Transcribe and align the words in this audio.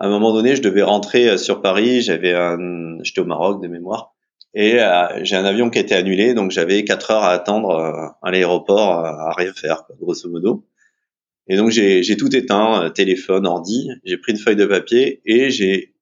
à 0.00 0.06
un 0.06 0.08
moment 0.08 0.32
donné, 0.32 0.56
je 0.56 0.62
devais 0.62 0.82
rentrer 0.82 1.38
sur 1.38 1.60
Paris. 1.60 2.02
J'avais 2.02 2.34
un, 2.34 2.98
j'étais 3.02 3.20
au 3.20 3.24
Maroc 3.24 3.62
de 3.62 3.68
mémoire, 3.68 4.14
et 4.54 4.78
j'ai 5.22 5.36
un 5.36 5.44
avion 5.44 5.70
qui 5.70 5.78
a 5.78 5.82
été 5.82 5.94
annulé, 5.94 6.34
donc 6.34 6.50
j'avais 6.50 6.84
quatre 6.84 7.10
heures 7.12 7.22
à 7.22 7.30
attendre 7.30 8.14
à 8.22 8.30
l'aéroport 8.30 8.90
à 9.04 9.32
rien 9.36 9.52
faire, 9.52 9.84
grosso 10.00 10.28
modo. 10.28 10.66
Et 11.48 11.56
donc 11.56 11.70
j'ai 11.70 12.16
tout 12.16 12.34
éteint, 12.34 12.90
téléphone, 12.90 13.46
ordi. 13.46 13.90
J'ai 14.04 14.16
pris 14.16 14.32
une 14.32 14.38
feuille 14.38 14.56
de 14.56 14.66
papier 14.66 15.20
et 15.24 15.50
j'ai 15.50 15.94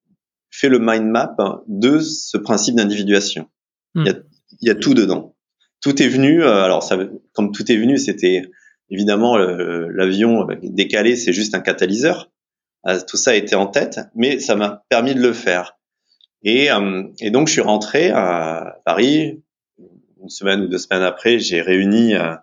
fait 0.51 0.69
le 0.69 0.79
mind 0.79 1.05
map 1.05 1.37
de 1.67 1.99
ce 1.99 2.39
principe 2.39 2.77
d'individuation. 2.77 3.49
Il, 3.95 4.07
y 4.07 4.11
a, 4.11 4.15
il 4.61 4.69
y 4.69 4.71
a 4.71 4.75
tout 4.75 4.95
dedans. 4.95 5.35
Tout 5.83 6.03
est 6.03 6.09
venu. 6.09 6.45
alors 6.45 6.83
ça, 6.83 6.99
comme 7.33 7.53
tout 7.53 7.71
est 7.71 7.77
venu, 7.77 7.99
c'était 7.99 8.51
Évidemment, 8.91 9.37
l'avion 9.37 10.47
décalé, 10.63 11.17
c'est 11.17 11.33
juste 11.33 11.55
un 11.55 11.61
catalyseur. 11.61 12.31
Euh, 12.89 13.01
tout 13.07 13.17
ça 13.17 13.35
était 13.35 13.55
en 13.55 13.67
tête, 13.67 14.01
mais 14.15 14.41
ça 14.41 14.57
m'a 14.57 14.85
permis 14.89 15.15
de 15.15 15.21
le 15.21 15.33
faire. 15.33 15.79
Et, 16.43 16.71
euh, 16.71 17.05
et, 17.21 17.31
donc, 17.31 17.49
je 17.49 17.53
suis 17.53 17.61
rentré 17.61 18.11
à 18.11 18.79
Paris. 18.85 19.43
Une 20.23 20.31
semaine 20.31 20.63
ou 20.63 20.69
deux 20.69 20.79
semaines 20.79 21.03
après, 21.03 21.39
j'ai 21.39 21.61
réuni 21.61 22.15
euh, 22.15 22.35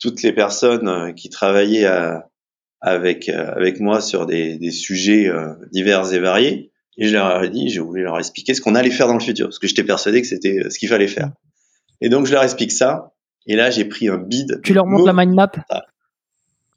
toutes 0.00 0.22
les 0.22 0.32
personnes 0.32 1.12
qui 1.14 1.28
travaillaient 1.28 1.88
avec 2.80 3.28
avec 3.28 3.80
moi 3.80 4.00
sur 4.00 4.26
des, 4.26 4.58
des 4.58 4.70
sujets 4.70 5.28
divers 5.72 6.12
et 6.12 6.20
variés. 6.20 6.70
Et 6.96 7.08
je 7.08 7.14
leur 7.14 7.42
ai 7.42 7.50
dit, 7.50 7.68
j'ai 7.68 7.80
voulu 7.80 8.04
leur 8.04 8.16
expliquer 8.18 8.54
ce 8.54 8.60
qu'on 8.60 8.76
allait 8.76 8.90
faire 8.90 9.08
dans 9.08 9.14
le 9.14 9.20
futur, 9.20 9.46
parce 9.46 9.58
que 9.58 9.66
j'étais 9.66 9.82
persuadé 9.82 10.20
que 10.22 10.28
c'était 10.28 10.70
ce 10.70 10.78
qu'il 10.78 10.88
fallait 10.88 11.08
faire. 11.08 11.32
Et 12.00 12.08
donc, 12.08 12.26
je 12.26 12.32
leur 12.32 12.44
explique 12.44 12.70
ça. 12.70 13.12
Et 13.46 13.56
là, 13.56 13.70
j'ai 13.70 13.84
pris 13.84 14.08
un 14.08 14.18
bid. 14.18 14.60
Tu 14.62 14.72
leur 14.72 14.86
montres 14.86 15.06
la 15.06 15.12
mind 15.12 15.34
map? 15.34 15.50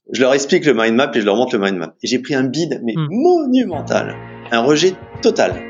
Je 0.10 0.20
leur 0.20 0.34
explique 0.34 0.66
le 0.66 0.74
mind 0.74 0.96
map 0.96 1.12
et 1.14 1.22
je 1.22 1.26
leur 1.26 1.36
montre 1.36 1.56
le 1.56 1.64
mind 1.64 1.78
map. 1.78 1.94
Et 2.02 2.08
j'ai 2.08 2.20
pris 2.20 2.34
un 2.34 2.44
bid, 2.44 2.82
mais 2.84 2.94
hmm. 2.96 3.08
monumental. 3.12 4.16
Un 4.52 4.62
rejet 4.62 4.94
total. 5.22 5.62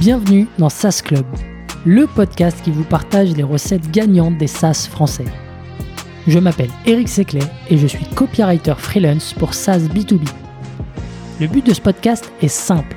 Bienvenue 0.00 0.48
dans 0.58 0.68
SaaS 0.68 1.00
Club, 1.04 1.24
le 1.86 2.08
podcast 2.08 2.58
qui 2.64 2.72
vous 2.72 2.82
partage 2.82 3.36
les 3.36 3.44
recettes 3.44 3.88
gagnantes 3.92 4.36
des 4.38 4.48
SaaS 4.48 4.88
français. 4.90 5.24
Je 6.26 6.40
m'appelle 6.40 6.70
Eric 6.84 7.08
Seclet 7.08 7.40
et 7.70 7.78
je 7.78 7.86
suis 7.86 8.04
copywriter 8.16 8.74
freelance 8.76 9.32
pour 9.32 9.54
SaaS 9.54 9.82
B2B. 9.94 10.28
Le 11.40 11.46
but 11.46 11.64
de 11.64 11.72
ce 11.72 11.80
podcast 11.80 12.32
est 12.42 12.48
simple. 12.48 12.96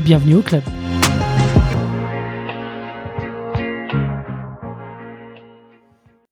et 0.00 0.02
bienvenue 0.02 0.36
au 0.36 0.42
club. 0.42 0.62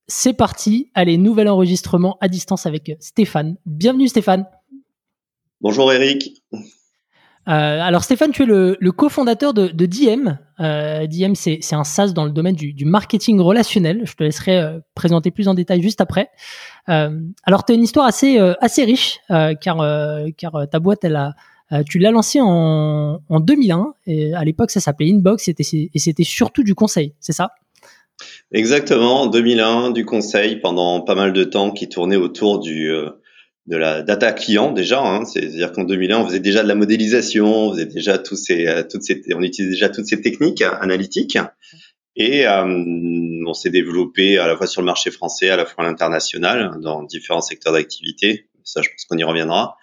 C'est 0.06 0.32
parti, 0.32 0.90
allez, 0.94 1.18
nouvel 1.18 1.48
enregistrement 1.48 2.16
à 2.22 2.28
distance 2.28 2.64
avec 2.64 2.96
Stéphane. 2.98 3.56
Bienvenue 3.66 4.08
Stéphane. 4.08 4.46
Bonjour 5.60 5.92
Eric. 5.92 6.42
Euh, 6.54 6.58
alors 7.46 8.04
Stéphane, 8.04 8.32
tu 8.32 8.44
es 8.44 8.46
le, 8.46 8.90
cofondateur 8.90 9.52
de, 9.52 9.68
de, 9.68 9.86
Diem. 9.86 10.38
Euh, 10.60 11.06
Diem, 11.06 11.34
c'est 11.34 11.60
un 11.72 11.84
SaaS 11.84 12.12
dans 12.12 12.24
le 12.24 12.30
domaine 12.30 12.54
du, 12.54 12.84
marketing 12.86 13.38
relationnel. 13.38 14.02
Je 14.04 14.14
te 14.14 14.24
laisserai 14.24 14.58
euh, 14.58 14.78
présenter 14.94 15.30
plus 15.30 15.46
en 15.46 15.52
détail 15.52 15.82
juste 15.82 16.00
après. 16.00 16.30
Euh, 16.88 17.20
alors 17.44 17.66
tu 17.66 17.72
as 17.72 17.74
une 17.74 17.82
histoire 17.82 18.06
assez, 18.06 18.38
assez 18.60 18.84
riche, 18.84 19.20
car, 19.28 19.84
car 20.38 20.68
ta 20.70 20.80
boîte, 20.80 21.04
elle 21.04 21.16
a, 21.16 21.34
tu 21.86 21.98
l'as 21.98 22.10
lancée 22.10 22.40
en, 22.40 23.20
en 23.28 23.40
2001. 23.40 23.94
Et 24.06 24.34
à 24.34 24.44
l'époque, 24.44 24.70
ça 24.70 24.80
s'appelait 24.80 25.10
Inbox 25.10 25.48
et 25.48 25.54
c'était 25.96 26.24
surtout 26.24 26.62
du 26.62 26.74
conseil, 26.74 27.14
c'est 27.20 27.32
ça? 27.32 27.50
Exactement, 28.52 29.22
en 29.22 29.26
2001, 29.26 29.90
du 29.90 30.04
conseil 30.04 30.56
pendant 30.56 31.00
pas 31.02 31.14
mal 31.14 31.32
de 31.32 31.44
temps 31.44 31.70
qui 31.70 31.88
tournait 31.88 32.16
autour 32.16 32.58
du 32.58 32.90
de 33.68 33.76
la 33.76 34.02
data 34.02 34.32
client 34.32 34.72
déjà. 34.72 35.00
Hein, 35.00 35.24
C'est-à-dire 35.24 35.72
qu'en 35.72 35.84
2001, 35.84 36.18
on 36.18 36.26
faisait 36.26 36.40
déjà 36.40 36.62
de 36.62 36.68
la 36.68 36.74
modélisation, 36.74 37.46
on 37.46 37.72
faisait 37.72 37.86
déjà 37.86 38.14
euh, 38.14 38.18
toutes 38.18 39.02
ces, 39.02 39.20
on 39.34 39.42
utilisait 39.42 39.74
déjà 39.74 39.88
toutes 39.90 40.06
ces 40.06 40.20
techniques 40.20 40.62
analytiques. 40.62 41.38
Et 42.16 42.48
euh, 42.48 42.64
on 43.46 43.54
s'est 43.54 43.70
développé 43.70 44.38
à 44.38 44.48
la 44.48 44.56
fois 44.56 44.66
sur 44.66 44.80
le 44.80 44.86
marché 44.86 45.10
français, 45.10 45.50
à 45.50 45.56
la 45.56 45.66
fois 45.66 45.84
à 45.84 45.86
l'international, 45.86 46.78
dans 46.80 47.04
différents 47.04 47.42
secteurs 47.42 47.74
d'activité. 47.74 48.48
Ça, 48.64 48.82
je 48.82 48.88
pense 48.88 49.04
qu'on 49.04 49.18
y 49.18 49.24
reviendra. 49.24 49.76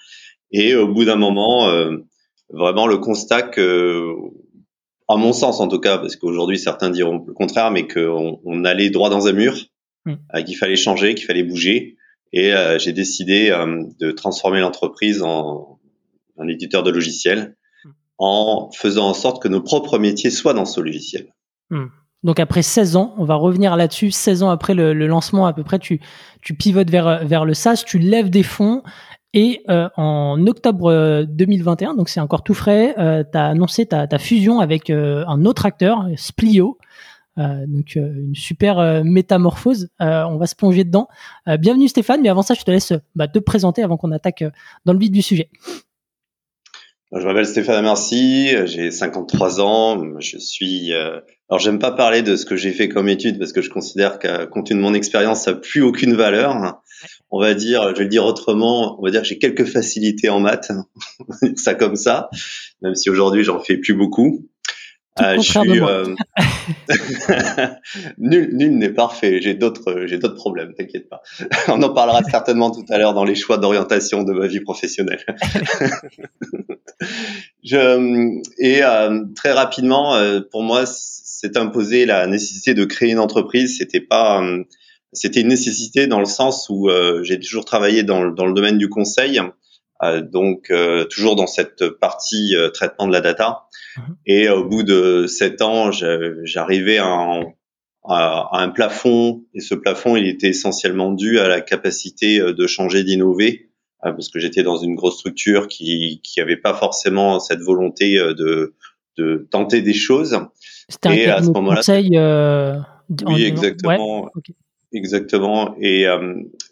Et 0.58 0.74
au 0.74 0.88
bout 0.88 1.04
d'un 1.04 1.18
moment, 1.18 1.68
euh, 1.68 1.98
vraiment 2.50 2.88
le 2.88 2.98
constat 2.98 3.42
que, 3.42 4.14
à 5.10 5.18
mon 5.18 5.34
sens 5.34 5.60
en 5.60 5.68
tout 5.68 5.80
cas, 5.80 5.98
parce 5.98 6.16
qu'aujourd'hui 6.16 6.58
certains 6.58 6.90
diront 6.90 7.26
le 7.28 7.34
contraire, 7.34 7.72
mais 7.72 7.88
qu'on 7.88 8.40
on 8.46 8.64
allait 8.64 8.90
droit 8.90 9.10
dans 9.10 9.28
un 9.28 9.34
mur, 9.34 9.54
mmh. 10.06 10.14
qu'il 10.46 10.56
fallait 10.56 10.78
changer, 10.78 11.14
qu'il 11.14 11.26
fallait 11.26 11.44
bouger. 11.44 11.98
Et 12.32 12.54
euh, 12.54 12.80
j'ai 12.80 12.94
décidé 12.94 13.50
euh, 13.50 13.84
de 14.00 14.12
transformer 14.12 14.62
l'entreprise 14.62 15.22
en 15.22 15.80
un 16.38 16.48
éditeur 16.48 16.84
de 16.84 16.92
logiciels 16.92 17.56
hmm. 17.84 17.90
en 18.18 18.72
faisant 18.72 19.10
en 19.10 19.14
sorte 19.14 19.42
que 19.42 19.48
nos 19.50 19.62
propres 19.62 20.00
métiers 20.00 20.30
soient 20.30 20.54
dans 20.54 20.66
ce 20.66 20.80
logiciel. 20.80 21.34
Hmm. 21.70 21.88
Donc 22.24 22.40
après 22.40 22.64
16 22.64 22.96
ans, 22.96 23.14
on 23.18 23.26
va 23.26 23.36
revenir 23.36 23.76
là-dessus, 23.76 24.10
16 24.10 24.44
ans 24.44 24.50
après 24.50 24.74
le, 24.74 24.94
lancement 24.94 25.46
à 25.46 25.54
peu 25.54 25.64
près, 25.64 25.80
tu, 25.80 26.00
tu 26.42 26.56
pivotes 26.56 26.90
vers, 26.90 27.26
vers 27.26 27.46
le 27.46 27.54
SaaS, 27.54 27.84
tu 27.86 28.00
lèves 28.00 28.30
des 28.30 28.42
fonds 28.42 28.82
et 29.36 29.62
euh, 29.70 29.90
en 29.96 30.48
octobre 30.48 31.26
2021, 31.26 31.94
donc 31.94 32.10
c'est 32.10 32.20
encore 32.20 32.44
tout 32.44 32.56
frais, 32.56 32.96
tu 32.96 33.38
as 33.38 33.46
annoncé 33.46 33.86
ta, 33.86 34.08
fusion 34.18 34.60
avec 34.60 34.90
un 34.90 35.46
autre 35.46 35.68
acteur, 35.68 36.08
Splio, 36.16 36.80
euh, 37.38 37.66
donc 37.68 37.98
euh, 37.98 38.14
une 38.16 38.36
super 38.36 38.80
euh, 38.80 39.02
métamorphose. 39.04 39.90
on 40.00 40.38
va 40.38 40.48
se 40.48 40.56
plonger 40.56 40.84
dedans. 40.84 41.08
bienvenue 41.60 41.88
Stéphane, 41.88 42.22
mais 42.22 42.30
avant 42.30 42.42
ça, 42.42 42.54
je 42.54 42.64
te 42.64 42.72
laisse 42.72 42.94
bah, 43.16 43.28
te 43.28 43.40
présenter 43.40 43.84
avant 43.84 43.98
qu'on 43.98 44.12
attaque 44.12 44.44
dans 44.86 44.94
le 44.94 45.00
vif 45.00 45.12
du 45.12 45.22
sujet. 45.22 45.50
Je 47.12 47.26
m'appelle 47.26 47.46
Stéphane 47.46 47.84
Merci, 47.84 48.50
j'ai 48.66 48.92
53 48.92 49.62
ans, 49.62 50.20
je 50.20 50.38
suis... 50.38 50.92
alors 50.92 51.60
j'aime 51.60 51.80
pas 51.80 51.92
parler 51.92 52.24
de 52.24 52.36
ce 52.36 52.46
que 52.46 52.58
j'ai 52.58 52.72
fait 52.72 52.90
comme 52.90 53.08
étude 53.08 53.38
parce 53.38 53.54
que 53.54 53.62
je 53.62 53.70
considère 53.70 54.20
qu'à 54.20 54.48
compte 54.48 54.68
tenu 54.68 54.80
de 54.80 54.84
mon 54.84 54.94
expérience, 54.94 55.44
ça 55.44 55.54
n'a 55.54 55.58
plus 55.58 55.82
aucune 55.82 56.14
valeur. 56.14 56.82
On 57.32 57.40
va 57.40 57.54
dire, 57.54 57.90
je 57.90 57.98
vais 57.98 58.04
le 58.04 58.10
dire 58.10 58.26
autrement, 58.26 59.00
on 59.00 59.04
va 59.04 59.12
dire 59.12 59.22
que 59.22 59.28
j'ai 59.28 59.38
quelques 59.38 59.66
facilités 59.66 60.30
en 60.30 60.40
maths, 60.40 60.72
ça 61.56 61.76
comme 61.76 61.96
ça, 61.96 62.30
même 62.82 62.96
si 62.96 63.10
aujourd'hui 63.10 63.44
j'en 63.44 63.60
fais 63.60 63.78
plus 63.78 63.94
beaucoup. 63.94 64.48
Ah, 65.18 65.38
je 65.38 65.50
suis, 65.50 65.82
euh... 65.82 66.14
nul, 68.18 68.50
nul 68.52 68.78
n'est 68.78 68.90
parfait. 68.90 69.40
J'ai 69.42 69.54
d'autres, 69.54 70.04
j'ai 70.08 70.18
d'autres 70.18 70.36
problèmes. 70.36 70.74
T'inquiète 70.74 71.08
pas. 71.08 71.22
On 71.70 71.82
en 71.82 71.94
parlera 71.94 72.22
certainement 72.24 72.70
tout 72.70 72.84
à 72.90 72.98
l'heure 72.98 73.14
dans 73.14 73.24
les 73.24 73.36
choix 73.36 73.58
d'orientation 73.58 74.24
de 74.24 74.34
ma 74.34 74.48
vie 74.48 74.60
professionnelle. 74.60 75.24
je, 77.64 78.42
et 78.58 78.84
euh, 78.84 79.24
très 79.36 79.54
rapidement, 79.54 80.16
euh, 80.16 80.42
pour 80.52 80.64
moi, 80.64 80.84
c'est 80.86 81.56
imposé 81.56 82.06
la 82.06 82.28
nécessité 82.28 82.74
de 82.74 82.84
créer 82.84 83.12
une 83.12 83.20
entreprise. 83.20 83.78
C'était 83.78 84.02
pas, 84.02 84.44
euh, 84.44 84.66
c'était 85.16 85.42
une 85.42 85.48
nécessité 85.48 86.08
dans 86.08 86.20
le 86.20 86.26
sens 86.26 86.68
où 86.70 86.90
j'ai 87.24 87.40
toujours 87.40 87.66
travaillé 87.66 88.04
dans, 88.04 88.28
dans, 88.28 88.46
le 88.46 88.54
domaine 88.54 88.78
du 88.78 88.90
conseil, 88.90 89.40
donc 90.32 90.72
toujours 91.10 91.36
dans 91.36 91.48
cette 91.48 91.88
partie 91.90 92.54
traitement 92.74 93.08
de 93.08 93.14
la 93.14 93.22
data. 93.22 93.64
Mhm. 93.98 94.16
Et 94.26 94.50
au 94.50 94.66
bout 94.66 94.84
de 94.84 95.26
sept 95.28 95.62
ans, 95.62 95.92
j'arrivais 95.92 96.98
à, 96.98 97.42
à, 98.08 98.62
un 98.62 98.70
plafond, 98.70 99.44
et 99.54 99.60
ce 99.60 99.76
plafond, 99.76 100.16
il 100.16 100.28
était 100.28 100.50
essentiellement 100.50 101.12
dû 101.12 101.40
à 101.40 101.48
la 101.48 101.62
capacité 101.62 102.40
euh, 102.40 102.54
de 102.54 102.68
changer, 102.68 103.04
d'innover, 103.04 103.70
euh, 104.06 104.12
parce 104.12 104.30
que 104.30 104.40
j'étais 104.40 104.64
dans 104.64 104.78
une 104.78 104.96
grosse 104.96 105.20
structure 105.20 105.68
qui 105.68 106.22
qui 106.24 106.40
avait 106.42 106.58
pas 106.58 106.74
forcément 106.74 107.40
cette 107.40 107.62
volonté 107.62 108.18
euh, 108.18 108.34
de 108.34 108.76
de 109.18 109.48
tenter 109.50 109.82
des 109.82 109.94
choses. 109.94 110.38
C'était 110.90 111.30
un 111.30 111.36
à 111.36 111.44
ce 111.44 111.50
moment-là, 111.50 111.78
conseil. 111.78 112.18
Euh, 112.18 112.78
oui, 113.26 113.44
exactement. 113.44 114.30
Exactement. 114.96 115.76
Et, 115.82 116.06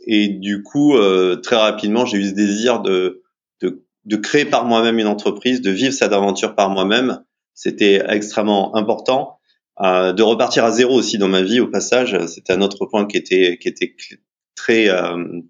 et 0.07 0.27
du 0.29 0.63
coup, 0.63 0.95
très 1.43 1.55
rapidement, 1.57 2.05
j'ai 2.05 2.17
eu 2.17 2.29
ce 2.29 2.33
désir 2.33 2.81
de, 2.81 3.21
de 3.61 4.15
créer 4.17 4.45
par 4.45 4.65
moi-même 4.65 4.99
une 4.99 5.07
entreprise, 5.07 5.61
de 5.61 5.71
vivre 5.71 5.93
cette 5.93 6.13
aventure 6.13 6.55
par 6.55 6.69
moi-même, 6.69 7.23
c'était 7.53 8.03
extrêmement 8.07 8.75
important. 8.75 9.39
de 9.81 10.21
repartir 10.21 10.65
à 10.65 10.71
zéro 10.71 10.93
aussi 10.95 11.17
dans 11.17 11.27
ma 11.27 11.41
vie 11.41 11.59
au 11.59 11.67
passage. 11.67 12.17
C'était 12.27 12.53
un 12.53 12.61
autre 12.61 12.85
point 12.85 13.05
qui 13.05 13.17
était 13.17 13.57
qui 13.59 13.67
était 13.67 13.95
très 14.55 14.87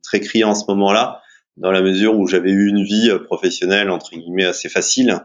très 0.01 0.19
criant 0.19 0.49
en 0.51 0.55
ce 0.55 0.65
moment-là, 0.69 1.21
dans 1.57 1.71
la 1.71 1.81
mesure 1.81 2.17
où 2.17 2.27
j'avais 2.27 2.51
eu 2.51 2.67
une 2.69 2.83
vie 2.83 3.11
professionnelle 3.25 3.89
entre 3.89 4.11
guillemets 4.11 4.45
assez 4.45 4.69
facile 4.69 5.19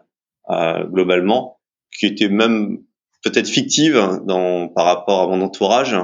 globalement, 0.93 1.61
qui 1.99 2.07
était 2.07 2.29
même 2.29 2.79
peut-être 3.23 3.49
fictive 3.49 4.21
dans 4.25 4.69
par 4.69 4.85
rapport 4.87 5.23
à 5.23 5.27
mon 5.29 5.41
entourage 5.43 5.97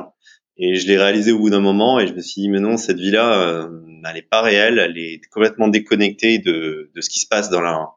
et 0.57 0.77
je 0.77 0.87
l'ai 0.87 0.97
réalisé 0.97 1.33
au 1.33 1.39
bout 1.39 1.51
d'un 1.51 1.61
moment 1.61 1.99
et 1.99 2.07
je 2.07 2.15
me 2.15 2.21
suis 2.21 2.43
dit, 2.43 2.49
mais 2.49 2.61
non, 2.61 2.77
cette 2.77 2.99
vie-là, 2.99 3.41
euh, 3.41 3.69
elle 4.07 4.15
n'est 4.15 4.23
pas 4.23 4.43
réelle, 4.43 4.79
elle 4.79 4.97
est 4.99 5.21
complètement 5.31 5.69
déconnectée 5.69 6.39
de, 6.39 6.91
de 6.95 7.01
ce 7.01 7.09
qui 7.09 7.19
se 7.19 7.27
passe 7.27 7.51
dans 7.51 7.61
la, 7.61 7.89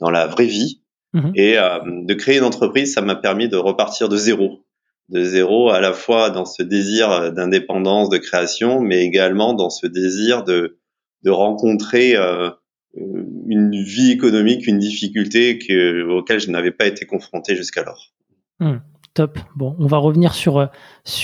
dans 0.00 0.10
la 0.10 0.26
vraie 0.26 0.46
vie. 0.46 0.82
Mhm. 1.12 1.32
Et 1.34 1.58
euh, 1.58 1.78
de 1.84 2.14
créer 2.14 2.38
une 2.38 2.44
entreprise, 2.44 2.92
ça 2.92 3.00
m'a 3.00 3.16
permis 3.16 3.48
de 3.48 3.56
repartir 3.56 4.08
de 4.08 4.16
zéro. 4.16 4.64
De 5.08 5.22
zéro 5.22 5.70
à 5.70 5.80
la 5.80 5.92
fois 5.92 6.30
dans 6.30 6.44
ce 6.44 6.62
désir 6.62 7.32
d'indépendance, 7.32 8.08
de 8.08 8.18
création, 8.18 8.80
mais 8.80 9.04
également 9.04 9.52
dans 9.52 9.70
ce 9.70 9.86
désir 9.86 10.44
de, 10.44 10.78
de 11.22 11.30
rencontrer 11.30 12.16
euh, 12.16 12.50
une 12.96 13.82
vie 13.82 14.12
économique, 14.12 14.66
une 14.66 14.78
difficulté 14.78 15.58
que, 15.58 16.08
auquel 16.08 16.40
je 16.40 16.50
n'avais 16.50 16.70
pas 16.70 16.86
été 16.86 17.06
confronté 17.06 17.56
jusqu'alors. 17.56 18.12
Mhm. 18.60 18.80
Top. 19.14 19.38
Bon, 19.54 19.76
on 19.78 19.86
va 19.86 19.98
revenir 19.98 20.34
sur 20.34 20.58
euh, 20.58 20.66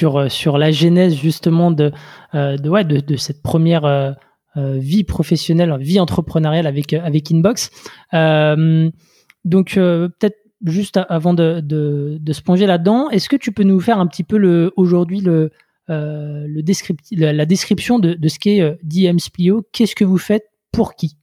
euh, 0.05 0.59
la 0.59 0.71
genèse 0.71 1.17
justement 1.17 1.73
de 1.73 1.91
euh, 2.37 2.57
cette 3.17 3.43
première 3.43 4.17
vie 4.57 5.03
professionnelle, 5.03 5.77
vie 5.81 5.99
entrepreneuriale 5.99 6.69
avec 6.69 7.33
Inbox. 7.33 7.71
donc 9.45 9.75
peut-être 9.75 10.39
juste 10.65 11.01
avant 11.09 11.35
de, 11.35 11.61
de, 11.61 12.33
se 12.33 12.43
plonger 12.43 12.67
là-dedans, 12.67 13.11
est-ce 13.11 13.29
que 13.29 13.37
tu 13.37 13.51
peux 13.51 13.65
nous 13.65 13.81
faire 13.81 13.99
un 13.99 14.07
petit 14.07 14.23
peu 14.23 14.73
aujourd'hui 14.77 15.21
la, 15.89 17.45
description 17.47 17.99
de, 17.99 18.15
de 18.15 18.29
ce 18.29 18.39
qu'est 18.39 18.79
DM 18.85 19.19
Splio? 19.19 19.67
Qu'est-ce 19.73 19.97
que 19.97 20.05
vous 20.05 20.19
faites? 20.19 20.45
Pour 20.71 20.95
qui? 20.95 21.17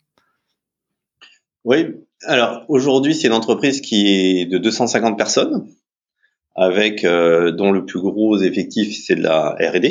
Oui, 1.63 1.85
alors 2.25 2.65
aujourd'hui 2.67 3.13
c'est 3.13 3.27
une 3.27 3.33
entreprise 3.33 3.79
qui 3.79 4.07
est 4.07 4.45
de 4.45 4.57
250 4.57 5.17
personnes 5.17 5.65
avec 6.57 7.05
euh, 7.05 7.51
dont 7.51 7.71
le 7.71 7.85
plus 7.85 8.01
gros 8.01 8.37
effectif 8.39 8.97
c'est 9.05 9.15
de 9.15 9.21
la 9.21 9.55
R&D. 9.59 9.89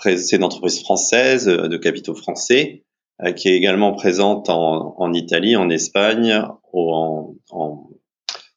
C'est 0.00 0.36
une 0.36 0.44
entreprise 0.44 0.80
française 0.80 1.48
euh, 1.48 1.68
de 1.68 1.76
capitaux 1.76 2.14
français 2.14 2.84
euh, 3.22 3.32
qui 3.32 3.48
est 3.48 3.56
également 3.56 3.92
présente 3.92 4.48
en, 4.48 4.94
en 4.96 5.12
Italie, 5.12 5.56
en 5.56 5.68
Espagne, 5.68 6.42
au, 6.72 7.36
en, 7.50 7.88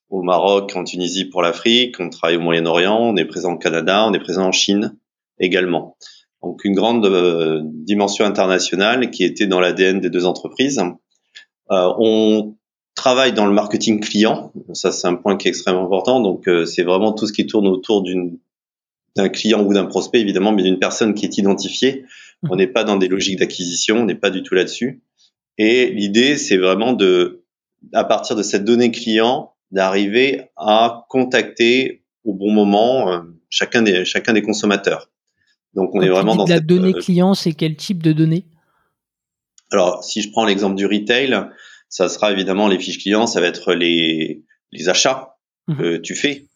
au 0.09 0.21
Maroc, 0.21 0.75
en 0.75 0.83
Tunisie 0.83 1.25
pour 1.25 1.41
l'Afrique. 1.41 1.99
On 1.99 2.09
travaille 2.09 2.37
au 2.37 2.41
Moyen-Orient, 2.41 2.97
on 2.97 3.17
est 3.17 3.25
présent 3.25 3.53
au 3.53 3.57
Canada, 3.57 4.05
on 4.07 4.13
est 4.13 4.19
présent 4.19 4.45
en 4.45 4.51
Chine 4.51 4.95
également. 5.39 5.97
Donc 6.43 6.63
une 6.63 6.75
grande 6.75 7.63
dimension 7.83 8.23
internationale 8.23 9.09
qui 9.09 9.23
était 9.23 9.47
dans 9.47 9.59
l'ADN 9.59 9.99
des 9.99 10.11
deux 10.11 10.25
entreprises. 10.25 10.79
Euh, 11.71 11.93
on 11.97 12.56
travaille 12.97 13.31
dans 13.31 13.45
le 13.45 13.53
marketing 13.53 14.01
client. 14.01 14.51
Ça, 14.73 14.91
c'est 14.91 15.07
un 15.07 15.15
point 15.15 15.37
qui 15.37 15.47
est 15.47 15.51
extrêmement 15.51 15.85
important. 15.85 16.19
Donc, 16.19 16.47
euh, 16.49 16.65
c'est 16.65 16.83
vraiment 16.83 17.13
tout 17.13 17.27
ce 17.27 17.31
qui 17.31 17.47
tourne 17.47 17.67
autour 17.67 18.01
d'une 18.01 18.37
d'un 19.15 19.29
client 19.29 19.63
ou 19.63 19.73
d'un 19.73 19.85
prospect, 19.85 20.19
évidemment, 20.19 20.51
mais 20.51 20.61
d'une 20.61 20.77
personne 20.77 21.15
qui 21.15 21.25
est 21.25 21.39
identifiée. 21.39 22.05
Mmh. 22.43 22.49
On 22.51 22.55
n'est 22.55 22.67
pas 22.67 22.83
dans 22.83 22.97
des 22.97 23.07
logiques 23.07 23.39
d'acquisition, 23.39 23.97
on 24.01 24.05
n'est 24.05 24.13
pas 24.13 24.29
du 24.29 24.43
tout 24.43 24.53
là-dessus. 24.53 25.01
Et 25.57 25.89
l'idée, 25.89 26.37
c'est 26.37 26.57
vraiment 26.57 26.93
de, 26.93 27.43
à 27.93 28.03
partir 28.03 28.35
de 28.35 28.43
cette 28.43 28.63
donnée 28.63 28.91
client, 28.91 29.53
d'arriver 29.71 30.43
à 30.55 31.07
contacter 31.09 32.03
au 32.25 32.33
bon 32.33 32.51
moment 32.51 33.11
euh, 33.11 33.21
chacun 33.49 33.81
des 33.81 34.05
chacun 34.05 34.33
des 34.33 34.43
consommateurs. 34.43 35.09
Donc, 35.73 35.95
on 35.95 36.01
est 36.01 36.09
vraiment 36.09 36.35
dans 36.35 36.45
la 36.45 36.59
donnée 36.59 36.93
euh, 36.95 36.99
client, 36.99 37.33
c'est 37.33 37.53
quel 37.53 37.75
type 37.75 38.03
de 38.03 38.13
données 38.13 38.45
Alors, 39.71 40.03
si 40.03 40.21
je 40.21 40.29
prends 40.29 40.45
l'exemple 40.45 40.75
du 40.75 40.85
retail, 40.85 41.35
ça 41.89 42.09
sera 42.09 42.31
évidemment 42.31 42.67
les 42.67 42.79
fiches 42.79 42.99
clients, 42.99 43.27
ça 43.27 43.41
va 43.41 43.47
être 43.47 43.73
les, 43.73 44.43
les 44.71 44.89
achats 44.89 45.35
mhm. 45.67 45.77
que 45.77 45.97
tu 45.97 46.15
fais. 46.15 46.47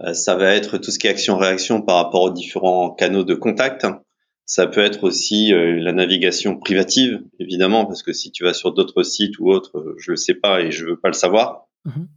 Euh, 0.00 0.12
ça 0.12 0.34
va 0.34 0.54
être 0.54 0.78
tout 0.78 0.90
ce 0.90 0.98
qui 0.98 1.06
est 1.06 1.10
action-réaction 1.10 1.82
par 1.82 1.96
rapport 1.96 2.22
aux 2.22 2.32
différents 2.32 2.90
canaux 2.90 3.24
de 3.24 3.34
contact. 3.34 3.86
Ça 4.46 4.66
peut 4.66 4.82
être 4.82 5.04
aussi 5.04 5.54
euh, 5.54 5.80
la 5.80 5.92
navigation 5.92 6.58
privative, 6.58 7.22
évidemment, 7.38 7.86
parce 7.86 8.02
que 8.02 8.12
si 8.12 8.30
tu 8.30 8.44
vas 8.44 8.52
sur 8.52 8.74
d'autres 8.74 9.02
sites 9.02 9.38
ou 9.38 9.50
autres, 9.50 9.78
euh, 9.78 9.96
je 9.98 10.10
le 10.10 10.16
sais 10.16 10.34
pas 10.34 10.60
et 10.60 10.70
je 10.70 10.84
veux 10.84 10.98
pas 10.98 11.08
le 11.08 11.14
savoir. 11.14 11.66
Mhm. 11.84 12.08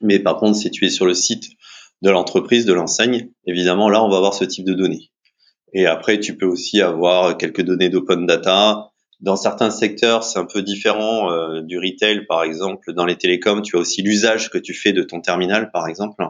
Mais 0.00 0.18
par 0.18 0.36
contre, 0.38 0.56
si 0.56 0.70
tu 0.70 0.84
es 0.84 0.90
sur 0.90 1.06
le 1.06 1.14
site 1.14 1.50
de 2.02 2.10
l'entreprise, 2.10 2.66
de 2.66 2.72
l'enseigne, 2.72 3.30
évidemment, 3.46 3.88
là, 3.88 4.02
on 4.02 4.08
va 4.08 4.16
avoir 4.16 4.34
ce 4.34 4.44
type 4.44 4.64
de 4.64 4.74
données. 4.74 5.10
Et 5.72 5.86
après, 5.86 6.20
tu 6.20 6.36
peux 6.36 6.46
aussi 6.46 6.80
avoir 6.80 7.36
quelques 7.36 7.62
données 7.62 7.88
d'open 7.88 8.26
data, 8.26 8.90
dans 9.20 9.36
certains 9.36 9.70
secteurs, 9.70 10.24
c'est 10.24 10.38
un 10.38 10.44
peu 10.44 10.62
différent 10.62 11.30
euh, 11.30 11.62
du 11.62 11.78
retail, 11.78 12.26
par 12.26 12.42
exemple. 12.42 12.92
Dans 12.92 13.06
les 13.06 13.16
télécoms, 13.16 13.62
tu 13.62 13.76
as 13.76 13.78
aussi 13.78 14.02
l'usage 14.02 14.50
que 14.50 14.58
tu 14.58 14.74
fais 14.74 14.92
de 14.92 15.02
ton 15.02 15.20
terminal, 15.20 15.70
par 15.70 15.88
exemple. 15.88 16.22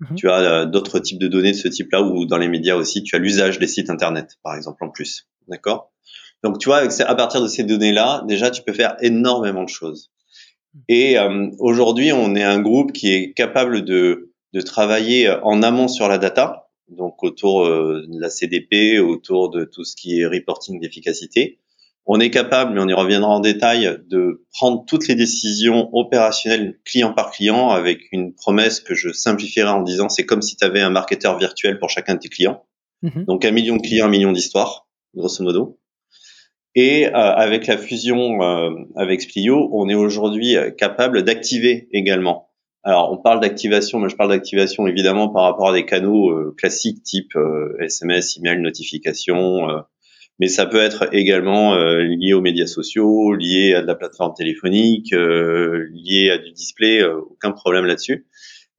Mhm. 0.00 0.16
Tu 0.16 0.30
as 0.30 0.40
euh, 0.40 0.66
d'autres 0.66 0.98
types 0.98 1.18
de 1.18 1.28
données 1.28 1.52
de 1.52 1.56
ce 1.56 1.68
type-là, 1.68 2.02
ou 2.02 2.24
dans 2.24 2.38
les 2.38 2.48
médias 2.48 2.76
aussi, 2.76 3.02
tu 3.02 3.16
as 3.16 3.18
l'usage 3.18 3.58
des 3.58 3.66
sites 3.66 3.90
internet, 3.90 4.38
par 4.42 4.54
exemple, 4.54 4.82
en 4.82 4.88
plus. 4.88 5.28
D'accord? 5.48 5.92
Donc, 6.42 6.58
tu 6.58 6.68
vois, 6.68 6.78
à 6.78 7.14
partir 7.14 7.42
de 7.42 7.48
ces 7.48 7.64
données-là, 7.64 8.24
déjà, 8.26 8.50
tu 8.50 8.62
peux 8.62 8.72
faire 8.72 8.96
énormément 9.00 9.62
de 9.62 9.68
choses. 9.68 10.10
Et 10.88 11.18
euh, 11.18 11.50
aujourd'hui, 11.58 12.12
on 12.12 12.34
est 12.34 12.42
un 12.42 12.60
groupe 12.60 12.92
qui 12.92 13.12
est 13.12 13.32
capable 13.34 13.84
de, 13.84 14.32
de 14.54 14.60
travailler 14.62 15.30
en 15.42 15.62
amont 15.62 15.86
sur 15.86 16.08
la 16.08 16.16
data, 16.16 16.70
donc 16.88 17.22
autour 17.22 17.66
de 17.66 18.20
la 18.20 18.30
CDP, 18.30 18.98
autour 18.98 19.50
de 19.50 19.64
tout 19.64 19.84
ce 19.84 19.94
qui 19.94 20.20
est 20.20 20.26
reporting 20.26 20.80
d'efficacité 20.80 21.58
on 22.06 22.18
est 22.18 22.30
capable, 22.30 22.74
mais 22.74 22.80
on 22.80 22.88
y 22.88 22.92
reviendra 22.92 23.30
en 23.30 23.40
détail, 23.40 23.98
de 24.08 24.44
prendre 24.52 24.84
toutes 24.86 25.06
les 25.06 25.14
décisions 25.14 25.88
opérationnelles 25.92 26.78
client 26.84 27.12
par 27.12 27.30
client 27.30 27.70
avec 27.70 28.00
une 28.10 28.34
promesse 28.34 28.80
que 28.80 28.94
je 28.94 29.12
simplifierai 29.12 29.70
en 29.70 29.82
disant 29.82 30.08
c'est 30.08 30.26
comme 30.26 30.42
si 30.42 30.56
tu 30.56 30.64
avais 30.64 30.80
un 30.80 30.90
marketeur 30.90 31.38
virtuel 31.38 31.78
pour 31.78 31.90
chacun 31.90 32.14
de 32.14 32.20
tes 32.20 32.28
clients. 32.28 32.64
Mhm. 33.02 33.24
Donc 33.26 33.44
un 33.44 33.52
million 33.52 33.76
de 33.76 33.82
clients, 33.82 34.06
un 34.06 34.10
million 34.10 34.32
d'histoires, 34.32 34.88
grosso 35.14 35.44
modo. 35.44 35.78
Et 36.74 37.06
euh, 37.06 37.10
avec 37.12 37.66
la 37.66 37.76
fusion 37.76 38.42
euh, 38.42 38.70
avec 38.96 39.20
Splio, 39.20 39.68
on 39.72 39.88
est 39.88 39.94
aujourd'hui 39.94 40.56
euh, 40.56 40.70
capable 40.70 41.22
d'activer 41.22 41.88
également. 41.92 42.48
Alors 42.82 43.12
on 43.12 43.18
parle 43.18 43.40
d'activation, 43.40 43.98
mais 43.98 44.08
je 44.08 44.16
parle 44.16 44.30
d'activation 44.30 44.86
évidemment 44.86 45.28
par 45.28 45.44
rapport 45.44 45.68
à 45.68 45.72
des 45.72 45.84
canaux 45.84 46.52
classiques 46.56 47.04
type 47.04 47.32
SMS, 47.78 48.38
email, 48.38 48.60
notification, 48.60 49.68
mais 50.38 50.48
ça 50.48 50.66
peut 50.66 50.80
être 50.80 51.08
également 51.12 51.74
euh, 51.74 52.02
lié 52.02 52.32
aux 52.32 52.40
médias 52.40 52.66
sociaux, 52.66 53.34
lié 53.34 53.74
à 53.74 53.82
de 53.82 53.86
la 53.86 53.94
plateforme 53.94 54.34
téléphonique, 54.34 55.12
euh, 55.12 55.88
lié 55.92 56.30
à 56.30 56.38
du 56.38 56.50
display, 56.52 57.00
euh, 57.00 57.20
aucun 57.30 57.52
problème 57.52 57.84
là-dessus. 57.84 58.26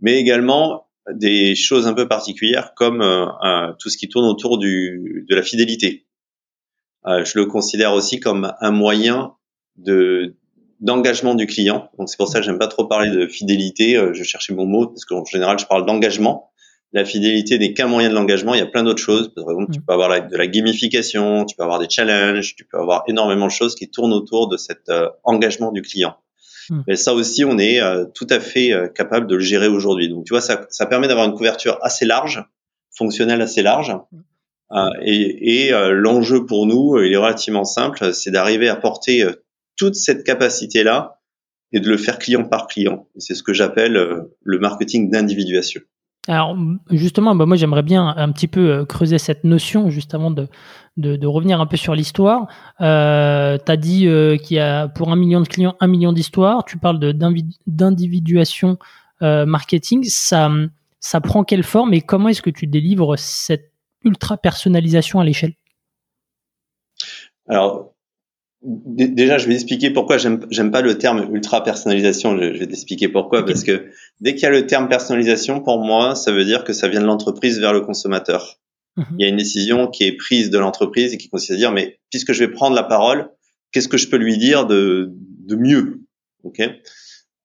Mais 0.02 0.20
également 0.20 0.88
des 1.10 1.56
choses 1.56 1.88
un 1.88 1.94
peu 1.94 2.08
particulières 2.08 2.74
comme 2.76 3.00
tout 3.78 3.90
ce 3.90 3.98
qui 3.98 4.08
tourne 4.08 4.26
autour 4.26 4.58
du, 4.58 5.26
de 5.30 5.36
la 5.36 5.44
fidélité. 5.44 6.06
je 7.06 7.38
le 7.38 7.46
considère 7.46 7.94
aussi 7.94 8.22
comme 8.22 8.54
un 8.62 8.72
moyen 8.72 9.34
de 9.76 10.36
d'engagement 10.80 11.36
du 11.36 11.46
client. 11.46 11.90
Donc 11.98 12.10
c'est 12.10 12.16
pour 12.18 12.30
ça 12.30 12.40
que 12.40 12.46
j'aime 12.46 12.58
pas 12.58 12.68
trop 12.68 12.86
parler 12.86 13.10
de 13.10 13.28
fidélité. 13.28 14.02
je 14.14 14.24
cherchais 14.24 14.54
mon 14.54 14.66
mot 14.66 14.88
parce 14.88 15.04
qu'en 15.04 15.26
général 15.26 15.60
je 15.60 15.66
parle 15.66 15.86
d'engagement 15.86 16.53
la 16.94 17.06
fidélité 17.06 17.58
n'est 17.58 17.74
qu'un 17.74 17.88
moyen 17.88 18.10
de 18.10 18.14
l'engagement. 18.14 18.54
Il 18.54 18.60
y 18.60 18.64
a 18.64 18.68
plein 18.68 18.84
d'autres 18.84 19.02
choses. 19.02 19.34
Par 19.34 19.50
exemple, 19.50 19.74
tu 19.74 19.80
mm. 19.80 19.84
peux 19.86 19.94
avoir 19.94 20.30
de 20.30 20.38
la 20.38 20.48
gamification, 20.48 21.44
tu 21.46 21.56
peux 21.56 21.64
avoir 21.64 21.80
des 21.80 21.90
challenges, 21.90 22.56
tu 22.56 22.66
peux 22.66 22.78
avoir 22.78 23.04
énormément 23.08 23.48
de 23.48 23.52
choses 23.52 23.76
qui 23.76 23.90
tournent 23.90 24.14
autour 24.14 24.48
de 24.48 24.58
cet 24.58 24.90
euh, 24.90 25.10
engagement 25.24 25.72
du 25.72 25.82
client. 25.82 26.16
Mm. 26.70 26.82
Mais 26.88 26.96
ça 26.96 27.14
aussi, 27.16 27.44
on 27.46 27.58
est 27.58 27.82
euh, 27.82 28.06
tout 28.14 28.28
à 28.30 28.40
fait 28.40 28.72
euh, 28.72 28.88
capable 28.88 29.26
de 29.26 29.36
le 29.36 29.42
gérer 29.42 29.68
aujourd'hui. 29.68 30.08
Donc, 30.08 30.26
tu 30.26 30.34
vois, 30.34 30.42
ça, 30.42 30.68
ça 30.70 30.86
permet 30.86 31.08
d'avoir 31.08 31.26
une 31.26 31.34
couverture 31.34 31.80
assez 31.82 32.06
large, 32.06 32.46
fonctionnelle 32.96 33.42
assez 33.42 33.64
large. 33.64 33.92
Mm. 34.12 34.90
et, 35.02 35.66
et 35.68 35.72
l'enjeu 35.72 36.46
pour 36.46 36.68
nous, 36.68 37.00
il 37.00 37.12
est 37.12 37.18
relativement 37.18 37.66
simple, 37.66 38.14
c'est 38.14 38.32
d'arriver 38.32 38.70
à 38.70 38.76
porter 38.76 39.26
toute 39.78 39.96
cette 39.96 40.24
capacité-là 40.24 41.20
et 41.72 41.80
de 41.80 41.90
le 41.90 41.98
faire 41.98 42.20
client 42.20 42.44
par 42.44 42.68
client. 42.68 43.08
C'est 43.18 43.34
ce 43.36 43.44
que 43.44 43.54
j'appelle 43.54 43.94
le 44.44 44.60
marketing 44.60 45.12
d'individuation. 45.12 45.82
Alors 46.28 46.58
justement, 46.90 47.36
bah, 47.36 47.46
moi 47.46 47.58
j'aimerais 47.58 47.84
bien 47.84 48.08
un 48.16 48.32
petit 48.32 48.48
peu 48.48 48.72
euh, 48.72 48.86
creuser 48.86 49.18
cette 49.18 49.44
notion 49.44 49.90
juste 49.90 50.14
avant 50.14 50.32
de, 50.32 50.48
de, 50.98 51.28
revenir 51.28 51.60
un 51.60 51.66
peu 51.66 51.78
sur 51.78 51.96
l'histoire. 51.96 52.48
Euh, 52.82 53.58
tu 53.58 53.78
dit 53.78 54.08
euh, 54.08 54.38
qu'il 54.38 54.58
y 54.58 54.60
a 54.60 54.88
pour 54.88 55.12
un 55.12 55.16
million 55.16 55.42
de 55.42 55.48
clients 55.48 55.76
un 55.80 55.88
million 55.88 56.14
d'histoires. 56.14 56.64
Tu 56.66 56.78
parles 56.78 57.00
d'individuation 57.00 58.78
euh, 59.22 59.46
marketing. 59.46 60.04
Ça, 60.06 60.52
ça 61.00 61.22
prend 61.22 61.44
quelle 61.44 61.64
forme 61.64 61.94
et 61.94 62.02
comment 62.02 62.30
est-ce 62.30 62.42
que 62.42 62.50
tu 62.50 62.68
délivres 62.68 63.18
cette 63.18 63.72
ultra 64.04 64.38
personnalisation 64.38 65.20
à 65.20 65.26
l'échelle? 65.26 65.54
Alors 67.50 67.93
déjà, 68.64 69.38
je 69.38 69.48
vais 69.48 69.54
expliquer 69.54 69.92
pourquoi 69.92 70.18
j'aime 70.18 70.72
pas 70.72 70.82
le 70.82 70.98
terme 70.98 71.28
ultra 71.34 71.64
personnalisation. 71.64 72.38
Je, 72.38 72.60
vais 72.60 72.68
t'expliquer 72.68 73.10
pourquoi 73.10 73.46
parce 73.46 73.64
que 73.64 73.90
dès 74.22 74.34
qu'il 74.34 74.44
y 74.44 74.46
a 74.46 74.52
le 74.52 74.66
terme 74.66 74.88
personnalisation, 74.88 75.62
pour 75.62 75.80
moi, 75.80 76.16
ça 76.16 76.32
veut 76.32 76.46
dire 76.46 76.64
que 76.64 76.74
ça 76.74 76.88
vient 76.88 77.02
de 77.02 77.06
l'entreprise 77.06 77.60
vers 77.60 77.74
le 77.74 77.82
consommateur. 77.82 78.60
Mhm. 78.96 79.06
Il 79.20 79.24
y 79.24 79.26
a 79.26 79.30
une 79.30 79.38
décision 79.38 79.88
qui 79.88 80.06
est 80.06 80.16
prise 80.16 80.50
de 80.50 80.58
l'entreprise 80.58 81.14
et 81.14 81.18
qui 81.18 81.30
consiste 81.30 81.52
à 81.52 81.56
dire 81.56 81.72
mais 81.72 82.00
puisque 82.12 82.32
je 82.32 82.40
vais 82.40 82.52
prendre 82.52 82.76
la 82.76 82.84
parole, 82.84 83.30
qu'est-ce 83.72 83.88
que 83.88 83.98
je 83.98 84.08
peux 84.08 84.18
lui 84.18 84.38
dire 84.38 84.66
de 84.66 85.12
de 85.46 85.56
mieux, 85.56 86.02
ok 86.44 86.62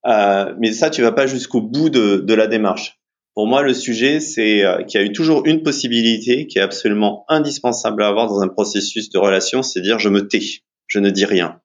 euh, 0.06 0.54
Mais 0.58 0.72
ça, 0.72 0.90
tu 0.90 1.02
vas 1.02 1.12
pas 1.12 1.26
jusqu'au 1.26 1.60
bout 1.60 1.90
de, 1.90 2.18
de 2.18 2.34
la 2.34 2.46
démarche. 2.46 3.00
Pour 3.34 3.46
moi, 3.46 3.62
le 3.62 3.74
sujet, 3.74 4.20
c'est 4.20 4.64
euh, 4.64 4.82
qu'il 4.84 5.00
y 5.00 5.04
a 5.04 5.06
eu 5.06 5.12
toujours 5.12 5.46
une 5.46 5.62
possibilité 5.62 6.46
qui 6.46 6.58
est 6.58 6.62
absolument 6.62 7.24
indispensable 7.28 8.02
à 8.02 8.08
avoir 8.08 8.28
dans 8.28 8.40
un 8.40 8.48
processus 8.48 9.10
de 9.10 9.18
relation, 9.18 9.62
c'est 9.62 9.80
dire 9.80 9.98
je 9.98 10.08
me 10.08 10.28
tais 10.28 10.40
je 10.88 10.98
ne 10.98 11.10
dis 11.10 11.24
rien. 11.24 11.60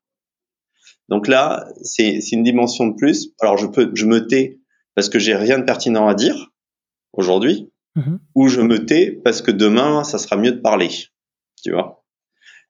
Donc 1.10 1.27
là, 1.27 1.68
c'est 1.82 2.20
une 2.32 2.44
dimension 2.44 2.88
de 2.88 2.96
plus. 2.96 3.30
Alors 3.42 3.58
je 3.58 3.68
peux, 3.68 3.92
je 3.94 4.06
me 4.06 4.27
tais 4.27 4.60
parce 4.96 5.10
que 5.10 5.20
j'ai 5.20 5.36
rien 5.36 5.58
de 5.58 5.63
pertinent 5.63 6.08
à 6.08 6.13
dire 6.13 6.51
aujourd'hui, 7.13 7.72
mhm. 7.96 8.20
ou 8.36 8.48
je 8.48 8.62
me 8.62 8.86
tais 8.86 9.12
parce 9.12 9.42
que 9.42 9.51
demain, 9.51 10.03
ça 10.03 10.18
sera 10.18 10.38
mieux 10.38 10.51
de 10.51 10.62
parler. 10.62 10.89
Tu 11.63 11.72
vois. 11.72 12.03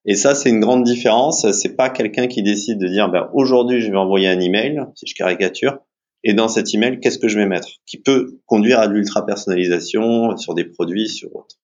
Et 0.05 0.15
ça, 0.15 0.35
c'est 0.35 0.49
une 0.49 0.59
grande 0.59 0.83
différence. 0.83 1.49
C'est 1.51 1.75
pas 1.75 1.89
quelqu'un 1.89 2.27
qui 2.27 2.43
décide 2.43 2.77
de 2.77 2.87
dire, 2.87 3.09
ben, 3.09 3.29
aujourd'hui, 3.33 3.81
je 3.81 3.89
vais 3.89 3.97
envoyer 3.97 4.27
un 4.27 4.39
email, 4.39 4.81
si 4.95 5.07
je 5.07 5.15
caricature, 5.15 5.79
et 6.25 6.33
dans 6.33 6.47
cet 6.47 6.73
email, 6.73 6.99
qu'est-ce 6.99 7.19
que 7.19 7.27
je 7.27 7.37
vais 7.37 7.45
mettre? 7.45 7.69
Qui 7.85 7.97
peut 7.97 8.39
conduire 8.45 8.79
à 8.79 8.87
de 8.87 8.93
l'ultra 8.93 9.25
personnalisation 9.25 10.35
sur 10.37 10.53
des 10.53 10.65
produits, 10.65 11.09
sur 11.09 11.35
autres. 11.35 11.55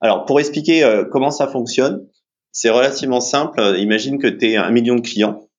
Alors, 0.00 0.24
pour 0.24 0.40
expliquer 0.40 0.84
euh, 0.84 1.04
comment 1.04 1.30
ça 1.30 1.46
fonctionne, 1.48 2.06
c'est 2.54 2.70
relativement 2.70 3.20
simple. 3.20 3.60
Imagine 3.78 4.18
que 4.18 4.28
tu 4.28 4.52
es 4.52 4.56
un 4.56 4.70
million 4.70 4.94
de 4.94 5.00
clients, 5.00 5.50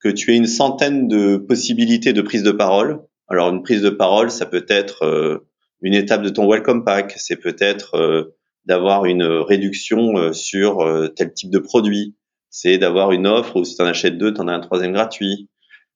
que 0.00 0.08
tu 0.08 0.32
aies 0.32 0.36
une 0.36 0.46
centaine 0.46 1.06
de 1.06 1.36
possibilités 1.36 2.12
de 2.12 2.22
prise 2.22 2.42
de 2.42 2.50
parole. 2.50 3.02
Alors 3.28 3.50
une 3.50 3.62
prise 3.62 3.82
de 3.82 3.90
parole, 3.90 4.30
ça 4.30 4.46
peut 4.46 4.64
être 4.68 5.04
euh, 5.04 5.46
une 5.82 5.94
étape 5.94 6.22
de 6.22 6.30
ton 6.30 6.50
welcome 6.50 6.84
pack, 6.84 7.14
c'est 7.18 7.36
peut-être 7.36 7.96
euh, 7.96 8.34
d'avoir 8.64 9.04
une 9.04 9.22
réduction 9.22 10.16
euh, 10.16 10.32
sur 10.32 10.78
tel 11.14 11.34
type 11.34 11.50
de 11.50 11.58
produit, 11.58 12.16
c'est 12.48 12.78
d'avoir 12.78 13.12
une 13.12 13.26
offre 13.26 13.56
où 13.56 13.64
si 13.64 13.76
tu 13.76 13.82
en 13.82 13.86
achètes 13.86 14.16
deux, 14.16 14.32
tu 14.32 14.40
en 14.40 14.48
as 14.48 14.54
un 14.54 14.60
troisième 14.60 14.92
gratuit. 14.92 15.50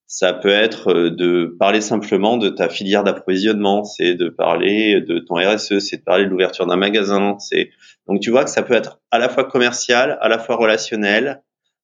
Ça 0.09 0.33
peut 0.33 0.51
être 0.51 0.93
de 0.93 1.57
parler 1.59 1.81
simplement 1.81 2.37
de 2.37 2.49
ta 2.49 2.69
filière 2.69 3.03
d'approvisionnement, 3.03 3.83
c'est 3.83 4.15
de 4.15 4.29
parler 4.29 5.01
de 5.01 5.19
ton 5.19 5.35
RSE, 5.35 5.81
c'est 5.81 5.97
de 5.97 6.03
parler 6.03 6.25
de 6.25 6.31
l'ouverture 6.31 6.67
d'un 6.67 6.77
magasin, 6.77 7.37
c'est 7.41 7.71
donc 8.07 8.21
tu 8.21 8.31
vois 8.31 8.45
que 8.45 8.51
ça 8.51 8.63
peut 8.63 8.75
être 8.75 9.01
à 9.11 9.19
la 9.19 9.29
fois 9.29 9.45
commercial, 9.45 10.17
à 10.21 10.29
la 10.29 10.39
fois 10.39 10.57
relationnel, 10.57 11.43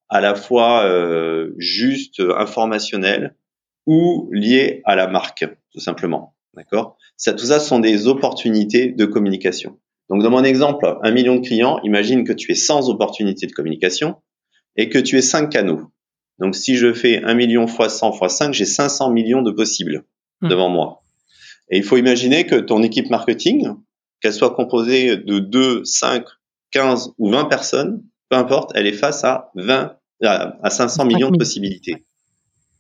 à 0.09 0.21
la 0.21 0.35
fois 0.35 0.85
euh, 0.85 1.52
juste 1.59 2.21
informationnel 2.21 3.35
ou 3.87 4.29
lié 4.33 4.83
à 4.85 4.95
la 4.95 5.09
marque, 5.09 5.45
tout 5.73 5.81
simplement. 5.81 6.37
D'accord? 6.55 6.99
Ça, 7.17 7.33
Tout 7.33 7.47
ça 7.47 7.59
sont 7.59 7.81
des 7.81 8.07
opportunités 8.07 8.93
de 8.93 9.05
communication. 9.05 9.79
Donc 10.11 10.23
dans 10.23 10.31
mon 10.31 10.45
exemple, 10.45 10.99
un 11.02 11.11
million 11.11 11.37
de 11.37 11.41
clients, 11.41 11.81
imagine 11.85 12.25
que 12.25 12.33
tu 12.33 12.52
es 12.52 12.55
sans 12.55 12.91
opportunités 12.91 13.47
de 13.47 13.52
communication 13.52 14.17
et 14.76 14.88
que 14.88 14.99
tu 14.99 15.17
es 15.17 15.23
cinq 15.23 15.50
canaux. 15.50 15.91
Donc 16.39 16.57
si 16.57 16.77
je 16.77 16.93
fais 16.93 17.23
un 17.23 17.35
million 17.35 17.67
fois 17.67 17.89
100 17.89 18.12
fois 18.12 18.29
5, 18.29 18.53
j'ai 18.53 18.65
500 18.65 19.11
millions 19.11 19.43
de 19.43 19.51
possibles 19.51 20.05
mmh. 20.41 20.49
devant 20.49 20.69
moi. 20.69 21.03
Et 21.71 21.79
il 21.79 21.85
faut 21.85 21.97
imaginer 21.97 22.47
que 22.47 22.57
ton 22.57 22.83
équipe 22.83 23.11
marketing, 23.11 23.69
qu'elle 24.21 24.33
soit 24.33 24.55
composée 24.55 25.17
de 25.17 25.39
2, 25.39 25.85
5, 25.85 26.25
15 26.73 27.15
ou 27.19 27.31
20 27.31 27.47
personnes, 27.47 28.03
peu 28.29 28.37
importe, 28.37 28.73
elle 28.75 28.87
est 28.87 28.93
face 28.93 29.25
à 29.25 29.51
20, 29.57 29.97
à 30.25 30.71
500 30.71 31.05
millions 31.05 31.31
de 31.31 31.37
possibilités. 31.37 32.05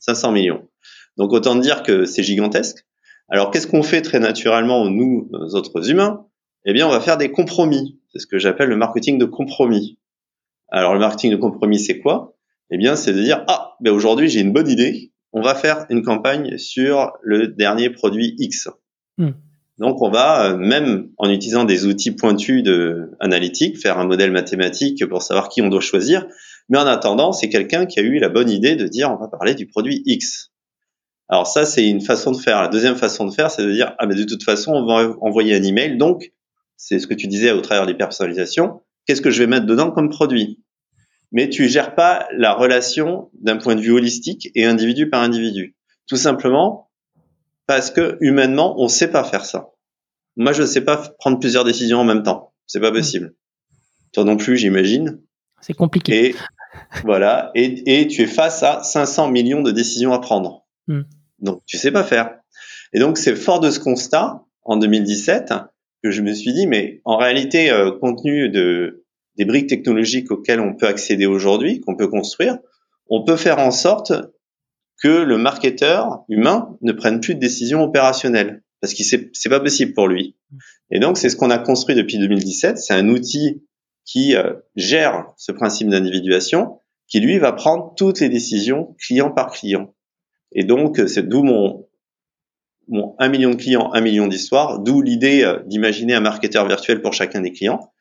500 0.00 0.32
millions. 0.32 0.68
Donc 1.16 1.32
autant 1.32 1.56
dire 1.56 1.82
que 1.82 2.04
c'est 2.04 2.22
gigantesque. 2.22 2.86
Alors 3.28 3.50
qu'est-ce 3.50 3.66
qu'on 3.66 3.82
fait 3.82 4.02
très 4.02 4.18
naturellement, 4.18 4.88
nous, 4.88 5.28
autres 5.32 5.90
humains? 5.90 6.26
Eh 6.64 6.72
bien, 6.72 6.86
on 6.86 6.90
va 6.90 7.00
faire 7.00 7.16
des 7.16 7.30
compromis. 7.30 8.00
C'est 8.12 8.18
ce 8.18 8.26
que 8.26 8.38
j'appelle 8.38 8.68
le 8.68 8.76
marketing 8.76 9.18
de 9.18 9.24
compromis. 9.24 9.98
Alors 10.68 10.94
le 10.94 11.00
marketing 11.00 11.32
de 11.32 11.36
compromis, 11.36 11.78
c'est 11.78 11.98
quoi? 11.98 12.31
Eh 12.74 12.78
bien, 12.78 12.96
c'est 12.96 13.12
de 13.12 13.22
dire, 13.22 13.44
ah, 13.48 13.76
ben 13.80 13.92
aujourd'hui 13.92 14.30
j'ai 14.30 14.40
une 14.40 14.52
bonne 14.52 14.68
idée, 14.68 15.12
on 15.32 15.42
va 15.42 15.54
faire 15.54 15.84
une 15.90 16.02
campagne 16.02 16.56
sur 16.56 17.12
le 17.22 17.48
dernier 17.48 17.90
produit 17.90 18.34
X. 18.38 18.68
Hmm. 19.18 19.32
Donc 19.76 20.00
on 20.00 20.10
va, 20.10 20.52
euh, 20.52 20.56
même 20.56 21.10
en 21.18 21.28
utilisant 21.28 21.64
des 21.64 21.84
outils 21.86 22.12
pointus 22.12 22.62
de 22.62 23.10
analytique, 23.20 23.78
faire 23.78 23.98
un 23.98 24.06
modèle 24.06 24.30
mathématique 24.30 25.06
pour 25.06 25.22
savoir 25.22 25.50
qui 25.50 25.60
on 25.60 25.68
doit 25.68 25.80
choisir. 25.80 26.26
Mais 26.70 26.78
en 26.78 26.86
attendant, 26.86 27.32
c'est 27.32 27.50
quelqu'un 27.50 27.84
qui 27.84 28.00
a 28.00 28.02
eu 28.02 28.18
la 28.18 28.30
bonne 28.30 28.48
idée 28.48 28.74
de 28.74 28.86
dire 28.86 29.10
on 29.10 29.16
va 29.16 29.28
parler 29.28 29.54
du 29.54 29.66
produit 29.66 30.02
X. 30.06 30.50
Alors 31.28 31.46
ça, 31.46 31.66
c'est 31.66 31.86
une 31.86 32.00
façon 32.00 32.32
de 32.32 32.38
faire. 32.38 32.62
La 32.62 32.68
deuxième 32.68 32.96
façon 32.96 33.26
de 33.26 33.32
faire, 33.32 33.50
c'est 33.50 33.66
de 33.66 33.72
dire 33.72 33.94
ah 33.98 34.06
mais 34.06 34.14
de 34.14 34.24
toute 34.24 34.44
façon, 34.44 34.72
on 34.72 34.86
va 34.86 35.14
envoyer 35.20 35.54
un 35.54 35.62
email. 35.62 35.98
Donc 35.98 36.32
c'est 36.78 36.98
ce 36.98 37.06
que 37.06 37.14
tu 37.14 37.26
disais 37.26 37.52
au 37.52 37.60
travers 37.60 37.86
des 37.86 37.94
personnalisations. 37.94 38.80
Qu'est-ce 39.06 39.20
que 39.20 39.30
je 39.30 39.40
vais 39.40 39.46
mettre 39.46 39.66
dedans 39.66 39.90
comme 39.90 40.08
produit? 40.08 40.62
Mais 41.32 41.48
tu 41.48 41.68
gères 41.68 41.94
pas 41.94 42.28
la 42.36 42.54
relation 42.54 43.30
d'un 43.40 43.56
point 43.56 43.74
de 43.74 43.80
vue 43.80 43.92
holistique 43.92 44.50
et 44.54 44.64
individu 44.64 45.08
par 45.08 45.22
individu. 45.22 45.74
Tout 46.06 46.16
simplement 46.16 46.90
parce 47.66 47.90
que 47.90 48.18
humainement, 48.20 48.74
on 48.78 48.88
sait 48.88 49.10
pas 49.10 49.24
faire 49.24 49.44
ça. 49.44 49.70
Moi, 50.36 50.52
je 50.52 50.62
ne 50.62 50.66
sais 50.66 50.82
pas 50.82 50.96
prendre 51.18 51.38
plusieurs 51.38 51.64
décisions 51.64 51.98
en 51.98 52.04
même 52.04 52.22
temps. 52.22 52.52
C'est 52.66 52.80
pas 52.80 52.90
hmm. 52.90 52.94
possible. 52.94 53.34
Toi 54.12 54.24
non 54.24 54.36
plus, 54.36 54.56
j'imagine. 54.56 55.20
C'est 55.60 55.74
compliqué. 55.74 56.30
Et 56.30 56.36
voilà. 57.04 57.50
Et, 57.54 58.08
tu 58.08 58.22
es 58.22 58.26
face 58.26 58.62
à 58.62 58.82
500 58.82 59.30
millions 59.30 59.62
de 59.62 59.70
décisions 59.70 60.12
à 60.12 60.20
prendre. 60.20 60.66
Hmm. 60.86 61.02
Donc, 61.38 61.62
tu 61.66 61.78
sais 61.78 61.90
pas 61.90 62.04
faire. 62.04 62.38
Et 62.92 62.98
donc, 62.98 63.18
c'est 63.18 63.36
fort 63.36 63.60
de 63.60 63.70
ce 63.70 63.80
constat 63.80 64.44
en 64.64 64.76
2017 64.76 65.54
que 66.02 66.10
je 66.10 66.20
me 66.20 66.34
suis 66.34 66.52
dit, 66.52 66.66
mais 66.66 67.00
en 67.04 67.16
réalité, 67.16 67.70
euh, 67.70 67.92
compte 67.92 68.22
tenu 68.22 68.50
de, 68.50 69.01
des 69.36 69.44
briques 69.44 69.68
technologiques 69.68 70.30
auxquelles 70.30 70.60
on 70.60 70.74
peut 70.74 70.86
accéder 70.86 71.26
aujourd'hui, 71.26 71.80
qu'on 71.80 71.96
peut 71.96 72.08
construire, 72.08 72.58
on 73.08 73.24
peut 73.24 73.36
faire 73.36 73.58
en 73.58 73.70
sorte 73.70 74.12
que 75.02 75.08
le 75.08 75.38
marketeur 75.38 76.24
humain 76.28 76.76
ne 76.82 76.92
prenne 76.92 77.20
plus 77.20 77.34
de 77.34 77.40
décisions 77.40 77.82
opérationnelles 77.82 78.62
parce 78.80 78.94
que 78.94 79.04
c'est 79.04 79.48
pas 79.48 79.60
possible 79.60 79.94
pour 79.94 80.08
lui. 80.08 80.36
Et 80.90 80.98
donc 80.98 81.16
c'est 81.16 81.30
ce 81.30 81.36
qu'on 81.36 81.50
a 81.50 81.58
construit 81.58 81.94
depuis 81.94 82.18
2017. 82.18 82.78
C'est 82.78 82.94
un 82.94 83.08
outil 83.08 83.64
qui 84.04 84.34
euh, 84.34 84.54
gère 84.74 85.32
ce 85.36 85.52
principe 85.52 85.88
d'individuation, 85.88 86.80
qui 87.08 87.20
lui 87.20 87.38
va 87.38 87.52
prendre 87.52 87.94
toutes 87.96 88.20
les 88.20 88.28
décisions 88.28 88.96
client 88.98 89.30
par 89.30 89.52
client. 89.52 89.94
Et 90.50 90.64
donc 90.64 91.00
c'est 91.06 91.28
d'où 91.28 91.44
mon 91.44 91.86
mon 92.88 93.14
1 93.20 93.28
million 93.28 93.50
de 93.50 93.54
clients, 93.54 93.92
1 93.92 94.00
million 94.00 94.26
d'histoires, 94.26 94.80
d'où 94.80 95.00
l'idée 95.00 95.44
euh, 95.44 95.60
d'imaginer 95.66 96.14
un 96.14 96.20
marketeur 96.20 96.66
virtuel 96.66 97.00
pour 97.00 97.12
chacun 97.12 97.40
des 97.40 97.52
clients. 97.52 97.91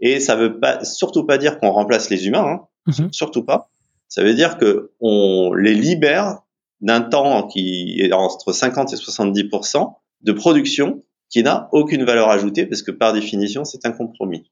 Et 0.00 0.20
ça 0.20 0.36
veut 0.36 0.58
pas, 0.58 0.84
surtout 0.84 1.24
pas 1.24 1.38
dire 1.38 1.58
qu'on 1.58 1.70
remplace 1.70 2.10
les 2.10 2.26
humains, 2.26 2.46
hein, 2.46 2.60
mhm. 2.86 3.12
surtout 3.12 3.44
pas. 3.44 3.70
Ça 4.08 4.22
veut 4.22 4.34
dire 4.34 4.58
que 4.58 4.92
on 5.00 5.52
les 5.54 5.74
libère 5.74 6.40
d'un 6.80 7.00
temps 7.00 7.46
qui 7.46 8.00
est 8.00 8.12
entre 8.12 8.52
50 8.52 8.92
et 8.92 8.96
70% 8.96 9.94
de 10.22 10.32
production 10.32 11.04
qui 11.28 11.42
n'a 11.42 11.68
aucune 11.72 12.04
valeur 12.04 12.28
ajoutée 12.28 12.66
parce 12.66 12.82
que 12.82 12.90
par 12.90 13.12
définition, 13.12 13.64
c'est 13.64 13.86
un 13.86 13.92
compromis. 13.92 14.50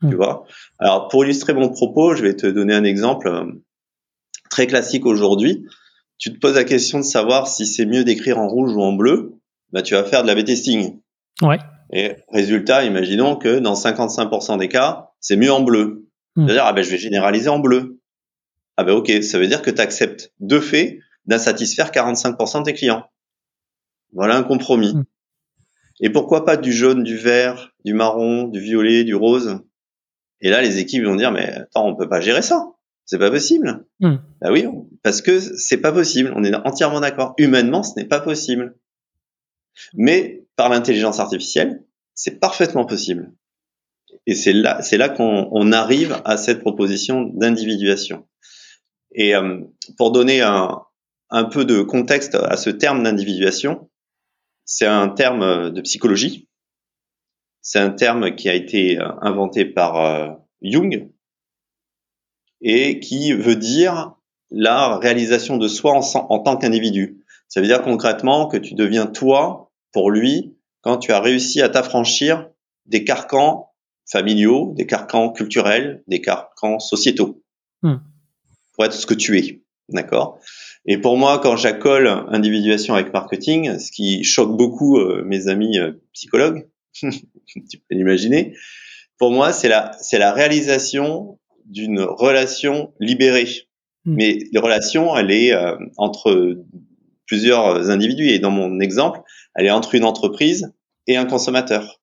Tu 0.00 0.08
hmm. 0.08 0.14
vois? 0.14 0.44
Alors, 0.78 1.08
pour 1.08 1.24
illustrer 1.24 1.54
mon 1.54 1.68
propos, 1.68 2.14
je 2.14 2.22
vais 2.22 2.36
te 2.36 2.46
donner 2.46 2.74
un 2.74 2.84
exemple 2.84 3.28
euh, 3.28 3.44
très 4.50 4.66
classique 4.66 5.06
aujourd'hui. 5.06 5.66
Tu 6.18 6.32
te 6.32 6.38
poses 6.38 6.54
la 6.54 6.64
question 6.64 6.98
de 6.98 7.04
savoir 7.04 7.48
si 7.48 7.66
c'est 7.66 7.86
mieux 7.86 8.04
d'écrire 8.04 8.38
en 8.38 8.46
rouge 8.46 8.72
ou 8.74 8.82
en 8.82 8.92
bleu. 8.92 9.34
Bah, 9.72 9.82
tu 9.82 9.94
vas 9.94 10.04
faire 10.04 10.22
de 10.22 10.28
la 10.28 10.34
B-testing. 10.34 11.00
Ouais. 11.40 11.58
Et 11.92 12.16
résultat, 12.28 12.84
imaginons 12.84 13.36
que 13.36 13.58
dans 13.58 13.74
55% 13.74 14.58
des 14.58 14.68
cas, 14.68 15.10
c'est 15.20 15.36
mieux 15.36 15.52
en 15.52 15.60
bleu. 15.60 16.08
Hmm. 16.36 16.46
C'est-à-dire, 16.46 16.64
ah 16.64 16.72
ben, 16.72 16.82
je 16.82 16.90
vais 16.90 16.98
généraliser 16.98 17.48
en 17.48 17.58
bleu. 17.58 18.00
Ah 18.76 18.84
ben, 18.84 18.94
ok, 18.94 19.10
ça 19.22 19.38
veut 19.38 19.46
dire 19.46 19.62
que 19.62 19.70
tu 19.70 19.80
acceptes 19.80 20.32
de 20.40 20.58
fait 20.58 21.00
d'insatisfaire 21.26 21.90
45% 21.90 22.60
de 22.60 22.64
tes 22.64 22.72
clients. 22.72 23.04
Voilà 24.12 24.36
un 24.36 24.42
compromis. 24.42 24.94
Hmm. 24.94 25.04
Et 26.00 26.10
pourquoi 26.10 26.44
pas 26.44 26.56
du 26.56 26.72
jaune, 26.72 27.02
du 27.02 27.16
vert, 27.16 27.72
du 27.84 27.92
marron, 27.92 28.48
du 28.48 28.60
violet, 28.60 29.04
du 29.04 29.14
rose? 29.14 29.60
Et 30.40 30.50
là, 30.50 30.62
les 30.62 30.78
équipes 30.78 31.04
vont 31.04 31.14
dire, 31.14 31.30
mais 31.30 31.52
attends, 31.52 31.86
on 31.86 31.94
peut 31.94 32.08
pas 32.08 32.20
gérer 32.20 32.42
ça. 32.42 32.66
C'est 33.04 33.18
pas 33.18 33.30
possible. 33.30 33.84
Hmm. 34.00 34.16
Bah 34.40 34.50
oui, 34.50 34.66
parce 35.02 35.20
que 35.20 35.38
c'est 35.38 35.80
pas 35.80 35.92
possible. 35.92 36.32
On 36.34 36.42
est 36.42 36.54
entièrement 36.54 37.00
d'accord. 37.00 37.34
Humainement, 37.36 37.82
ce 37.82 37.92
n'est 37.96 38.06
pas 38.06 38.20
possible. 38.20 38.76
Mais 39.94 40.44
par 40.56 40.68
l'intelligence 40.68 41.20
artificielle, 41.20 41.84
c'est 42.14 42.38
parfaitement 42.38 42.84
possible. 42.84 43.32
Et 44.26 44.34
c'est 44.34 44.52
là, 44.52 45.08
qu'on 45.08 45.72
arrive 45.72 46.20
à 46.24 46.36
cette 46.36 46.60
proposition 46.60 47.22
d'individuation. 47.22 48.26
Et 49.14 49.34
euh, 49.34 49.60
pour 49.96 50.12
donner 50.12 50.40
un, 50.42 50.84
peu 51.50 51.64
de 51.64 51.82
contexte 51.82 52.34
à 52.34 52.56
ce 52.56 52.70
terme 52.70 53.02
d'individuation, 53.02 53.90
c'est 54.64 54.86
un 54.86 55.08
terme 55.08 55.70
de 55.70 55.80
psychologie. 55.80 56.48
C'est 57.62 57.78
un 57.78 57.90
terme 57.90 58.34
qui 58.34 58.48
a 58.48 58.54
été 58.54 58.98
inventé 59.20 59.64
par 59.64 59.96
euh, 59.96 60.28
Jung. 60.62 61.10
et 62.60 63.00
qui 63.00 63.32
veut 63.32 63.56
dire 63.56 64.14
la 64.50 64.98
réalisation 64.98 65.56
de 65.56 65.66
soi 65.66 65.94
en 66.14 66.38
tant 66.40 66.56
qu'individu. 66.56 67.21
Ça 67.52 67.60
veut 67.60 67.66
dire 67.66 67.82
concrètement 67.82 68.46
que 68.46 68.56
tu 68.56 68.72
deviens 68.72 69.04
toi 69.04 69.70
pour 69.92 70.10
lui 70.10 70.56
quand 70.80 70.96
tu 70.96 71.12
as 71.12 71.20
réussi 71.20 71.60
à 71.60 71.68
t'affranchir 71.68 72.48
des 72.86 73.04
carcans 73.04 73.74
familiaux, 74.10 74.72
des 74.74 74.86
carcans 74.86 75.30
culturels, 75.30 76.02
des 76.06 76.22
carcans 76.22 76.78
sociétaux. 76.78 77.42
Hmm. 77.82 77.96
Pour 78.72 78.86
être 78.86 78.94
ce 78.94 79.04
que 79.04 79.12
tu 79.12 79.38
es. 79.38 79.62
D'accord? 79.90 80.38
Et 80.86 80.96
pour 80.96 81.18
moi, 81.18 81.40
quand 81.40 81.56
j'accole 81.56 82.08
individuation 82.28 82.94
avec 82.94 83.12
marketing, 83.12 83.78
ce 83.78 83.92
qui 83.92 84.24
choque 84.24 84.56
beaucoup 84.56 84.96
euh, 84.96 85.22
mes 85.26 85.48
amis 85.48 85.78
euh, 85.78 85.92
psychologues, 86.14 86.70
tu 86.94 87.10
peux 87.10 87.94
l'imaginer, 87.94 88.56
pour 89.18 89.30
moi, 89.30 89.52
c'est 89.52 89.68
la, 89.68 89.92
c'est 90.00 90.18
la 90.18 90.32
réalisation 90.32 91.38
d'une 91.66 92.00
relation 92.00 92.94
libérée. 92.98 93.68
Hmm. 94.06 94.14
Mais 94.14 94.38
les 94.50 94.58
relations, 94.58 95.14
elle 95.14 95.30
est 95.30 95.52
euh, 95.52 95.76
entre 95.98 96.56
plusieurs 97.26 97.90
individus. 97.90 98.28
Et 98.28 98.38
dans 98.38 98.50
mon 98.50 98.80
exemple, 98.80 99.20
elle 99.54 99.66
est 99.66 99.70
entre 99.70 99.94
une 99.94 100.04
entreprise 100.04 100.72
et 101.06 101.16
un 101.16 101.24
consommateur. 101.24 102.00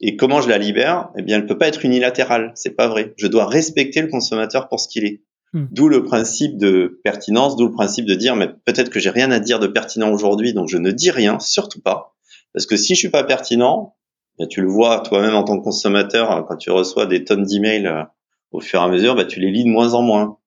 Et 0.00 0.16
comment 0.16 0.40
je 0.40 0.48
la 0.48 0.58
libère? 0.58 1.10
Eh 1.16 1.22
bien, 1.22 1.36
elle 1.36 1.46
peut 1.46 1.58
pas 1.58 1.68
être 1.68 1.84
unilatérale. 1.84 2.52
C'est 2.54 2.74
pas 2.74 2.88
vrai. 2.88 3.12
Je 3.16 3.26
dois 3.26 3.46
respecter 3.46 4.00
le 4.00 4.08
consommateur 4.08 4.68
pour 4.68 4.80
ce 4.80 4.88
qu'il 4.88 5.04
est. 5.04 5.22
Hmm. 5.52 5.66
D'où 5.72 5.88
le 5.88 6.04
principe 6.04 6.56
de 6.56 7.00
pertinence, 7.02 7.56
d'où 7.56 7.66
le 7.66 7.72
principe 7.72 8.06
de 8.06 8.14
dire, 8.14 8.36
mais 8.36 8.48
peut-être 8.48 8.88
que 8.88 9.00
j'ai 9.00 9.10
rien 9.10 9.30
à 9.32 9.40
dire 9.40 9.58
de 9.58 9.66
pertinent 9.66 10.10
aujourd'hui, 10.12 10.54
donc 10.54 10.68
je 10.68 10.78
ne 10.78 10.92
dis 10.92 11.10
rien, 11.10 11.40
surtout 11.40 11.80
pas. 11.80 12.14
Parce 12.54 12.66
que 12.66 12.76
si 12.76 12.94
je 12.94 13.00
suis 13.00 13.10
pas 13.10 13.24
pertinent, 13.24 13.96
ben, 14.38 14.46
tu 14.46 14.62
le 14.62 14.68
vois 14.68 15.00
toi-même 15.00 15.34
en 15.34 15.42
tant 15.42 15.58
que 15.58 15.64
consommateur, 15.64 16.30
hein, 16.30 16.44
quand 16.48 16.56
tu 16.56 16.70
reçois 16.70 17.06
des 17.06 17.24
tonnes 17.24 17.42
d'emails 17.42 17.86
euh, 17.86 18.04
au 18.52 18.60
fur 18.60 18.80
et 18.80 18.84
à 18.84 18.88
mesure, 18.88 19.16
ben, 19.16 19.26
tu 19.26 19.40
les 19.40 19.50
lis 19.50 19.64
de 19.64 19.68
moins 19.68 19.94
en 19.94 20.02
moins. 20.02 20.38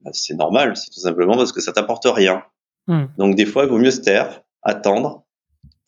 Ben, 0.00 0.10
c'est 0.12 0.34
normal, 0.34 0.76
c'est 0.76 0.90
tout 0.90 1.00
simplement 1.00 1.36
parce 1.36 1.52
que 1.52 1.60
ça 1.60 1.72
t'apporte 1.72 2.06
rien. 2.06 2.42
Hmm. 2.86 3.06
Donc 3.18 3.34
des 3.34 3.46
fois, 3.46 3.64
il 3.64 3.70
vaut 3.70 3.78
mieux 3.78 3.90
se 3.90 4.00
taire, 4.00 4.42
attendre 4.62 5.24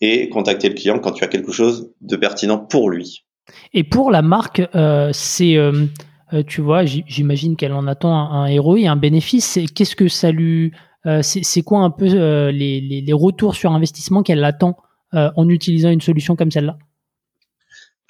et 0.00 0.28
contacter 0.28 0.69
le 0.69 0.75
client 0.75 0.99
quand 0.99 1.12
tu 1.12 1.25
as 1.25 1.28
quelque 1.28 1.52
chose 1.52 1.93
de 2.00 2.17
pertinent 2.17 2.59
pour 2.59 2.90
lui. 2.90 3.25
Et 3.73 3.85
pour 3.85 4.11
la 4.11 4.23
marque, 4.23 4.62
euh, 4.75 5.11
c'est 5.12 5.57
euh, 5.57 5.87
euh, 6.33 6.43
tu 6.47 6.61
vois, 6.61 6.85
j'imagine 6.85 7.57
qu'elle 7.57 7.73
en 7.73 7.87
attend 7.87 8.14
un, 8.14 8.45
un 8.45 8.61
ROI, 8.61 8.88
un 8.88 8.97
bénéfice. 8.97 9.59
Qu'est-ce 9.75 9.97
que 9.97 10.09
ça 10.09 10.31
lui, 10.31 10.73
euh, 11.07 11.23
c'est 11.23 11.62
quoi 11.62 11.81
un 11.81 11.90
peu 11.90 12.07
les, 12.07 12.81
les, 12.81 13.00
les, 13.00 13.12
retours 13.12 13.55
sur 13.55 13.73
investissement 13.73 14.23
qu'elle 14.23 14.45
attend 14.45 14.76
en 15.12 15.49
utilisant 15.49 15.88
une 15.88 16.02
solution 16.02 16.37
comme 16.37 16.50
celle-là? 16.50 16.76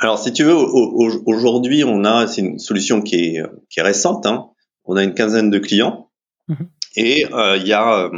Alors, 0.00 0.18
si 0.18 0.32
tu 0.32 0.42
veux, 0.42 0.54
aujourd'hui, 0.54 1.84
on 1.84 2.04
a, 2.04 2.26
c'est 2.26 2.40
une 2.40 2.58
solution 2.58 3.02
qui 3.02 3.14
est, 3.16 3.42
qui 3.70 3.78
est 3.78 3.82
récente. 3.82 4.26
Hein. 4.26 4.48
On 4.84 4.96
a 4.96 5.04
une 5.04 5.14
quinzaine 5.14 5.50
de 5.50 5.58
clients 5.58 6.10
mmh 6.48 6.54
et 6.96 7.26
il 7.30 7.66
y 7.66 7.72
a 7.72 8.10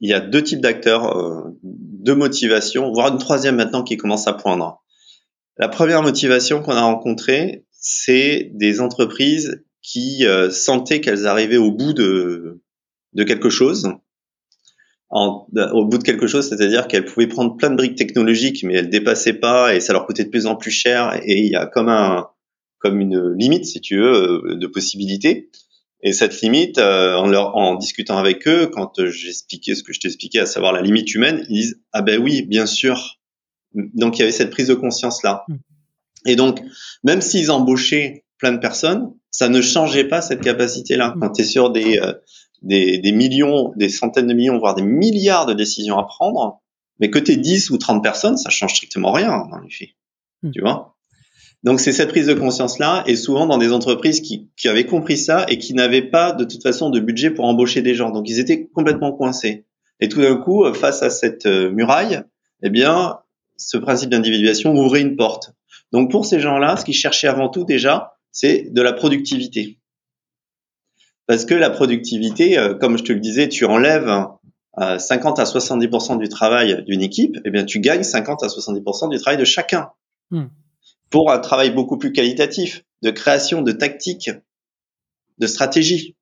il 0.00 0.10
y 0.10 0.14
a 0.14 0.20
deux 0.20 0.42
types 0.42 0.60
d'acteurs, 0.60 1.52
deux 1.62 2.14
motivations, 2.14 2.90
voire 2.92 3.12
une 3.12 3.18
troisième 3.18 3.56
maintenant 3.56 3.82
qui 3.82 3.96
commence 3.96 4.26
à 4.26 4.32
poindre. 4.32 4.82
La 5.58 5.68
première 5.68 6.02
motivation 6.02 6.62
qu'on 6.62 6.72
a 6.72 6.82
rencontrée, 6.82 7.66
c'est 7.70 8.50
des 8.54 8.80
entreprises 8.80 9.62
qui 9.82 10.26
euh, 10.26 10.50
sentaient 10.50 11.00
qu'elles 11.00 11.26
arrivaient 11.26 11.56
au 11.56 11.70
bout 11.70 11.92
de, 11.92 12.62
de 13.12 13.24
quelque 13.24 13.50
chose. 13.50 13.92
En, 15.12 15.46
au 15.72 15.86
bout 15.86 15.98
de 15.98 16.04
quelque 16.04 16.28
chose, 16.28 16.48
c'est-à-dire 16.48 16.86
qu'elles 16.86 17.04
pouvaient 17.04 17.26
prendre 17.26 17.56
plein 17.56 17.70
de 17.70 17.76
briques 17.76 17.96
technologiques, 17.96 18.62
mais 18.62 18.74
elles 18.74 18.90
dépassaient 18.90 19.34
pas 19.34 19.74
et 19.74 19.80
ça 19.80 19.92
leur 19.92 20.06
coûtait 20.06 20.24
de 20.24 20.30
plus 20.30 20.46
en 20.46 20.54
plus 20.54 20.70
cher. 20.70 21.20
Et 21.24 21.40
il 21.40 21.50
y 21.50 21.56
a 21.56 21.66
comme 21.66 21.88
un, 21.88 22.28
comme 22.78 23.00
une 23.00 23.34
limite, 23.36 23.64
si 23.64 23.80
tu 23.80 23.96
veux, 23.98 24.52
euh, 24.52 24.56
de 24.56 24.66
possibilités. 24.66 25.50
Et 26.02 26.12
cette 26.12 26.40
limite, 26.40 26.78
euh, 26.78 27.14
en, 27.16 27.26
leur, 27.26 27.56
en 27.56 27.74
discutant 27.74 28.16
avec 28.16 28.48
eux, 28.48 28.68
quand 28.68 29.04
j'expliquais 29.06 29.74
ce 29.74 29.82
que 29.82 29.92
je 29.92 30.00
t'expliquais, 30.00 30.38
à 30.38 30.46
savoir 30.46 30.72
la 30.72 30.80
limite 30.80 31.14
humaine, 31.14 31.44
ils 31.48 31.54
disent 31.54 31.80
ah 31.92 32.02
ben 32.02 32.20
oui, 32.20 32.42
bien 32.42 32.66
sûr. 32.66 33.18
Donc 33.74 34.18
il 34.18 34.20
y 34.20 34.22
avait 34.22 34.32
cette 34.32 34.50
prise 34.50 34.68
de 34.68 34.74
conscience 34.74 35.22
là. 35.22 35.44
Mmh. 35.48 35.56
Et 36.26 36.36
donc, 36.36 36.60
même 37.04 37.20
s'ils 37.20 37.50
embauchaient 37.50 38.24
plein 38.38 38.52
de 38.52 38.58
personnes, 38.58 39.14
ça 39.30 39.48
ne 39.48 39.60
changeait 39.60 40.04
pas 40.04 40.22
cette 40.22 40.40
capacité-là. 40.40 41.14
Quand 41.20 41.30
tu 41.30 41.42
es 41.42 41.44
sur 41.44 41.70
des, 41.70 41.98
euh, 41.98 42.14
des, 42.62 42.98
des, 42.98 43.12
millions, 43.12 43.72
des 43.76 43.88
centaines 43.88 44.26
de 44.26 44.34
millions, 44.34 44.58
voire 44.58 44.74
des 44.74 44.82
milliards 44.82 45.46
de 45.46 45.54
décisions 45.54 45.98
à 45.98 46.04
prendre, 46.04 46.60
mais 46.98 47.10
que 47.10 47.18
tu 47.18 47.36
10 47.36 47.70
ou 47.70 47.78
30 47.78 48.02
personnes, 48.02 48.36
ça 48.36 48.50
change 48.50 48.74
strictement 48.74 49.12
rien 49.12 49.46
dans 49.50 49.58
les 49.58 49.70
faits. 49.70 49.90
Hmm. 50.42 50.50
Tu 50.50 50.60
vois? 50.60 50.96
Donc 51.62 51.78
c'est 51.78 51.92
cette 51.92 52.08
prise 52.08 52.26
de 52.26 52.34
conscience-là, 52.34 53.04
et 53.06 53.16
souvent 53.16 53.46
dans 53.46 53.58
des 53.58 53.72
entreprises 53.72 54.20
qui, 54.20 54.48
qui 54.56 54.68
avaient 54.68 54.86
compris 54.86 55.18
ça 55.18 55.44
et 55.48 55.58
qui 55.58 55.74
n'avaient 55.74 56.08
pas 56.08 56.32
de 56.32 56.44
toute 56.44 56.62
façon 56.62 56.88
de 56.88 57.00
budget 57.00 57.30
pour 57.30 57.44
embaucher 57.44 57.82
des 57.82 57.94
gens. 57.94 58.10
Donc 58.10 58.28
ils 58.28 58.38
étaient 58.38 58.66
complètement 58.68 59.12
coincés. 59.12 59.66
Et 60.00 60.08
tout 60.08 60.22
d'un 60.22 60.36
coup, 60.36 60.64
face 60.72 61.02
à 61.02 61.10
cette 61.10 61.44
euh, 61.44 61.70
muraille, 61.70 62.22
eh 62.62 62.70
bien, 62.70 63.18
ce 63.58 63.76
principe 63.76 64.08
d'individuation 64.08 64.74
ouvrait 64.74 65.02
une 65.02 65.16
porte. 65.16 65.52
Donc 65.92 66.10
pour 66.10 66.24
ces 66.24 66.40
gens-là, 66.40 66.76
ce 66.76 66.84
qu'ils 66.84 66.94
cherchaient 66.94 67.28
avant 67.28 67.50
tout 67.50 67.64
déjà, 67.64 68.14
c'est 68.32 68.72
de 68.72 68.80
la 68.80 68.94
productivité. 68.94 69.78
Parce 71.26 71.44
que 71.44 71.54
la 71.54 71.68
productivité, 71.68 72.58
euh, 72.58 72.74
comme 72.74 72.96
je 72.96 73.04
te 73.04 73.12
le 73.12 73.20
disais, 73.20 73.48
tu 73.48 73.66
enlèves 73.66 74.10
50 74.78 75.38
à 75.38 75.44
70% 75.44 76.18
du 76.18 76.28
travail 76.28 76.82
d'une 76.84 77.02
équipe, 77.02 77.36
eh 77.44 77.50
bien 77.50 77.64
tu 77.64 77.80
gagnes 77.80 78.02
50 78.02 78.42
à 78.42 78.46
70% 78.46 79.10
du 79.10 79.18
travail 79.18 79.38
de 79.38 79.44
chacun. 79.44 79.90
Hmm. 80.30 80.46
Pour 81.10 81.30
un 81.30 81.38
travail 81.38 81.70
beaucoup 81.70 81.98
plus 81.98 82.12
qualitatif, 82.12 82.84
de 83.02 83.10
création, 83.10 83.62
de 83.62 83.72
tactique, 83.72 84.30
de 85.38 85.46
stratégie. 85.46 86.16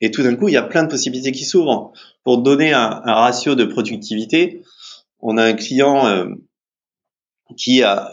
Et 0.00 0.10
tout 0.10 0.22
d'un 0.22 0.36
coup, 0.36 0.48
il 0.48 0.54
y 0.54 0.56
a 0.56 0.62
plein 0.62 0.84
de 0.84 0.88
possibilités 0.88 1.32
qui 1.32 1.44
s'ouvrent. 1.44 1.92
Pour 2.22 2.38
donner 2.38 2.72
un, 2.72 3.00
ratio 3.04 3.54
de 3.54 3.64
productivité, 3.64 4.62
on 5.18 5.36
a 5.36 5.44
un 5.44 5.54
client 5.54 6.06
euh, 6.06 6.26
qui 7.56 7.82
a, 7.82 8.12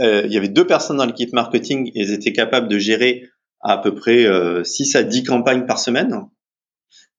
euh, 0.00 0.22
il 0.24 0.32
y 0.32 0.36
avait 0.38 0.48
deux 0.48 0.66
personnes 0.66 0.96
dans 0.96 1.04
l'équipe 1.04 1.32
marketing, 1.32 1.90
ils 1.94 2.12
étaient 2.12 2.32
capables 2.32 2.68
de 2.68 2.78
gérer 2.78 3.28
à, 3.60 3.76
peu 3.76 3.94
près 3.94 4.26
6 4.64 4.96
euh, 4.96 4.98
à 4.98 5.02
10 5.02 5.24
campagnes 5.24 5.66
par 5.66 5.78
semaine. 5.78 6.26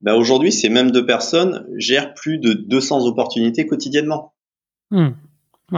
Ben 0.02 0.16
aujourd'hui, 0.16 0.52
ces 0.52 0.70
mêmes 0.70 0.90
deux 0.90 1.06
personnes 1.06 1.68
gèrent 1.78 2.16
plus 2.16 2.40
de 2.40 2.54
200 2.54 3.06
opportunités 3.06 3.68
quotidiennement. 3.68 4.34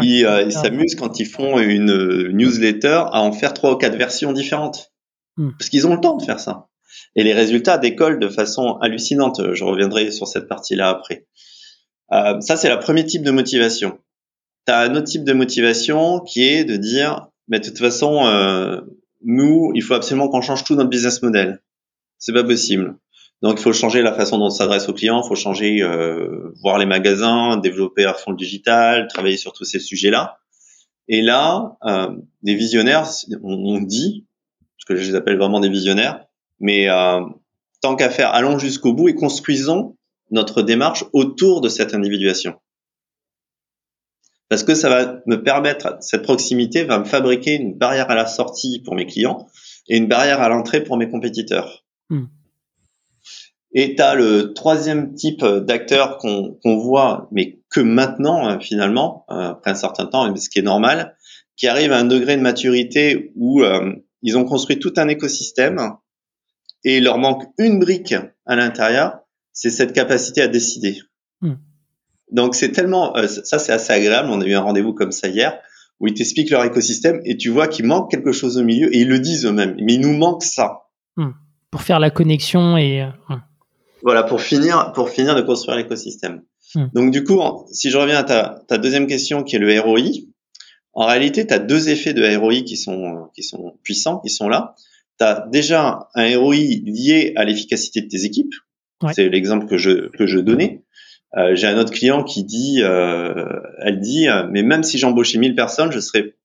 Ils 0.02 0.26
euh, 0.26 0.50
s'amusent 0.50 0.96
quand 0.96 1.20
ils 1.20 1.28
font 1.28 1.60
une 1.60 2.30
newsletter 2.30 3.04
à 3.12 3.22
en 3.22 3.32
faire 3.32 3.54
trois 3.54 3.74
ou 3.74 3.78
quatre 3.78 3.98
versions 3.98 4.34
différentes. 4.34 4.92
Hmm. 5.38 5.52
Parce 5.58 5.70
qu'ils 5.70 5.86
ont 5.88 5.94
le 5.94 6.02
temps 6.02 6.18
de 6.18 6.24
faire 6.24 6.40
ça. 6.40 6.68
Et 7.16 7.24
les 7.24 7.34
résultats 7.34 7.78
décollent 7.78 8.20
de 8.20 8.30
façon 8.30 8.78
hallucinante. 8.82 9.54
Je 9.54 9.64
reviendrai 9.64 10.12
sur 10.12 10.28
cette 10.28 10.48
partie-là 10.48 10.90
après. 10.90 11.28
Euh, 12.12 12.40
ça, 12.42 12.58
c'est 12.58 12.70
le 12.70 12.80
premier 12.80 13.06
type 13.06 13.24
de 13.24 13.32
motivation 13.32 14.00
tu 14.66 14.72
as 14.72 14.80
un 14.80 14.96
autre 14.96 15.08
type 15.08 15.24
de 15.24 15.34
motivation 15.34 16.20
qui 16.20 16.44
est 16.44 16.64
de 16.64 16.78
dire, 16.78 17.28
mais 17.48 17.60
de 17.60 17.66
toute 17.66 17.80
façon, 17.80 18.26
euh, 18.26 18.82
nous, 19.24 19.72
il 19.76 19.82
faut 19.82 19.94
absolument 19.94 20.30
qu'on 20.30 20.42
change 20.42 20.64
tout 20.64 20.76
notre 20.76 20.90
business 20.90 21.22
model. 21.22 21.62
C'est 22.18 22.34
pas 22.34 22.44
possible. 22.44 22.96
Donc, 23.44 23.60
il 23.60 23.62
faut 23.62 23.74
changer 23.74 24.02
la 24.02 24.14
façon 24.14 24.38
dont 24.38 24.46
on 24.46 24.50
s'adresse 24.50 24.88
aux 24.88 24.94
clients, 24.94 25.22
il 25.22 25.28
faut 25.28 25.36
changer, 25.36 25.84
euh, 25.84 26.54
voir 26.62 26.78
les 26.78 26.86
magasins, 26.86 27.58
développer 27.58 28.06
à 28.06 28.14
fond 28.14 28.32
le 28.32 28.38
digital, 28.38 29.08
travailler 29.10 29.36
sur 29.36 29.52
tous 29.52 29.66
ces 29.66 29.80
sujets-là. 29.80 30.40
Et 31.10 31.22
là, 31.22 31.78
euh, 31.86 32.16
des 32.42 32.56
visionnaires, 32.56 33.06
on, 33.44 33.82
dit, 33.82 34.26
parce 34.78 34.86
que 34.86 34.96
je 34.96 35.12
les 35.12 35.16
appelle 35.16 35.38
vraiment 35.38 35.60
des 35.60 35.68
visionnaires, 35.68 36.26
mais 36.62 36.90
euh, 36.90 37.20
tant 37.82 37.98
qu'à 37.98 38.10
faire, 38.10 38.34
allons 38.34 38.58
jusqu'au 38.58 38.94
bout 38.94 39.10
et 39.10 39.16
construisons 39.16 39.98
notre 40.32 40.62
démarche 40.62 41.04
autour 41.12 41.60
de 41.60 41.68
cette 41.68 41.94
individuation 41.94 42.56
parce 44.54 44.64
que 44.64 44.76
ça 44.76 44.88
va 44.88 45.20
me 45.26 45.42
permettre, 45.42 45.98
cette 46.02 46.22
proximité 46.22 46.84
va 46.84 47.00
me 47.00 47.06
fabriquer 47.06 47.56
une 47.56 47.74
barrière 47.74 48.12
à 48.12 48.14
la 48.14 48.28
sortie 48.28 48.84
pour 48.86 48.94
mes 48.94 49.08
clients 49.08 49.48
et 49.90 49.98
une 49.98 50.08
barrière 50.08 50.42
à 50.42 50.50
l'entrée 50.50 50.84
pour 50.84 50.96
mes 50.96 51.10
compétiteurs. 51.10 51.84
Hmm. 52.12 52.26
Et 53.74 53.96
tu 53.96 54.02
as 54.02 54.16
le 54.16 54.54
troisième 54.54 55.14
type 55.16 55.44
d'acteur 55.44 56.18
qu'on 56.18 56.78
voit, 56.78 57.28
mais 57.32 57.60
que 57.70 57.80
maintenant, 57.80 58.48
euh, 58.48 58.60
finalement, 58.60 59.26
euh, 59.32 59.52
après 59.52 59.72
un 59.72 59.76
certain 59.76 60.06
temps, 60.06 60.34
ce 60.36 60.50
qui 60.50 60.60
est 60.60 60.64
normal, 60.64 61.18
qui 61.58 61.68
arrive 61.68 61.92
à 61.92 61.98
un 61.98 62.06
degré 62.06 62.38
de 62.38 62.42
maturité 62.42 63.32
où 63.36 63.64
euh, 63.64 63.94
ils 64.22 64.38
ont 64.38 64.46
construit 64.46 64.80
tout 64.80 64.94
un 64.98 65.08
écosystème 65.08 65.80
et 66.84 66.98
il 66.98 67.04
leur 67.04 67.18
manque 67.18 67.44
une 67.58 67.80
brique 67.80 68.16
à 68.46 68.56
l'intérieur, 68.56 69.20
c'est 69.52 69.70
cette 69.70 69.94
capacité 69.94 70.42
à 70.42 70.48
décider. 70.48 71.00
Hmm. 71.42 71.56
Donc 72.32 72.56
c'est 72.56 72.72
tellement, 72.72 73.16
euh, 73.18 73.28
ça 73.28 73.60
c'est 73.60 73.72
assez 73.72 73.94
agréable. 73.94 74.30
On 74.32 74.42
a 74.42 74.46
eu 74.46 74.54
un 74.54 74.62
rendez-vous 74.62 74.94
comme 74.94 75.12
ça 75.12 75.28
hier 75.28 75.60
où 76.00 76.08
ils 76.08 76.14
t'expliquent 76.14 76.50
leur 76.50 76.64
écosystème 76.64 77.22
et 77.24 77.38
tu 77.38 77.50
vois 77.50 77.68
qu'il 77.68 77.86
manque 77.86 78.10
quelque 78.12 78.32
chose 78.32 78.58
au 78.58 78.64
milieu 78.64 78.94
et 78.94 79.02
ils 79.02 79.08
le 79.08 79.20
disent 79.20 79.46
eux-mêmes. 79.46 79.76
Mais 79.80 79.94
il 79.94 80.02
nous 80.02 80.18
manque 80.18 80.44
ça. 80.44 80.84
Hmm. 81.16 81.32
Pour 81.72 81.82
faire 81.82 82.00
la 82.00 82.10
connexion 82.10 82.78
et. 82.78 83.08
Voilà 84.04 84.24
pour 84.24 84.42
finir 84.42 84.92
pour 84.94 85.10
finir 85.10 85.36
de 85.36 85.42
construire 85.42 85.78
l'écosystème. 85.78 86.44
Hmm. 86.76 86.88
Donc 86.94 87.12
du 87.12 87.24
coup, 87.24 87.40
si 87.72 87.90
je 87.90 87.98
reviens 87.98 88.18
à 88.18 88.24
ta, 88.24 88.64
ta 88.68 88.78
deuxième 88.78 89.08
question 89.08 89.44
qui 89.44 89.56
est 89.56 89.60
le 89.60 89.80
ROI, 89.80 90.02
en 90.94 91.08
réalité, 91.08 91.48
tu 91.48 91.54
as 91.54 91.60
deux 91.60 91.90
effets 91.90 92.14
de 92.14 92.36
ROI 92.38 92.62
qui 92.62 92.78
sont 92.78 93.30
qui 93.34 93.44
sont 93.44 93.74
puissants, 93.84 94.20
qui 94.20 94.30
sont 94.30 94.50
là. 94.50 94.76
tu 95.20 95.26
as 95.26 95.48
déjà 95.52 96.10
un 96.16 96.38
ROI 96.38 96.56
lié 96.56 97.34
à 97.36 97.46
l'efficacité 97.46 98.02
de 98.02 98.08
tes 98.08 98.26
équipes. 98.26 98.54
C'est 99.12 99.28
l'exemple 99.28 99.66
que 99.66 99.78
je, 99.78 100.10
que 100.10 100.26
je 100.26 100.40
donnais. 100.40 100.84
Euh, 101.36 101.56
j'ai 101.56 101.68
un 101.68 101.78
autre 101.78 101.92
client 101.92 102.24
qui 102.24 102.44
dit, 102.44 102.82
euh, 102.82 103.60
elle 103.80 104.00
dit, 104.00 104.30
euh, 104.30 104.48
mais 104.50 104.62
même 104.62 104.84
si 104.84 104.98
j'embauchais 104.98 105.40
1000 105.40 105.56
personnes, 105.56 105.92
je 105.92 106.00
serais 106.00 106.36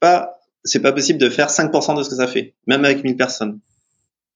pas, 0.00 0.40
c'est 0.64 0.80
pas 0.80 0.92
possible 0.92 1.18
de 1.18 1.28
faire 1.28 1.48
5% 1.48 1.96
de 1.96 2.02
ce 2.02 2.08
que 2.08 2.16
ça 2.16 2.26
fait, 2.26 2.54
même 2.66 2.84
avec 2.84 3.04
1000 3.04 3.16
personnes. 3.16 3.60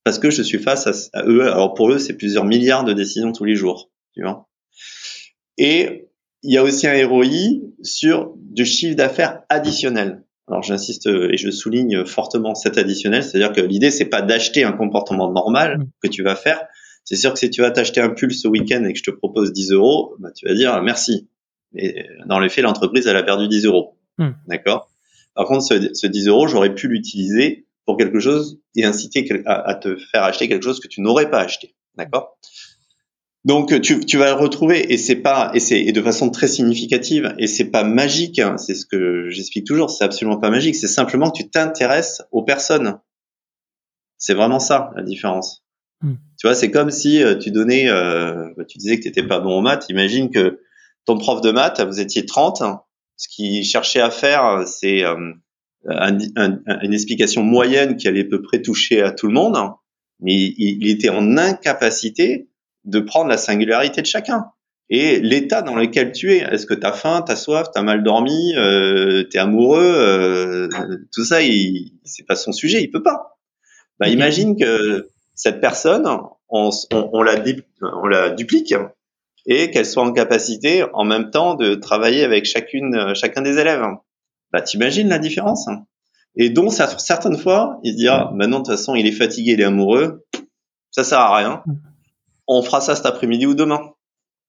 Parce 0.05 0.19
que 0.19 0.31
je 0.31 0.43
suis 0.43 0.59
face 0.59 1.11
à, 1.13 1.25
eux. 1.25 1.43
Alors 1.43 1.75
pour 1.75 1.91
eux, 1.91 1.99
c'est 1.99 2.15
plusieurs 2.15 2.45
milliards 2.45 2.85
de 2.85 2.93
décisions 2.93 3.33
tous 3.33 3.45
les 3.45 3.55
jours, 3.55 3.91
tu 4.15 4.23
vois. 4.23 4.49
Et 5.59 6.09
il 6.43 6.53
y 6.53 6.57
a 6.57 6.63
aussi 6.65 6.87
un 6.87 7.07
ROI 7.07 7.61
sur 7.83 8.33
du 8.37 8.65
chiffre 8.65 8.97
d'affaires 8.97 9.43
additionnel. 9.49 10.25
Alors 10.49 10.63
j'insiste 10.63 11.07
et 11.07 11.37
je 11.37 11.51
souligne 11.51 12.05
fortement 12.05 12.55
cet 12.55 12.79
additionnel, 12.79 13.23
c'est-à-dire 13.23 13.53
que 13.53 13.61
l'idée 13.61 13.93
c'est 13.93 14.07
pas 14.07 14.23
d'acheter 14.23 14.65
un 14.65 14.73
comportement 14.73 15.31
normal 15.31 15.79
mmh. 15.79 15.85
que 16.03 16.09
tu 16.09 16.23
vas 16.25 16.35
faire, 16.35 16.67
c'est 17.05 17.17
sûr 17.17 17.33
que 17.33 17.39
si 17.39 17.51
tu 17.51 17.63
vas 17.63 17.71
t'acheter 17.71 18.01
un 18.01 18.11
pull 18.11 18.33
ce 18.33 18.49
week-end 18.49 18.85
et 18.85 18.93
que 18.93 18.99
je 18.99 19.05
te 19.05 19.11
propose 19.11 19.53
10 19.53 19.73
euros, 19.73 20.15
bah, 20.19 20.31
tu 20.35 20.47
vas 20.47 20.55
dire 20.55 20.81
merci. 20.83 21.29
Mais 21.73 22.07
dans 22.27 22.39
les 22.39 22.49
faits, 22.49 22.65
l'entreprise, 22.65 23.07
elle 23.07 23.17
a 23.17 23.23
perdu 23.23 23.49
10 23.49 23.67
euros. 23.67 23.99
Hmm. 24.19 24.33
D'accord? 24.47 24.91
Par 25.35 25.47
contre, 25.47 25.65
ce, 25.65 26.07
10 26.07 26.29
euros, 26.29 26.47
j'aurais 26.47 26.75
pu 26.75 26.89
l'utiliser 26.89 27.67
pour 27.87 27.97
quelque 27.97 28.21
chose 28.21 28.61
et 28.77 28.85
inciter 28.85 29.29
à, 29.47 29.75
te 29.75 29.97
faire 29.97 30.23
acheter 30.25 30.49
quelque 30.49 30.63
chose 30.63 30.81
que 30.81 30.89
tu 30.89 31.01
n'aurais 31.01 31.31
pas 31.31 31.41
acheté. 31.41 31.75
D'accord? 31.97 32.39
Donc 33.45 33.81
tu, 33.81 33.99
tu, 34.01 34.19
vas 34.19 34.27
le 34.27 34.41
retrouver 34.41 34.93
et 34.93 34.97
c'est 34.97 35.17
pas 35.17 35.51
et 35.53 35.59
c'est 35.59 35.81
et 35.81 35.91
de 35.91 36.01
façon 36.01 36.31
très 36.31 36.47
significative 36.47 37.35
et 37.39 37.49
c'est 37.49 37.71
pas 37.71 37.83
magique 37.83 38.39
hein, 38.39 38.57
c'est 38.57 38.77
ce 38.77 38.87
que 38.87 39.31
j'explique 39.31 39.67
toujours 39.67 39.91
c'est 39.91 40.05
absolument 40.05 40.39
pas 40.39 40.49
magique 40.49 40.77
c'est 40.77 40.87
simplement 40.87 41.29
que 41.29 41.43
tu 41.43 41.51
t'intéresses 41.51 42.23
aux 42.31 42.45
personnes 42.45 43.01
c'est 44.17 44.35
vraiment 44.35 44.61
ça 44.61 44.93
la 44.95 45.03
différence 45.03 45.63
Hmm. 46.03 46.15
Tu 46.39 46.47
vois, 46.47 46.55
c'est 46.55 46.71
comme 46.71 46.91
si 46.91 47.23
euh, 47.23 47.37
tu 47.37 47.51
donnais, 47.51 47.89
euh, 47.89 48.53
tu 48.69 48.79
disais 48.79 48.97
que 48.97 49.03
tu 49.03 49.09
n'étais 49.09 49.23
pas 49.23 49.41
bon 49.41 49.59
en 49.59 49.63
maths. 49.63 49.87
Imagine 49.89 50.31
que 50.31 50.61
ton 51.05 51.17
prof 51.17 51.41
de 51.41 51.53
maths, 51.53 51.81
vous 51.81 52.01
étiez 52.01 52.27
30. 52.27 52.63
Ce 53.17 53.29
qu'il 53.29 53.65
cherchait 53.65 54.01
à 54.01 54.11
faire, 54.11 54.67
c'est 54.67 55.05
euh, 55.05 55.33
une 55.85 56.95
explication 56.95 57.43
moyenne 57.43 57.97
qui 57.97 58.09
allait 58.09 58.27
à 58.27 58.29
peu 58.29 58.43
près 58.43 58.63
toucher 58.63 59.03
à 59.03 59.11
tout 59.11 59.27
le 59.27 59.35
monde, 59.35 59.57
mais 60.21 60.35
il, 60.35 60.89
était 60.89 61.09
en 61.09 61.37
incapacité 61.37 62.49
de 62.85 63.01
prendre 63.01 63.29
la 63.29 63.37
singularité 63.37 64.01
de 64.03 64.07
chacun. 64.07 64.47
Et 64.91 65.21
l'état 65.21 65.63
dans 65.63 65.75
lequel 65.75 66.13
tu 66.13 66.33
es, 66.33 66.39
est-ce 66.39 66.67
que 66.67 66.75
tu 66.75 66.87
as 66.87 66.93
faim, 66.93 67.23
tu 67.25 67.33
as 67.33 67.37
soif, 67.37 67.69
tu 67.73 67.79
as 67.79 67.83
mal 67.83 68.03
dormi, 68.03 68.55
euh, 68.57 69.25
tu 69.31 69.37
es 69.37 69.41
amoureux, 69.41 70.69
tout 71.13 71.25
ça, 71.25 71.39
c'est 72.05 72.27
pas 72.27 72.37
son 72.37 72.53
sujet, 72.53 72.83
il 72.83 72.91
peut 72.91 73.03
pas. 73.03 73.39
Bah, 73.99 74.09
imagine 74.09 74.57
que 74.57 75.09
cette 75.35 75.61
personne, 75.61 76.07
on, 76.49 76.71
on, 76.93 77.23
la, 77.23 77.37
on 77.81 78.07
la 78.07 78.31
duplique 78.31 78.75
et 79.47 79.71
qu'elle 79.71 79.87
soit 79.87 80.03
en 80.03 80.13
capacité 80.13 80.85
en 80.93 81.05
même 81.05 81.31
temps 81.31 81.55
de 81.55 81.75
travailler 81.75 82.25
avec 82.25 82.45
chacune, 82.45 83.15
chacun 83.15 83.43
des 83.43 83.59
élèves. 83.59 83.83
Bah, 84.53 84.61
t'imagines 84.61 85.09
la 85.09 85.19
différence 85.19 85.69
Et 86.37 86.51
donc, 86.51 86.73
certaines 86.73 87.39
fois, 87.39 87.79
il 87.83 87.93
se 87.93 87.97
dira, 87.97 88.33
maintenant, 88.35 88.59
de 88.61 88.65
toute 88.65 88.75
façon, 88.77 88.95
il 88.95 89.07
est 89.07 89.13
fatigué, 89.13 89.53
il 89.53 89.61
est 89.61 89.65
amoureux, 89.65 90.25
ça 90.91 91.05
sert 91.05 91.19
à 91.19 91.37
rien. 91.37 91.63
On 92.47 92.63
fera 92.63 92.81
ça 92.81 92.95
cet 92.95 93.07
après-midi 93.07 93.47
ou 93.47 93.55
demain. 93.55 93.81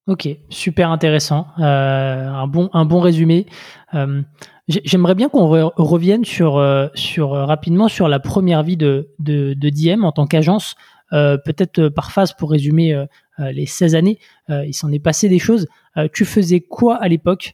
Ok, 0.05 0.27
super 0.49 0.91
intéressant, 0.91 1.47
euh, 1.59 2.27
un 2.29 2.85
bon 2.85 2.99
résumé. 2.99 3.45
Euh, 3.93 4.21
J'aimerais 4.67 5.15
bien 5.15 5.27
qu'on 5.27 5.47
revienne 5.47 6.23
sur, 6.23 6.57
euh, 6.57 6.87
rapidement 7.17 7.89
sur 7.89 8.07
la 8.07 8.19
première 8.19 8.63
vie 8.63 8.77
de, 8.77 9.09
de, 9.19 9.53
de 9.53 9.69
Diem 9.69 10.05
en 10.05 10.13
tant 10.13 10.25
qu'agence, 10.25 10.75
peut-être 11.11 11.89
par 11.89 12.11
phase 12.11 12.33
pour 12.33 12.49
résumer 12.49 13.05
les 13.37 13.65
16 13.65 13.93
années. 13.93 14.19
il 14.49 14.73
s'en 14.73 14.91
est 14.91 14.99
passé 14.99 15.29
des 15.29 15.37
choses. 15.37 15.67
tu 16.13 16.25
faisais 16.25 16.61
quoi 16.61 16.95
à 16.95 17.07
l'époque 17.07 17.53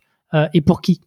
et 0.54 0.62
pour 0.62 0.82
qui? 0.82 1.02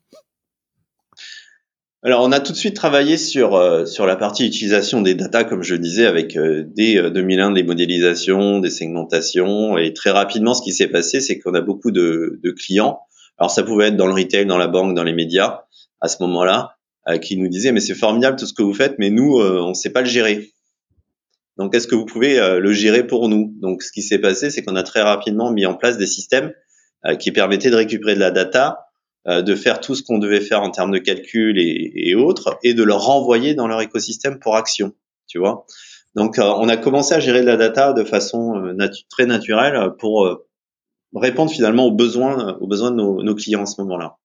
Alors, 2.04 2.24
on 2.24 2.32
a 2.32 2.40
tout 2.40 2.52
de 2.52 2.56
suite 2.56 2.74
travaillé 2.74 3.16
sur 3.16 3.86
sur 3.86 4.06
la 4.06 4.16
partie 4.16 4.44
utilisation 4.44 5.02
des 5.02 5.14
data, 5.14 5.44
comme 5.44 5.62
je 5.62 5.76
disais, 5.76 6.04
avec 6.04 6.36
dès 6.36 7.10
2001 7.10 7.52
des 7.52 7.62
modélisations, 7.62 8.58
des 8.58 8.70
segmentations, 8.70 9.78
et 9.78 9.92
très 9.92 10.10
rapidement, 10.10 10.54
ce 10.54 10.62
qui 10.62 10.72
s'est 10.72 10.88
passé, 10.88 11.20
c'est 11.20 11.38
qu'on 11.38 11.54
a 11.54 11.60
beaucoup 11.60 11.92
de, 11.92 12.40
de 12.42 12.50
clients. 12.50 12.98
Alors, 13.38 13.52
ça 13.52 13.62
pouvait 13.62 13.88
être 13.88 13.96
dans 13.96 14.08
le 14.08 14.14
retail, 14.14 14.46
dans 14.46 14.58
la 14.58 14.66
banque, 14.66 14.96
dans 14.96 15.04
les 15.04 15.12
médias, 15.12 15.60
à 16.00 16.08
ce 16.08 16.16
moment-là, 16.22 16.76
euh, 17.08 17.18
qui 17.18 17.36
nous 17.36 17.48
disait 17.48 17.72
mais 17.72 17.80
c'est 17.80 17.96
formidable 17.96 18.38
tout 18.38 18.46
ce 18.46 18.52
que 18.52 18.62
vous 18.62 18.74
faites, 18.74 18.94
mais 18.98 19.10
nous 19.10 19.40
euh, 19.40 19.60
on 19.60 19.70
ne 19.70 19.74
sait 19.74 19.90
pas 19.90 20.02
le 20.02 20.06
gérer. 20.06 20.52
Donc 21.56 21.74
est-ce 21.74 21.88
que 21.88 21.96
vous 21.96 22.04
pouvez 22.04 22.38
euh, 22.38 22.60
le 22.60 22.72
gérer 22.72 23.04
pour 23.04 23.28
nous? 23.28 23.52
Donc 23.60 23.82
ce 23.82 23.90
qui 23.90 24.02
s'est 24.02 24.20
passé, 24.20 24.50
c'est 24.50 24.62
qu'on 24.62 24.76
a 24.76 24.84
très 24.84 25.02
rapidement 25.02 25.50
mis 25.50 25.66
en 25.66 25.74
place 25.74 25.98
des 25.98 26.06
systèmes 26.06 26.52
qui 27.18 27.32
permettaient 27.32 27.70
de 27.70 27.74
récupérer 27.74 28.14
de 28.14 28.20
la 28.20 28.30
data, 28.30 28.86
de 29.26 29.54
faire 29.54 29.80
tout 29.80 29.94
ce 29.94 30.02
qu'on 30.02 30.18
devait 30.18 30.40
faire 30.40 30.62
en 30.62 30.70
termes 30.70 30.90
de 30.90 30.98
calcul 30.98 31.56
et, 31.58 32.14
autres, 32.16 32.58
et 32.64 32.74
de 32.74 32.82
le 32.82 32.94
renvoyer 32.94 33.54
dans 33.54 33.68
leur 33.68 33.80
écosystème 33.80 34.40
pour 34.40 34.56
action. 34.56 34.94
Tu 35.28 35.38
vois 35.38 35.64
Donc 36.16 36.38
on 36.38 36.68
a 36.68 36.76
commencé 36.76 37.14
à 37.14 37.20
gérer 37.20 37.40
de 37.40 37.46
la 37.46 37.56
data 37.56 37.92
de 37.92 38.02
façon 38.02 38.74
très 39.08 39.26
naturelle 39.26 39.92
pour 40.00 40.28
répondre 41.14 41.52
finalement 41.52 41.86
aux 41.86 41.92
besoins, 41.92 42.56
aux 42.60 42.66
besoins 42.66 42.90
de 42.90 42.96
nos, 42.96 43.22
nos 43.22 43.34
clients 43.36 43.62
à 43.62 43.66
ce 43.66 43.80
moment-là. 43.82 44.18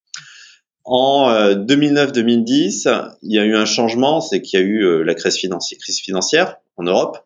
En 0.90 1.30
2009-2010, 1.54 2.88
euh, 2.88 3.10
il 3.22 3.36
y 3.36 3.40
a 3.40 3.44
eu 3.44 3.58
un 3.58 3.66
changement, 3.66 4.22
c'est 4.22 4.42
qu'il 4.42 4.58
y 4.58 4.64
a 4.64 4.66
eu 4.66 4.86
euh, 4.86 5.04
la 5.04 5.16
crise 5.16 5.36
financière, 5.36 5.78
crise 5.80 6.00
financière 6.00 6.56
en 6.78 6.84
Europe. 6.84 7.18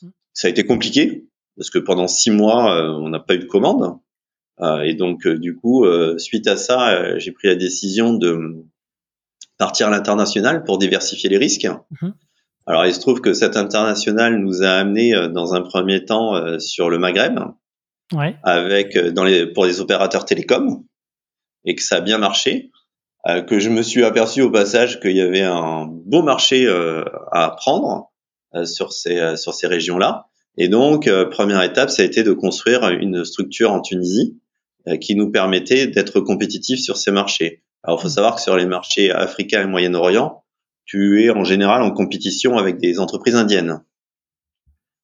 Mmh. 0.00 0.08
Ça 0.32 0.48
a 0.48 0.50
été 0.50 0.64
compliqué 0.64 1.26
parce 1.54 1.68
que 1.68 1.78
pendant 1.78 2.08
six 2.08 2.30
mois, 2.30 2.74
euh, 2.74 2.88
on 2.88 3.10
n'a 3.10 3.20
pas 3.20 3.34
eu 3.34 3.38
de 3.40 3.44
commande. 3.44 3.98
Et 4.84 4.94
donc, 4.94 5.26
du 5.26 5.56
coup, 5.56 5.86
suite 6.18 6.46
à 6.46 6.56
ça, 6.56 7.18
j'ai 7.18 7.32
pris 7.32 7.48
la 7.48 7.54
décision 7.54 8.12
de 8.12 8.64
partir 9.56 9.88
à 9.88 9.90
l'international 9.90 10.64
pour 10.64 10.78
diversifier 10.78 11.30
les 11.30 11.38
risques. 11.38 11.66
Mmh. 12.02 12.10
Alors, 12.66 12.84
il 12.84 12.92
se 12.92 13.00
trouve 13.00 13.20
que 13.20 13.32
cet 13.32 13.56
international 13.56 14.38
nous 14.38 14.62
a 14.62 14.70
amené 14.70 15.12
dans 15.32 15.54
un 15.54 15.62
premier 15.62 16.04
temps 16.04 16.58
sur 16.58 16.90
le 16.90 16.98
Maghreb, 16.98 17.40
ouais. 18.12 18.36
avec 18.42 18.98
dans 18.98 19.24
les 19.24 19.46
pour 19.46 19.64
les 19.64 19.80
opérateurs 19.80 20.26
télécoms, 20.26 20.84
et 21.64 21.74
que 21.74 21.82
ça 21.82 21.96
a 21.96 22.00
bien 22.00 22.18
marché. 22.18 22.70
Euh, 23.28 23.42
que 23.42 23.58
je 23.58 23.68
me 23.68 23.82
suis 23.82 24.02
aperçu 24.02 24.40
au 24.40 24.50
passage 24.50 24.98
qu'il 24.98 25.14
y 25.14 25.20
avait 25.20 25.42
un 25.42 25.86
beau 25.86 26.22
marché 26.22 26.66
euh, 26.66 27.04
à 27.32 27.50
prendre 27.50 28.10
euh, 28.54 28.64
sur 28.64 28.92
ces 28.92 29.36
sur 29.36 29.52
ces 29.52 29.66
régions-là. 29.66 30.26
Et 30.56 30.68
donc 30.68 31.08
première 31.30 31.62
étape, 31.62 31.90
ça 31.90 32.02
a 32.02 32.04
été 32.04 32.22
de 32.22 32.32
construire 32.32 32.88
une 32.88 33.24
structure 33.24 33.72
en 33.72 33.80
Tunisie 33.80 34.40
qui 35.00 35.14
nous 35.14 35.30
permettait 35.30 35.86
d'être 35.86 36.20
compétitifs 36.20 36.80
sur 36.80 36.96
ces 36.96 37.10
marchés. 37.10 37.62
Alors 37.82 37.98
il 37.98 38.02
faut 38.02 38.08
savoir 38.08 38.36
que 38.36 38.42
sur 38.42 38.56
les 38.56 38.66
marchés 38.66 39.10
africains 39.10 39.62
et 39.62 39.66
Moyen-Orient, 39.66 40.44
tu 40.84 41.22
es 41.24 41.30
en 41.30 41.44
général 41.44 41.82
en 41.82 41.90
compétition 41.90 42.58
avec 42.58 42.78
des 42.78 42.98
entreprises 42.98 43.36
indiennes. 43.36 43.82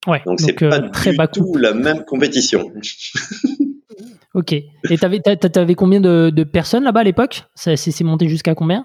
Ouais, 0.06 0.22
donc 0.24 0.40
c'est 0.40 0.52
pas 0.52 0.80
très 0.80 1.12
du 1.12 1.18
tout 1.32 1.56
la 1.56 1.74
même 1.74 2.04
compétition. 2.04 2.72
Ok. 4.36 4.52
Et 4.52 4.98
t'avais, 4.98 5.20
t'avais 5.20 5.74
combien 5.74 5.98
de, 5.98 6.28
de 6.28 6.44
personnes 6.44 6.84
là-bas 6.84 7.00
à 7.00 7.04
l'époque? 7.04 7.44
C'est 7.54 8.02
monté 8.02 8.28
jusqu'à 8.28 8.54
combien? 8.54 8.84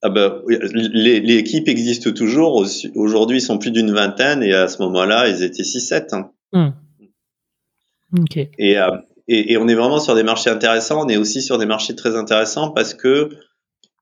Ah 0.00 0.08
ben, 0.08 0.40
l'équipe 0.48 1.68
existe 1.68 2.14
toujours. 2.14 2.64
Aujourd'hui, 2.94 3.38
ils 3.38 3.42
sont 3.42 3.58
plus 3.58 3.72
d'une 3.72 3.92
vingtaine 3.92 4.42
et 4.42 4.54
à 4.54 4.68
ce 4.68 4.80
moment-là, 4.82 5.28
ils 5.28 5.42
étaient 5.42 5.62
6-7. 5.62 6.14
Hein. 6.14 6.30
Hmm. 6.52 8.20
Ok. 8.20 8.38
Et, 8.38 8.78
euh, 8.78 8.88
et, 9.28 9.52
et, 9.52 9.56
on 9.56 9.68
est 9.68 9.74
vraiment 9.74 10.00
sur 10.00 10.14
des 10.14 10.22
marchés 10.22 10.50
intéressants. 10.50 11.04
On 11.04 11.08
est 11.08 11.16
aussi 11.16 11.40
sur 11.40 11.58
des 11.58 11.66
marchés 11.66 11.94
très 11.94 12.16
intéressants 12.16 12.70
parce 12.70 12.94
que 12.94 13.30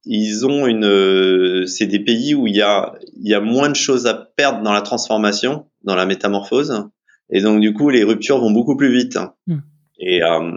ils 0.05 0.45
ont 0.47 0.67
une. 0.67 1.67
C'est 1.67 1.87
des 1.87 2.01
pays 2.01 2.35
où 2.35 2.47
il 2.47 2.57
y 2.57 2.63
a 2.63 2.95
il 3.17 3.29
y 3.29 3.35
a 3.35 3.41
moins 3.41 3.69
de 3.69 3.77
choses 3.77 4.07
à 4.07 4.15
perdre 4.15 4.63
dans 4.63 4.73
la 4.73 4.83
transformation, 4.83 5.67
dans 5.85 5.95
la 5.95 6.07
métamorphose, 6.07 6.89
et 7.31 7.41
donc 7.41 7.61
du 7.61 7.73
coup, 7.73 7.89
les 7.89 8.05
ruptures 8.05 8.39
vont 8.39 8.51
beaucoup 8.51 8.77
plus 8.77 8.93
vite. 8.93 9.19
Hmm. 9.47 9.59
Et 9.99 10.23
euh, 10.23 10.51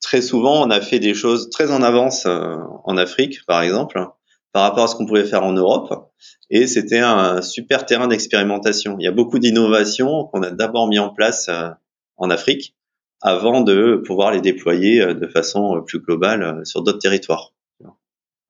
très 0.00 0.20
souvent, 0.20 0.66
on 0.66 0.70
a 0.70 0.80
fait 0.80 0.98
des 0.98 1.14
choses 1.14 1.50
très 1.50 1.72
en 1.72 1.82
avance 1.82 2.26
euh, 2.26 2.56
en 2.84 2.96
Afrique, 2.96 3.44
par 3.46 3.62
exemple, 3.62 4.06
par 4.52 4.62
rapport 4.62 4.84
à 4.84 4.86
ce 4.86 4.94
qu'on 4.94 5.06
pouvait 5.06 5.24
faire 5.24 5.42
en 5.42 5.52
Europe. 5.52 6.12
Et 6.50 6.66
c'était 6.66 7.00
un 7.00 7.42
super 7.42 7.86
terrain 7.86 8.06
d'expérimentation. 8.06 8.96
Il 9.00 9.04
y 9.04 9.08
a 9.08 9.12
beaucoup 9.12 9.38
d'innovations 9.38 10.24
qu'on 10.26 10.42
a 10.42 10.50
d'abord 10.50 10.86
mis 10.86 10.98
en 10.98 11.08
place 11.08 11.48
euh, 11.48 11.70
en 12.16 12.30
Afrique 12.30 12.74
avant 13.24 13.62
de 13.62 14.00
pouvoir 14.06 14.30
les 14.30 14.40
déployer 14.40 15.14
de 15.14 15.26
façon 15.26 15.82
plus 15.84 15.98
globale 15.98 16.60
sur 16.64 16.82
d'autres 16.82 16.98
territoires. 16.98 17.52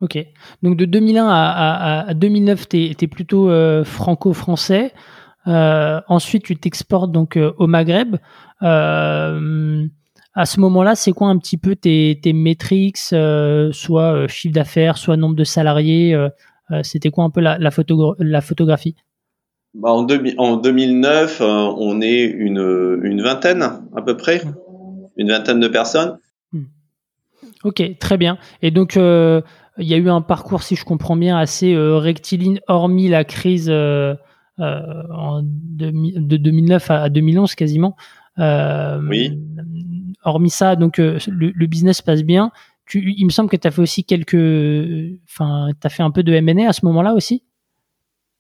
Ok. 0.00 0.18
Donc 0.62 0.76
de 0.76 0.84
2001 0.84 1.26
à, 1.26 2.12
2009, 2.14 2.68
tu 2.68 2.90
es, 3.00 3.06
plutôt 3.06 3.48
franco-français. 3.84 4.92
ensuite, 5.46 6.42
tu 6.42 6.56
t'exportes 6.56 7.12
donc 7.12 7.38
au 7.56 7.66
Maghreb. 7.66 8.16
Euh, 8.62 9.87
à 10.34 10.46
ce 10.46 10.58
moment-là, 10.60 10.96
c'est 10.96 11.12
quoi 11.12 11.28
un 11.28 11.38
petit 11.38 11.56
peu 11.56 11.76
tes, 11.76 12.18
tes 12.20 12.32
métriques, 12.32 12.98
euh, 13.12 13.70
soit 13.72 14.14
euh, 14.14 14.28
chiffre 14.28 14.54
d'affaires, 14.54 14.98
soit 14.98 15.16
nombre 15.16 15.37
de 15.37 15.44
salariés 15.44 16.12
euh, 16.14 16.28
C'était 16.82 17.10
quoi 17.10 17.24
un 17.24 17.30
peu 17.30 17.40
la, 17.40 17.56
la, 17.58 17.70
photographie? 18.40 18.96
Bah, 19.74 19.92
en, 19.92 20.06
en, 20.38 20.56
2009, 20.56 21.40
euh, 21.40 21.44
on 21.78 22.00
est 22.00 22.24
une, 22.24 23.00
une 23.02 23.22
vingtaine 23.22 23.62
à 23.94 24.02
peu 24.02 24.16
près, 24.16 24.42
une 25.16 25.29
vingtaine 25.29 25.61
de 25.61 25.68
personnes. 25.68 26.18
Hmm. 26.53 26.64
Ok, 27.62 27.83
très 27.98 28.16
bien. 28.16 28.38
Et 28.62 28.70
donc, 28.70 28.96
euh, 28.96 29.40
il 29.79 29.87
y 29.87 29.94
a 29.94 29.96
eu 29.96 30.09
un 30.09 30.20
parcours, 30.20 30.62
si 30.62 30.77
je 30.77 30.85
comprends 30.85 31.16
bien, 31.16 31.37
assez 31.37 31.74
euh, 31.74 31.98
rectiligne, 31.98 32.61
hormis 32.68 33.09
la 33.09 33.24
crise 33.24 33.70
en 33.70 35.42
de, 35.42 36.37
2009 36.37 36.90
à, 36.90 37.09
2011 37.09 37.55
quasiment. 37.55 37.96
oui. 38.38 39.38
Hormis 40.27 40.50
ça, 40.50 40.74
donc 40.74 40.96
le, 40.96 41.18
le, 41.29 41.66
business 41.66 42.00
passe 42.00 42.22
bien. 42.22 42.50
Tu, 42.87 43.12
il 43.14 43.27
me 43.27 43.31
semble 43.31 43.50
que 43.50 43.57
tu 43.57 43.68
as 43.68 43.70
fait 43.70 43.83
aussi 43.83 44.05
quelques. 44.05 44.35
Enfin, 45.29 45.68
tu 45.79 45.87
as 45.87 45.90
fait 45.90 46.03
un 46.03 46.11
peu 46.11 46.22
de 46.22 46.40
MA 46.40 46.66
à 46.66 46.72
ce 46.72 46.87
moment-là 46.87 47.12
aussi? 47.12 47.42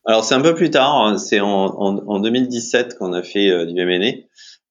Alors 0.06 0.24
c'est 0.24 0.34
un 0.34 0.40
peu 0.40 0.54
plus 0.54 0.70
tard, 0.70 0.94
hein. 0.94 1.16
c'est 1.16 1.40
en, 1.40 1.48
en, 1.48 1.96
en, 2.06 2.20
2017 2.20 2.98
qu'on 2.98 3.14
a 3.14 3.22
fait 3.22 3.48
euh, 3.48 3.64
du 3.64 3.78
M&A, 3.78 4.12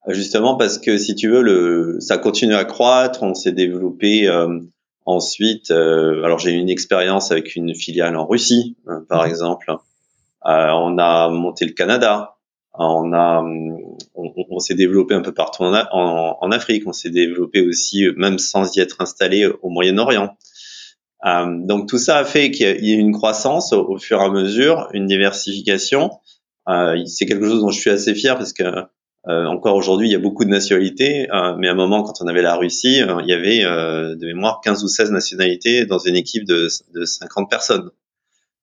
justement 0.08 0.56
parce 0.56 0.78
que 0.78 0.98
si 0.98 1.16
tu 1.16 1.30
veux, 1.30 1.42
le, 1.42 1.98
ça 2.00 2.18
continue 2.18 2.56
à 2.56 2.66
croître, 2.66 3.24
on 3.24 3.34
s'est 3.34 3.52
développé 3.52 4.28
euh, 4.28 4.60
ensuite. 5.06 5.72
Euh, 5.72 6.24
alors 6.24 6.40
j'ai 6.40 6.52
eu 6.52 6.58
une 6.58 6.70
expérience 6.70 7.32
avec 7.32 7.56
une 7.56 7.76
filiale 7.76 8.16
en 8.16 8.26
Russie, 8.26 8.76
hein, 8.88 9.04
par 9.08 9.26
mmh. 9.26 9.30
exemple. 9.30 9.72
Euh, 10.46 10.70
on 10.72 10.98
a 10.98 11.30
monté 11.30 11.66
le 11.66 11.72
Canada, 11.72 12.36
on 12.74 13.14
a, 13.14 13.42
on, 14.16 14.34
on 14.50 14.60
s'est 14.60 14.76
développé 14.76 15.14
un 15.16 15.22
peu 15.22 15.34
partout 15.34 15.64
en, 15.64 15.74
en, 15.74 16.38
en 16.42 16.52
Afrique, 16.52 16.84
on 16.86 16.94
s'est 16.94 17.12
développé 17.12 17.66
aussi, 17.66 18.08
même 18.18 18.40
sans 18.40 18.76
y 18.76 18.82
être 18.82 18.98
installé, 19.00 19.48
au 19.62 19.70
Moyen-Orient. 19.70 20.36
Euh, 21.26 21.46
donc 21.66 21.88
tout 21.88 21.98
ça 21.98 22.18
a 22.18 22.26
fait 22.26 22.52
qu'il 22.52 22.84
y 22.84 22.94
ait 22.94 22.98
une 22.98 23.14
croissance 23.14 23.72
au, 23.72 23.98
fur 23.98 24.20
et 24.20 24.24
à 24.24 24.30
mesure, 24.30 24.90
une 24.94 25.06
diversification. 25.06 26.12
Euh, 26.68 27.02
c'est 27.06 27.26
quelque 27.26 27.46
chose 27.48 27.62
dont 27.62 27.70
je 27.70 27.80
suis 27.80 27.90
assez 27.90 28.14
fier 28.14 28.38
parce 28.38 28.54
que 28.54 28.64
euh, 29.28 29.46
encore 29.46 29.76
aujourd'hui, 29.76 30.10
il 30.10 30.12
y 30.12 30.16
a 30.16 30.20
beaucoup 30.20 30.44
de 30.44 30.50
nationalités, 30.50 31.28
mais 31.58 31.68
à 31.68 31.72
un 31.72 31.76
moment, 31.76 32.04
quand 32.04 32.22
on 32.22 32.28
avait 32.28 32.42
la 32.42 32.56
Russie, 32.56 32.98
il 32.98 33.28
y 33.28 33.34
avait 33.34 33.62
de 33.62 34.26
mémoire 34.26 34.60
15 34.62 34.84
ou 34.84 34.88
16 34.88 35.12
nationalités 35.12 35.86
dans 35.86 36.00
une 36.00 36.16
équipe 36.16 36.46
de, 36.46 36.68
de 36.94 37.06
50 37.06 37.50
personnes. 37.50 37.90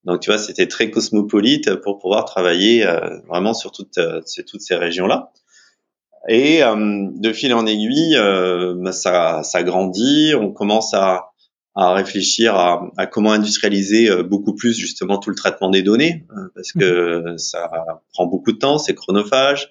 Donc, 0.04 0.20
tu 0.20 0.30
vois, 0.30 0.38
c'était 0.38 0.66
très 0.66 0.90
cosmopolite 0.90 1.74
pour 1.76 1.98
pouvoir 1.98 2.26
travailler 2.26 2.86
vraiment 3.26 3.54
sur 3.54 3.72
toutes, 3.72 3.98
toutes 4.46 4.60
ces 4.60 4.74
régions-là. 4.74 5.32
Et 6.28 6.60
de 6.60 7.32
fil 7.32 7.54
en 7.54 7.64
aiguille, 7.64 8.16
bah, 8.16 8.92
ça, 8.92 9.42
ça 9.42 9.62
grandit. 9.62 10.34
On 10.38 10.52
commence 10.52 10.92
à, 10.92 11.30
à 11.74 11.94
réfléchir 11.94 12.54
à, 12.54 12.90
à, 12.96 13.06
comment 13.06 13.32
industrialiser 13.32 14.10
euh, 14.10 14.22
beaucoup 14.22 14.54
plus 14.54 14.74
justement 14.74 15.18
tout 15.18 15.30
le 15.30 15.36
traitement 15.36 15.70
des 15.70 15.82
données 15.82 16.26
euh, 16.36 16.48
parce 16.54 16.72
que 16.72 17.30
mhm. 17.30 17.38
ça 17.38 17.70
prend 18.12 18.26
beaucoup 18.26 18.52
de 18.52 18.58
temps, 18.58 18.78
c'est 18.78 18.94
chronophage, 18.94 19.70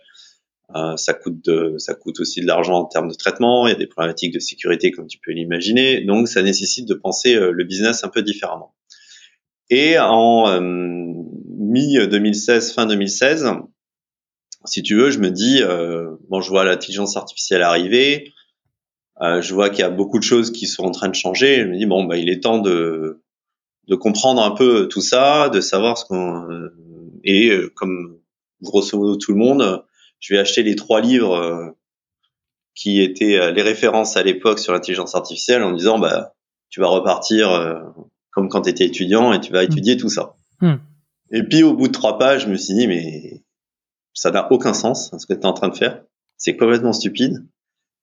euh, 0.76 0.96
ça 0.98 1.14
coûte 1.14 1.44
de, 1.44 1.76
ça 1.78 1.96
coûte 1.96 2.20
aussi 2.20 2.42
de 2.42 2.48
l'argent 2.48 2.76
en 2.76 2.86
termes 2.86 3.10
de 3.10 3.16
traitement, 3.16 3.68
il 3.68 3.72
y 3.72 3.74
a 3.74 3.78
des 3.78 3.88
problématiques 3.88 4.34
de 4.34 4.40
sécurité 4.40 4.92
comme 4.92 5.08
tu 5.08 5.20
peux 5.20 5.32
l'imaginer, 5.32 6.02
donc 6.02 6.28
ça 6.28 6.42
nécessite 6.42 6.88
de 6.88 6.94
penser 6.94 7.36
le 7.36 7.64
business 7.64 8.04
un 8.04 8.10
peu 8.10 8.22
différemment. 8.22 8.76
Et 9.70 9.98
en 10.00 10.60
mi 10.62 11.98
2016, 11.98 12.74
fin 12.74 12.86
2016, 12.86 13.48
si 14.66 14.84
tu 14.84 14.96
veux, 14.96 15.10
je 15.10 15.20
me 15.20 15.30
dis 15.32 15.62
bon, 16.30 16.42
je 16.42 16.50
vois 16.50 16.64
l'intelligence 16.64 17.18
artificielle 17.18 17.62
arriver, 17.62 18.34
euh, 19.22 19.42
je 19.42 19.54
vois 19.54 19.70
qu'il 19.70 19.80
y 19.80 19.84
a 19.84 19.90
beaucoup 19.90 20.18
de 20.18 20.24
choses 20.24 20.52
qui 20.52 20.66
sont 20.66 20.84
en 20.84 20.92
train 20.92 21.10
de 21.10 21.16
changer. 21.16 21.62
Je 21.62 21.66
me 21.66 21.78
dis 21.78 21.86
bon, 21.86 22.06
bah, 22.06 22.18
il 22.18 22.30
est 22.30 22.42
temps 22.42 22.60
de 22.60 23.22
de 23.88 23.96
comprendre 23.96 24.44
un 24.44 24.52
peu 24.52 24.88
tout 24.88 25.02
ça, 25.02 25.50
de 25.50 25.62
savoir 25.62 25.98
ce 25.98 26.06
qu'on 26.06 26.50
euh, 26.52 26.70
et 27.24 27.50
euh, 27.50 27.72
comme 27.76 28.20
grosso 28.62 28.98
modo 28.98 29.16
tout 29.16 29.32
le 29.32 29.40
monde, 29.40 29.84
je 30.20 30.34
vais 30.34 30.40
acheter 30.40 30.64
les 30.64 30.76
trois 30.76 31.02
livres 31.02 31.76
qui 32.76 33.02
étaient 33.02 33.52
les 33.52 33.62
références 33.62 34.18
à 34.18 34.24
l'époque 34.24 34.60
sur 34.60 34.74
l'intelligence 34.74 35.16
artificielle 35.16 35.64
en 35.64 35.72
disant 35.72 36.00
bah 36.00 36.34
tu 36.70 36.80
vas 36.80 36.88
repartir 36.88 37.84
comme 38.32 38.50
quand 38.50 38.64
tu 38.64 38.70
étais 38.70 38.86
étudiant 38.86 39.34
et 39.34 39.40
tu 39.40 39.52
vas 39.52 39.64
étudier 39.64 39.98
tout 39.98 40.10
ça. 40.10 40.36
Hmm. 40.62 40.76
Et 41.32 41.44
puis 41.44 41.64
au 41.64 41.74
bout 41.74 41.88
de 41.88 41.94
trois 41.94 42.18
pages, 42.18 42.44
je 42.44 42.50
me 42.50 42.58
suis 42.58 42.74
dit 42.74 42.88
mais 42.88 43.44
ça 44.14 44.32
n'a 44.32 44.52
aucun 44.52 44.74
sens 44.74 45.12
ce 45.18 45.26
que 45.26 45.34
tu 45.34 45.42
es 45.42 45.46
en 45.46 45.54
train 45.54 45.70
de 45.70 45.78
faire. 45.78 46.04
C'est 46.38 46.56
complètement 46.56 46.94
stupide. 46.94 47.46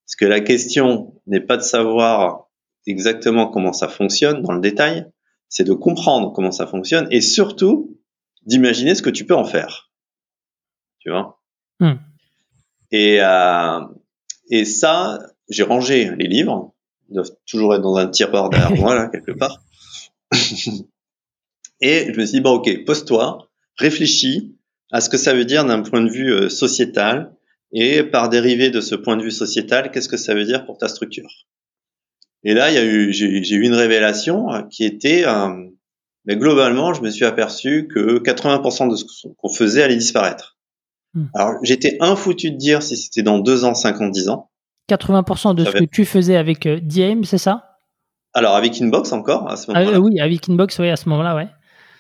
Parce 0.07 0.17
que 0.17 0.25
la 0.25 0.41
question 0.41 1.21
n'est 1.27 1.41
pas 1.41 1.57
de 1.57 1.63
savoir 1.63 2.49
exactement 2.87 3.49
comment 3.49 3.73
ça 3.73 3.89
fonctionne 3.89 4.43
dans 4.43 4.53
le 4.53 4.61
détail, 4.61 5.07
c'est 5.49 5.65
de 5.65 5.73
comprendre 5.73 6.33
comment 6.33 6.53
ça 6.53 6.67
fonctionne 6.67 7.09
et 7.11 7.21
surtout 7.21 7.99
d'imaginer 8.45 8.95
ce 8.95 9.03
que 9.03 9.11
tu 9.11 9.27
peux 9.27 9.35
en 9.35 9.45
faire. 9.45 9.91
Tu 11.01 11.11
vois? 11.11 11.36
Hmm. 11.81 11.95
et, 12.91 13.19
euh, 13.21 13.81
et 14.51 14.65
ça, 14.65 15.19
j'ai 15.49 15.63
rangé 15.63 16.11
les 16.17 16.29
livres, 16.29 16.75
ils 17.09 17.15
doivent 17.15 17.33
toujours 17.47 17.75
être 17.75 17.83
dans 17.83 17.97
un 17.97 18.09
tiroir 18.09 18.51
derrière 18.51 18.77
moi, 18.81 18.95
là, 18.95 19.09
quelque 19.09 19.33
part. 19.33 19.63
et 21.81 22.13
je 22.13 22.19
me 22.19 22.25
suis 22.25 22.37
dit, 22.37 22.41
bon, 22.41 22.55
ok, 22.55 22.85
pose-toi, 22.85 23.49
réfléchis 23.77 24.57
à 24.93 25.01
ce 25.01 25.09
que 25.09 25.17
ça 25.17 25.35
veut 25.35 25.45
dire 25.45 25.65
d'un 25.65 25.83
point 25.83 26.03
de 26.03 26.11
vue 26.11 26.33
euh, 26.33 26.49
sociétal, 26.49 27.33
et 27.73 28.05
par 28.05 28.29
dérivé 28.29 28.71
de 28.71 28.81
ce 28.81 28.95
point 28.95 29.17
de 29.17 29.23
vue 29.23 29.31
sociétal, 29.31 29.91
qu'est-ce 29.91 30.09
que 30.09 30.17
ça 30.17 30.35
veut 30.35 30.45
dire 30.45 30.65
pour 30.65 30.79
ta 30.79 30.89
structure? 30.89 31.29
Et 32.45 32.55
là, 32.55 32.71
il 32.71 32.75
y 32.75 32.79
a 32.79 32.85
eu, 32.85 33.13
j'ai, 33.13 33.27
eu 33.27 33.65
une 33.65 33.75
révélation 33.75 34.53
euh, 34.53 34.63
qui 34.63 34.85
était, 34.85 35.27
euh, 35.27 35.49
mais 36.25 36.37
globalement, 36.37 36.95
je 36.95 37.03
me 37.03 37.11
suis 37.11 37.25
aperçu 37.25 37.89
que 37.89 38.19
80% 38.19 38.91
de 38.91 38.97
ce 38.97 39.29
qu'on 39.37 39.49
faisait 39.49 39.83
allait 39.83 39.97
disparaître. 39.97 40.56
Hmm. 41.17 41.29
Alors, 41.33 41.55
j'étais 41.63 41.97
infoutu 42.01 42.51
de 42.51 42.57
dire 42.57 42.83
si 42.83 42.97
c'était 42.97 43.23
dans 43.23 43.39
2 43.39 43.65
ans, 43.65 43.75
5 43.75 44.01
ans, 44.03 44.09
10 44.09 44.29
ans. 44.29 44.51
80% 44.91 45.55
de 45.55 45.65
ce 45.65 45.71
que 45.71 45.85
tu 45.85 46.05
faisais 46.05 46.37
avec 46.37 46.67
euh, 46.67 46.79
Diem, 46.81 47.25
c'est 47.25 47.39
ça? 47.39 47.79
Alors, 48.35 48.55
avec 48.55 48.81
Inbox 48.81 49.13
encore, 49.13 49.51
à 49.51 49.57
ce 49.57 49.71
moment-là. 49.71 49.93
Ah, 49.97 49.99
oui, 49.99 50.21
avec 50.21 50.47
Inbox, 50.49 50.79
oui, 50.79 50.91
à 50.91 50.97
ce 50.97 51.09
moment-là, 51.09 51.35
ouais. 51.35 51.49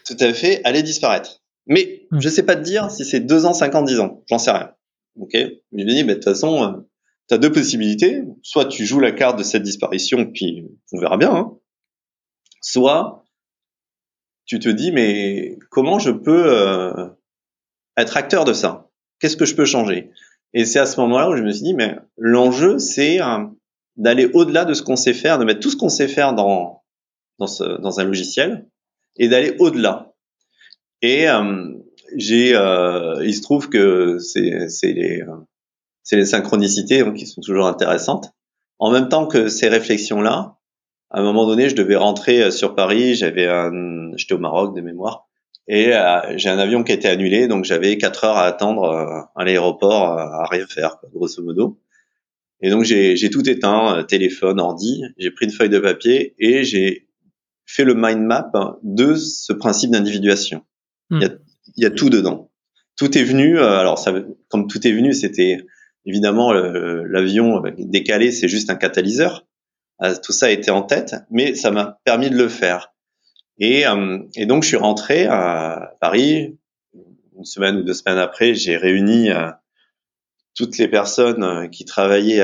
Tout 0.07 0.17
à 0.21 0.33
fait, 0.35 0.61
allait 0.65 0.83
disparaître. 0.83 1.41
Mais 1.67 2.07
hmm. 2.11 2.21
je 2.21 2.29
sais 2.29 2.45
pas 2.45 2.57
te 2.57 2.61
dire 2.61 2.91
si 2.91 3.07
c'est 3.07 3.21
2 3.21 3.47
ans, 3.47 3.55
5 3.55 3.75
ans, 3.75 3.83
10 3.83 4.01
ans. 4.01 4.23
J'en 4.29 4.39
sais 4.39 4.51
rien. 4.51 4.71
Ok? 5.19 5.33
Mais 5.33 5.83
je 5.83 5.85
me 5.87 5.91
dis, 5.91 6.05
de 6.05 6.13
toute 6.13 6.25
façon, 6.25 6.63
euh, 6.63 6.73
tu 7.29 7.35
as 7.35 7.39
deux 7.39 7.51
possibilités. 7.51 8.23
Soit 8.43 8.67
tu 8.67 8.85
joues 8.85 9.01
la 9.01 9.13
carte 9.13 9.39
de 9.39 9.43
cette 9.43 9.63
disparition, 9.63 10.27
puis 10.27 10.69
on 10.93 11.01
verra 11.01 11.17
bien. 11.17 11.35
Hein. 11.35 11.53
Soit 12.61 13.25
tu 14.45 14.59
te 14.59 14.69
dis, 14.69 14.93
mais 14.93 15.59
comment 15.71 15.99
je 15.99 16.11
peux 16.11 16.55
euh, 16.55 17.09
être 17.97 18.19
acteur 18.19 18.45
de 18.45 18.53
ça? 18.53 18.86
Qu'est-ce 19.21 19.37
que 19.37 19.45
je 19.45 19.55
peux 19.55 19.65
changer? 19.65 20.11
Et 20.55 20.65
c'est 20.65 20.79
à 20.79 20.87
ce 20.87 21.01
moment-là 21.01 21.31
où 21.31 21.37
je 21.37 21.43
me 21.43 21.51
suis 21.51 21.63
dit, 21.63 21.75
mais 21.75 21.97
l'enjeu, 22.17 22.79
c'est 22.79 23.21
euh, 23.21 23.45
d'aller 23.97 24.31
au-delà 24.33 24.65
de 24.65 24.75
ce 24.75 24.83
qu'on 24.83 24.97
sait 24.97 25.15
faire, 25.15 25.39
de 25.39 25.45
mettre 25.45 25.61
tout 25.61 25.71
ce 25.71 25.77
qu'on 25.77 25.89
sait 25.89 26.09
faire 26.09 26.35
dans 26.35 26.83
dans, 27.39 27.47
ce, 27.47 27.65
dans 27.81 28.01
un 28.01 28.05
logiciel 28.05 28.67
et 29.17 29.29
d'aller 29.29 29.57
au-delà. 29.59 30.15
Et 31.03 31.27
j'ai, 32.17 32.57
euh, 32.57 33.23
il 33.25 33.35
se 33.35 33.43
trouve 33.43 33.69
que 33.69 34.19
c'est, 34.19 34.41
les, 34.83 35.23
c'est 36.03 36.17
les 36.17 36.25
synchronicités 36.25 37.05
qui 37.15 37.27
sont 37.27 37.41
toujours 37.41 37.67
intéressantes. 37.67 38.33
En 38.79 38.91
même 38.91 39.09
temps 39.09 39.27
que 39.27 39.49
ces 39.49 39.69
réflexions-là, 39.69 40.57
à 41.11 41.21
un 41.21 41.23
moment 41.23 41.47
donné, 41.47 41.69
je 41.69 41.77
devais 41.77 41.97
rentrer 41.97 42.43
euh, 42.43 42.51
sur 42.51 42.75
Paris. 42.75 43.15
J'étais 43.15 43.49
au 43.49 44.39
Maroc 44.39 44.75
de 44.75 44.81
mémoire, 44.81 45.26
et 45.69 45.95
euh, 45.95 46.37
j'ai 46.37 46.49
un 46.49 46.59
avion 46.59 46.85
qui 46.85 46.93
a 46.93 46.95
été 46.95 47.09
annulé, 47.09 47.49
donc 47.49 47.65
j'avais 47.65 47.99
quatre 47.99 48.25
heures 48.25 48.37
à 48.37 48.45
attendre 48.45 48.85
euh, 48.85 49.21
à 49.35 49.45
l'aéroport 49.45 50.19
à 50.19 50.47
rien 50.47 50.67
faire, 50.67 50.99
grosso 51.13 51.43
modo. 51.43 51.81
Et 52.61 52.71
donc 52.71 52.85
j'ai, 52.85 53.31
tout 53.31 53.49
éteint, 53.49 54.05
téléphone, 54.05 54.61
ordi. 54.61 55.03
J'ai 55.19 55.31
pris 55.31 55.45
une 55.45 55.53
feuille 55.53 55.69
de 55.69 55.79
papier 55.79 56.35
et 56.39 56.65
j'ai 56.65 57.07
fait 57.67 57.85
le 57.85 57.95
mind 57.95 58.23
map 58.23 58.51
de 58.83 59.15
ce 59.15 59.53
principe 59.53 59.91
d'individuation. 59.91 60.65
Il 61.11 61.21
y 61.21 61.25
a 61.25 61.29
hmm 61.29 61.39
il 61.77 61.83
y 61.83 61.87
a 61.87 61.91
tout 61.91 62.11
dedans. 62.11 62.51
Tout 62.97 63.17
est 63.17 63.25
venu. 63.25 63.59
Euh, 63.59 63.79
alors, 63.79 63.99
ça, 63.99 64.13
comme 64.49 64.67
tout 64.67 64.87
est 64.87 64.93
venu, 64.93 65.13
c'était 65.13 65.59
évidemment 66.05 66.53
l'avion 66.53 67.63
décalé, 67.79 68.31
c'est 68.31 68.49
juste 68.49 68.71
un 68.71 68.77
catalyseur. 68.77 69.47
Euh, 70.03 70.15
tout 70.23 70.33
ça 70.33 70.51
était 70.51 70.71
en 70.71 70.83
tête, 70.83 71.17
mais 71.31 71.55
ça 71.55 71.71
m'a 71.71 71.99
permis 72.05 72.31
de 72.31 72.37
le 72.37 72.49
faire. 72.49 72.93
Et, 73.59 73.87
euh, 73.87 74.19
et, 74.35 74.47
donc, 74.47 74.63
je 74.63 74.69
suis 74.69 74.77
rentré 74.77 75.27
à 75.27 75.97
Paris. 76.01 76.59
Une 77.39 77.45
semaine 77.45 77.77
ou 77.77 77.83
deux 77.83 77.95
semaines 77.95 78.19
après, 78.19 78.55
j'ai 78.55 78.77
réuni 78.77 79.29
toutes 80.55 80.79
les 80.79 80.89
personnes 80.89 81.69
qui 81.71 81.85
travaillaient 81.85 82.43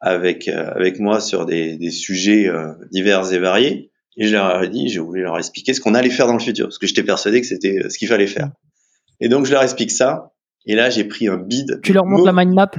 avec 0.00 0.48
avec 0.48 0.98
moi 0.98 1.20
sur 1.20 1.44
des, 1.44 1.76
des 1.76 1.90
sujets 1.90 2.50
divers 2.90 3.30
et 3.30 3.38
variés. 3.38 3.90
Et 4.16 4.26
je 4.26 4.32
leur 4.32 4.62
ai 4.62 4.68
dit, 4.68 4.88
j'ai 4.88 5.00
voulu 5.00 5.22
leur 5.22 5.38
expliquer 5.38 5.72
ce 5.72 5.80
qu'on 5.80 5.94
allait 5.94 6.10
faire 6.10 6.26
dans 6.26 6.34
le 6.34 6.40
futur, 6.40 6.66
parce 6.66 6.78
que 6.78 6.86
j'étais 6.86 7.02
persuadé 7.02 7.40
que 7.40 7.46
c'était 7.46 7.78
euh, 7.78 7.88
ce 7.88 7.98
qu'il 7.98 8.08
fallait 8.08 8.26
faire. 8.26 8.50
Et 9.20 9.28
donc 9.28 9.46
je 9.46 9.52
leur 9.52 9.62
explique 9.62 9.90
ça. 9.90 10.32
Et 10.66 10.74
là, 10.74 10.90
j'ai 10.90 11.04
pris 11.04 11.26
un 11.28 11.38
bid. 11.38 11.80
Tu 11.82 11.92
leur 11.92 12.04
montres 12.04 12.26
la 12.26 12.32
mind 12.32 12.52
map? 12.52 12.70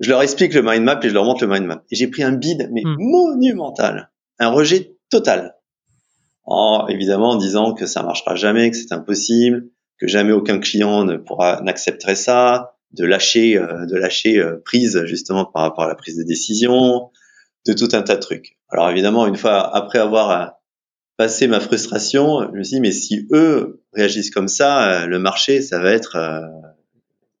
Je 0.00 0.10
leur 0.10 0.22
explique 0.22 0.52
le 0.54 0.62
mind 0.62 0.84
map 0.84 1.00
et 1.02 1.08
je 1.08 1.14
leur 1.14 1.24
montre 1.24 1.44
le 1.44 1.50
mind 1.50 1.66
map. 1.66 1.82
Et 1.90 1.96
j'ai 1.96 2.08
pris 2.08 2.22
un 2.22 2.32
bid, 2.32 2.68
mais 2.72 2.82
hmm. 2.84 2.96
monumental. 2.98 4.10
Un 4.38 4.50
rejet 4.50 4.96
total. 5.08 5.54
En, 6.44 6.86
évidemment, 6.88 7.30
en 7.30 7.36
disant 7.36 7.74
que 7.74 7.86
ça 7.86 8.02
marchera 8.02 8.34
jamais, 8.34 8.70
que 8.70 8.76
c'est 8.76 8.92
impossible, 8.92 9.68
que 9.98 10.06
jamais 10.06 10.32
aucun 10.32 10.58
client 10.58 11.04
ne 11.04 11.16
pourra 11.16 11.60
n'accepterait 11.62 12.16
ça, 12.16 12.74
de 12.92 13.04
lâcher, 13.04 13.56
euh, 13.56 13.86
de 13.86 13.96
lâcher 13.96 14.38
euh, 14.38 14.60
prise 14.64 15.02
justement 15.06 15.44
par 15.44 15.62
rapport 15.62 15.84
à 15.84 15.88
la 15.88 15.94
prise 15.94 16.18
de 16.18 16.24
décision, 16.24 17.10
de 17.66 17.72
tout 17.72 17.88
un 17.92 18.02
tas 18.02 18.16
de 18.16 18.20
trucs. 18.20 18.58
Alors 18.68 18.90
évidemment, 18.90 19.26
une 19.26 19.36
fois 19.36 19.74
après 19.74 19.98
avoir 19.98 20.30
euh, 20.30 20.46
passé 21.16 21.46
ma 21.46 21.60
frustration, 21.60 22.48
je 22.52 22.58
me 22.58 22.62
suis 22.62 22.76
dit 22.76 22.80
mais 22.80 22.92
si 22.92 23.28
eux 23.32 23.82
réagissent 23.92 24.30
comme 24.30 24.48
ça, 24.48 25.06
le 25.06 25.18
marché 25.18 25.62
ça 25.62 25.78
va 25.78 25.92
être 25.92 26.42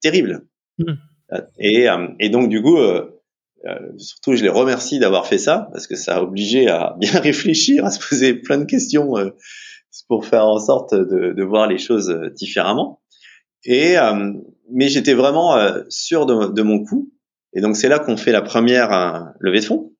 terrible. 0.00 0.46
Mmh. 0.78 0.92
Et, 1.58 1.88
et 2.20 2.28
donc 2.28 2.50
du 2.50 2.62
coup, 2.62 2.76
surtout 3.96 4.34
je 4.34 4.42
les 4.42 4.48
remercie 4.48 4.98
d'avoir 4.98 5.26
fait 5.26 5.38
ça 5.38 5.68
parce 5.72 5.86
que 5.86 5.96
ça 5.96 6.16
a 6.16 6.22
obligé 6.22 6.68
à 6.68 6.96
bien 7.00 7.20
réfléchir, 7.20 7.84
à 7.84 7.90
se 7.90 8.06
poser 8.06 8.34
plein 8.34 8.58
de 8.58 8.64
questions 8.64 9.14
pour 10.08 10.26
faire 10.26 10.46
en 10.46 10.58
sorte 10.58 10.94
de, 10.94 11.32
de 11.32 11.42
voir 11.44 11.66
les 11.66 11.78
choses 11.78 12.14
différemment. 12.34 13.02
Et 13.64 13.98
euh, 13.98 14.32
mais 14.72 14.88
j'étais 14.88 15.14
vraiment 15.14 15.56
euh, 15.56 15.82
sûr 15.88 16.26
de, 16.26 16.52
de, 16.52 16.62
mon 16.62 16.84
coup. 16.84 17.12
Et 17.52 17.60
donc 17.60 17.76
c'est 17.76 17.88
là 17.88 17.98
qu'on 17.98 18.16
fait 18.16 18.32
la 18.32 18.42
première 18.42 18.92
euh, 18.92 19.20
levée 19.40 19.60
de 19.60 19.64
fonds 19.64 19.92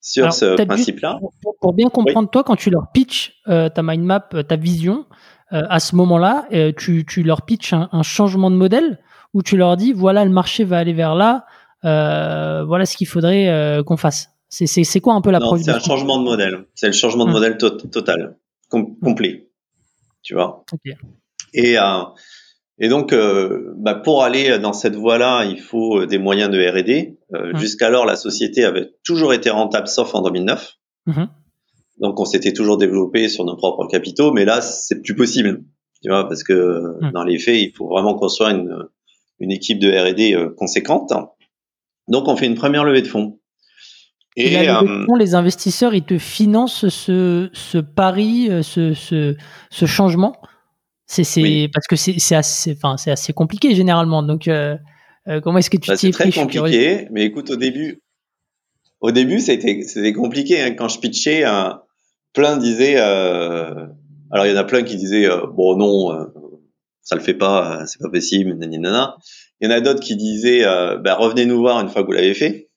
sur 0.00 0.32
ce 0.32 0.54
principe-là. 0.64 1.18
Pour, 1.60 1.74
bien 1.74 1.88
comprendre 1.88 2.30
toi, 2.30 2.44
quand 2.44 2.54
tu 2.54 2.70
leur 2.70 2.92
pitches 2.92 3.42
ta 3.44 3.82
mind 3.82 4.04
map, 4.04 4.20
ta 4.20 4.54
vision, 4.54 5.04
à 5.50 5.80
ce 5.80 5.96
moment-là, 5.96 6.46
tu, 6.76 7.04
tu, 7.04 7.24
leur 7.24 7.42
pitches 7.42 7.72
un, 7.72 7.88
un, 7.90 8.04
changement 8.04 8.52
de 8.52 8.54
modèle 8.54 9.00
ou 9.34 9.42
tu 9.42 9.56
leur 9.56 9.76
dis 9.76 9.92
voilà 9.92 10.24
le 10.24 10.30
marché 10.30 10.62
va 10.62 10.78
aller 10.78 10.92
vers 10.92 11.16
là, 11.16 11.44
voilà 11.86 12.86
ce 12.86 12.96
qu'il 12.96 13.06
faudrait 13.06 13.82
qu'on 13.86 13.96
fasse. 13.96 14.30
C'est 14.48 15.00
quoi 15.00 15.14
un 15.14 15.20
peu 15.20 15.30
la 15.30 15.38
Non, 15.38 15.56
C'est 15.56 15.70
un 15.70 15.80
changement 15.80 16.18
de 16.18 16.24
modèle. 16.24 16.66
C'est 16.74 16.86
le 16.86 16.92
changement 16.92 17.24
de 17.24 17.30
hum. 17.30 17.34
modèle 17.34 17.56
total, 17.58 18.36
complet. 18.68 19.48
Tu 20.22 20.34
vois? 20.34 20.64
Et, 21.54 21.78
euh, 21.78 22.02
et 22.78 22.88
donc, 22.88 23.12
euh, 23.12 23.72
bah, 23.76 23.94
pour 23.94 24.22
aller 24.22 24.58
dans 24.58 24.72
cette 24.72 24.96
voie-là, 24.96 25.44
il 25.44 25.60
faut 25.60 26.00
euh, 26.00 26.06
des 26.06 26.18
moyens 26.18 26.50
de 26.50 26.58
R&D. 26.58 27.18
Euh, 27.34 27.56
Jusqu'alors, 27.56 28.04
la 28.04 28.16
société 28.16 28.64
avait 28.64 28.90
toujours 29.04 29.32
été 29.32 29.50
rentable, 29.50 29.88
sauf 29.88 30.14
en 30.14 30.22
2009. 30.22 30.74
Mmh. 31.06 31.24
Donc, 32.00 32.20
on 32.20 32.24
s'était 32.24 32.52
toujours 32.52 32.76
développé 32.76 33.28
sur 33.28 33.44
nos 33.44 33.56
propres 33.56 33.86
capitaux, 33.86 34.32
mais 34.32 34.44
là, 34.44 34.60
c'est 34.60 35.00
plus 35.00 35.14
possible. 35.14 35.62
Tu 36.02 36.10
vois, 36.10 36.28
parce 36.28 36.42
que 36.42 36.98
mmh. 37.00 37.12
dans 37.12 37.24
les 37.24 37.38
faits, 37.38 37.58
il 37.58 37.72
faut 37.74 37.88
vraiment 37.88 38.14
construire 38.14 38.50
une, 38.50 38.76
une 39.40 39.50
équipe 39.50 39.78
de 39.78 39.90
R&D 39.90 40.36
conséquente. 40.56 41.12
Donc, 42.08 42.28
on 42.28 42.36
fait 42.36 42.46
une 42.46 42.54
première 42.54 42.84
levée 42.84 43.02
de 43.02 43.08
fonds. 43.08 43.38
Et, 44.36 44.52
Et 44.52 44.68
les 45.18 45.34
investisseurs, 45.34 45.94
ils 45.94 46.04
te 46.04 46.18
financent 46.18 46.88
ce, 46.88 47.48
ce 47.52 47.78
pari, 47.78 48.50
ce, 48.62 48.92
ce, 48.92 49.34
ce 49.70 49.86
changement? 49.86 50.36
C'est 51.06 51.70
parce 51.72 51.86
que 51.86 51.96
c'est 51.96 52.34
assez, 52.34 52.72
enfin 52.72 52.96
c'est 52.96 53.12
assez 53.12 53.32
compliqué 53.32 53.74
généralement. 53.76 54.24
Donc 54.24 54.48
euh, 54.48 54.76
euh 55.28 55.40
comment 55.40 55.58
est-ce 55.58 55.70
que 55.70 55.76
tu 55.76 55.88
bah, 55.88 55.96
t'y 55.96 56.08
es 56.08 56.10
pris? 56.10 56.30
Très 56.30 56.40
compliqué, 56.40 57.06
mais 57.12 57.24
écoute 57.24 57.48
au 57.50 57.56
début, 57.56 58.02
au 59.00 59.12
début 59.12 59.38
c'était 59.38 59.82
c'était 59.82 60.12
compliqué 60.12 60.60
hein. 60.60 60.72
quand 60.72 60.88
je 60.88 60.98
pitchais. 60.98 61.44
un 61.44 61.80
plein 62.36 62.58
disaient, 62.58 62.96
euh, 62.98 63.86
alors 64.30 64.46
il 64.46 64.52
y 64.52 64.54
en 64.54 64.58
a 64.58 64.64
plein 64.64 64.82
qui 64.82 64.96
disaient 64.96 65.28
euh, 65.28 65.46
bon 65.46 65.76
non, 65.76 66.12
euh, 66.12 66.26
ça 67.06 67.14
le 67.14 67.22
fait 67.22 67.34
pas, 67.34 67.86
c'est 67.86 68.00
pas 68.00 68.10
possible, 68.10 68.54
nanana. 68.54 69.16
Il 69.60 69.70
y 69.70 69.72
en 69.72 69.74
a 69.74 69.80
d'autres 69.80 70.00
qui 70.00 70.16
disaient 70.16 70.64
bah, 70.64 71.14
revenez 71.14 71.46
nous 71.46 71.58
voir 71.58 71.80
une 71.80 71.88
fois 71.88 72.02
que 72.02 72.06
vous 72.06 72.12
l'avez 72.12 72.34
fait. 72.34 72.68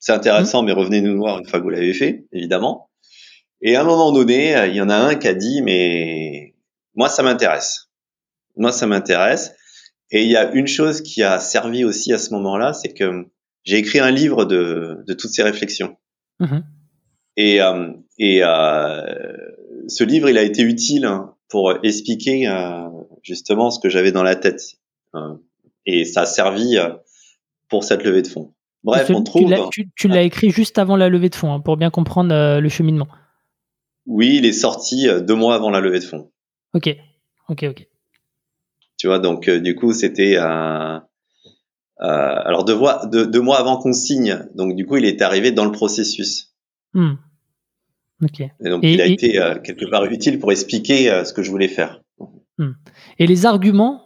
C'est 0.00 0.12
intéressant, 0.12 0.62
mmh. 0.62 0.66
mais 0.66 0.72
revenez 0.72 1.00
nous 1.00 1.16
voir 1.16 1.38
une 1.38 1.46
fois 1.46 1.58
que 1.58 1.64
vous 1.64 1.70
l'avez 1.70 1.94
fait, 1.94 2.26
évidemment. 2.32 2.90
Et 3.62 3.76
à 3.76 3.80
un 3.80 3.84
moment 3.84 4.12
donné, 4.12 4.54
il 4.68 4.76
y 4.76 4.80
en 4.80 4.90
a 4.90 4.96
un 4.96 5.14
qui 5.14 5.26
a 5.26 5.34
dit 5.34 5.62
mais 5.62 6.54
moi, 6.94 7.08
ça 7.08 7.22
m'intéresse. 7.22 7.88
Moi, 8.56 8.72
ça 8.72 8.86
m'intéresse. 8.86 9.52
Et 10.10 10.24
il 10.24 10.30
y 10.30 10.36
a 10.36 10.50
une 10.52 10.66
chose 10.66 11.00
qui 11.00 11.22
a 11.22 11.38
servi 11.38 11.84
aussi 11.84 12.12
à 12.12 12.18
ce 12.18 12.34
moment-là, 12.34 12.72
c'est 12.72 12.92
que 12.92 13.26
j'ai 13.64 13.78
écrit 13.78 14.00
un 14.00 14.10
livre 14.10 14.44
de, 14.44 15.04
de 15.06 15.14
toutes 15.14 15.30
ces 15.30 15.42
réflexions. 15.42 15.96
Mm-hmm. 16.40 16.62
Et, 17.36 17.62
euh, 17.62 17.92
et 18.18 18.40
euh, 18.42 19.02
ce 19.86 20.02
livre, 20.02 20.28
il 20.28 20.38
a 20.38 20.42
été 20.42 20.62
utile 20.62 21.08
pour 21.48 21.72
expliquer 21.84 22.48
euh, 22.48 22.88
justement 23.28 23.70
ce 23.70 23.78
que 23.78 23.88
j'avais 23.88 24.12
dans 24.12 24.22
la 24.22 24.34
tête. 24.34 24.62
Euh, 25.14 25.34
et 25.86 26.04
ça 26.04 26.22
a 26.22 26.26
servi 26.26 26.76
euh, 26.76 26.90
pour 27.68 27.84
cette 27.84 28.02
levée 28.02 28.22
de 28.22 28.26
fonds. 28.26 28.54
Bref, 28.82 29.10
on 29.10 29.22
trouve. 29.22 29.52
Tu 29.96 30.08
l'as 30.08 30.22
écrit 30.22 30.50
juste 30.50 30.78
avant 30.78 30.96
la 30.96 31.08
levée 31.08 31.28
de 31.28 31.34
fonds, 31.34 31.52
hein, 31.52 31.60
pour 31.60 31.76
bien 31.76 31.90
comprendre 31.90 32.58
le 32.58 32.68
cheminement. 32.68 33.08
Oui, 34.06 34.36
il 34.36 34.46
est 34.46 34.52
sorti 34.52 35.06
deux 35.22 35.34
mois 35.34 35.54
avant 35.54 35.70
la 35.70 35.80
levée 35.80 35.98
de 35.98 36.04
fonds. 36.04 36.30
Ok, 36.74 36.96
ok, 37.48 37.64
ok. 37.68 37.86
Tu 38.98 39.06
vois, 39.06 39.20
donc 39.20 39.48
euh, 39.48 39.60
du 39.60 39.74
coup, 39.76 39.92
c'était 39.92 40.36
un. 40.36 41.04
Euh, 42.00 42.06
alors 42.44 42.64
deux 42.64 42.76
mois, 42.76 43.06
deux, 43.06 43.40
mois 43.40 43.58
avant 43.58 43.76
qu'on 43.78 43.92
signe, 43.92 44.44
donc 44.54 44.76
du 44.76 44.86
coup, 44.86 44.96
il 44.96 45.04
est 45.04 45.22
arrivé 45.22 45.52
dans 45.52 45.64
le 45.64 45.72
processus. 45.72 46.54
Hmm. 46.94 47.14
Ok. 48.22 48.40
Et 48.40 48.68
donc, 48.68 48.82
il 48.82 49.00
a 49.00 49.06
été 49.06 49.40
euh, 49.40 49.58
quelque 49.60 49.88
part 49.88 50.04
utile 50.06 50.38
pour 50.38 50.50
expliquer 50.50 51.22
ce 51.24 51.32
que 51.32 51.42
je 51.42 51.50
voulais 51.50 51.68
faire. 51.68 52.02
Hmm. 52.58 52.72
Et 53.18 53.26
les 53.26 53.46
arguments, 53.46 54.04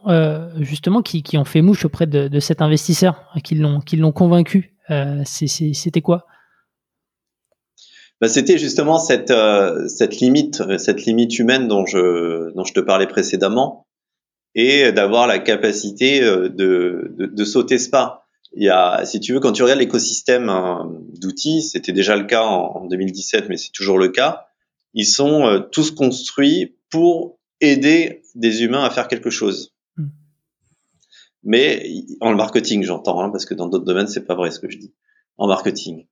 justement, 0.60 1.02
qui, 1.02 1.22
qui, 1.22 1.38
ont 1.38 1.44
fait 1.44 1.62
mouche 1.62 1.84
auprès 1.84 2.06
de, 2.06 2.28
de 2.28 2.40
cet 2.40 2.60
investisseur, 2.62 3.32
qui 3.42 3.54
l'ont, 3.54 3.80
qui 3.80 3.96
l'ont 3.96 4.12
convaincu, 4.12 4.74
c'était 5.24 6.02
quoi? 6.02 6.26
Bah, 8.22 8.28
c'était 8.28 8.56
justement 8.56 9.00
cette 9.00 9.32
euh, 9.32 9.88
cette 9.88 10.20
limite 10.20 10.60
euh, 10.60 10.78
cette 10.78 11.04
limite 11.06 11.40
humaine 11.40 11.66
dont 11.66 11.86
je 11.86 12.54
dont 12.54 12.62
je 12.62 12.72
te 12.72 12.78
parlais 12.78 13.08
précédemment 13.08 13.88
et 14.54 14.92
d'avoir 14.92 15.26
la 15.26 15.40
capacité 15.40 16.22
euh, 16.22 16.48
de, 16.48 17.12
de, 17.18 17.26
de 17.26 17.44
sauter 17.44 17.78
ce 17.78 17.90
pas. 17.90 18.28
Il 18.54 18.62
y 18.62 18.68
a, 18.68 19.04
si 19.06 19.18
tu 19.18 19.32
veux, 19.32 19.40
quand 19.40 19.50
tu 19.50 19.64
regardes 19.64 19.80
l'écosystème 19.80 20.50
hein, 20.50 20.88
d'outils, 21.20 21.62
c'était 21.62 21.92
déjà 21.92 22.14
le 22.14 22.24
cas 22.24 22.42
en, 22.42 22.86
2017, 22.86 23.48
mais 23.48 23.56
c'est 23.56 23.72
toujours 23.72 23.98
le 23.98 24.08
cas. 24.08 24.46
Ils 24.94 25.06
sont 25.06 25.64
tous 25.72 25.90
construits 25.90 26.76
pour 26.90 27.40
aider 27.62 28.21
des 28.34 28.62
humains 28.62 28.84
à 28.84 28.90
faire 28.90 29.08
quelque 29.08 29.30
chose. 29.30 29.74
Hmm. 29.96 30.08
Mais 31.42 31.86
en 32.20 32.34
marketing, 32.34 32.82
j'entends, 32.82 33.20
hein, 33.20 33.30
parce 33.30 33.44
que 33.44 33.54
dans 33.54 33.68
d'autres 33.68 33.84
domaines, 33.84 34.08
c'est 34.08 34.26
pas 34.26 34.34
vrai 34.34 34.50
ce 34.50 34.60
que 34.60 34.70
je 34.70 34.78
dis. 34.78 34.94
En 35.38 35.46
marketing. 35.46 36.06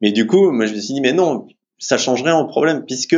Mais 0.00 0.12
du 0.12 0.26
coup, 0.26 0.50
moi, 0.50 0.66
je 0.66 0.74
me 0.74 0.80
suis 0.80 0.94
dit, 0.94 1.00
mais 1.00 1.12
non, 1.12 1.46
ça 1.78 1.98
changerait 1.98 2.32
en 2.32 2.46
problème, 2.46 2.84
puisque 2.84 3.16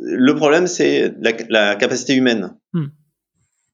le 0.00 0.34
problème, 0.34 0.66
c'est 0.66 1.14
la, 1.48 1.76
capacité 1.76 2.14
humaine. 2.14 2.56
Hmm. 2.72 2.86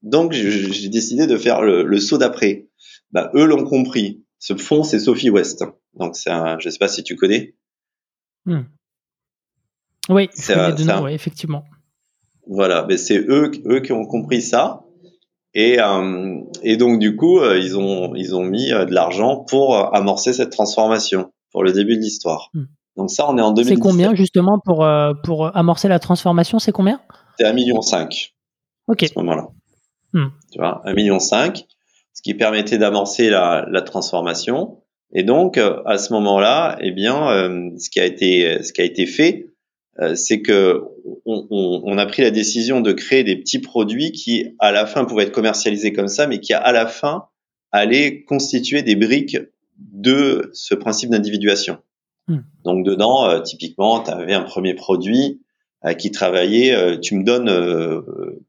Donc, 0.01 0.33
j'ai 0.33 0.89
décidé 0.89 1.27
de 1.27 1.37
faire 1.37 1.61
le, 1.61 1.99
saut 1.99 2.17
d'après. 2.17 2.67
Bah, 3.11 3.31
eux 3.35 3.45
l'ont 3.45 3.63
compris. 3.63 4.23
Ce 4.39 4.55
fond, 4.57 4.83
c'est 4.83 4.99
Sophie 4.99 5.29
West. 5.29 5.63
Donc, 5.93 6.15
un, 6.25 6.59
je 6.59 6.69
sais 6.69 6.77
pas 6.77 6.89
si 6.89 7.03
tu 7.03 7.15
connais. 7.15 7.55
Hmm. 8.45 8.63
Oui, 10.09 10.29
c'est 10.33 10.53
un, 10.53 11.07
effectivement. 11.07 11.63
Voilà, 12.47 12.85
mais 12.87 12.97
c'est 12.97 13.19
eux, 13.19 13.51
eux 13.65 13.79
qui 13.79 13.91
ont 13.91 14.05
compris 14.05 14.41
ça. 14.41 14.83
Et, 15.53 15.79
euh, 15.79 16.39
et 16.63 16.77
donc 16.77 16.99
du 16.99 17.15
coup, 17.15 17.39
euh, 17.39 17.59
ils 17.59 17.77
ont 17.77 18.15
ils 18.15 18.35
ont 18.35 18.43
mis 18.43 18.71
euh, 18.71 18.85
de 18.85 18.93
l'argent 18.93 19.45
pour 19.47 19.95
amorcer 19.95 20.33
cette 20.33 20.49
transformation 20.49 21.31
pour 21.51 21.63
le 21.63 21.71
début 21.71 21.95
de 21.95 22.01
l'histoire. 22.01 22.49
Hmm. 22.53 22.63
Donc 22.97 23.09
ça, 23.09 23.29
on 23.29 23.37
est 23.37 23.41
en 23.41 23.51
2017. 23.51 23.75
C'est 23.75 23.81
combien 23.81 24.15
justement 24.15 24.59
pour 24.59 24.83
euh, 24.83 25.13
pour 25.23 25.55
amorcer 25.55 25.87
la 25.87 25.99
transformation 25.99 26.59
C'est 26.59 26.71
combien? 26.71 26.99
C'est 27.39 27.45
un 27.45 27.53
million 27.53 27.81
cinq. 27.81 28.33
Ok. 28.87 29.03
À 29.03 29.07
ce 29.07 29.13
moment-là. 29.19 29.47
Hmm. 30.13 30.27
Tu 30.51 30.59
vois, 30.59 30.81
un 30.85 30.93
million 30.93 31.19
cinq, 31.19 31.65
ce 32.13 32.21
qui 32.21 32.33
permettait 32.33 32.77
d'amorcer 32.77 33.29
la, 33.29 33.65
la 33.69 33.81
transformation. 33.81 34.79
Et 35.13 35.23
donc 35.23 35.57
euh, 35.57 35.81
à 35.85 35.97
ce 35.97 36.13
moment-là, 36.13 36.77
eh 36.81 36.91
bien, 36.91 37.29
euh, 37.29 37.69
ce 37.77 37.89
qui 37.89 37.99
a 37.99 38.05
été 38.05 38.61
ce 38.63 38.73
qui 38.73 38.81
a 38.81 38.83
été 38.83 39.05
fait, 39.05 39.52
c'est 40.15 40.41
que 40.41 40.81
on, 41.25 41.47
on, 41.51 41.81
on, 41.85 41.97
a 41.97 42.05
pris 42.05 42.23
la 42.23 42.31
décision 42.31 42.81
de 42.81 42.93
créer 42.93 43.23
des 43.23 43.35
petits 43.35 43.59
produits 43.59 44.11
qui, 44.11 44.55
à 44.59 44.71
la 44.71 44.85
fin, 44.85 45.05
pouvaient 45.05 45.23
être 45.23 45.31
commercialisés 45.31 45.93
comme 45.93 46.07
ça, 46.07 46.25
mais 46.25 46.39
qui, 46.39 46.53
à 46.53 46.71
la 46.71 46.87
fin, 46.87 47.25
allaient 47.71 48.23
constituer 48.23 48.83
des 48.83 48.95
briques 48.95 49.37
de 49.77 50.49
ce 50.53 50.75
principe 50.75 51.09
d'individuation. 51.09 51.79
Hmm. 52.27 52.41
Donc 52.63 52.85
dedans, 52.85 53.29
euh, 53.29 53.41
typiquement, 53.41 54.01
tu 54.01 54.11
avais 54.11 54.33
un 54.33 54.43
premier 54.43 54.75
produit 54.75 55.41
euh, 55.85 55.93
qui 55.93 56.11
travaillait, 56.11 56.73
euh, 56.73 56.97
tu 56.97 57.15
me 57.15 57.23
donnes 57.23 57.51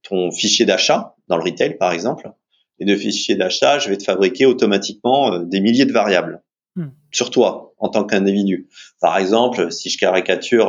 ton 0.02 0.30
fichier 0.30 0.64
d'achat 0.66 1.16
dans 1.28 1.36
le 1.36 1.42
retail 1.42 1.76
par 1.78 1.92
exemple, 1.92 2.30
et 2.78 2.84
de 2.84 2.94
fichier 2.94 3.34
d'achat, 3.34 3.78
je 3.78 3.88
vais 3.88 3.96
te 3.96 4.04
fabriquer 4.04 4.46
automatiquement 4.46 5.38
des 5.38 5.60
milliers 5.60 5.86
de 5.86 5.92
variables 5.92 6.42
hmm. 6.76 6.88
sur 7.10 7.30
toi 7.30 7.74
en 7.78 7.88
tant 7.88 8.04
qu'individu. 8.04 8.68
Par 9.00 9.18
exemple, 9.18 9.72
si 9.72 9.90
je 9.90 9.98
caricature, 9.98 10.68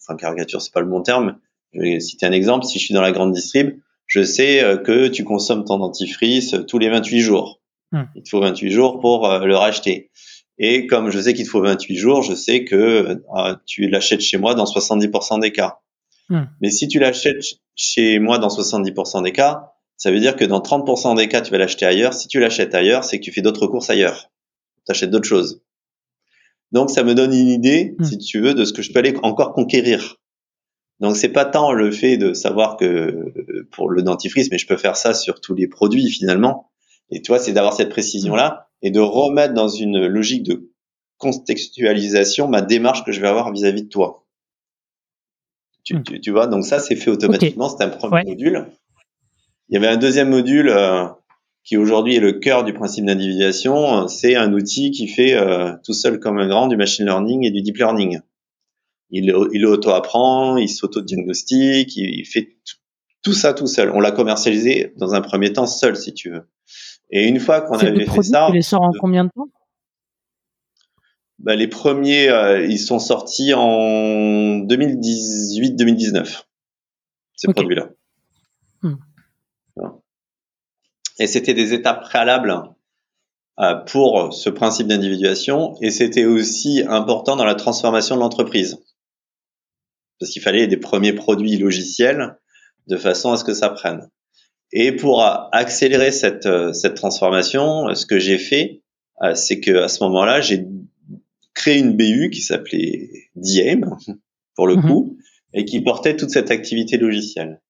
enfin 0.00 0.16
caricature 0.16 0.62
c'est 0.62 0.72
pas 0.72 0.80
le 0.80 0.86
bon 0.86 1.02
terme, 1.02 1.38
je 1.72 1.80
vais 1.80 2.00
citer 2.00 2.26
un 2.26 2.32
exemple, 2.32 2.64
si 2.66 2.78
je 2.78 2.84
suis 2.84 2.94
dans 2.94 3.02
la 3.02 3.12
grande 3.12 3.32
distrib, 3.32 3.80
je 4.06 4.22
sais 4.22 4.62
que 4.84 5.08
tu 5.08 5.24
consommes 5.24 5.64
ton 5.64 5.78
dentifrice 5.78 6.54
tous 6.68 6.78
les 6.78 6.90
28 6.90 7.20
jours. 7.20 7.60
Hmm. 7.90 8.04
Il 8.14 8.22
te 8.22 8.28
faut 8.28 8.40
28 8.40 8.70
jours 8.70 9.00
pour 9.00 9.28
le 9.28 9.56
racheter. 9.56 10.10
Et 10.58 10.86
comme 10.86 11.10
je 11.10 11.20
sais 11.20 11.34
qu'il 11.34 11.44
te 11.44 11.50
faut 11.50 11.62
28 11.62 11.96
jours, 11.96 12.22
je 12.22 12.34
sais 12.34 12.64
que 12.64 12.76
euh, 12.76 13.54
tu 13.66 13.88
l'achètes 13.88 14.20
chez 14.20 14.38
moi 14.38 14.54
dans 14.54 14.64
70% 14.64 15.40
des 15.40 15.52
cas. 15.52 15.78
Hmm. 16.28 16.44
Mais 16.60 16.70
si 16.70 16.88
tu 16.88 16.98
l'achètes 16.98 17.42
chez 17.74 18.18
moi 18.18 18.38
dans 18.38 18.48
70% 18.48 19.22
des 19.24 19.32
cas, 19.32 19.72
Ça 19.96 20.10
veut 20.10 20.18
dire 20.18 20.34
que 20.34 20.44
dans 20.44 20.60
30% 20.60 21.16
des 21.16 21.28
cas, 21.28 21.42
tu 21.42 21.52
vas 21.52 21.58
l'acheter 21.58 21.86
ailleurs. 21.86 22.12
Si 22.12 22.26
tu 22.26 22.40
l'achètes 22.40 22.74
ailleurs, 22.74 23.04
c'est 23.04 23.20
que 23.20 23.24
tu 23.24 23.30
fais 23.30 23.40
d'autres 23.40 23.68
courses 23.68 23.88
ailleurs. 23.88 24.31
Tu 24.86 24.92
achètes 24.92 25.10
d'autres 25.10 25.28
choses. 25.28 25.62
Donc, 26.72 26.90
ça 26.90 27.04
me 27.04 27.14
donne 27.14 27.32
une 27.34 27.48
idée, 27.48 27.94
hmm. 27.98 28.04
si 28.04 28.18
tu 28.18 28.40
veux, 28.40 28.54
de 28.54 28.64
ce 28.64 28.72
que 28.72 28.82
je 28.82 28.92
peux 28.92 28.98
aller 28.98 29.14
encore 29.22 29.52
conquérir. 29.52 30.16
Donc, 31.00 31.16
c'est 31.16 31.28
pas 31.28 31.44
tant 31.44 31.72
le 31.72 31.90
fait 31.90 32.16
de 32.16 32.32
savoir 32.32 32.76
que 32.76 33.64
pour 33.72 33.90
le 33.90 34.02
dentifrice, 34.02 34.50
mais 34.50 34.58
je 34.58 34.66
peux 34.66 34.76
faire 34.76 34.96
ça 34.96 35.14
sur 35.14 35.40
tous 35.40 35.54
les 35.54 35.68
produits 35.68 36.08
finalement. 36.08 36.70
Et 37.10 37.20
tu 37.20 37.30
vois, 37.30 37.38
c'est 37.38 37.52
d'avoir 37.52 37.74
cette 37.74 37.90
précision-là 37.90 38.70
et 38.80 38.90
de 38.90 39.00
remettre 39.00 39.52
dans 39.52 39.68
une 39.68 40.06
logique 40.06 40.44
de 40.44 40.70
contextualisation 41.18 42.48
ma 42.48 42.62
démarche 42.62 43.04
que 43.04 43.12
je 43.12 43.20
vais 43.20 43.28
avoir 43.28 43.52
vis-à-vis 43.52 43.84
de 43.84 43.88
toi. 43.88 44.26
Tu, 45.84 45.96
hmm. 45.96 46.02
tu, 46.22 46.30
vois, 46.30 46.46
donc 46.46 46.64
ça, 46.64 46.78
c'est 46.78 46.96
fait 46.96 47.10
automatiquement. 47.10 47.68
C'est 47.68 47.84
un 47.84 47.88
premier 47.88 48.24
module. 48.24 48.66
Il 49.68 49.74
y 49.74 49.76
avait 49.76 49.88
un 49.88 49.96
deuxième 49.96 50.30
module 50.30 50.68
euh, 50.68 51.06
qui 51.64 51.76
aujourd'hui 51.76 52.16
est 52.16 52.20
le 52.20 52.32
cœur 52.32 52.64
du 52.64 52.72
principe 52.72 53.04
d'individuation. 53.04 54.08
C'est 54.08 54.34
un 54.34 54.52
outil 54.52 54.90
qui 54.90 55.06
fait 55.08 55.34
euh, 55.34 55.72
tout 55.84 55.92
seul 55.92 56.18
comme 56.18 56.38
un 56.38 56.48
grand 56.48 56.66
du 56.66 56.76
machine 56.76 57.04
learning 57.04 57.46
et 57.46 57.50
du 57.50 57.62
deep 57.62 57.76
learning. 57.76 58.20
Il, 59.10 59.34
il 59.52 59.66
auto-apprend, 59.66 60.56
il 60.56 60.68
s'auto-diagnostique, 60.68 61.96
il, 61.96 62.24
fait 62.24 62.56
tout 63.22 63.34
ça 63.34 63.52
tout 63.52 63.66
seul. 63.66 63.90
On 63.90 64.00
l'a 64.00 64.10
commercialisé 64.10 64.94
dans 64.96 65.14
un 65.14 65.20
premier 65.20 65.52
temps 65.52 65.66
seul, 65.66 65.96
si 65.96 66.14
tu 66.14 66.30
veux. 66.30 66.48
Et 67.10 67.28
une 67.28 67.38
fois 67.38 67.60
qu'on 67.60 67.78
avait 67.78 68.06
fait 68.06 68.22
ça, 68.22 68.46
tu 68.48 68.54
les 68.54 68.62
sort 68.62 68.82
en 68.82 68.90
combien 68.98 69.24
de 69.24 69.30
temps? 69.34 69.48
Bah, 71.38 71.56
les 71.56 71.68
premiers, 71.68 72.28
euh, 72.28 72.64
ils 72.64 72.78
sont 72.78 72.98
sortis 72.98 73.52
en 73.52 74.60
2018-2019. 74.60 76.44
Ces 77.36 77.52
produits-là. 77.52 77.90
Hmm. 78.80 78.94
Et 81.18 81.26
c'était 81.26 81.54
des 81.54 81.74
étapes 81.74 82.02
préalables 82.02 82.62
euh, 83.60 83.74
pour 83.74 84.32
ce 84.32 84.50
principe 84.50 84.86
d'individuation, 84.86 85.76
et 85.80 85.90
c'était 85.90 86.24
aussi 86.24 86.82
important 86.86 87.36
dans 87.36 87.44
la 87.44 87.54
transformation 87.54 88.16
de 88.16 88.20
l'entreprise, 88.20 88.78
parce 90.18 90.32
qu'il 90.32 90.42
fallait 90.42 90.66
des 90.66 90.78
premiers 90.78 91.12
produits 91.12 91.58
logiciels 91.58 92.36
de 92.86 92.96
façon 92.96 93.32
à 93.32 93.36
ce 93.36 93.44
que 93.44 93.54
ça 93.54 93.68
prenne. 93.68 94.08
Et 94.72 94.92
pour 94.92 95.22
accélérer 95.22 96.12
cette, 96.12 96.46
euh, 96.46 96.72
cette 96.72 96.94
transformation, 96.94 97.94
ce 97.94 98.06
que 98.06 98.18
j'ai 98.18 98.38
fait, 98.38 98.82
c'est 99.34 99.60
que 99.60 99.84
à 99.84 99.86
ce 99.86 100.02
moment-là, 100.02 100.40
j'ai 100.40 100.66
créé 101.54 101.78
une 101.78 101.96
BU 101.96 102.30
qui 102.30 102.40
s'appelait 102.40 103.10
Diem, 103.36 103.96
pour 104.54 104.66
le 104.66 104.76
mhm. 104.76 104.82
coup, 104.82 105.18
et 105.54 105.64
qui 105.64 105.80
portait 105.80 106.16
toute 106.16 106.30
cette 106.30 106.50
activité 106.50 106.96
logicielle. 106.96 107.60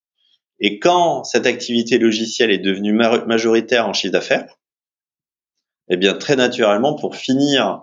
Et 0.65 0.79
quand 0.79 1.25
cette 1.25 1.47
activité 1.47 1.99
logicielle 1.99 2.53
est 2.53 2.59
devenue 2.59 2.93
majoritaire 2.93 3.89
en 3.89 3.93
chiffre 3.93 4.13
d'affaires, 4.13 4.61
eh 5.89 5.97
bien, 5.97 6.15
très 6.15 6.37
naturellement, 6.37 6.95
pour 6.95 7.17
finir, 7.17 7.83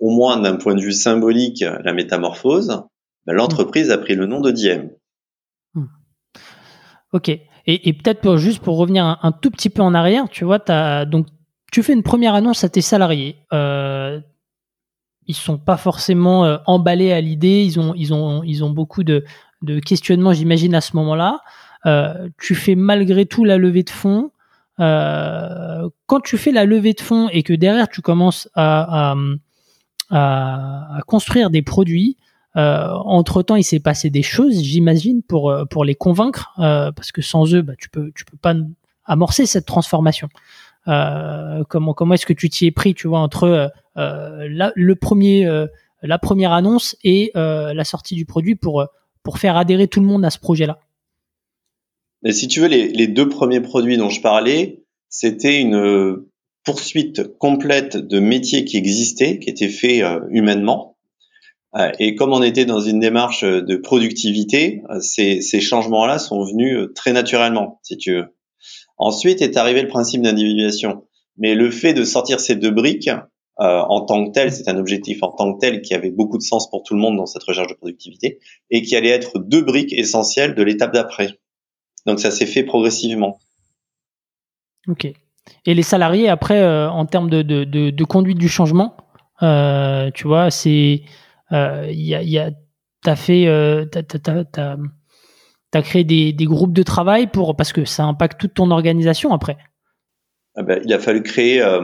au 0.00 0.08
moins 0.10 0.38
d'un 0.38 0.56
point 0.56 0.74
de 0.74 0.80
vue 0.80 0.94
symbolique, 0.94 1.60
la 1.60 1.92
métamorphose, 1.92 2.84
ben, 3.26 3.34
l'entreprise 3.34 3.90
a 3.90 3.98
pris 3.98 4.14
le 4.14 4.24
nom 4.24 4.40
de 4.40 4.50
Diem. 4.50 4.90
Hmm. 5.74 5.84
Ok. 7.12 7.28
Et, 7.68 7.92
peut-être 7.92 8.36
juste 8.36 8.60
pour 8.60 8.78
revenir 8.78 9.04
un, 9.04 9.32
tout 9.32 9.50
petit 9.50 9.70
peu 9.70 9.82
en 9.82 9.92
arrière, 9.92 10.28
tu 10.30 10.44
vois, 10.44 10.60
donc 11.04 11.26
tu 11.72 11.82
fais 11.82 11.92
une 11.92 12.04
première 12.04 12.34
annonce 12.34 12.64
à 12.64 12.68
tes 12.68 12.80
salariés. 12.80 13.36
Euh, 13.52 14.20
ils 15.26 15.34
sont 15.34 15.58
pas 15.58 15.76
forcément 15.76 16.44
euh, 16.44 16.58
emballés 16.66 17.12
à 17.12 17.20
l'idée. 17.20 17.64
Ils 17.64 18.14
ont, 18.14 18.70
beaucoup 18.70 19.02
de 19.02 19.24
questionnements, 19.84 20.32
j'imagine, 20.32 20.76
à 20.76 20.80
ce 20.80 20.94
moment-là. 20.96 21.40
Euh, 21.84 22.28
tu 22.40 22.54
fais 22.54 22.74
malgré 22.74 23.26
tout 23.26 23.44
la 23.44 23.58
levée 23.58 23.82
de 23.82 23.90
fonds. 23.90 24.30
Euh, 24.80 25.88
quand 26.06 26.20
tu 26.20 26.36
fais 26.36 26.52
la 26.52 26.64
levée 26.64 26.92
de 26.92 27.00
fonds 27.00 27.28
et 27.30 27.42
que 27.42 27.52
derrière 27.52 27.88
tu 27.88 28.02
commences 28.02 28.48
à, 28.54 29.12
à, 30.10 30.96
à, 30.96 31.00
construire 31.06 31.50
des 31.50 31.62
produits, 31.62 32.16
euh, 32.56 32.88
entre 33.04 33.42
temps 33.42 33.56
il 33.56 33.64
s'est 33.64 33.80
passé 33.80 34.10
des 34.10 34.22
choses, 34.22 34.62
j'imagine, 34.62 35.22
pour 35.22 35.54
pour 35.70 35.84
les 35.84 35.94
convaincre, 35.94 36.54
euh, 36.58 36.92
parce 36.92 37.12
que 37.12 37.22
sans 37.22 37.54
eux, 37.54 37.62
bah, 37.62 37.74
tu 37.78 37.88
peux 37.88 38.10
tu 38.14 38.24
peux 38.24 38.36
pas 38.36 38.54
amorcer 39.04 39.46
cette 39.46 39.66
transformation. 39.66 40.28
Euh, 40.88 41.64
comment 41.68 41.94
comment 41.94 42.14
est-ce 42.14 42.26
que 42.26 42.32
tu 42.32 42.48
t'y 42.48 42.66
es 42.66 42.70
pris, 42.70 42.94
tu 42.94 43.08
vois, 43.08 43.20
entre 43.20 43.72
euh, 43.96 44.48
la, 44.50 44.72
le 44.74 44.94
premier, 44.94 45.46
euh, 45.46 45.66
la 46.02 46.18
première 46.18 46.52
annonce 46.52 46.96
et 47.02 47.32
euh, 47.36 47.72
la 47.74 47.84
sortie 47.84 48.14
du 48.14 48.24
produit 48.24 48.54
pour, 48.54 48.86
pour 49.22 49.38
faire 49.38 49.56
adhérer 49.56 49.88
tout 49.88 50.00
le 50.00 50.06
monde 50.06 50.24
à 50.24 50.30
ce 50.30 50.38
projet-là? 50.38 50.78
Si 52.30 52.48
tu 52.48 52.60
veux, 52.60 52.68
les, 52.68 53.06
deux 53.06 53.28
premiers 53.28 53.60
produits 53.60 53.96
dont 53.96 54.08
je 54.08 54.20
parlais, 54.20 54.82
c'était 55.08 55.60
une 55.60 56.24
poursuite 56.64 57.36
complète 57.38 57.96
de 57.96 58.18
métiers 58.18 58.64
qui 58.64 58.76
existaient, 58.76 59.38
qui 59.38 59.50
étaient 59.50 59.68
faits 59.68 60.02
humainement. 60.30 60.96
et 61.98 62.14
comme 62.16 62.32
on 62.32 62.42
était 62.42 62.64
dans 62.64 62.80
une 62.80 63.00
démarche 63.00 63.44
de 63.44 63.76
productivité, 63.76 64.82
ces, 65.00 65.60
changements-là 65.60 66.18
sont 66.18 66.42
venus 66.42 66.88
très 66.94 67.12
naturellement, 67.12 67.80
si 67.82 67.96
tu 67.96 68.14
veux. 68.14 68.36
Ensuite 68.98 69.42
est 69.42 69.56
arrivé 69.56 69.82
le 69.82 69.88
principe 69.88 70.22
d'individuation. 70.22 71.04
Mais 71.38 71.54
le 71.54 71.70
fait 71.70 71.92
de 71.92 72.04
sortir 72.04 72.40
ces 72.40 72.56
deux 72.56 72.70
briques, 72.70 73.10
euh, 73.60 73.80
en 73.88 74.04
tant 74.04 74.26
que 74.26 74.32
tel, 74.32 74.52
c'est 74.52 74.68
un 74.68 74.78
objectif 74.78 75.22
en 75.22 75.32
tant 75.32 75.54
que 75.54 75.60
tel 75.60 75.80
qui 75.80 75.94
avait 75.94 76.10
beaucoup 76.10 76.38
de 76.38 76.42
sens 76.42 76.68
pour 76.70 76.82
tout 76.82 76.94
le 76.94 77.00
monde 77.00 77.16
dans 77.16 77.26
cette 77.26 77.42
recherche 77.42 77.68
de 77.68 77.74
productivité 77.74 78.38
et 78.70 78.82
qui 78.82 78.96
allait 78.96 79.10
être 79.10 79.38
deux 79.38 79.62
briques 79.62 79.92
essentielles 79.92 80.54
de 80.54 80.62
l'étape 80.62 80.92
d'après. 80.92 81.30
Donc 82.06 82.20
ça 82.20 82.30
s'est 82.30 82.46
fait 82.46 82.62
progressivement. 82.62 83.38
Ok. 84.88 85.06
Et 85.64 85.74
les 85.74 85.82
salariés 85.82 86.28
après, 86.28 86.60
euh, 86.60 86.88
en 86.88 87.06
termes 87.06 87.30
de, 87.30 87.42
de, 87.42 87.64
de, 87.64 87.90
de, 87.90 88.04
conduite 88.04 88.38
du 88.38 88.48
changement, 88.48 88.96
euh, 89.42 90.10
tu 90.12 90.26
vois, 90.26 90.50
c'est 90.50 91.02
il 91.50 91.90
y 91.90 92.14
a, 92.14 92.22
y 92.22 92.38
a 92.38 92.50
t'as 93.02 93.16
fait 93.16 93.44
t'as, 93.92 94.02
t'as, 94.02 94.44
t'as, 94.44 94.76
t'as 95.70 95.82
créé 95.82 96.04
des, 96.04 96.32
des 96.32 96.44
groupes 96.44 96.72
de 96.72 96.82
travail 96.82 97.26
pour 97.26 97.56
parce 97.56 97.72
que 97.72 97.84
ça 97.84 98.04
impacte 98.04 98.40
toute 98.40 98.54
ton 98.54 98.70
organisation 98.70 99.32
après. 99.32 99.56
Ah 100.58 100.62
ben, 100.62 100.80
il 100.82 100.92
a 100.94 100.98
fallu 100.98 101.22
créer 101.22 101.60
euh, 101.60 101.80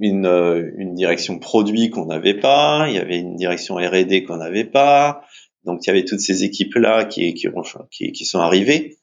une, 0.00 0.26
euh, 0.26 0.72
une, 0.78 0.94
direction 0.94 1.38
produit 1.38 1.90
qu'on 1.90 2.06
n'avait 2.06 2.34
pas, 2.34 2.86
il 2.88 2.96
y 2.96 2.98
avait 2.98 3.18
une 3.18 3.36
direction 3.36 3.76
R&D 3.76 4.24
qu'on 4.24 4.38
n'avait 4.38 4.64
pas, 4.64 5.22
donc 5.64 5.78
il 5.84 5.86
y 5.86 5.90
avait 5.90 6.04
toutes 6.04 6.18
ces 6.18 6.42
équipes-là 6.42 7.04
qui, 7.04 7.34
qui, 7.34 7.46
qui, 7.92 8.10
qui, 8.10 8.24
sont 8.24 8.40
arrivées. 8.40 8.96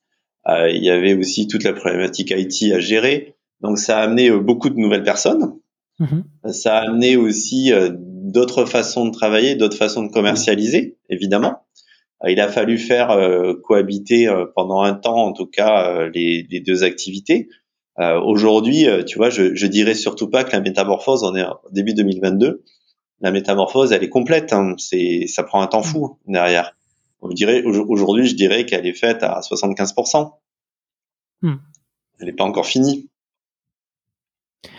Euh, 0.48 0.70
il 0.70 0.84
y 0.84 0.90
avait 0.90 1.14
aussi 1.14 1.48
toute 1.48 1.64
la 1.64 1.74
problématique 1.74 2.32
IT 2.36 2.74
à 2.74 2.80
gérer, 2.80 3.36
donc 3.62 3.78
ça 3.78 4.00
a 4.00 4.04
amené 4.04 4.30
euh, 4.30 4.40
beaucoup 4.40 4.70
de 4.70 4.78
nouvelles 4.78 5.04
personnes. 5.04 5.54
Mm-hmm. 6.00 6.52
Ça 6.52 6.78
a 6.78 6.90
amené 6.90 7.16
aussi 7.16 7.72
d'autres 8.00 8.66
façons 8.66 9.06
de 9.06 9.12
travailler, 9.12 9.56
d'autres 9.56 9.78
façons 9.78 10.04
de 10.04 10.12
commercialiser, 10.12 10.98
évidemment. 11.10 11.66
il 12.28 12.40
a 12.40 12.48
fallu 12.48 12.80
faire 12.80 13.16
cohabiter 13.64 14.28
pendant 14.56 14.82
un 14.82 14.96
temps, 14.96 15.24
en 15.24 15.34
tout 15.34 15.46
cas, 15.46 16.10
les, 16.10 16.48
les 16.50 16.60
deux 16.62 16.84
activités. 16.84 17.48
Euh, 18.00 18.20
Aujourd'hui, 18.22 18.88
euh, 18.88 19.04
tu 19.04 19.18
vois, 19.18 19.30
je, 19.30 19.54
je 19.54 19.68
dirais 19.68 19.94
surtout 19.94 20.30
pas 20.30 20.44
que 20.44 20.52
la 20.52 20.62
métamorphose, 20.62 21.24
on 21.24 21.36
est 21.36 21.46
au 21.46 21.70
début 21.72 21.94
2022, 21.94 22.64
la 23.22 23.32
métamorphose, 23.32 23.92
elle 23.92 24.04
est 24.04 24.10
complète. 24.10 24.52
Hein, 24.54 24.76
c'est, 24.78 25.28
ça 25.28 25.44
prend 25.44 25.62
un 25.62 25.68
temps 25.68 25.84
fou 25.84 26.18
derrière. 26.28 26.76
Aujourd'hui, 27.24 28.28
je 28.28 28.36
dirais 28.36 28.66
qu'elle 28.66 28.86
est 28.86 28.94
faite 28.94 29.24
à 29.24 29.40
75%. 29.40 30.32
Hmm. 31.42 31.56
Elle 32.20 32.28
n'est 32.28 32.34
pas 32.34 32.44
encore 32.44 32.66
finie. 32.66 33.10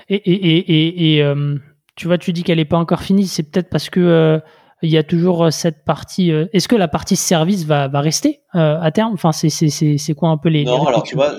Et, 0.08 0.16
et, 0.16 0.56
et, 0.58 1.14
et 1.16 1.22
euh, 1.22 1.56
tu 1.96 2.06
vois, 2.06 2.18
tu 2.18 2.32
dis 2.32 2.42
qu'elle 2.42 2.58
n'est 2.58 2.64
pas 2.64 2.78
encore 2.78 3.02
finie. 3.02 3.26
C'est 3.26 3.42
peut-être 3.42 3.70
parce 3.70 3.90
que 3.90 4.00
euh, 4.00 4.38
il 4.82 4.90
y 4.90 4.96
a 4.96 5.02
toujours 5.02 5.52
cette 5.52 5.84
partie. 5.84 6.30
Est-ce 6.30 6.68
que 6.68 6.76
la 6.76 6.88
partie 6.88 7.16
service 7.16 7.64
va, 7.64 7.88
va 7.88 8.00
rester 8.00 8.42
à 8.52 8.90
terme? 8.92 9.14
Enfin, 9.14 9.32
c'est, 9.32 10.14
quoi 10.14 10.28
un 10.28 10.36
peu 10.36 10.48
les. 10.48 10.64
Non, 10.64 10.86
alors 10.86 11.02
tu 11.02 11.14
vois, 11.14 11.34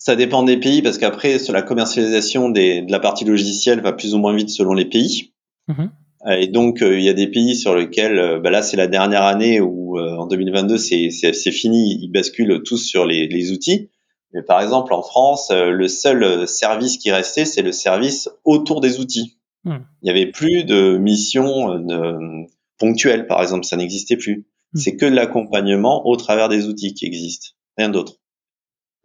ça 0.00 0.16
dépend 0.16 0.42
des 0.42 0.56
pays 0.56 0.80
parce 0.80 0.96
qu'après, 0.96 1.38
sur 1.38 1.52
la 1.52 1.60
commercialisation 1.60 2.48
des, 2.48 2.80
de 2.80 2.90
la 2.90 3.00
partie 3.00 3.26
logicielle 3.26 3.82
va 3.82 3.92
plus 3.92 4.14
ou 4.14 4.18
moins 4.18 4.34
vite 4.34 4.48
selon 4.48 4.72
les 4.72 4.86
pays. 4.86 5.34
Euh, 5.68 5.86
et 6.28 6.48
donc, 6.48 6.82
euh, 6.82 6.98
il 6.98 7.04
y 7.04 7.08
a 7.08 7.14
des 7.14 7.28
pays 7.28 7.56
sur 7.56 7.74
lesquels, 7.74 8.18
euh, 8.18 8.40
bah 8.40 8.50
là, 8.50 8.62
c'est 8.62 8.76
la 8.76 8.86
dernière 8.86 9.22
année 9.22 9.60
où 9.60 9.98
en 9.98 10.26
2022, 10.26 10.78
c'est 10.78 11.50
fini, 11.50 11.98
ils 12.00 12.08
basculent 12.08 12.62
tous 12.64 12.78
sur 12.78 13.04
les, 13.04 13.26
les, 13.26 13.50
outils. 13.50 13.90
Mais 14.32 14.42
par 14.42 14.60
exemple, 14.62 14.94
en 14.94 15.02
France, 15.02 15.50
le 15.50 15.88
seul 15.88 16.46
service 16.46 16.96
qui 16.96 17.10
restait, 17.10 17.44
c'est 17.44 17.62
le 17.62 17.72
service 17.72 18.28
autour 18.44 18.80
des 18.80 19.00
outils. 19.00 19.38
Mhm. 19.64 19.84
Il 20.02 20.04
n'y 20.04 20.10
avait 20.10 20.30
plus 20.30 20.64
de 20.64 20.96
missions 20.96 21.74
de, 21.74 22.46
ponctuelles, 22.78 23.26
par 23.26 23.42
exemple, 23.42 23.64
ça 23.64 23.76
n'existait 23.76 24.16
plus. 24.16 24.46
Mhm. 24.74 24.80
C'est 24.80 24.96
que 24.96 25.06
de 25.06 25.14
l'accompagnement 25.14 26.06
au 26.06 26.14
travers 26.14 26.48
des 26.48 26.68
outils 26.68 26.94
qui 26.94 27.06
existent, 27.06 27.48
rien 27.76 27.88
d'autre. 27.88 28.19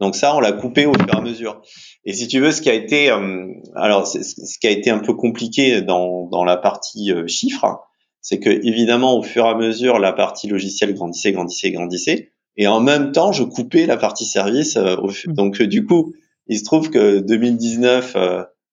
Donc 0.00 0.14
ça, 0.14 0.36
on 0.36 0.40
l'a 0.40 0.52
coupé 0.52 0.86
au 0.86 0.92
fur 0.92 1.08
et 1.08 1.16
à 1.16 1.20
mesure. 1.20 1.62
Et 2.04 2.12
si 2.12 2.28
tu 2.28 2.40
veux, 2.40 2.52
ce 2.52 2.60
qui 2.60 2.68
a 2.68 2.74
été, 2.74 3.10
euh, 3.10 3.46
alors 3.74 4.06
ce 4.06 4.58
qui 4.58 4.66
a 4.66 4.70
été 4.70 4.90
un 4.90 4.98
peu 4.98 5.14
compliqué 5.14 5.80
dans, 5.82 6.28
dans 6.28 6.44
la 6.44 6.56
partie 6.56 7.12
euh, 7.12 7.26
chiffres, 7.26 7.80
c'est 8.20 8.38
que 8.38 8.50
évidemment, 8.50 9.16
au 9.16 9.22
fur 9.22 9.46
et 9.46 9.48
à 9.48 9.54
mesure, 9.54 9.98
la 9.98 10.12
partie 10.12 10.48
logicielle 10.48 10.94
grandissait, 10.94 11.32
grandissait, 11.32 11.70
grandissait, 11.70 12.32
et 12.56 12.66
en 12.66 12.80
même 12.80 13.12
temps, 13.12 13.32
je 13.32 13.44
coupais 13.44 13.86
la 13.86 13.96
partie 13.96 14.24
service. 14.26 14.76
Euh, 14.76 14.96
au, 14.96 15.08
mmh. 15.08 15.32
donc 15.34 15.62
du 15.62 15.84
coup, 15.84 16.12
il 16.46 16.58
se 16.58 16.64
trouve 16.64 16.90
que 16.90 17.20
2019, 17.20 18.16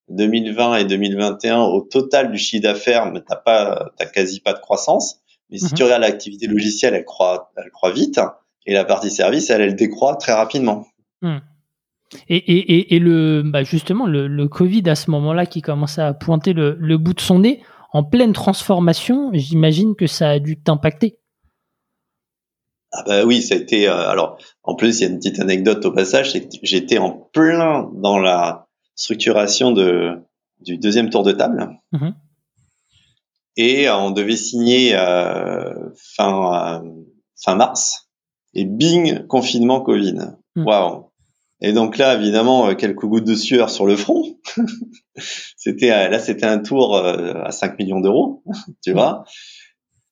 2020 0.09 0.77
et 0.77 0.85
2021, 0.85 1.61
au 1.61 1.81
total 1.81 2.31
du 2.31 2.37
chiffre 2.37 2.63
d'affaires, 2.63 3.11
t'as 3.27 3.35
pas, 3.35 3.91
t'as 3.97 4.05
quasi 4.05 4.41
pas 4.41 4.53
de 4.53 4.59
croissance. 4.59 5.19
Mais 5.49 5.57
si 5.57 5.65
mhm. 5.65 5.73
tu 5.73 5.83
regardes 5.83 6.01
l'activité 6.01 6.47
logicielle, 6.47 6.93
elle 6.93 7.05
croît, 7.05 7.51
elle 7.57 7.69
croît 7.71 7.91
vite, 7.91 8.19
et 8.65 8.73
la 8.73 8.85
partie 8.85 9.11
service, 9.11 9.49
elle, 9.49 9.61
elle 9.61 9.75
décroît 9.75 10.15
très 10.15 10.33
rapidement. 10.33 10.85
Hmm. 11.23 11.39
Et, 12.29 12.35
et, 12.35 12.95
et, 12.95 12.99
le, 12.99 13.41
bah 13.43 13.63
justement, 13.63 14.05
le, 14.05 14.27
le, 14.27 14.47
Covid 14.47 14.83
à 14.87 14.95
ce 14.95 15.09
moment-là 15.09 15.45
qui 15.45 15.61
commençait 15.61 16.01
à 16.01 16.13
pointer 16.13 16.53
le, 16.53 16.77
le, 16.79 16.97
bout 16.97 17.13
de 17.13 17.21
son 17.21 17.39
nez, 17.39 17.63
en 17.91 18.03
pleine 18.03 18.33
transformation, 18.33 19.31
j'imagine 19.33 19.95
que 19.95 20.05
ça 20.05 20.29
a 20.29 20.39
dû 20.39 20.61
t'impacter. 20.61 21.17
Ah 22.91 23.03
bah 23.07 23.25
oui, 23.25 23.41
ça 23.41 23.55
a 23.55 23.57
été. 23.57 23.87
Euh, 23.87 24.09
alors, 24.09 24.37
en 24.61 24.75
plus, 24.75 24.99
il 24.99 25.03
y 25.03 25.05
a 25.05 25.09
une 25.09 25.17
petite 25.17 25.39
anecdote 25.39 25.83
au 25.85 25.91
passage, 25.91 26.31
c'est 26.31 26.41
que 26.41 26.57
j'étais 26.61 26.99
en 26.99 27.11
plein 27.11 27.89
dans 27.95 28.19
la 28.19 28.67
structuration 28.95 29.71
de 29.71 30.19
du 30.59 30.77
deuxième 30.77 31.09
tour 31.09 31.23
de 31.23 31.31
table, 31.31 31.71
mhm. 31.91 32.13
et 33.57 33.89
on 33.89 34.11
devait 34.11 34.37
signer 34.37 34.95
euh, 34.95 35.73
fin 35.95 36.83
euh, 36.83 36.89
fin 37.43 37.55
mars, 37.55 38.09
et 38.53 38.65
bing 38.65 39.25
confinement 39.25 39.81
Covid. 39.81 40.35
Mhm. 40.55 40.65
Waouh. 40.65 41.12
Et 41.63 41.71
donc 41.71 41.97
là, 41.97 42.15
évidemment, 42.15 42.67
euh, 42.67 42.75
quelques 42.75 43.05
gouttes 43.05 43.23
de 43.23 43.35
sueur 43.35 43.69
sur 43.69 43.85
le 43.85 43.95
front. 43.95 44.37
c'était 45.57 45.91
euh, 45.91 46.09
là, 46.09 46.19
c'était 46.19 46.45
un 46.45 46.59
tour 46.59 46.97
euh, 46.97 47.41
à 47.41 47.51
5 47.51 47.79
millions 47.79 48.01
d'euros, 48.01 48.43
tu 48.83 48.91
vois. 48.91 49.23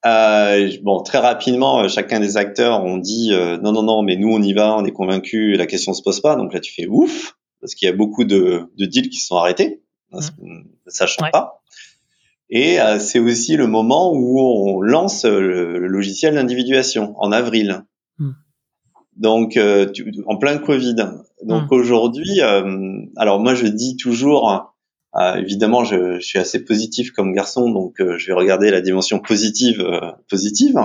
Euh, 0.06 0.72
bon, 0.82 1.04
très 1.04 1.18
rapidement, 1.18 1.88
chacun 1.90 2.22
des 2.22 2.38
acteurs 2.38 2.84
ont 2.84 2.98
dit 2.98 3.32
non, 3.62 3.74
non, 3.74 3.84
non, 3.84 4.02
mais 4.02 4.16
nous 4.16 4.30
on 4.30 4.42
y 4.42 4.54
va, 4.54 4.76
on 4.76 4.86
est 4.86 4.94
convaincus, 4.94 5.58
la 5.58 5.68
question 5.68 5.94
se 5.94 6.02
pose 6.02 6.22
pas. 6.22 6.36
Donc 6.36 6.54
là, 6.54 6.60
tu 6.60 6.74
fais 6.74 6.88
ouf 6.88 7.36
parce 7.60 7.76
qu'il 7.76 7.86
y 7.88 7.92
a 7.92 7.96
beaucoup 7.96 8.24
de, 8.24 8.72
de 8.76 8.86
deals 8.86 9.10
qui 9.10 9.20
sont 9.20 9.36
arrêtés, 9.36 9.84
ne 10.12 10.20
mmh. 10.20 10.64
sachant 10.88 11.30
pas. 11.32 11.62
Et 12.50 12.80
c'est 13.00 13.20
aussi 13.20 13.56
le 13.56 13.68
moment 13.68 14.12
où 14.12 14.40
on 14.42 14.82
lance 14.82 15.24
le, 15.24 15.78
le 15.78 15.88
logiciel 15.88 16.34
d'individuation 16.34 17.14
en 17.18 17.32
avril. 17.32 17.84
Donc, 19.18 19.58
euh, 19.58 19.92
en 20.26 20.38
plein 20.38 20.58
Covid. 20.58 20.96
Donc 21.44 21.72
hmm. 21.72 21.76
aujourd'hui, 21.76 22.42
euh, 22.42 23.02
alors 23.18 23.40
moi 23.40 23.56
je 23.56 23.68
dis 23.68 23.98
toujours, 23.98 24.72
euh, 25.16 25.36
évidemment, 25.36 25.84
je, 25.84 26.20
je, 26.20 26.26
suis 26.26 26.40
assez 26.40 26.64
positif 26.64 27.12
comme 27.12 27.34
garçon, 27.34 27.70
donc 27.72 27.96
je 27.98 28.28
vais 28.28 28.34
regarder 28.34 28.70
la 28.72 28.82
dimension 28.82 29.20
positive, 29.20 29.84
positive, 30.30 30.80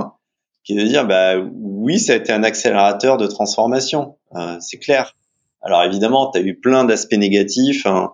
qui 0.64 0.72
est 0.72 0.83
de 0.83 0.89
dire, 0.89 1.07
bah 1.07 1.35
oui, 1.39 2.01
ça 2.01 2.14
a 2.14 2.16
été 2.16 2.33
un 2.33 2.43
accélérateur 2.43 3.18
de 3.18 3.27
transformation, 3.27 4.16
c'est 4.61 4.79
clair. 4.79 5.14
Alors 5.62 5.83
évidemment, 5.85 6.31
tu 6.31 6.39
as 6.39 6.43
eu 6.43 6.59
plein 6.59 6.85
d'aspects 6.85 7.14
négatifs. 7.14 7.87
Hein, 7.87 8.12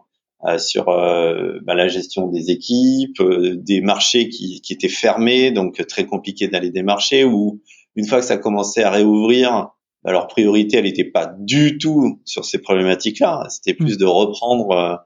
sur 0.59 0.87
bah, 0.87 1.75
la 1.77 1.87
gestion 1.87 2.27
des 2.27 2.51
équipes, 2.51 3.23
des 3.23 3.81
marchés 3.81 4.29
qui, 4.29 4.61
qui, 4.61 4.73
étaient 4.73 4.89
fermés, 4.89 5.53
donc 5.53 5.87
très 5.87 6.05
compliqué 6.05 6.49
d'aller 6.49 6.71
des 6.71 6.83
marchés, 6.83 7.23
ou 7.23 7.61
une 7.95 8.09
fois 8.09 8.19
que 8.19 8.25
ça 8.25 8.39
commençait 8.39 8.83
à 8.83 8.91
réouvrir, 8.91 9.71
leur 10.11 10.27
priorité, 10.27 10.79
elle 10.79 10.85
n'était 10.85 11.05
pas 11.05 11.33
du 11.39 11.79
tout 11.79 12.21
sur 12.25 12.45
ces 12.45 12.59
problématiques-là. 12.59 13.47
C'était 13.49 13.75
plus 13.75 13.95
mm. 13.95 13.99
de 13.99 14.05
reprendre 14.05 14.71
euh, 14.73 14.97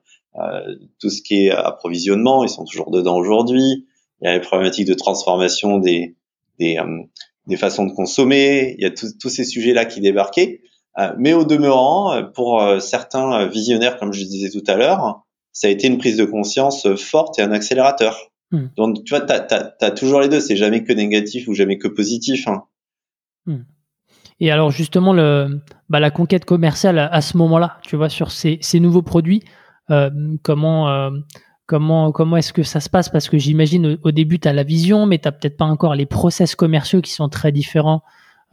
euh, 0.43 0.75
tout 0.99 1.11
ce 1.11 1.21
qui 1.21 1.47
est 1.47 1.51
approvisionnement. 1.51 2.45
Ils 2.45 2.49
sont 2.49 2.65
toujours 2.65 2.91
dedans 2.91 3.17
aujourd'hui. 3.17 3.87
Il 4.23 4.27
y 4.27 4.29
a 4.29 4.35
les 4.35 4.41
problématiques 4.41 4.87
de 4.87 4.95
transformation 4.95 5.79
des 5.79 6.17
des, 6.59 6.79
euh, 6.79 7.03
des 7.47 7.57
façons 7.57 7.85
de 7.85 7.93
consommer. 7.93 8.75
Il 8.79 8.83
y 8.83 8.87
a 8.87 8.91
tous 8.91 9.29
ces 9.29 9.45
sujets-là 9.45 9.85
qui 9.85 10.01
débarquaient. 10.01 10.63
mais 11.19 11.35
au 11.35 11.45
demeurant, 11.45 12.23
pour 12.35 12.63
certains 12.81 13.47
visionnaires, 13.47 13.99
comme 13.99 14.15
je 14.15 14.25
disais 14.25 14.49
tout 14.49 14.65
à 14.67 14.77
l'heure, 14.77 15.27
ça 15.53 15.69
a 15.69 15.71
été 15.71 15.87
une 15.87 15.99
prise 15.99 16.17
de 16.17 16.25
conscience 16.25 16.95
forte 16.97 17.39
et 17.39 17.43
un 17.43 17.53
accélérateur. 17.53 18.33
Mm. 18.53 18.67
Donc, 18.77 19.05
tu 19.05 19.15
vois, 19.15 19.21
tu 19.21 19.33
as, 19.35 19.91
toujours 19.91 20.21
les 20.21 20.29
deux. 20.29 20.41
C'est 20.41 20.57
jamais 20.57 20.83
que 20.83 20.93
négatif 20.93 21.49
ou 21.49 21.55
jamais 21.55 21.79
que 21.79 21.89
positif. 21.89 22.49
Hein. 22.49 22.65
Mm. 23.45 23.59
Et 24.41 24.51
alors 24.51 24.71
justement, 24.71 25.13
le, 25.13 25.61
bah, 25.89 26.01
la 26.01 26.11
conquête 26.11 26.45
commerciale 26.45 26.99
à, 26.99 27.21
ce 27.21 27.37
moment-là, 27.37 27.79
tu 27.83 27.97
vois, 27.97 28.09
sur 28.09 28.31
ces, 28.31 28.59
ces 28.61 28.81
nouveaux 28.81 29.03
produits, 29.03 29.43
euh, 29.91 30.11
comment, 30.43 30.91
euh, 30.91 31.11
comment, 31.67 32.13
comment 32.13 32.37
est-ce 32.37 32.53
que 32.53 32.63
ça 32.63 32.81
se 32.81 32.91
passe? 32.91 33.09
Parce 33.09 33.29
que 33.29 33.39
j'imagine 33.39 33.99
au, 34.03 34.11
début, 34.11 34.39
tu 34.39 34.49
as 34.49 34.53
la 34.53 34.63
vision, 34.63 35.07
mais 35.07 35.19
tu 35.19 35.31
peut-être 35.31 35.57
pas 35.57 35.65
encore 35.65 35.95
les 35.95 36.07
process 36.07 36.55
commerciaux 36.55 37.01
qui 37.01 37.13
sont 37.13 37.29
très 37.29 37.53
différents 37.53 38.03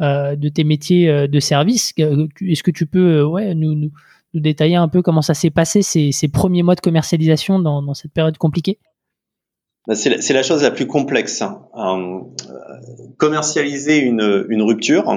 euh, 0.01 0.35
de 0.35 0.49
tes 0.49 0.63
métiers 0.63 1.09
euh, 1.09 1.27
de 1.27 1.39
service. 1.39 1.93
Est-ce 1.97 2.63
que 2.63 2.71
tu 2.71 2.85
peux 2.85 3.23
ouais, 3.23 3.53
nous, 3.53 3.75
nous, 3.75 3.91
nous, 4.33 4.39
détailler 4.39 4.75
un 4.75 4.87
peu 4.87 5.01
comment 5.01 5.21
ça 5.21 5.33
s'est 5.33 5.51
passé, 5.51 5.81
ces, 5.81 6.11
ces, 6.11 6.27
premiers 6.29 6.63
mois 6.63 6.75
de 6.75 6.81
commercialisation 6.81 7.59
dans, 7.59 7.81
dans 7.81 7.93
cette 7.93 8.13
période 8.13 8.37
compliquée? 8.37 8.79
Bah, 9.85 9.95
c'est 9.95 10.09
la, 10.09 10.17
la, 10.39 10.43
chose 10.43 10.63
la 10.63 10.71
plus 10.71 10.87
complexe. 10.87 11.41
Hein. 11.41 11.61
Euh, 11.75 12.21
commercialiser 13.17 13.97
une, 13.97 14.45
une 14.49 14.61
rupture, 14.61 15.09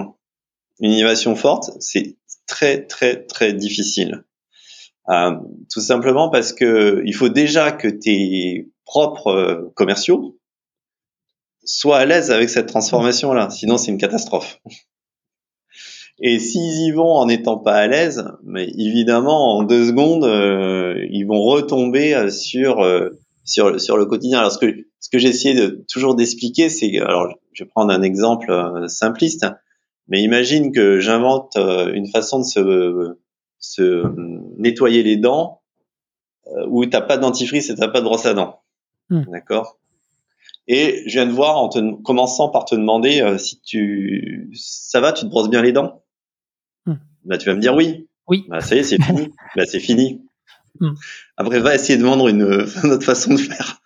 une 0.80 0.92
innovation 0.92 1.34
forte, 1.34 1.70
c'est 1.80 2.16
très 2.46 2.86
très 2.86 3.24
très 3.24 3.52
difficile. 3.52 4.24
Euh, 5.08 5.32
tout 5.70 5.80
simplement 5.80 6.30
parce 6.30 6.52
que 6.52 7.02
il 7.04 7.14
faut 7.14 7.28
déjà 7.28 7.70
que 7.70 7.88
tes 7.88 8.68
propres 8.84 9.28
euh, 9.28 9.72
commerciaux 9.74 10.38
soient 11.64 11.98
à 11.98 12.04
l'aise 12.06 12.30
avec 12.30 12.50
cette 12.50 12.66
transformation 12.66 13.32
là, 13.32 13.50
sinon 13.50 13.78
c'est 13.78 13.90
une 13.90 13.98
catastrophe. 13.98 14.60
Et 16.18 16.38
s'ils 16.38 16.86
y 16.86 16.90
vont 16.92 17.12
en 17.12 17.26
n'étant 17.26 17.58
pas 17.58 17.74
à 17.74 17.86
l'aise, 17.86 18.24
mais 18.42 18.64
évidemment 18.64 19.58
en 19.58 19.62
deux 19.62 19.86
secondes 19.86 20.24
euh, 20.24 21.06
ils 21.10 21.24
vont 21.24 21.42
retomber 21.42 22.14
euh, 22.14 22.30
sur 22.30 22.84
sur 23.44 23.80
sur 23.80 23.96
le 23.96 24.06
quotidien. 24.06 24.40
Alors 24.40 24.52
ce 24.52 24.58
que 24.58 24.74
ce 24.98 25.08
que 25.08 25.24
essayé 25.24 25.54
de 25.54 25.84
toujours 25.88 26.16
d'expliquer, 26.16 26.68
c'est 26.68 26.98
alors 26.98 27.28
je 27.52 27.64
vais 27.64 27.70
prendre 27.70 27.92
un 27.92 28.02
exemple 28.02 28.52
simpliste 28.88 29.46
mais 30.08 30.22
imagine 30.22 30.72
que 30.72 31.00
j'invente 31.00 31.56
euh, 31.56 31.92
une 31.92 32.06
façon 32.06 32.40
de 32.40 32.44
se, 32.44 33.16
se 33.58 34.02
nettoyer 34.58 35.02
les 35.02 35.16
dents 35.16 35.62
euh, 36.48 36.66
où 36.68 36.86
t'as 36.86 37.00
pas 37.00 37.16
de 37.16 37.22
dentifrice 37.22 37.70
et 37.70 37.74
t'as 37.74 37.88
pas 37.88 38.00
de 38.00 38.04
brosse 38.04 38.26
à 38.26 38.34
dents. 38.34 38.62
Hmm. 39.10 39.24
D'accord? 39.28 39.78
Et 40.68 41.02
je 41.06 41.12
viens 41.12 41.26
de 41.26 41.32
voir 41.32 41.56
en 41.56 41.68
te, 41.68 42.02
commençant 42.02 42.48
par 42.50 42.64
te 42.64 42.74
demander 42.74 43.20
euh, 43.20 43.38
si 43.38 43.60
tu 43.60 44.50
ça 44.54 45.00
va, 45.00 45.12
tu 45.12 45.24
te 45.24 45.30
brosses 45.30 45.50
bien 45.50 45.62
les 45.62 45.72
dents? 45.72 46.02
Bah 47.24 47.38
tu 47.38 47.48
vas 47.48 47.56
me 47.56 47.60
dire 47.60 47.74
oui. 47.74 48.08
Oui. 48.28 48.44
Bah 48.48 48.60
ça 48.60 48.76
y 48.76 48.78
est, 48.78 48.82
c'est 48.84 49.02
fini. 49.02 49.30
bah 49.56 49.66
c'est 49.66 49.80
fini. 49.80 50.22
Hmm. 50.78 50.94
Après 51.36 51.58
va 51.58 51.74
essayer 51.74 51.98
de 51.98 52.04
vendre 52.04 52.28
une, 52.28 52.42
une 52.84 52.92
autre 52.92 53.04
façon 53.04 53.34
de 53.34 53.40
faire 53.40 53.80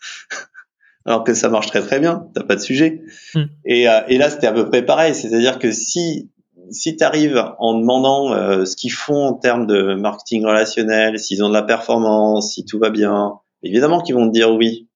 alors 1.06 1.24
que 1.24 1.34
ça 1.34 1.48
marche 1.48 1.68
très 1.68 1.80
très 1.80 1.98
bien, 1.98 2.28
t'as 2.34 2.42
pas 2.42 2.56
de 2.56 2.60
sujet. 2.60 3.02
Hmm. 3.34 3.44
Et, 3.64 3.88
euh, 3.88 4.00
et, 4.08 4.18
là, 4.18 4.30
c'était 4.30 4.46
à 4.46 4.52
peu 4.52 4.68
près 4.68 4.84
pareil, 4.84 5.14
c'est-à-dire 5.14 5.58
que 5.58 5.72
si 5.72 6.30
si 6.70 6.96
tu 6.96 7.04
arrives 7.04 7.42
en 7.58 7.78
demandant 7.78 8.32
euh, 8.32 8.64
ce 8.64 8.76
qu'ils 8.76 8.92
font 8.92 9.26
en 9.26 9.34
termes 9.34 9.66
de 9.66 9.94
marketing 9.94 10.44
relationnel, 10.44 11.18
s'ils 11.18 11.42
ont 11.42 11.48
de 11.48 11.54
la 11.54 11.62
performance, 11.62 12.54
si 12.54 12.64
tout 12.64 12.78
va 12.78 12.90
bien, 12.90 13.34
évidemment 13.62 14.00
qu'ils 14.00 14.14
vont 14.14 14.28
te 14.28 14.32
dire 14.32 14.52
oui, 14.52 14.88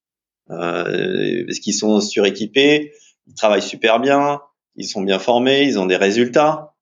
euh, 0.51 1.45
parce 1.47 1.59
qu'ils 1.59 1.75
sont 1.75 2.01
suréquipés, 2.01 2.93
ils 3.27 3.35
travaillent 3.35 3.63
super 3.63 4.01
bien, 4.01 4.41
ils 4.77 4.87
sont 4.87 5.03
bien 5.03 5.19
formés, 5.19 5.63
ils 5.63 5.79
ont 5.79 5.87
des 5.87 5.97
résultats. 5.97 6.75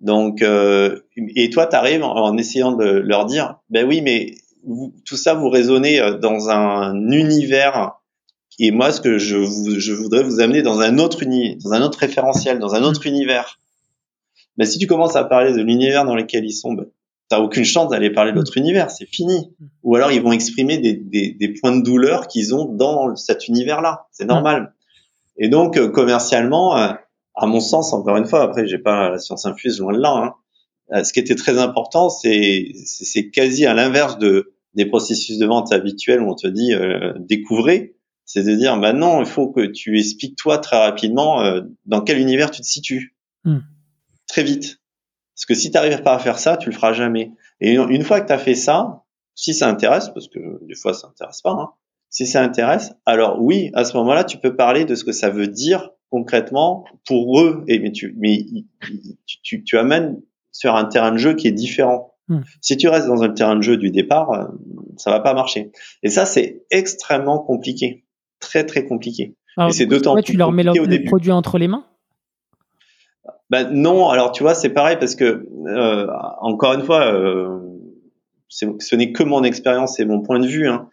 Donc, 0.00 0.40
euh, 0.42 1.00
et 1.36 1.50
toi, 1.50 1.66
tu 1.66 1.76
arrives 1.76 2.02
en, 2.02 2.14
en, 2.14 2.36
essayant 2.38 2.72
de 2.72 2.86
leur 2.86 3.26
dire, 3.26 3.56
ben 3.68 3.86
oui, 3.86 4.00
mais 4.00 4.34
vous, 4.64 4.94
tout 5.04 5.16
ça, 5.16 5.34
vous 5.34 5.50
raisonnez 5.50 6.00
dans 6.20 6.48
un 6.48 7.10
univers 7.10 7.99
et 8.62 8.70
moi, 8.72 8.92
ce 8.92 9.00
que 9.00 9.18
je, 9.18 9.38
je 9.78 9.92
voudrais 9.92 10.22
vous 10.22 10.40
amener 10.40 10.62
dans 10.62 10.80
un 10.80 10.98
autre 10.98 11.22
uni, 11.22 11.56
dans 11.56 11.72
un 11.72 11.82
autre 11.82 11.98
référentiel, 11.98 12.58
dans 12.58 12.74
un 12.74 12.82
autre 12.82 13.06
univers. 13.06 13.58
Mais 14.58 14.66
si 14.66 14.78
tu 14.78 14.86
commences 14.86 15.16
à 15.16 15.24
parler 15.24 15.52
de 15.52 15.62
l'univers 15.62 16.04
dans 16.04 16.14
lequel 16.14 16.44
ils 16.44 16.52
sont, 16.52 16.74
ben, 16.74 16.84
t'as 17.28 17.40
aucune 17.40 17.64
chance 17.64 17.90
d'aller 17.90 18.10
parler 18.10 18.32
de 18.32 18.36
l'autre 18.36 18.58
univers, 18.58 18.90
c'est 18.90 19.06
fini. 19.06 19.54
Ou 19.82 19.96
alors 19.96 20.12
ils 20.12 20.20
vont 20.20 20.32
exprimer 20.32 20.76
des, 20.78 20.92
des, 20.92 21.32
des 21.32 21.48
points 21.48 21.74
de 21.74 21.82
douleur 21.82 22.28
qu'ils 22.28 22.54
ont 22.54 22.66
dans 22.66 23.16
cet 23.16 23.48
univers-là, 23.48 24.06
c'est 24.12 24.26
normal. 24.26 24.74
Et 25.38 25.48
donc 25.48 25.78
euh, 25.78 25.88
commercialement, 25.88 26.76
euh, 26.76 26.92
à 27.34 27.46
mon 27.46 27.60
sens, 27.60 27.94
encore 27.94 28.18
une 28.18 28.26
fois, 28.26 28.42
après 28.42 28.66
j'ai 28.66 28.78
pas 28.78 29.10
la 29.10 29.18
science 29.18 29.46
infuse 29.46 29.80
loin 29.80 29.94
de 29.94 30.00
là. 30.00 30.10
Hein, 30.10 30.34
euh, 30.92 31.04
ce 31.04 31.14
qui 31.14 31.20
était 31.20 31.36
très 31.36 31.58
important, 31.58 32.10
c'est 32.10 32.72
c'est 32.74 33.30
quasi 33.30 33.64
à 33.64 33.72
l'inverse 33.72 34.18
de 34.18 34.52
des 34.74 34.84
processus 34.84 35.38
de 35.38 35.46
vente 35.46 35.72
habituels 35.72 36.20
où 36.20 36.30
on 36.30 36.34
te 36.34 36.46
dit 36.46 36.74
euh, 36.74 37.14
découvrez 37.18 37.94
c'est 38.32 38.44
de 38.44 38.54
dire 38.54 38.76
maintenant 38.76 39.18
il 39.18 39.26
faut 39.26 39.48
que 39.48 39.66
tu 39.66 39.98
expliques 39.98 40.36
toi 40.36 40.58
très 40.58 40.76
rapidement 40.76 41.42
euh, 41.42 41.62
dans 41.86 42.00
quel 42.00 42.18
univers 42.18 42.52
tu 42.52 42.60
te 42.60 42.66
situes 42.66 43.16
hmm. 43.44 43.58
très 44.28 44.44
vite 44.44 44.80
parce 45.34 45.46
que 45.46 45.54
si 45.54 45.70
tu 45.70 45.74
n'arrives 45.74 46.02
pas 46.02 46.14
à 46.14 46.18
faire 46.20 46.38
ça 46.38 46.56
tu 46.56 46.68
le 46.68 46.74
feras 46.74 46.92
jamais 46.92 47.32
et 47.60 47.74
une, 47.74 48.02
fois 48.02 48.20
que 48.20 48.28
tu 48.28 48.32
as 48.32 48.38
fait 48.38 48.54
ça 48.54 49.02
si 49.34 49.52
ça 49.52 49.68
intéresse 49.68 50.10
parce 50.10 50.28
que 50.28 50.64
des 50.66 50.76
fois 50.76 50.94
ça 50.94 51.08
intéresse 51.08 51.40
pas 51.42 51.50
hein, 51.50 51.70
si 52.08 52.24
ça 52.24 52.42
intéresse 52.42 52.92
alors 53.04 53.42
oui 53.42 53.70
à 53.74 53.84
ce 53.84 53.96
moment-là 53.96 54.22
tu 54.22 54.38
peux 54.38 54.54
parler 54.54 54.84
de 54.84 54.94
ce 54.94 55.02
que 55.02 55.12
ça 55.12 55.30
veut 55.30 55.48
dire 55.48 55.90
concrètement 56.10 56.84
pour 57.06 57.40
eux 57.40 57.64
et 57.66 57.80
mais 57.80 57.90
tu 57.90 58.14
mais 58.16 58.46
tu, 59.26 59.42
tu, 59.42 59.64
tu 59.64 59.76
amènes 59.76 60.20
sur 60.52 60.76
un 60.76 60.84
terrain 60.84 61.10
de 61.10 61.18
jeu 61.18 61.34
qui 61.34 61.48
est 61.48 61.52
différent 61.52 62.10
Hmm. 62.30 62.42
Si 62.60 62.76
tu 62.76 62.88
restes 62.88 63.08
dans 63.08 63.24
un 63.24 63.28
terrain 63.28 63.56
de 63.56 63.62
jeu 63.62 63.76
du 63.76 63.90
départ, 63.90 64.30
euh, 64.30 64.44
ça 64.96 65.10
va 65.10 65.18
pas 65.18 65.34
marcher. 65.34 65.72
Et 66.04 66.10
ça, 66.10 66.24
c'est 66.24 66.64
extrêmement 66.70 67.40
compliqué, 67.40 68.04
très 68.40 68.64
très 68.64 68.84
compliqué. 68.84 69.34
et 69.58 69.72
c'est 69.72 69.86
d'autant 69.86 70.14
plus 70.14 70.22
tu 70.22 70.36
leur 70.36 70.52
mets 70.52 70.62
le, 70.62 71.04
produit 71.06 71.32
entre 71.32 71.58
les 71.58 71.68
mains? 71.68 71.84
Ben 73.50 73.70
non, 73.72 74.08
alors 74.08 74.32
tu 74.32 74.42
vois, 74.42 74.54
c'est 74.54 74.70
pareil 74.70 74.96
parce 74.98 75.14
que 75.14 75.46
euh, 75.66 76.06
encore 76.40 76.72
une 76.74 76.84
fois, 76.84 77.12
euh, 77.12 77.58
ce 78.48 78.94
n'est 78.96 79.12
que 79.12 79.22
mon 79.22 79.44
expérience 79.44 79.98
et 80.00 80.04
mon 80.04 80.22
point 80.22 80.38
de 80.38 80.46
vue. 80.46 80.68
Hein. 80.68 80.88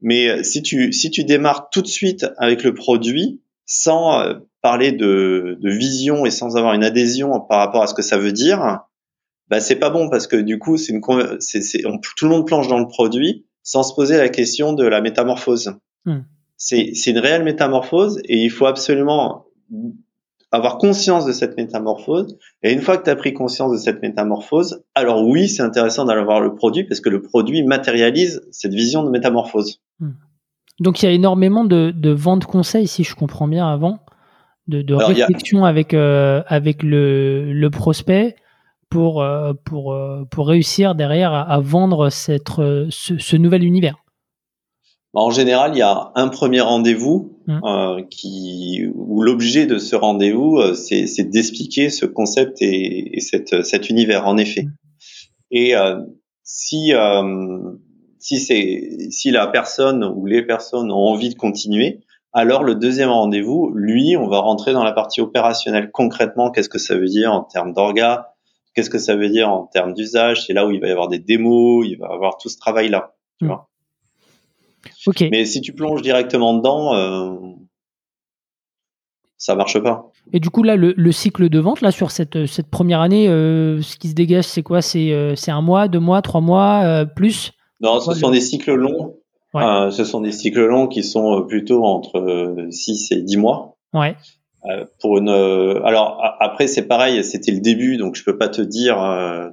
Mais 0.00 0.42
si 0.42 0.62
tu 0.62 0.92
si 0.92 1.10
tu 1.10 1.24
démarres 1.24 1.70
tout 1.70 1.82
de 1.82 1.86
suite 1.86 2.26
avec 2.38 2.64
le 2.64 2.74
produit 2.74 3.40
sans 3.66 4.22
parler 4.60 4.92
de, 4.92 5.58
de 5.60 5.70
vision 5.70 6.26
et 6.26 6.30
sans 6.30 6.56
avoir 6.56 6.74
une 6.74 6.84
adhésion 6.84 7.40
par 7.40 7.58
rapport 7.58 7.82
à 7.82 7.86
ce 7.86 7.94
que 7.94 8.02
ça 8.02 8.18
veut 8.18 8.32
dire, 8.32 8.80
bah 9.52 9.60
c'est 9.60 9.76
pas 9.76 9.90
bon 9.90 10.08
parce 10.08 10.26
que 10.26 10.36
du 10.36 10.58
coup 10.58 10.78
c'est 10.78 10.92
une 10.92 11.02
c'est, 11.40 11.82
tout 11.82 12.24
le 12.24 12.30
monde 12.30 12.46
planche 12.46 12.68
dans 12.68 12.78
le 12.78 12.88
produit 12.88 13.44
sans 13.62 13.82
se 13.82 13.94
poser 13.94 14.16
la 14.16 14.28
question 14.28 14.72
de 14.72 14.86
la 14.86 15.00
métamorphose. 15.00 15.74
Hmm. 16.04 16.20
C'est 16.64 17.06
une 17.08 17.18
réelle 17.18 17.42
métamorphose 17.42 18.20
et 18.24 18.38
il 18.38 18.50
faut 18.50 18.66
absolument 18.66 19.46
avoir 20.52 20.78
conscience 20.78 21.26
de 21.26 21.32
cette 21.32 21.56
métamorphose. 21.56 22.38
Et 22.62 22.72
une 22.72 22.80
fois 22.80 22.98
que 22.98 23.04
tu 23.04 23.10
as 23.10 23.16
pris 23.16 23.32
conscience 23.32 23.72
de 23.72 23.78
cette 23.78 24.00
métamorphose, 24.00 24.84
alors 24.94 25.26
oui, 25.26 25.48
c'est 25.48 25.62
intéressant 25.62 26.04
d'aller 26.04 26.22
voir 26.22 26.40
le 26.40 26.54
produit 26.54 26.84
parce 26.84 27.00
que 27.00 27.08
le 27.08 27.20
produit 27.20 27.64
matérialise 27.64 28.46
cette 28.52 28.74
vision 28.74 29.02
de 29.02 29.10
métamorphose. 29.10 29.80
Hmm. 29.98 30.12
Donc 30.78 31.02
il 31.02 31.06
y 31.06 31.08
a 31.08 31.12
énormément 31.12 31.64
de, 31.64 31.90
de 31.90 32.10
ventes 32.10 32.46
conseils, 32.46 32.86
si 32.86 33.02
je 33.02 33.16
comprends 33.16 33.48
bien 33.48 33.66
avant, 33.66 33.98
de, 34.68 34.82
de 34.82 34.94
réflexion 34.94 35.64
avec, 35.64 35.94
euh, 35.94 36.42
avec 36.46 36.84
le, 36.84 37.52
le 37.52 37.70
prospect 37.70 38.36
pour, 38.88 39.20
euh, 39.20 39.52
pour, 39.64 39.92
euh, 39.92 40.24
pour 40.30 40.46
réussir 40.46 40.94
derrière 40.94 41.32
à, 41.32 41.58
vendre 41.60 42.08
cette, 42.10 42.50
ce, 42.50 43.36
nouvel 43.36 43.64
univers 43.64 43.96
bah, 45.14 45.20
en 45.20 45.30
général, 45.30 45.72
il 45.74 45.78
y 45.78 45.82
a 45.82 46.12
un 46.14 46.28
premier 46.28 46.60
rendez-vous 46.60 47.38
mmh. 47.46 48.06
qui 48.10 48.86
où 48.94 49.22
l'objet 49.22 49.66
de 49.66 49.78
ce 49.78 49.96
rendez-vous, 49.96 50.60
c'est 50.74 51.30
d'expliquer 51.30 51.90
ce 51.90 52.06
concept 52.06 52.62
et, 52.62 53.16
et 53.16 53.20
cette, 53.20 53.64
cet 53.64 53.90
univers. 53.90 54.26
En 54.26 54.36
effet. 54.38 54.62
Mmh. 54.62 54.72
Et 55.50 55.74
si 56.42 56.92
si 58.18 58.38
c'est 58.38 59.10
si 59.10 59.30
la 59.30 59.48
personne 59.48 60.04
ou 60.04 60.26
les 60.26 60.42
personnes 60.42 60.92
ont 60.92 61.08
envie 61.08 61.28
de 61.28 61.34
continuer, 61.34 62.00
alors 62.32 62.62
le 62.62 62.74
deuxième 62.74 63.10
rendez-vous, 63.10 63.70
lui, 63.74 64.16
on 64.16 64.28
va 64.28 64.38
rentrer 64.38 64.72
dans 64.72 64.84
la 64.84 64.92
partie 64.92 65.20
opérationnelle. 65.20 65.90
Concrètement, 65.92 66.50
qu'est-ce 66.50 66.70
que 66.70 66.78
ça 66.78 66.96
veut 66.96 67.08
dire 67.08 67.32
en 67.32 67.42
termes 67.42 67.74
d'orga? 67.74 68.28
Qu'est-ce 68.74 68.88
que 68.88 68.98
ça 68.98 69.16
veut 69.16 69.28
dire 69.28 69.50
en 69.50 69.66
termes 69.66 69.92
d'usage? 69.92 70.46
C'est 70.46 70.54
là 70.54 70.66
où 70.66 70.70
il 70.70 70.80
va 70.80 70.86
y 70.86 70.90
avoir 70.90 71.08
des 71.08 71.18
démos, 71.18 71.84
il 71.86 71.96
va 71.98 72.08
y 72.10 72.14
avoir 72.14 72.38
tout 72.38 72.48
ce 72.48 72.56
travail-là. 72.56 73.14
Tu 73.38 73.46
Mais 75.30 75.44
si 75.44 75.60
tu 75.60 75.72
plonges 75.72 76.02
directement 76.02 76.54
dedans, 76.54 76.94
euh, 76.94 77.34
ça 79.42 79.56
marche 79.56 79.80
pas. 79.80 80.08
Et 80.32 80.38
du 80.38 80.50
coup, 80.50 80.62
là, 80.62 80.76
le, 80.76 81.12
cycle 81.12 81.48
de 81.48 81.58
vente, 81.58 81.80
là, 81.80 81.90
sur 81.90 82.12
cette, 82.12 82.46
cette 82.46 82.68
première 82.68 83.00
année, 83.00 83.28
euh, 83.28 83.82
ce 83.82 83.96
qui 83.96 84.08
se 84.08 84.14
dégage, 84.14 84.44
c'est 84.44 84.62
quoi? 84.62 84.82
C'est 84.82 85.12
euh, 85.12 85.34
un 85.48 85.60
mois, 85.60 85.88
deux 85.88 85.98
mois, 85.98 86.22
trois 86.22 86.40
mois, 86.40 86.82
euh, 86.84 87.04
plus? 87.04 87.50
Non, 87.80 87.98
ce 87.98 88.14
sont 88.14 88.30
des 88.30 88.40
cycles 88.40 88.74
longs. 88.74 89.16
ce 89.52 90.04
sont 90.04 90.20
des 90.20 90.30
cycles 90.30 90.64
longs 90.64 90.86
qui 90.86 91.02
sont 91.02 91.44
plutôt 91.48 91.84
entre 91.84 92.68
6 92.70 93.10
et 93.10 93.22
10 93.22 93.36
mois. 93.36 93.76
Ouais. 93.92 94.14
Pour 95.00 95.18
une 95.18 95.28
alors 95.28 96.22
après 96.38 96.68
c'est 96.68 96.86
pareil 96.86 97.24
c'était 97.24 97.50
le 97.50 97.58
début 97.58 97.96
donc 97.96 98.14
je 98.14 98.22
peux 98.22 98.38
pas 98.38 98.48
te 98.48 98.62
dire 98.62 98.94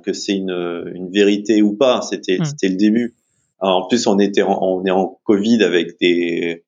que 0.04 0.14
c'est 0.14 0.36
une, 0.36 0.52
une 0.94 1.10
vérité 1.10 1.64
ou 1.64 1.76
pas 1.76 2.04
c'était 2.04 2.38
c'était 2.44 2.70
le 2.70 2.76
début 2.76 3.16
en 3.60 3.88
plus 3.88 4.08
on 4.08 4.20
était 4.20 4.44
on 4.44 4.86
est 4.86 4.92
en 4.92 5.20
Covid 5.24 5.64
avec 5.64 6.00
des 6.00 6.64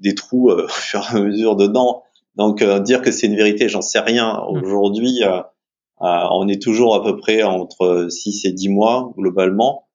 des 0.00 0.14
trous 0.14 0.50
au 0.50 0.68
fur 0.68 1.00
et 1.00 1.16
à 1.16 1.20
mesure 1.20 1.56
dedans 1.56 2.02
donc 2.36 2.62
dire 2.62 3.02
que 3.02 3.10
c'est 3.10 3.26
une 3.26 3.36
vérité 3.36 3.68
j'en 3.68 3.82
sais 3.82 4.00
rien 4.00 4.34
hmm. 4.34 4.62
aujourd'hui 4.62 5.20
on 6.00 6.48
est 6.48 6.62
toujours 6.62 6.94
à 6.94 7.02
peu 7.02 7.16
près 7.16 7.42
entre 7.42 8.06
6 8.10 8.44
et 8.44 8.52
10 8.52 8.68
mois 8.68 9.12
globalement 9.16 9.88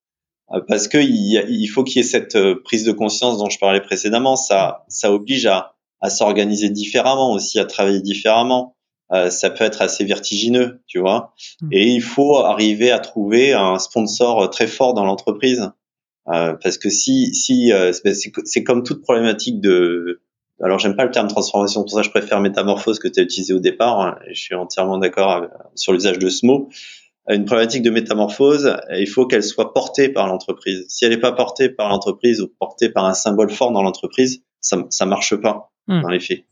parce 0.67 0.87
que 0.87 0.97
il, 0.97 1.45
il 1.49 1.67
faut 1.67 1.83
qu'il 1.83 1.97
y 1.97 1.99
ait 2.01 2.07
cette 2.07 2.37
prise 2.63 2.83
de 2.83 2.91
conscience 2.91 3.37
dont 3.37 3.49
je 3.49 3.59
parlais 3.59 3.81
précédemment 3.81 4.35
ça 4.35 4.85
ça 4.89 5.13
oblige 5.13 5.45
à 5.45 5.73
à 6.03 6.09
s'organiser 6.09 6.69
différemment 6.69 7.31
aussi, 7.31 7.59
à 7.59 7.65
travailler 7.65 8.01
différemment. 8.01 8.75
Euh, 9.13 9.29
ça 9.29 9.49
peut 9.49 9.63
être 9.63 9.81
assez 9.81 10.05
vertigineux, 10.05 10.81
tu 10.87 10.99
vois. 10.99 11.33
Mm. 11.61 11.69
Et 11.71 11.87
il 11.87 12.01
faut 12.01 12.37
arriver 12.37 12.91
à 12.91 12.99
trouver 12.99 13.53
un 13.53 13.77
sponsor 13.77 14.49
très 14.49 14.67
fort 14.67 14.93
dans 14.93 15.05
l'entreprise, 15.05 15.71
euh, 16.29 16.53
parce 16.61 16.77
que 16.77 16.89
si, 16.89 17.33
si 17.35 17.71
euh, 17.71 17.91
c'est 17.93 18.63
comme 18.63 18.83
toute 18.83 19.01
problématique 19.01 19.61
de, 19.61 20.21
alors 20.61 20.79
j'aime 20.79 20.95
pas 20.95 21.05
le 21.05 21.11
terme 21.11 21.27
transformation, 21.27 21.81
pour 21.81 21.91
ça 21.91 22.01
je 22.01 22.09
préfère 22.09 22.39
métamorphose 22.39 22.99
que 22.99 23.07
tu 23.07 23.19
as 23.19 23.23
utilisé 23.23 23.53
au 23.53 23.59
départ. 23.59 23.99
Hein, 23.99 24.17
et 24.27 24.33
je 24.33 24.41
suis 24.41 24.55
entièrement 24.55 24.97
d'accord 24.97 25.47
sur 25.75 25.93
l'usage 25.93 26.17
de 26.17 26.29
ce 26.29 26.45
mot. 26.45 26.69
Une 27.29 27.45
problématique 27.45 27.83
de 27.83 27.89
métamorphose, 27.89 28.75
il 28.97 29.07
faut 29.07 29.25
qu'elle 29.25 29.43
soit 29.43 29.73
portée 29.73 30.09
par 30.09 30.27
l'entreprise. 30.27 30.85
Si 30.89 31.05
elle 31.05 31.11
n'est 31.11 31.19
pas 31.19 31.31
portée 31.31 31.69
par 31.69 31.87
l'entreprise 31.87 32.41
ou 32.41 32.49
portée 32.59 32.89
par 32.89 33.05
un 33.05 33.13
symbole 33.13 33.49
fort 33.49 33.71
dans 33.71 33.81
l'entreprise, 33.81 34.43
ça, 34.59 34.83
ça 34.89 35.05
marche 35.05 35.35
pas. 35.35 35.69
Hmm. 35.87 36.01
dans 36.01 36.09
les 36.09 36.21
faits. 36.21 36.45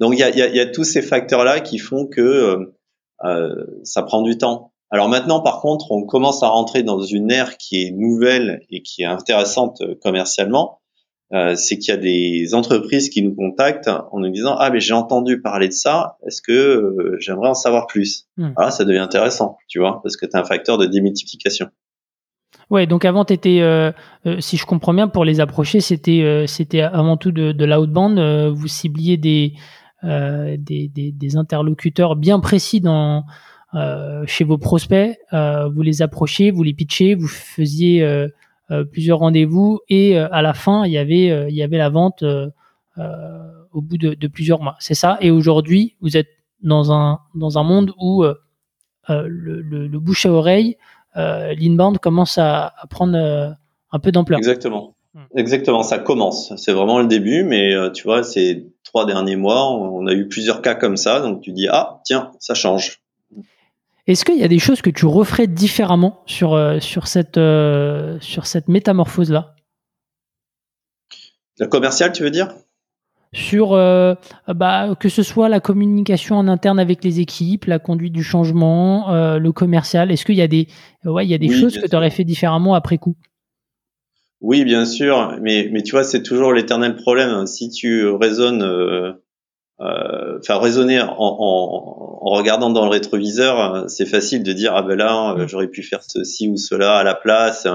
Donc 0.00 0.14
il 0.14 0.20
y 0.20 0.22
a, 0.22 0.30
y, 0.30 0.42
a, 0.42 0.48
y 0.48 0.60
a, 0.60 0.66
tous 0.66 0.84
ces 0.84 1.02
facteurs-là 1.02 1.60
qui 1.60 1.78
font 1.78 2.06
que 2.06 2.20
euh, 2.20 2.76
euh, 3.24 3.64
ça 3.82 4.02
prend 4.02 4.22
du 4.22 4.38
temps. 4.38 4.72
Alors 4.90 5.08
maintenant, 5.08 5.40
par 5.40 5.60
contre, 5.60 5.90
on 5.92 6.04
commence 6.06 6.42
à 6.42 6.48
rentrer 6.48 6.82
dans 6.82 7.00
une 7.00 7.30
ère 7.30 7.58
qui 7.58 7.82
est 7.82 7.90
nouvelle 7.90 8.62
et 8.70 8.82
qui 8.82 9.02
est 9.02 9.06
intéressante 9.06 9.80
euh, 9.82 9.94
commercialement. 10.00 10.80
Euh, 11.34 11.54
c'est 11.56 11.76
qu'il 11.76 11.92
y 11.92 11.96
a 11.96 12.00
des 12.00 12.54
entreprises 12.54 13.10
qui 13.10 13.22
nous 13.22 13.34
contactent 13.34 13.90
en 14.12 14.18
nous 14.18 14.30
disant 14.30 14.56
ah 14.58 14.70
mais 14.70 14.80
j'ai 14.80 14.94
entendu 14.94 15.42
parler 15.42 15.68
de 15.68 15.74
ça, 15.74 16.16
est-ce 16.26 16.40
que 16.40 16.52
euh, 16.52 17.16
j'aimerais 17.18 17.50
en 17.50 17.54
savoir 17.54 17.86
plus 17.86 18.26
hmm. 18.38 18.52
Ah 18.56 18.70
ça 18.70 18.86
devient 18.86 19.00
intéressant, 19.00 19.58
tu 19.68 19.78
vois, 19.78 20.00
parce 20.02 20.16
que 20.16 20.24
tu 20.24 20.34
as 20.34 20.40
un 20.40 20.44
facteur 20.44 20.78
de 20.78 20.86
démultiplication. 20.86 21.68
Ouais, 22.70 22.86
donc 22.86 23.04
avant, 23.04 23.24
étais, 23.24 23.60
euh, 23.60 23.92
euh, 24.26 24.40
si 24.40 24.56
je 24.56 24.66
comprends 24.66 24.92
bien, 24.92 25.08
pour 25.08 25.24
les 25.24 25.40
approcher, 25.40 25.80
c'était 25.80 26.22
euh, 26.22 26.46
c'était 26.46 26.82
avant 26.82 27.16
tout 27.16 27.32
de, 27.32 27.52
de 27.52 27.64
l'outbound. 27.64 28.18
Euh, 28.18 28.50
vous 28.50 28.68
cibliez 28.68 29.16
des, 29.16 29.54
des, 30.02 30.88
des, 30.88 31.12
des, 31.12 31.36
interlocuteurs 31.36 32.16
bien 32.16 32.40
précis 32.40 32.80
dans, 32.80 33.24
chez 34.26 34.44
vos 34.44 34.58
prospects. 34.58 35.18
vous 35.32 35.82
les 35.82 36.02
approchiez, 36.02 36.50
vous 36.50 36.62
les 36.62 36.74
pitchiez, 36.74 37.14
vous 37.14 37.26
faisiez 37.28 38.26
plusieurs 38.92 39.18
rendez-vous 39.18 39.80
et 39.88 40.16
à 40.18 40.42
la 40.42 40.54
fin, 40.54 40.84
il 40.84 40.92
y 40.92 40.98
avait, 40.98 41.48
il 41.50 41.54
y 41.54 41.62
avait 41.62 41.78
la 41.78 41.90
vente 41.90 42.22
au 42.22 43.80
bout 43.80 43.98
de, 43.98 44.26
plusieurs 44.28 44.62
mois. 44.62 44.76
C'est 44.78 44.94
ça. 44.94 45.18
Et 45.20 45.30
aujourd'hui, 45.30 45.96
vous 46.00 46.16
êtes 46.16 46.28
dans 46.62 46.92
un, 46.92 47.18
dans 47.34 47.58
un 47.58 47.64
monde 47.64 47.92
où 47.98 48.24
le, 49.08 49.24
le, 49.26 49.86
le 49.88 49.98
bouche 49.98 50.26
à 50.26 50.30
oreille 50.30 50.76
euh, 51.16 51.54
l'inbound 51.54 51.98
commence 51.98 52.38
à, 52.38 52.74
prendre 52.90 53.16
euh, 53.16 53.50
un 53.92 53.98
peu 53.98 54.12
d'ampleur. 54.12 54.38
Exactement. 54.38 54.94
Hmm. 55.18 55.38
Exactement, 55.38 55.82
ça 55.82 55.98
commence. 55.98 56.54
C'est 56.56 56.72
vraiment 56.72 57.00
le 57.00 57.06
début, 57.06 57.42
mais 57.42 57.74
euh, 57.74 57.90
tu 57.90 58.04
vois, 58.04 58.22
ces 58.22 58.68
trois 58.84 59.04
derniers 59.04 59.34
mois, 59.34 59.68
on 59.68 60.06
a 60.06 60.12
eu 60.12 60.28
plusieurs 60.28 60.62
cas 60.62 60.74
comme 60.76 60.96
ça, 60.96 61.20
donc 61.20 61.40
tu 61.40 61.50
dis 61.50 61.66
ah 61.68 62.00
tiens, 62.04 62.30
ça 62.38 62.54
change. 62.54 63.00
Est-ce 64.06 64.24
qu'il 64.24 64.38
y 64.38 64.44
a 64.44 64.48
des 64.48 64.60
choses 64.60 64.80
que 64.80 64.90
tu 64.90 65.06
referais 65.06 65.48
différemment 65.48 66.22
sur 66.26 66.56
sur 66.80 67.08
cette 67.08 67.38
sur 68.20 68.46
cette 68.46 68.68
métamorphose 68.68 69.30
là 69.30 69.56
La 71.58 71.66
commerciale, 71.66 72.12
tu 72.12 72.22
veux 72.22 72.30
dire? 72.30 72.54
Sur 73.34 73.74
euh, 73.74 74.14
bah, 74.46 74.94
que 74.98 75.10
ce 75.10 75.22
soit 75.22 75.50
la 75.50 75.60
communication 75.60 76.36
en 76.36 76.48
interne 76.48 76.78
avec 76.78 77.04
les 77.04 77.20
équipes, 77.20 77.66
la 77.66 77.78
conduite 77.78 78.14
du 78.14 78.22
changement, 78.22 79.10
euh, 79.10 79.38
le 79.38 79.52
commercial. 79.52 80.10
Est-ce 80.10 80.24
qu'il 80.24 80.36
y 80.36 80.42
a 80.42 80.48
des, 80.48 80.68
ouais, 81.04 81.26
il 81.26 81.28
y 81.28 81.34
a 81.34 81.38
des 81.38 81.50
choses 81.50 81.78
que 81.78 81.86
tu 81.86 81.94
aurais 81.94 82.10
fait 82.10 82.24
différemment 82.24 82.72
après 82.72 82.96
coup? 82.96 83.16
Oui, 84.40 84.64
bien 84.64 84.84
sûr, 84.84 85.36
mais, 85.40 85.68
mais 85.72 85.82
tu 85.82 85.92
vois, 85.92 86.04
c'est 86.04 86.22
toujours 86.22 86.52
l'éternel 86.52 86.96
problème. 86.96 87.46
Si 87.46 87.70
tu 87.70 88.06
raisonnes, 88.08 88.62
euh, 88.62 89.12
enfin 89.80 90.58
raisonner 90.58 91.00
en, 91.00 91.08
en, 91.08 92.20
en, 92.22 92.30
regardant 92.30 92.70
dans 92.70 92.84
le 92.84 92.90
rétroviseur, 92.90 93.88
c'est 93.88 94.06
facile 94.06 94.44
de 94.44 94.52
dire 94.52 94.74
ah 94.76 94.82
ben 94.82 94.96
là, 94.96 95.34
mm. 95.34 95.48
j'aurais 95.48 95.68
pu 95.68 95.82
faire 95.82 96.02
ceci 96.06 96.48
ou 96.48 96.56
cela 96.56 96.98
à 96.98 97.04
la 97.04 97.14
place. 97.14 97.66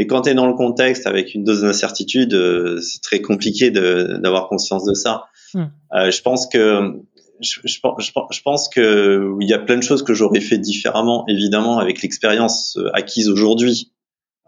Mais 0.00 0.06
quand 0.06 0.22
tu 0.22 0.30
es 0.30 0.34
dans 0.34 0.46
le 0.46 0.54
contexte 0.54 1.06
avec 1.06 1.34
une 1.34 1.44
dose 1.44 1.62
d'incertitude, 1.62 2.32
euh, 2.34 2.80
c'est 2.80 3.02
très 3.02 3.20
compliqué 3.20 3.70
d'avoir 3.70 4.48
conscience 4.48 4.84
de 4.84 4.94
ça. 4.94 5.26
Hmm. 5.52 5.64
Euh, 5.94 6.10
je 6.10 6.22
pense 6.22 6.46
que 6.46 6.94
je, 7.40 7.60
je, 7.64 7.80
je, 7.98 8.42
pense 8.42 8.68
que 8.68 9.34
il 9.40 9.48
y 9.48 9.52
a 9.52 9.58
plein 9.58 9.76
de 9.76 9.82
choses 9.82 10.02
que 10.02 10.14
j'aurais 10.14 10.40
fait 10.40 10.58
différemment, 10.58 11.24
évidemment, 11.28 11.78
avec 11.78 12.02
l'expérience 12.02 12.76
euh, 12.78 12.90
acquise 12.94 13.28
aujourd'hui. 13.28 13.92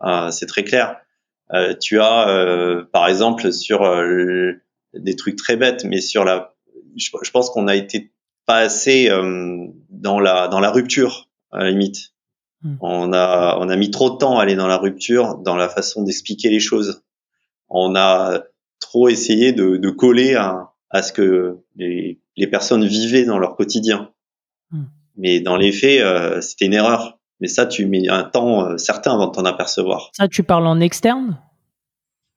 Euh, 0.05 0.31
c'est 0.31 0.47
très 0.47 0.65
clair. 0.65 0.97
Euh, 1.55 1.75
tu 1.79 2.01
as, 2.01 2.29
euh, 2.29 2.85
par 2.93 3.09
exemple, 3.09 3.53
sur 3.53 3.81
des 4.95 5.17
trucs 5.17 5.37
très 5.37 5.57
bêtes, 5.57 5.85
mais 5.85 6.01
sur 6.01 6.25
la, 6.25 6.55
je, 6.97 7.31
pense 7.31 7.51
qu'on 7.51 7.69
a 7.69 7.77
été 7.77 8.13
pas 8.47 8.59
assez 8.59 9.09
dans 9.89 10.19
la 10.19 10.49
dans 10.49 10.61
la 10.61 10.71
rupture 10.71 11.29
à 11.51 11.63
la 11.65 11.71
limite. 11.71 12.13
Hmm. 12.63 12.77
On 12.81 13.13
a 13.13 13.57
on 13.61 13.69
a 13.69 13.77
mis 13.77 13.91
trop 13.91 14.11
de 14.11 14.17
temps 14.17 14.39
à 14.39 14.43
aller 14.43 14.57
dans 14.57 14.69
la 14.69 14.79
rupture, 14.79 15.37
dans 15.39 15.57
la 15.57 15.69
façon 15.69 16.03
d'expliquer 16.03 16.49
les 16.49 16.61
choses. 16.61 17.03
On 17.69 17.95
a 17.97 18.43
trop 18.81 19.09
essayé 19.09 19.53
de, 19.53 19.77
de 19.77 19.91
coller 19.91 20.35
à, 20.35 20.73
à 20.91 21.03
ce 21.03 21.13
que 21.13 21.59
les, 21.77 22.21
les 22.37 22.47
personnes 22.47 22.85
vivaient 22.85 23.25
dans 23.25 23.39
leur 23.39 23.57
quotidien. 23.57 24.11
Hmm. 24.71 24.85
Mais 25.17 25.41
dans 25.41 25.57
les 25.57 25.73
faits, 25.73 26.01
euh, 26.01 26.41
c'était 26.41 26.67
une 26.67 26.75
erreur. 26.75 27.19
Mais 27.43 27.49
ça, 27.49 27.67
tu 27.67 27.87
mets 27.87 28.09
un 28.09 28.23
temps 28.23 28.65
euh, 28.65 28.77
certain 28.77 29.15
avant 29.15 29.27
de 29.27 29.33
t'en 29.33 29.45
apercevoir. 29.45 30.11
Ça, 30.13 30.29
tu 30.29 30.45
parles 30.45 30.69
en 30.69 30.79
externe? 30.79 31.41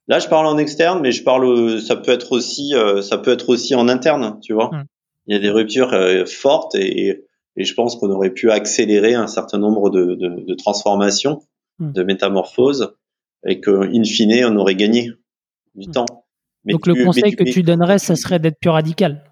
Là, 0.08 0.18
je 0.18 0.26
parle 0.26 0.46
en 0.46 0.58
externe, 0.58 1.00
mais 1.00 1.12
je 1.12 1.22
parle, 1.22 1.80
ça 1.80 1.94
peut 1.94 2.10
être 2.10 2.32
aussi, 2.32 2.74
euh, 2.74 3.02
ça 3.02 3.16
peut 3.16 3.30
être 3.30 3.48
aussi 3.48 3.76
en 3.76 3.88
interne, 3.88 4.40
tu 4.42 4.52
vois. 4.52 4.70
Hmm. 4.72 4.84
Il 5.28 5.34
y 5.34 5.38
a 5.38 5.40
des 5.40 5.50
ruptures 5.50 5.94
fortes 6.26 6.74
et, 6.74 7.24
et 7.56 7.64
je 7.64 7.74
pense 7.74 7.94
qu'on 7.94 8.10
aurait 8.10 8.30
pu 8.30 8.50
accélérer 8.50 9.14
un 9.14 9.28
certain 9.28 9.58
nombre 9.58 9.90
de, 9.90 10.16
de, 10.16 10.44
de 10.44 10.54
transformations, 10.54 11.40
hmm. 11.78 11.92
de 11.92 12.02
métamorphoses, 12.02 12.96
et 13.46 13.60
que, 13.60 13.70
in 13.96 14.02
fine, 14.02 14.44
on 14.44 14.56
aurait 14.56 14.74
gagné 14.74 15.12
du 15.76 15.86
temps. 15.86 16.06
Donc 16.64 16.88
le 16.88 17.04
conseil 17.04 17.36
que 17.36 17.44
tu 17.44 17.62
donnerais, 17.62 18.00
ça 18.00 18.16
serait 18.16 18.40
d'être 18.40 18.58
plus 18.58 18.70
radical, 18.70 19.22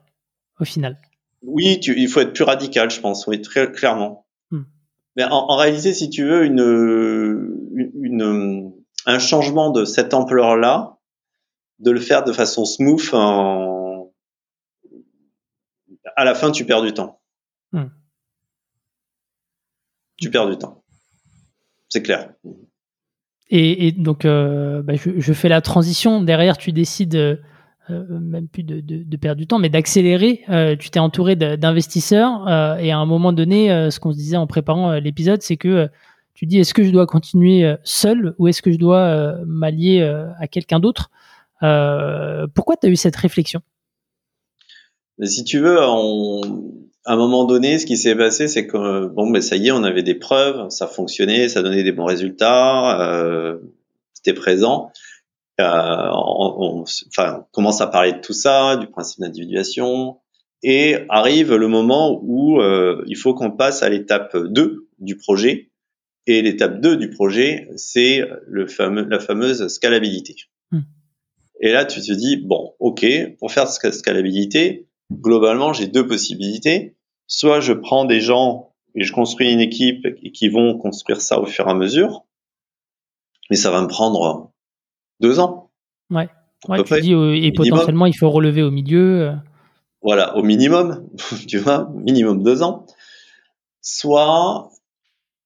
au 0.61 0.65
final. 0.65 0.99
Oui, 1.43 1.81
tu, 1.81 1.99
il 1.99 2.07
faut 2.07 2.21
être 2.21 2.33
plus 2.33 2.45
radical, 2.45 2.91
je 2.93 3.01
pense, 3.01 3.27
oui, 3.27 3.43
très 3.43 3.73
clairement. 3.73 4.24
Mais 5.17 5.25
en, 5.25 5.31
en, 5.49 5.57
réalité, 5.57 5.95
si 5.95 6.11
tu 6.11 6.25
veux 6.25 6.45
une, 6.45 7.93
une, 7.95 8.73
un 9.07 9.19
changement 9.19 9.71
de 9.71 9.85
cette 9.85 10.15
ampleur-là, 10.15 10.99
de 11.79 11.91
le 11.91 12.01
faire 12.01 12.25
de 12.25 12.33
façon 12.33 12.65
smooth, 12.65 13.11
en... 13.13 14.13
à 16.17 16.25
la 16.25 16.35
fin, 16.35 16.51
tu 16.51 16.65
perds 16.65 16.83
du 16.83 16.93
temps. 16.93 17.21
Hmm. 17.73 17.89
Tu 20.17 20.31
perds 20.31 20.49
du 20.49 20.59
temps. 20.59 20.85
C'est 21.89 22.03
clair. 22.03 22.33
Et, 23.51 23.93
donc, 23.93 24.25
euh, 24.25 24.83
bah, 24.83 24.95
je, 24.97 25.33
fais 25.33 25.49
la 25.49 25.61
transition. 25.61 26.23
Derrière, 26.23 26.57
tu 26.57 26.73
décides, 26.73 27.41
euh, 27.91 28.05
même 28.09 28.49
plus 28.49 28.63
de, 28.63 29.17
perdre 29.17 29.39
du 29.39 29.47
temps, 29.47 29.59
mais 29.59 29.69
d'accélérer. 29.69 30.43
Euh, 30.49 30.77
tu 30.77 30.91
t'es 30.91 30.99
entouré 30.99 31.37
d'investisseurs. 31.37 32.49
et 32.79 32.91
à 32.91 32.99
un 32.99 33.07
moment 33.07 33.33
donné, 33.33 33.91
ce 33.91 34.01
qu'on 34.01 34.13
se 34.13 34.17
disait 34.17 34.37
en 34.37 34.47
préparant 34.47 34.95
l'épisode, 34.95 35.43
c'est 35.43 35.57
que 35.57 35.89
tu 36.35 36.47
dis 36.47 36.59
est-ce 36.59 36.75
que 36.75 36.83
je 36.83 36.91
dois 36.91 37.07
continuer 37.07 37.75
seul 37.85 38.35
ou 38.39 38.49
est-ce 38.49 38.63
que 38.63 38.73
je 38.73 38.79
dois 38.79 39.37
m'allier 39.47 40.03
à 40.39 40.49
quelqu'un 40.49 40.81
d'autre? 40.81 41.11
Pourquoi 41.61 42.77
tu 42.77 42.87
as 42.87 42.91
eu 42.91 42.97
cette 42.97 43.17
réflexion? 43.17 43.61
Mais 45.19 45.27
si 45.27 45.45
tu 45.45 45.61
veux, 45.61 45.79
à 47.07 47.13
un 47.13 47.17
moment 47.17 47.45
donné, 47.45 47.79
ce 47.79 47.87
qui 47.87 47.97
s'est 47.97 48.17
passé, 48.17 48.49
c'est 48.49 48.67
que 48.67 49.07
bon, 49.09 49.27
mais 49.27 49.43
ça 49.43 49.57
y 49.57 49.69
est, 49.69 49.73
on 49.73 49.85
avait 49.85 50.03
des 50.03 50.15
preuves, 50.15 50.71
ça 50.71 50.87
fonctionnait, 50.87 51.49
ça 51.49 51.63
donnait 51.63 51.83
des 51.83 51.93
bons 51.93 52.07
résultats, 52.07 53.01
euh, 53.01 53.59
c'était 54.15 54.33
présent. 54.33 54.91
Euh, 55.61 56.11
on, 56.13 56.81
on, 56.81 56.85
enfin, 57.09 57.41
on 57.41 57.45
commence 57.53 57.81
à 57.81 57.87
parler 57.87 58.13
de 58.13 58.21
tout 58.21 58.33
ça, 58.33 58.77
du 58.77 58.89
principe 58.89 59.21
d'individuation, 59.21 60.19
et 60.63 60.97
arrive 61.09 61.55
le 61.55 61.69
moment 61.69 62.21
où 62.23 62.61
euh, 62.61 63.05
il 63.07 63.17
faut 63.17 63.35
qu'on 63.35 63.51
passe 63.51 63.83
à 63.83 63.89
l'étape 63.89 64.37
2 64.37 64.89
du 64.99 65.17
projet. 65.17 65.71
Et 66.27 66.41
l'étape 66.41 66.81
2 66.81 66.97
du 66.97 67.11
projet, 67.11 67.69
c'est 67.77 68.23
le 68.47 68.67
fameux, 68.67 69.05
la 69.05 69.21
fameuse 69.21 69.69
scalabilité. 69.69 70.35
Hmm. 70.71 70.81
Et 71.61 71.71
là, 71.71 71.85
tu 71.85 72.01
te 72.01 72.13
dis, 72.13 72.39
bon, 72.39 72.73
ok, 72.79 73.07
pour 73.39 73.53
faire 73.53 73.69
cette 73.69 73.93
scalabilité, 73.93 74.89
globalement, 75.13 75.73
j'ai 75.73 75.87
deux 75.87 76.07
possibilités. 76.07 76.97
Soit 77.27 77.61
je 77.61 77.75
prends 77.75 78.07
des 78.07 78.21
gens 78.21 78.75
et 78.95 79.05
je 79.05 79.13
construis 79.13 79.53
une 79.53 79.61
équipe 79.61 80.07
qui 80.33 80.49
vont 80.49 80.79
construire 80.79 81.21
ça 81.21 81.41
au 81.41 81.47
fur 81.47 81.67
et 81.67 81.71
à 81.71 81.75
mesure, 81.75 82.25
mais 83.51 83.57
ça 83.57 83.71
va 83.71 83.83
me 83.83 83.89
prendre 83.89 84.53
deux 85.25 85.41
ans. 85.41 85.71
Ouais. 86.11 86.29
ouais 86.69 86.85
tu 86.85 87.01
dis, 87.01 87.15
euh, 87.15 87.35
et 87.35 87.53
potentiellement, 87.53 88.07
il 88.07 88.17
faut 88.17 88.31
relever 88.31 88.63
au 88.63 88.71
milieu. 88.71 89.29
Euh. 89.29 89.33
Voilà, 90.03 90.37
au 90.37 90.43
minimum, 90.43 91.09
tu 91.49 91.59
vois, 91.59 91.91
minimum 91.95 92.43
deux 92.43 92.63
ans. 92.63 92.87
Soit, 93.81 94.71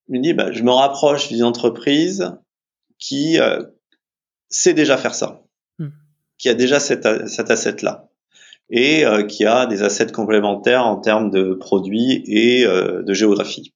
je 0.08 0.14
me 0.14 0.22
dis, 0.22 0.34
bah, 0.34 0.52
je 0.52 0.62
me 0.62 0.72
rapproche 0.72 1.28
d'une 1.28 1.44
entreprise 1.44 2.32
qui 2.98 3.38
euh, 3.38 3.62
sait 4.48 4.74
déjà 4.74 4.96
faire 4.96 5.14
ça, 5.14 5.42
hmm. 5.78 5.88
qui 6.38 6.48
a 6.48 6.54
déjà 6.54 6.80
cet, 6.80 7.28
cet 7.28 7.50
asset-là 7.50 8.08
et 8.70 9.04
euh, 9.04 9.22
qui 9.24 9.44
a 9.44 9.66
des 9.66 9.82
assets 9.82 10.12
complémentaires 10.12 10.86
en 10.86 10.96
termes 10.96 11.30
de 11.30 11.54
produits 11.54 12.22
et 12.26 12.64
euh, 12.64 13.02
de 13.02 13.14
géographie. 13.14 13.74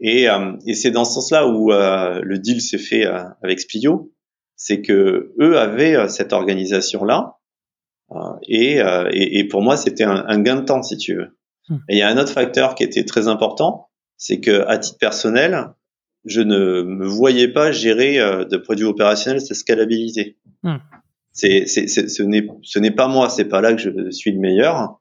Et, 0.00 0.28
euh, 0.28 0.52
et 0.66 0.74
c'est 0.74 0.90
dans 0.90 1.04
ce 1.04 1.14
sens-là 1.14 1.46
où 1.46 1.70
le 1.70 2.36
deal 2.38 2.60
s'est 2.60 2.78
fait 2.78 3.06
avec 3.42 3.60
Splio, 3.60 4.12
c'est 4.56 4.82
que 4.82 5.32
eux 5.40 5.58
avaient 5.58 6.08
cette 6.08 6.32
organisation-là, 6.32 7.38
et, 8.46 8.78
et, 9.10 9.38
et, 9.38 9.44
pour 9.48 9.62
moi 9.62 9.76
c'était 9.76 10.04
un, 10.04 10.24
un, 10.28 10.38
gain 10.40 10.56
de 10.56 10.64
temps 10.64 10.82
si 10.82 10.96
tu 10.96 11.16
veux. 11.16 11.36
Hmm. 11.68 11.78
Et 11.88 11.96
il 11.96 11.98
y 11.98 12.02
a 12.02 12.08
un 12.08 12.18
autre 12.18 12.32
facteur 12.32 12.74
qui 12.74 12.84
était 12.84 13.04
très 13.04 13.28
important, 13.28 13.88
c'est 14.16 14.40
que 14.40 14.66
à 14.66 14.78
titre 14.78 14.98
personnel, 14.98 15.70
je 16.24 16.40
ne 16.40 16.82
me 16.82 17.06
voyais 17.06 17.48
pas 17.48 17.72
gérer 17.72 18.16
de 18.18 18.56
produits 18.56 18.86
opérationnels 18.86 19.40
cette 19.40 19.56
scalabilité. 19.56 20.36
Hmm 20.62 20.76
c'est, 21.34 21.66
c'est, 21.66 21.88
ce 21.88 22.22
n'est, 22.22 22.46
ce 22.62 22.78
n'est 22.78 22.92
pas 22.92 23.08
moi, 23.08 23.28
c'est 23.28 23.44
pas 23.44 23.60
là 23.60 23.74
que 23.74 23.82
je 23.82 24.10
suis 24.10 24.32
le 24.32 24.38
meilleur. 24.38 25.00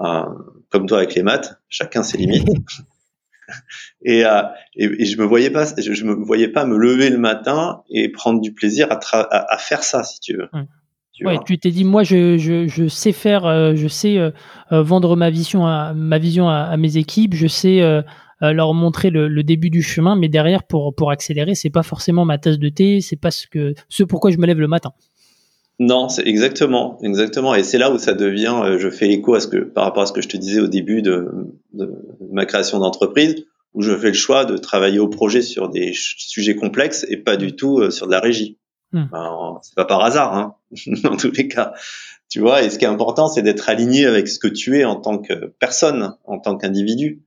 Euh, 0.00 0.24
comme 0.70 0.86
toi 0.86 0.98
avec 0.98 1.14
les 1.14 1.22
maths, 1.22 1.60
chacun 1.68 2.02
ses 2.02 2.18
limites. 2.18 2.48
et, 4.02 4.24
euh, 4.24 4.42
et, 4.76 4.84
et, 4.84 5.04
je 5.04 5.18
me 5.18 5.24
voyais 5.24 5.50
pas, 5.50 5.64
je, 5.76 5.92
je, 5.92 6.04
me 6.04 6.14
voyais 6.14 6.48
pas 6.48 6.64
me 6.64 6.76
lever 6.76 7.10
le 7.10 7.18
matin 7.18 7.82
et 7.90 8.08
prendre 8.10 8.40
du 8.40 8.52
plaisir 8.52 8.88
à, 8.90 8.98
à, 9.12 9.54
à 9.54 9.58
faire 9.58 9.82
ça, 9.82 10.02
si 10.02 10.20
tu 10.20 10.36
veux. 10.36 10.48
Tu, 11.12 11.26
ouais, 11.26 11.38
tu 11.44 11.58
t'es 11.58 11.70
dit, 11.70 11.84
moi, 11.84 12.02
je, 12.02 12.38
je, 12.38 12.68
je 12.68 12.88
sais 12.88 13.12
faire, 13.12 13.46
euh, 13.46 13.74
je 13.74 13.88
sais 13.88 14.18
euh, 14.18 14.30
vendre 14.70 15.16
ma 15.16 15.30
vision, 15.30 15.66
à, 15.66 15.92
ma 15.94 16.18
vision 16.18 16.48
à, 16.48 16.62
à 16.62 16.76
mes 16.76 16.96
équipes, 16.96 17.34
je 17.34 17.46
sais 17.46 17.80
leur 18.40 18.72
montrer 18.72 19.10
le, 19.10 19.26
le, 19.26 19.42
début 19.42 19.70
du 19.70 19.82
chemin, 19.82 20.14
mais 20.14 20.28
derrière, 20.28 20.62
pour, 20.62 20.94
pour 20.94 21.10
accélérer, 21.10 21.54
c'est 21.54 21.70
pas 21.70 21.82
forcément 21.82 22.24
ma 22.24 22.38
tasse 22.38 22.58
de 22.58 22.68
thé, 22.68 23.00
c'est 23.00 23.16
pas 23.16 23.32
ce 23.32 23.46
que, 23.48 23.74
ce 23.88 24.04
pourquoi 24.04 24.30
je 24.30 24.38
me 24.38 24.46
lève 24.46 24.60
le 24.60 24.68
matin. 24.68 24.92
Non, 25.80 26.08
c'est 26.08 26.26
exactement, 26.26 26.98
exactement, 27.02 27.54
et 27.54 27.62
c'est 27.62 27.78
là 27.78 27.92
où 27.92 27.98
ça 27.98 28.12
devient. 28.12 28.60
Euh, 28.64 28.78
je 28.78 28.90
fais 28.90 29.06
l'écho 29.06 29.34
à 29.34 29.40
ce 29.40 29.46
que, 29.46 29.58
par 29.58 29.84
rapport 29.84 30.02
à 30.02 30.06
ce 30.06 30.12
que 30.12 30.20
je 30.20 30.28
te 30.28 30.36
disais 30.36 30.60
au 30.60 30.66
début 30.66 31.02
de, 31.02 31.28
de 31.72 31.88
ma 32.32 32.46
création 32.46 32.80
d'entreprise, 32.80 33.46
où 33.74 33.82
je 33.82 33.96
fais 33.96 34.08
le 34.08 34.14
choix 34.14 34.44
de 34.44 34.56
travailler 34.56 34.98
au 34.98 35.08
projet 35.08 35.40
sur 35.40 35.68
des 35.68 35.92
sujets 35.94 36.56
complexes 36.56 37.06
et 37.08 37.16
pas 37.16 37.36
du 37.36 37.54
tout 37.54 37.78
euh, 37.78 37.90
sur 37.90 38.06
de 38.06 38.12
la 38.12 38.18
régie. 38.18 38.58
Hmm. 38.90 39.04
c'est 39.62 39.74
pas 39.74 39.84
par 39.84 40.02
hasard, 40.02 40.34
hein, 40.34 40.54
dans 41.04 41.16
tous 41.16 41.30
les 41.30 41.46
cas. 41.46 41.74
Tu 42.28 42.40
vois, 42.40 42.62
et 42.62 42.70
ce 42.70 42.78
qui 42.78 42.84
est 42.84 42.88
important, 42.88 43.28
c'est 43.28 43.42
d'être 43.42 43.68
aligné 43.68 44.06
avec 44.06 44.28
ce 44.28 44.38
que 44.38 44.48
tu 44.48 44.78
es 44.78 44.84
en 44.84 44.96
tant 44.96 45.18
que 45.18 45.54
personne, 45.60 46.16
en 46.24 46.38
tant 46.38 46.56
qu'individu. 46.56 47.22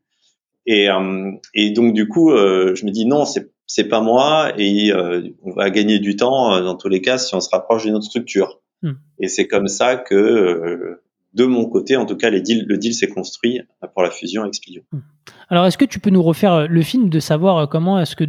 Et, 0.66 0.89
euh, 0.89 1.32
et 1.54 1.72
donc 1.72 1.93
du 1.93 2.08
coup, 2.08 2.32
je 2.32 2.86
me 2.86 2.91
dis 2.91 3.06
non, 3.06 3.26
c'est 3.26 3.52
c'est 3.74 3.86
pas 3.86 4.01
moi 4.01 4.51
et 4.57 4.91
euh, 4.91 5.30
on 5.43 5.53
va 5.53 5.69
gagner 5.69 5.99
du 5.99 6.17
temps 6.17 6.53
euh, 6.53 6.61
dans 6.61 6.76
tous 6.76 6.89
les 6.89 6.99
cas 6.99 7.17
si 7.17 7.34
on 7.36 7.39
se 7.39 7.49
rapproche 7.49 7.84
d'une 7.86 7.95
autre 7.95 8.05
structure. 8.05 8.59
Hmm. 8.82 8.93
Et 9.17 9.30
c'est 9.30 9.47
comme 9.47 9.67
ça 9.67 9.95
que 9.95 10.13
euh, 10.13 11.01
de 11.34 11.45
mon 11.45 11.65
côté, 11.69 11.95
en 11.95 12.05
tout 12.05 12.17
cas, 12.17 12.30
les 12.30 12.41
deals, 12.41 12.65
le 12.67 12.78
deal 12.78 12.93
s'est 12.93 13.07
construit 13.07 13.61
pour 13.93 14.03
la 14.03 14.11
fusion 14.11 14.41
avec 14.41 14.55
Splio. 14.55 14.82
Hmm. 14.91 14.99
Alors, 15.47 15.65
est-ce 15.65 15.78
que 15.78 15.86
tu 15.86 15.99
peux 15.99 16.09
nous 16.09 16.22
refaire 16.22 16.67
le 16.67 16.82
film 16.82 17.07
de 17.09 17.19
savoir 17.22 17.69
comment 17.69 17.97
est-ce 17.97 18.17
que, 18.17 18.26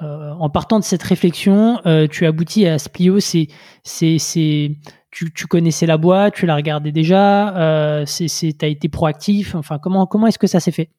en 0.00 0.50
partant 0.50 0.80
de 0.80 0.84
cette 0.84 1.02
réflexion, 1.04 1.80
tu 2.10 2.26
aboutis 2.26 2.66
à 2.66 2.78
Splio 2.78 3.20
C'est, 3.20 3.46
c'est, 3.84 4.18
c'est, 4.18 4.76
tu, 5.12 5.32
tu, 5.32 5.46
connaissais 5.46 5.86
la 5.86 5.96
boîte, 5.96 6.34
tu 6.34 6.46
l'as 6.46 6.56
regardé 6.56 6.90
déjà, 6.90 8.04
c'est, 8.06 8.26
c'est, 8.26 8.52
t'as 8.54 8.68
été 8.68 8.88
proactif. 8.88 9.54
Enfin, 9.54 9.78
comment, 9.78 10.06
comment 10.06 10.26
est-ce 10.26 10.38
que 10.38 10.48
ça 10.48 10.58
s'est 10.58 10.72
fait? 10.72 10.90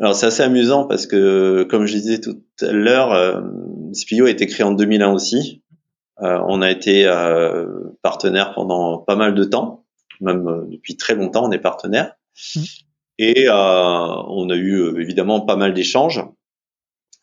Alors 0.00 0.14
c'est 0.14 0.26
assez 0.26 0.42
amusant 0.42 0.86
parce 0.86 1.06
que, 1.06 1.66
comme 1.70 1.86
je 1.86 1.94
disais 1.96 2.20
tout 2.20 2.42
à 2.60 2.72
l'heure, 2.72 3.12
euh, 3.12 3.40
Spio 3.92 4.26
a 4.26 4.30
été 4.30 4.46
créé 4.46 4.64
en 4.64 4.72
2001 4.72 5.12
aussi. 5.12 5.62
Euh, 6.22 6.38
on 6.48 6.62
a 6.62 6.70
été 6.70 7.06
euh, 7.06 7.66
partenaire 8.02 8.54
pendant 8.54 8.98
pas 8.98 9.16
mal 9.16 9.34
de 9.34 9.44
temps, 9.44 9.84
même 10.20 10.48
euh, 10.48 10.64
depuis 10.70 10.96
très 10.96 11.14
longtemps, 11.14 11.46
on 11.46 11.52
est 11.52 11.58
partenaire. 11.58 12.14
Mmh. 12.54 12.60
Et 13.18 13.48
on 13.48 14.50
a 14.50 14.56
eu 14.56 15.00
évidemment 15.00 15.40
pas 15.40 15.56
mal 15.56 15.72
d'échanges. 15.72 16.22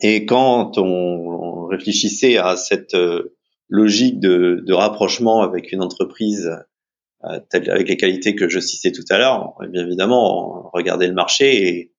Et 0.01 0.25
quand 0.25 0.79
on, 0.79 1.67
réfléchissait 1.67 2.37
à 2.37 2.55
cette 2.55 2.95
logique 3.69 4.19
de, 4.19 4.63
de, 4.65 4.73
rapprochement 4.73 5.41
avec 5.41 5.71
une 5.71 5.81
entreprise 5.81 6.51
avec 7.21 7.87
les 7.87 7.97
qualités 7.97 8.35
que 8.35 8.49
je 8.49 8.59
citais 8.59 8.91
tout 8.91 9.05
à 9.11 9.17
l'heure, 9.19 9.53
bien 9.69 9.85
évidemment, 9.85 10.65
on 10.65 10.69
regardait 10.73 11.07
le 11.07 11.13
marché 11.13 11.67
et 11.67 11.92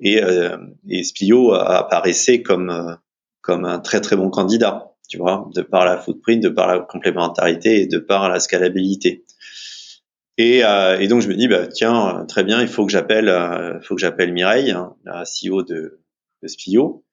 et, 0.00 0.22
euh, 0.22 0.56
et 0.88 1.04
Splio 1.04 1.52
apparaissait 1.52 2.42
comme 2.42 2.70
euh, 2.70 2.94
comme 3.42 3.64
un 3.64 3.78
très 3.78 4.00
très 4.00 4.16
bon 4.16 4.30
candidat, 4.30 4.92
tu 5.08 5.18
vois, 5.18 5.48
de 5.54 5.62
par 5.62 5.84
la 5.84 5.96
footprint, 5.96 6.42
de 6.42 6.48
par 6.48 6.66
la 6.66 6.80
complémentarité 6.80 7.82
et 7.82 7.86
de 7.86 7.98
par 7.98 8.28
la 8.28 8.40
scalabilité. 8.40 9.24
Et, 10.36 10.64
euh, 10.64 10.98
et 10.98 11.08
donc 11.08 11.20
je 11.20 11.28
me 11.28 11.34
dis 11.34 11.48
bah 11.48 11.66
tiens 11.66 12.24
très 12.26 12.44
bien, 12.44 12.62
il 12.62 12.68
faut 12.68 12.86
que 12.86 12.92
j'appelle, 12.92 13.28
euh, 13.28 13.80
faut 13.82 13.94
que 13.94 14.00
j'appelle 14.00 14.32
Mireille, 14.32 14.70
hein, 14.70 14.94
la 15.04 15.24
CEO 15.24 15.62
de 15.62 16.00
de 16.42 16.48
Spio. 16.48 17.04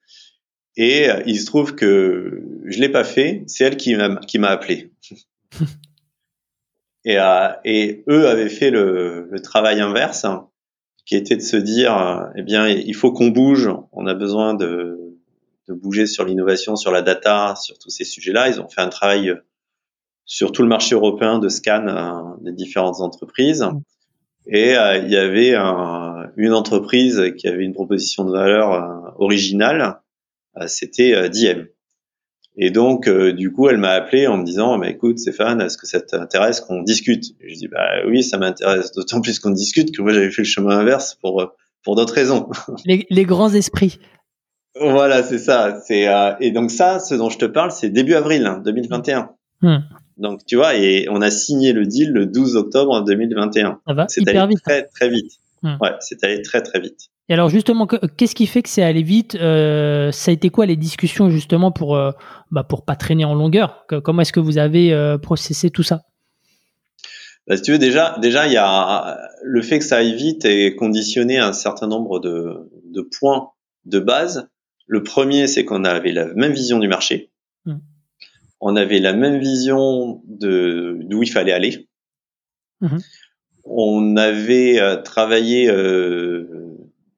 Et 0.80 1.08
il 1.26 1.40
se 1.40 1.48
trouve 1.48 1.74
que 1.74 2.44
je 2.66 2.80
l'ai 2.80 2.90
pas 2.90 3.04
fait. 3.04 3.44
C'est 3.48 3.64
elle 3.64 3.78
qui 3.78 3.96
m'a 3.96 4.18
qui 4.18 4.38
m'a 4.38 4.50
appelé. 4.50 4.92
et, 7.04 7.18
et 7.66 8.04
eux 8.08 8.28
avaient 8.28 8.48
fait 8.48 8.70
le, 8.70 9.28
le 9.32 9.42
travail 9.42 9.82
inverse, 9.82 10.24
hein, 10.24 10.50
qui 11.08 11.16
était 11.16 11.38
de 11.38 11.42
se 11.42 11.58
dire, 11.58 12.30
eh 12.36 12.44
bien, 12.44 12.68
il 12.68 12.94
faut 12.94 13.12
qu'on 13.12 13.30
bouge. 13.30 13.72
On 13.92 14.06
a 14.06 14.14
besoin 14.14 14.54
de, 14.54 15.18
de 15.68 15.74
bouger 15.74 16.06
sur 16.06 16.26
l'innovation, 16.26 16.76
sur 16.76 16.92
la 16.92 17.02
data, 17.02 17.56
sur 17.56 17.80
tous 17.80 17.90
ces 17.90 18.04
sujets-là. 18.04 18.50
Ils 18.50 18.62
ont 18.62 18.68
fait 18.68 18.82
un 18.82 18.90
travail 18.90 19.34
sur 20.28 20.52
tout 20.52 20.62
le 20.62 20.68
marché 20.68 20.94
européen 20.94 21.40
de 21.40 21.50
scan 21.50 21.88
euh, 21.88 22.36
des 22.42 22.52
différentes 22.52 23.00
entreprises. 23.00 23.66
Et 24.46 24.78
euh, 24.78 24.98
il 24.98 25.10
y 25.10 25.18
avait 25.18 25.56
un, 25.56 26.30
une 26.36 26.54
entreprise 26.54 27.34
qui 27.38 27.48
avait 27.48 27.64
une 27.64 27.74
proposition 27.74 28.26
de 28.26 28.32
valeur 28.32 28.74
euh, 28.74 29.12
originale, 29.18 30.00
c'était 30.66 31.30
Diem. 31.30 31.68
Et 32.58 32.72
donc, 32.72 33.08
du 33.08 33.52
coup, 33.52 33.70
elle 33.70 33.78
m'a 33.78 33.92
appelé 33.92 34.26
en 34.26 34.38
me 34.38 34.44
disant, 34.44 34.78
bah, 34.80 34.90
écoute, 34.90 35.20
Stéphane, 35.20 35.62
est-ce 35.62 35.78
que 35.78 35.86
ça 35.86 36.02
t'intéresse 36.02 36.60
qu'on 36.60 36.82
discute? 36.82 37.36
Je 37.40 37.54
dis, 37.54 37.68
bah 37.68 37.88
oui, 38.08 38.24
ça 38.24 38.38
m'intéresse, 38.38 38.92
d'autant 38.94 39.22
plus 39.22 39.40
qu'on 39.40 39.52
discute 39.52 39.96
que 39.96 40.02
moi 40.02 40.12
j'avais 40.12 40.32
fait 40.32 40.42
le 40.42 40.48
chemin 40.48 40.80
inverse 40.80 41.16
pour 41.22 41.54
pour 41.84 41.96
d'autres 41.96 42.14
raisons. 42.14 42.50
Les, 42.86 43.06
les, 43.10 43.24
grands 43.24 43.54
esprits. 43.54 44.00
Voilà, 44.80 45.24
c'est 45.24 45.38
ça. 45.38 45.80
C'est 45.86 46.06
et 46.40 46.52
donc 46.52 46.72
ça, 46.72 47.00
ce 47.00 47.16
dont 47.16 47.30
je 47.30 47.38
te 47.38 47.46
parle, 47.46 47.72
c'est 47.72 47.90
début 47.90 48.14
avril 48.14 48.60
2021. 48.66 49.30
Hein, 49.64 49.84
donc 50.18 50.46
tu 50.46 50.56
vois, 50.56 50.76
et 50.76 51.08
on 51.10 51.22
a 51.22 51.32
signé 51.32 51.74
le 51.74 51.86
deal 51.86 52.12
le 52.12 52.26
12 52.26 52.56
octobre 52.56 53.04
2021. 53.04 53.80
Ça 53.88 53.94
va 53.94 54.06
C'est 54.10 54.28
allé 54.28 54.48
vite. 54.48 54.62
très 54.64 54.84
très 54.84 55.10
vite. 55.10 55.32
Hmm. 55.64 55.78
Ouais, 55.82 55.92
c'est 56.02 56.24
allé 56.24 56.42
très 56.42 56.62
très 56.62 56.80
vite. 56.80 57.10
Et 57.30 57.34
alors 57.34 57.50
justement, 57.50 57.88
qu'est-ce 57.88 58.36
qui 58.36 58.48
fait 58.48 58.62
que 58.62 58.70
c'est 58.70 58.84
allé 58.84 59.04
vite 59.04 59.36
euh, 59.36 60.12
Ça 60.12 60.32
a 60.32 60.34
été 60.34 60.50
quoi 60.50 60.66
les 60.66 60.78
discussions 60.78 61.30
justement 61.30 61.72
pour 61.72 61.96
euh, 61.96 62.12
bah, 62.52 62.64
pour 62.64 62.86
pas 62.86 62.96
traîner 62.96 63.26
en 63.26 63.36
longueur? 63.36 63.86
Comment 64.04 64.22
est-ce 64.22 64.32
que 64.32 64.40
vous 64.40 64.58
avez 64.58 64.94
euh, 64.94 65.18
processé 65.18 65.70
tout 65.70 65.84
ça? 65.84 66.04
Bah, 67.48 67.58
Si 67.58 67.64
tu 67.64 67.72
veux 67.72 67.80
déjà, 67.80 68.18
déjà 68.22 68.48
il 68.48 68.54
y 68.54 68.58
a 68.58 69.18
le 69.44 69.62
fait 69.62 69.80
que 69.80 69.86
ça 69.86 69.98
aille 69.98 70.16
vite 70.16 70.46
est 70.46 70.76
conditionné 70.76 71.38
à 71.38 71.48
un 71.48 71.54
certain 71.54 71.88
nombre 71.88 72.20
de, 72.20 72.70
de 72.86 73.02
points 73.02 73.50
de 73.86 74.00
base. 74.00 74.50
Le 74.86 75.04
premier, 75.04 75.48
c'est 75.48 75.66
qu'on 75.66 75.84
avait 75.84 76.14
la 76.14 76.34
même 76.34 76.54
vision 76.54 76.80
du 76.80 76.88
marché. 76.88 77.32
Hmm 77.66 77.80
on 78.60 78.76
avait 78.76 79.00
la 79.00 79.14
même 79.14 79.40
vision 79.40 80.22
de 80.26 81.00
d'où 81.04 81.24
il 81.24 81.32
fallait 81.32 81.52
aller. 81.52 81.88
Mhm. 82.82 83.00
On 83.66 84.16
avait 84.16 84.80
euh, 84.80 85.02
travaillé 85.02 85.70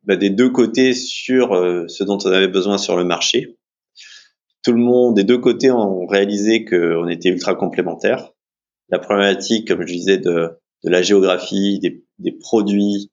bah, 0.10 0.18
des 0.18 0.30
deux 0.30 0.50
côtés 0.50 0.94
sur 0.94 1.54
euh, 1.54 1.86
ce 1.88 2.04
dont 2.04 2.18
on 2.26 2.32
avait 2.32 2.48
besoin 2.48 2.78
sur 2.78 2.98
le 2.98 3.06
marché. 3.06 3.58
Tout 4.64 4.74
le 4.74 4.80
monde, 4.80 5.16
des 5.16 5.24
deux 5.24 5.38
côtés, 5.38 5.72
ont 5.72 6.06
réalisé 6.06 6.66
qu'on 6.66 7.08
était 7.08 7.30
ultra 7.30 7.56
complémentaires. 7.56 8.32
La 8.90 9.00
problématique, 9.00 9.68
comme 9.68 9.82
je 9.82 9.94
disais, 9.94 10.18
de, 10.18 10.50
de 10.84 10.90
la 10.90 11.02
géographie, 11.02 11.80
des, 11.80 12.04
des 12.18 12.32
produits, 12.34 13.12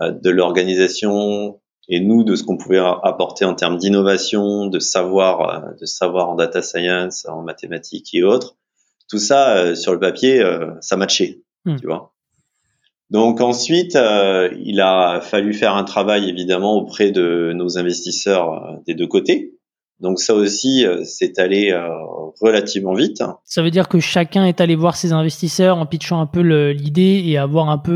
de 0.00 0.30
l'organisation, 0.30 1.60
et 1.88 2.00
nous 2.00 2.24
de 2.24 2.34
ce 2.36 2.44
qu'on 2.44 2.56
pouvait 2.56 2.78
apporter 2.78 3.44
en 3.44 3.54
termes 3.54 3.76
d'innovation, 3.76 4.66
de 4.66 4.78
savoir, 4.78 5.40
euh, 5.40 5.70
de 5.80 5.86
savoir 5.86 6.30
en 6.30 6.34
data 6.34 6.62
science, 6.62 7.26
en 7.26 7.42
mathématiques 7.42 8.14
et 8.14 8.22
autres. 8.22 8.56
Tout 9.08 9.18
ça 9.18 9.56
euh, 9.56 9.74
sur 9.74 9.92
le 9.92 10.00
papier, 10.00 10.40
euh, 10.40 10.70
ça 10.80 10.96
matchait, 10.96 11.42
hmm. 11.64 11.76
tu 11.76 11.86
vois. 11.86 12.13
Donc 13.14 13.40
ensuite, 13.40 13.94
il 13.94 14.80
a 14.80 15.20
fallu 15.20 15.54
faire 15.54 15.76
un 15.76 15.84
travail 15.84 16.28
évidemment 16.28 16.74
auprès 16.74 17.12
de 17.12 17.52
nos 17.54 17.78
investisseurs 17.78 18.80
des 18.88 18.94
deux 18.94 19.06
côtés. 19.06 19.52
Donc 20.00 20.18
ça 20.18 20.34
aussi, 20.34 20.84
c'est 21.04 21.38
allé 21.38 21.72
relativement 22.40 22.94
vite. 22.94 23.22
Ça 23.44 23.62
veut 23.62 23.70
dire 23.70 23.88
que 23.88 24.00
chacun 24.00 24.44
est 24.44 24.60
allé 24.60 24.74
voir 24.74 24.96
ses 24.96 25.12
investisseurs 25.12 25.78
en 25.78 25.86
pitchant 25.86 26.20
un 26.20 26.26
peu 26.26 26.40
l'idée 26.70 27.22
et 27.24 27.38
avoir 27.38 27.68
un 27.68 27.78
peu 27.78 27.92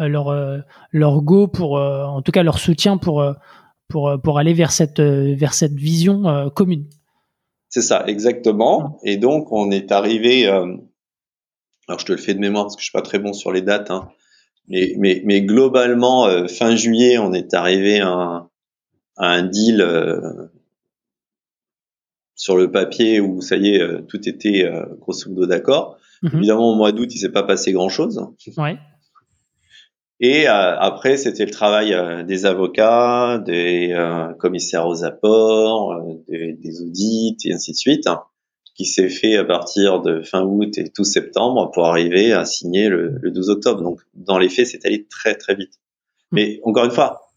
euh, 0.00 0.08
leur 0.08 0.28
euh, 0.28 0.58
leur 0.92 1.22
go 1.22 1.46
pour 1.46 1.78
euh, 1.78 2.04
en 2.04 2.22
tout 2.22 2.32
cas 2.32 2.42
leur 2.42 2.58
soutien 2.58 2.96
pour 2.96 3.24
pour 3.88 4.12
pour 4.22 4.38
aller 4.38 4.54
vers 4.54 4.72
cette 4.72 5.00
vers 5.00 5.54
cette 5.54 5.74
vision 5.74 6.50
commune. 6.54 6.86
C'est 7.68 7.82
ça, 7.82 8.04
exactement. 8.06 8.98
Et 9.04 9.16
donc, 9.16 9.52
on 9.52 9.70
est 9.70 9.92
arrivé. 9.92 10.48
Euh, 11.90 11.94
alors, 11.94 11.98
je 11.98 12.06
te 12.06 12.12
le 12.12 12.18
fais 12.18 12.34
de 12.34 12.38
mémoire 12.38 12.64
parce 12.64 12.76
que 12.76 12.80
je 12.80 12.86
suis 12.86 12.92
pas 12.92 13.02
très 13.02 13.18
bon 13.18 13.32
sur 13.32 13.52
les 13.52 13.62
dates, 13.62 13.90
hein, 13.90 14.08
mais, 14.68 14.94
mais, 14.98 15.22
mais 15.24 15.42
globalement, 15.42 16.28
fin 16.48 16.76
juillet, 16.76 17.18
on 17.18 17.32
est 17.32 17.54
arrivé 17.54 18.00
à 18.00 18.46
un, 19.16 19.42
deal 19.42 19.84
sur 22.36 22.56
le 22.56 22.70
papier 22.70 23.20
où 23.20 23.40
ça 23.40 23.56
y 23.56 23.74
est, 23.74 24.06
tout 24.06 24.28
était 24.28 24.70
grosso 25.00 25.28
modo 25.28 25.46
d'accord. 25.46 25.98
Mhm. 26.22 26.30
Évidemment, 26.34 26.70
au 26.70 26.76
mois 26.76 26.92
d'août, 26.92 27.12
il 27.12 27.18
s'est 27.18 27.32
pas 27.32 27.42
passé 27.42 27.72
grand 27.72 27.88
chose. 27.88 28.24
Ouais. 28.56 28.78
Et 30.20 30.48
euh, 30.48 30.78
après, 30.78 31.16
c'était 31.16 31.46
le 31.46 31.50
travail 31.50 31.94
euh, 31.94 32.22
des 32.22 32.44
avocats, 32.44 33.38
des 33.38 33.92
euh, 33.92 34.34
commissaires 34.34 34.86
aux 34.86 35.02
apports, 35.02 35.98
des, 36.28 36.52
des, 36.52 36.82
audits 36.82 37.38
et 37.46 37.54
ainsi 37.54 37.72
de 37.72 37.76
suite, 37.76 38.06
hein, 38.06 38.22
qui 38.74 38.86
s'est 38.86 39.08
fait 39.08 39.36
à 39.36 39.44
partir 39.44 40.00
de 40.00 40.22
fin 40.22 40.42
août 40.42 40.78
et 40.78 40.90
tout 40.90 41.04
septembre 41.04 41.70
pour 41.72 41.86
arriver 41.86 42.32
à 42.32 42.44
signer 42.44 42.88
le, 42.88 43.18
le 43.20 43.30
12 43.30 43.50
octobre. 43.50 43.82
Donc, 43.82 44.00
dans 44.14 44.38
les 44.38 44.48
faits, 44.48 44.66
c'est 44.66 44.84
allé 44.86 45.06
très 45.06 45.34
très 45.34 45.54
vite. 45.54 45.74
Mmh. 46.30 46.36
Mais 46.36 46.60
encore 46.64 46.84
une 46.84 46.90
fois, 46.90 47.32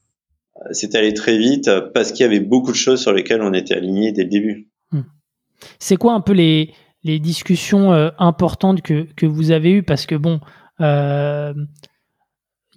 c'est 0.72 0.96
allé 0.96 1.14
très 1.14 1.38
vite 1.38 1.70
parce 1.94 2.12
qu'il 2.12 2.22
y 2.22 2.26
avait 2.26 2.40
beaucoup 2.40 2.72
de 2.72 2.78
choses 2.78 3.02
sur 3.02 3.12
lesquelles 3.12 3.42
on 3.42 3.54
était 3.54 3.76
alignés 3.76 4.12
dès 4.12 4.24
le 4.24 4.30
début. 4.30 4.70
Mmh. 4.92 5.02
C'est 5.80 5.98
quoi 5.98 6.14
un 6.14 6.22
peu 6.22 6.34
les, 6.34 6.74
les 7.04 7.20
discussions 7.20 7.92
importantes 8.18 8.82
que, 8.82 9.08
que 9.16 9.26
vous 9.26 9.52
avez 9.52 9.72
eues? 9.72 9.84
Parce 9.84 10.06
que 10.06 10.16
bon, 10.16 10.40
euh, 10.82 11.54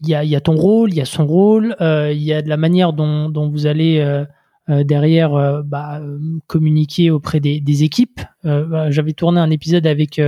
il 0.02 0.08
y 0.08 0.14
a, 0.14 0.24
y 0.24 0.36
a, 0.36 0.40
ton 0.40 0.54
rôle, 0.54 0.92
il 0.92 0.96
y 0.96 1.00
a 1.00 1.06
son 1.06 1.26
rôle, 1.26 1.74
euh, 1.80 2.12
il 2.12 2.22
y 2.22 2.32
a 2.32 2.42
de 2.42 2.48
la 2.48 2.56
manière 2.56 2.92
dont, 2.92 3.30
dont 3.30 3.48
vous 3.48 3.66
allez 3.66 4.24
euh, 4.68 4.72
euh 4.72 4.84
derrière 4.84 5.34
euh, 5.34 5.62
bah, 5.62 6.00
communiquer 6.46 7.10
auprès 7.10 7.40
des, 7.40 7.84
équipes. 7.84 8.20
Bah, 8.44 8.90
j'avais 8.90 9.12
tourné 9.12 9.40
un 9.40 9.50
épisode 9.50 9.86
avec 9.86 10.20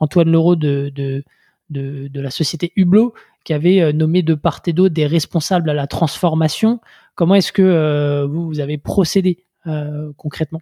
Antoine 0.00 0.30
Leroux 0.30 0.56
de, 0.56 1.22
la 1.70 2.30
société 2.30 2.72
Hublot 2.76 3.14
qui 3.44 3.52
avait 3.52 3.92
nommé 3.92 4.22
de 4.22 4.34
part 4.34 4.60
et 4.66 4.72
d'autre 4.72 4.94
des 4.94 5.06
responsables 5.06 5.70
à 5.70 5.74
la 5.74 5.86
transformation. 5.86 6.80
Comment 7.14 7.36
est-ce 7.36 7.52
que 7.52 8.24
vous, 8.24 8.60
avez 8.60 8.78
procédé 8.78 9.44
concrètement? 10.16 10.60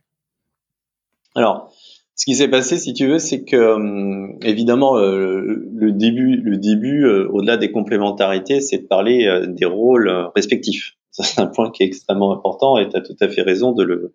Alors, 1.35 1.73
ce 2.17 2.27
qui 2.27 2.37
s'est 2.37 2.49
passé, 2.49 2.79
si 2.79 2.95
tu 2.95 3.09
veux, 3.09 3.19
c'est 3.19 3.43
que 3.45 3.57
euh, 3.57 4.29
évidemment 4.43 4.97
euh, 4.99 5.69
le 5.75 5.91
début, 5.91 7.05
euh, 7.05 7.29
au-delà 7.29 7.57
des 7.57 7.73
complémentarités, 7.73 8.61
c'est 8.61 8.79
de 8.79 8.87
parler 8.87 9.29
des 9.49 9.65
rôles 9.65 10.11
respectifs. 10.37 10.95
C'est 11.23 11.41
un 11.41 11.47
point 11.47 11.71
qui 11.71 11.83
est 11.83 11.87
extrêmement 11.87 12.33
important 12.37 12.77
et 12.79 12.89
tu 12.89 12.97
as 12.97 13.01
tout 13.01 13.17
à 13.21 13.29
fait 13.29 13.43
raison 13.43 13.73
de 13.73 13.85
le, 13.85 14.15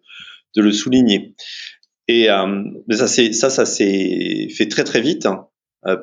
de 0.56 0.62
le 0.62 0.72
souligner. 0.72 1.36
Et 2.08 2.28
ça, 2.90 3.08
c'est 3.08 3.34
ça, 3.34 3.50
ça 3.50 3.66
s'est 3.66 4.48
fait 4.50 4.68
très 4.68 4.84
très 4.84 5.00
vite 5.00 5.28
hein, 5.28 5.48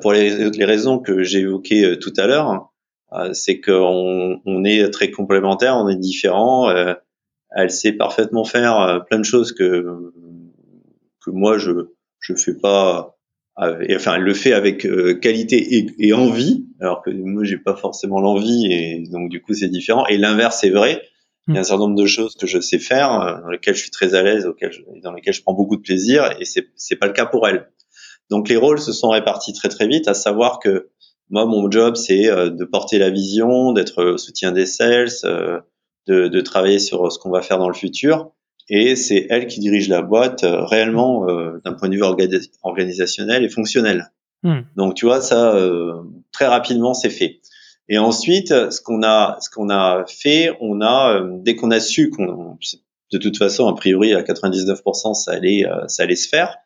pour 0.01 0.13
les, 0.13 0.49
les, 0.49 0.65
raisons 0.65 0.99
que 0.99 1.21
j'ai 1.21 1.39
évoquées 1.39 1.99
tout 1.99 2.13
à 2.15 2.27
l'heure. 2.27 2.73
c'est 3.33 3.59
qu'on 3.59 4.39
on 4.45 4.63
est 4.63 4.89
très 4.89 5.11
complémentaires, 5.11 5.75
on 5.75 5.89
est 5.89 5.97
différents. 5.97 6.73
elle 7.51 7.71
sait 7.71 7.91
parfaitement 7.91 8.45
faire 8.45 9.03
plein 9.09 9.19
de 9.19 9.25
choses 9.25 9.51
que 9.51 10.13
que 11.25 11.29
moi 11.29 11.57
je 11.57 11.71
je 12.21 12.33
fais 12.35 12.55
pas 12.55 13.17
enfin 13.57 14.15
elle 14.15 14.23
le 14.23 14.33
fait 14.33 14.53
avec 14.53 14.85
euh, 14.85 15.15
qualité 15.15 15.77
et, 15.77 15.87
et, 15.99 16.13
envie 16.13 16.66
alors 16.79 17.01
que 17.01 17.09
moi 17.09 17.43
j'ai 17.43 17.57
pas 17.57 17.75
forcément 17.75 18.19
l'envie 18.19 18.71
et 18.71 19.03
donc 19.09 19.29
du 19.29 19.41
coup 19.41 19.53
c'est 19.53 19.69
différent. 19.69 20.05
Et 20.07 20.17
l'inverse 20.17 20.63
est 20.63 20.69
vrai. 20.69 21.01
Il 21.47 21.53
y 21.53 21.57
a 21.57 21.61
un 21.61 21.63
certain 21.63 21.83
nombre 21.83 21.95
de 21.95 22.05
choses 22.05 22.35
que 22.35 22.45
je 22.45 22.59
sais 22.59 22.79
faire 22.79 23.21
euh, 23.21 23.41
dans 23.41 23.49
lesquelles 23.49 23.75
je 23.75 23.81
suis 23.81 23.91
très 23.91 24.15
à 24.15 24.23
l'aise 24.23 24.45
dans 25.01 25.13
lesquelles 25.13 25.33
je 25.33 25.41
prends 25.41 25.53
beaucoup 25.53 25.77
de 25.77 25.81
plaisir 25.81 26.35
et 26.39 26.45
c'est 26.45 26.67
c'est 26.75 26.97
pas 26.97 27.07
le 27.07 27.13
cas 27.13 27.25
pour 27.25 27.47
elle 27.47 27.69
donc 28.29 28.49
les 28.49 28.57
rôles 28.57 28.79
se 28.79 28.91
sont 28.91 29.09
répartis 29.09 29.53
très 29.53 29.69
très 29.69 29.87
vite 29.87 30.09
à 30.09 30.13
savoir 30.13 30.59
que 30.59 30.89
moi 31.29 31.45
mon 31.45 31.71
job 31.71 31.95
c'est 31.95 32.27
euh, 32.27 32.49
de 32.49 32.65
porter 32.65 32.97
la 32.97 33.09
vision 33.09 33.71
d'être 33.71 34.03
au 34.03 34.17
soutien 34.17 34.51
des 34.51 34.65
sales 34.65 35.07
de, 36.07 36.27
de 36.27 36.41
travailler 36.41 36.79
sur 36.79 37.11
ce 37.11 37.19
qu'on 37.19 37.29
va 37.29 37.41
faire 37.41 37.59
dans 37.59 37.67
le 37.67 37.75
futur. 37.75 38.31
Et 38.69 38.95
c'est 38.95 39.27
elle 39.29 39.47
qui 39.47 39.59
dirige 39.59 39.87
la 39.87 40.01
boîte 40.01 40.43
euh, 40.43 40.65
réellement 40.65 41.29
euh, 41.29 41.61
d'un 41.63 41.73
point 41.73 41.89
de 41.89 41.95
vue 41.95 42.03
organisationnel 42.63 43.43
et 43.43 43.49
fonctionnel. 43.49 44.11
Hmm. 44.43 44.61
Donc 44.75 44.95
tu 44.95 45.05
vois 45.05 45.21
ça 45.21 45.55
euh, 45.55 46.03
très 46.31 46.45
rapidement 46.45 46.93
c'est 46.93 47.09
fait. 47.09 47.41
Et 47.89 47.97
ensuite 47.97 48.49
ce 48.49 48.81
qu'on 48.81 49.03
a 49.03 49.37
ce 49.41 49.49
qu'on 49.49 49.69
a 49.69 50.05
fait, 50.07 50.55
on 50.61 50.81
a 50.81 51.21
dès 51.39 51.55
qu'on 51.55 51.71
a 51.71 51.79
su 51.79 52.09
qu'on 52.09 52.57
de 53.11 53.17
toute 53.17 53.37
façon 53.37 53.67
a 53.67 53.75
priori 53.75 54.13
à 54.13 54.21
99% 54.21 55.13
ça 55.13 55.31
allait 55.31 55.63
ça 55.87 56.03
allait 56.03 56.15
se 56.15 56.27
faire, 56.27 56.57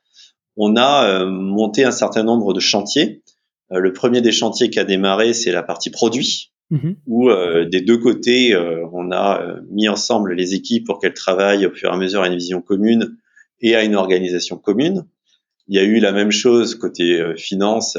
on 0.58 0.76
a 0.76 1.26
monté 1.26 1.84
un 1.84 1.92
certain 1.92 2.24
nombre 2.24 2.54
de 2.54 2.60
chantiers. 2.60 3.22
le 3.70 3.94
premier 3.94 4.22
des 4.22 4.32
chantiers 4.32 4.70
qui 4.70 4.80
a 4.80 4.84
démarré 4.84 5.34
c'est 5.34 5.52
la 5.52 5.64
partie 5.64 5.92
produit. 5.92 6.52
mmh 6.72 6.92
où 7.06 7.30
des 7.70 7.82
deux 7.82 8.00
côtés, 8.00 8.58
on 8.92 9.12
a 9.12 9.46
mis 9.70 9.88
ensemble 9.88 10.34
les 10.34 10.56
équipes 10.56 10.88
pour 10.88 11.00
qu'elles 11.00 11.14
travaillent 11.14 11.68
au 11.68 11.72
fur 11.72 11.90
et 11.92 11.94
à 11.94 11.98
mesure 11.98 12.24
à 12.24 12.28
une 12.28 12.36
vision 12.36 12.62
commune 12.62 13.16
et 13.62 13.76
à 13.76 13.84
une 13.84 13.96
organisation 13.96 14.58
commune. 14.58 15.06
Il 15.68 15.76
y 15.76 15.80
a 15.80 15.84
eu 15.84 16.00
la 16.00 16.12
même 16.12 16.32
chose 16.32 16.76
côté 16.76 17.24
finance, 17.38 17.98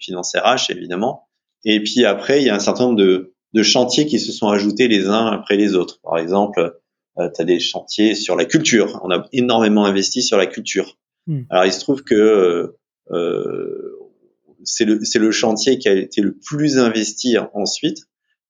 finance 0.00 0.34
RH 0.34 0.70
évidemment. 0.70 1.28
Et 1.64 1.82
puis 1.82 2.04
après, 2.04 2.40
il 2.40 2.46
y 2.46 2.50
a 2.50 2.54
un 2.54 2.60
certain 2.60 2.84
nombre 2.84 2.98
de, 2.98 3.34
de 3.54 3.62
chantiers 3.62 4.06
qui 4.06 4.18
se 4.18 4.32
sont 4.32 4.48
ajoutés 4.48 4.88
les 4.88 5.06
uns 5.06 5.26
après 5.26 5.56
les 5.56 5.74
autres. 5.74 6.00
Par 6.02 6.18
exemple, 6.18 6.78
euh, 7.18 7.28
tu 7.34 7.42
as 7.42 7.44
des 7.44 7.60
chantiers 7.60 8.14
sur 8.14 8.36
la 8.36 8.44
culture. 8.44 9.00
On 9.02 9.10
a 9.10 9.26
énormément 9.32 9.84
investi 9.84 10.22
sur 10.22 10.36
la 10.36 10.46
culture. 10.46 10.98
Hmm. 11.26 11.42
Alors 11.50 11.66
il 11.66 11.72
se 11.72 11.80
trouve 11.80 12.02
que 12.02 12.74
euh, 13.10 13.96
c'est 14.64 14.84
le, 14.84 15.00
le 15.14 15.30
chantier 15.30 15.78
qui 15.78 15.88
a 15.88 15.94
été 15.94 16.20
le 16.20 16.36
plus 16.36 16.78
investi 16.78 17.36
ensuite 17.54 17.98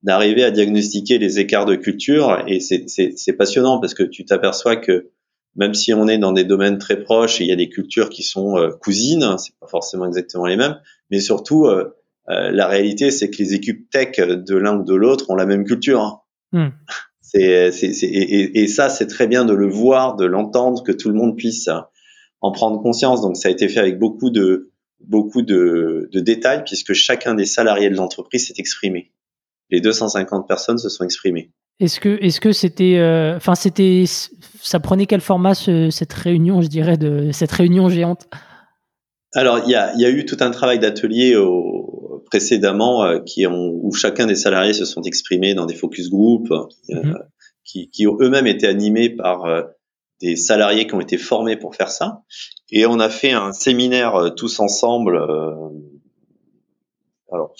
d'arriver 0.02 0.44
à 0.44 0.50
diagnostiquer 0.50 1.18
les 1.18 1.40
écarts 1.40 1.66
de 1.66 1.74
culture 1.74 2.44
et 2.46 2.60
c'est 2.60 3.32
passionnant 3.32 3.80
parce 3.80 3.94
que 3.94 4.04
tu 4.04 4.24
t'aperçois 4.24 4.76
que 4.76 5.10
même 5.58 5.74
si 5.74 5.92
on 5.92 6.06
est 6.06 6.18
dans 6.18 6.32
des 6.32 6.44
domaines 6.44 6.78
très 6.78 7.02
proches 7.02 7.40
et 7.40 7.44
il 7.44 7.50
y 7.50 7.52
a 7.52 7.56
des 7.56 7.68
cultures 7.68 8.08
qui 8.08 8.22
sont 8.22 8.56
euh, 8.56 8.70
cousines, 8.70 9.36
c'est 9.38 9.52
pas 9.60 9.66
forcément 9.66 10.06
exactement 10.06 10.46
les 10.46 10.56
mêmes, 10.56 10.80
mais 11.10 11.18
surtout 11.20 11.66
euh, 11.66 11.96
euh, 12.30 12.50
la 12.52 12.68
réalité, 12.68 13.10
c'est 13.10 13.28
que 13.28 13.38
les 13.38 13.54
équipes 13.54 13.90
tech 13.90 14.16
de 14.18 14.56
l'un 14.56 14.78
ou 14.78 14.84
de 14.84 14.94
l'autre 14.94 15.30
ont 15.30 15.34
la 15.34 15.46
même 15.46 15.64
culture. 15.64 16.00
Hein. 16.00 16.20
Hmm. 16.52 16.68
C'est, 17.30 17.72
c'est, 17.72 17.90
et, 18.06 18.62
et, 18.62 18.66
ça, 18.68 18.88
c'est 18.88 19.06
très 19.06 19.26
bien 19.26 19.44
de 19.44 19.52
le 19.52 19.68
voir, 19.68 20.16
de 20.16 20.24
l'entendre, 20.24 20.82
que 20.82 20.92
tout 20.92 21.10
le 21.10 21.14
monde 21.14 21.36
puisse 21.36 21.68
en 22.40 22.52
prendre 22.52 22.80
conscience. 22.80 23.20
Donc, 23.20 23.36
ça 23.36 23.48
a 23.48 23.50
été 23.50 23.68
fait 23.68 23.80
avec 23.80 23.98
beaucoup 23.98 24.30
de 24.30 24.72
beaucoup 25.00 25.42
de, 25.42 26.08
de 26.10 26.20
détails, 26.20 26.64
puisque 26.64 26.94
chacun 26.94 27.34
des 27.34 27.44
salariés 27.44 27.90
de 27.90 27.96
l'entreprise 27.96 28.46
s'est 28.46 28.54
exprimé. 28.56 29.12
Les 29.68 29.82
250 29.82 30.48
personnes 30.48 30.78
se 30.78 30.88
sont 30.88 31.04
exprimées. 31.04 31.52
Est-ce 31.80 32.00
que, 32.00 32.18
est-ce 32.20 32.40
que 32.40 32.52
c'était, 32.52 32.98
euh, 32.98 33.36
enfin, 33.36 33.54
c'était, 33.54 34.04
ça 34.60 34.80
prenait 34.80 35.06
quel 35.06 35.20
format 35.20 35.54
cette 35.54 36.12
réunion, 36.12 36.60
je 36.60 36.68
dirais, 36.68 36.96
de 36.96 37.30
cette 37.32 37.52
réunion 37.52 37.88
géante? 37.88 38.28
Alors, 39.34 39.60
il 39.64 39.70
y 39.70 39.74
a, 39.74 39.94
y 39.96 40.04
a 40.04 40.10
eu 40.10 40.24
tout 40.24 40.38
un 40.40 40.50
travail 40.50 40.78
d'atelier 40.78 41.36
au, 41.36 41.78
précédemment 42.30 43.04
euh, 43.04 43.20
qui 43.20 43.46
ont, 43.46 43.72
où 43.82 43.92
chacun 43.92 44.26
des 44.26 44.34
salariés 44.34 44.72
se 44.72 44.84
sont 44.84 45.02
exprimés 45.02 45.54
dans 45.54 45.66
des 45.66 45.74
focus 45.74 46.10
group, 46.10 46.50
euh, 46.50 46.66
mhm. 46.88 47.18
qui, 47.64 47.90
qui, 47.90 48.06
ont 48.06 48.16
eux-mêmes 48.20 48.46
été 48.46 48.66
animés 48.66 49.10
par 49.10 49.44
euh, 49.44 49.62
des 50.20 50.36
salariés 50.36 50.86
qui 50.86 50.94
ont 50.94 51.00
été 51.00 51.16
formés 51.16 51.56
pour 51.56 51.74
faire 51.74 51.90
ça. 51.90 52.22
Et 52.70 52.86
on 52.86 53.00
a 53.00 53.08
fait 53.08 53.32
un 53.32 53.52
séminaire 53.52 54.32
tous 54.36 54.60
ensemble. 54.60 55.16
alors 57.32 57.54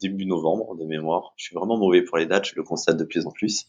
début 0.00 0.26
novembre 0.26 0.76
de 0.76 0.84
mémoire. 0.84 1.32
Je 1.36 1.44
suis 1.44 1.54
vraiment 1.54 1.76
mauvais 1.76 2.02
pour 2.02 2.18
les 2.18 2.26
dates, 2.26 2.46
je 2.46 2.54
le 2.56 2.62
constate 2.62 2.96
de 2.96 3.04
plus 3.04 3.26
en 3.26 3.30
plus. 3.30 3.66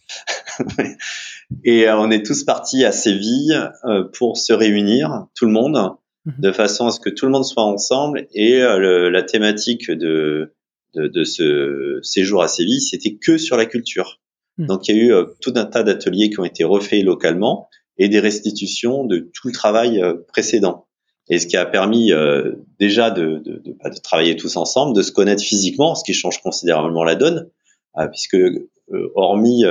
et 1.63 1.89
on 1.89 2.11
est 2.11 2.25
tous 2.25 2.43
partis 2.43 2.85
à 2.85 2.91
Séville 2.91 3.71
pour 4.13 4.37
se 4.37 4.53
réunir, 4.53 5.27
tout 5.35 5.45
le 5.45 5.51
monde, 5.51 5.97
Mhm. 6.27 6.33
de 6.39 6.51
façon 6.51 6.87
à 6.87 6.91
ce 6.91 6.99
que 6.99 7.09
tout 7.09 7.25
le 7.25 7.31
monde 7.31 7.45
soit 7.45 7.63
ensemble. 7.63 8.27
Et 8.33 8.61
euh, 8.61 9.09
la 9.09 9.23
thématique 9.23 9.89
de, 9.89 10.53
de, 10.93 11.07
de, 11.07 11.23
ce 11.23 11.99
séjour 12.03 12.43
à 12.43 12.47
Séville, 12.47 12.81
c'était 12.81 13.15
que 13.15 13.37
sur 13.37 13.55
la 13.55 13.65
culture. 13.65 14.19
Mhm. 14.57 14.67
Donc 14.67 14.87
il 14.87 14.95
y 14.95 14.99
a 14.99 15.03
eu 15.03 15.13
euh, 15.13 15.25
tout 15.41 15.53
un 15.55 15.65
tas 15.65 15.83
d'ateliers 15.83 16.29
qui 16.29 16.39
ont 16.39 16.45
été 16.45 16.63
refaits 16.63 17.03
localement 17.03 17.69
et 17.97 18.09
des 18.09 18.19
restitutions 18.19 19.05
de 19.05 19.19
tout 19.19 19.47
le 19.47 19.53
travail 19.53 20.01
euh, 20.01 20.15
précédent. 20.27 20.86
Et 21.29 21.39
ce 21.39 21.47
qui 21.47 21.57
a 21.57 21.65
permis 21.65 22.11
déjà 22.79 23.11
de, 23.11 23.39
de, 23.39 23.57
de, 23.57 23.71
de, 23.71 24.01
travailler 24.01 24.37
tous 24.37 24.55
ensemble, 24.55 24.95
de 24.95 25.01
se 25.01 25.11
connaître 25.11 25.43
physiquement, 25.43 25.93
ce 25.93 26.03
qui 26.03 26.13
change 26.13 26.41
considérablement 26.41 27.03
la 27.03 27.15
donne, 27.15 27.49
puisque 28.11 28.37
hormis 29.15 29.63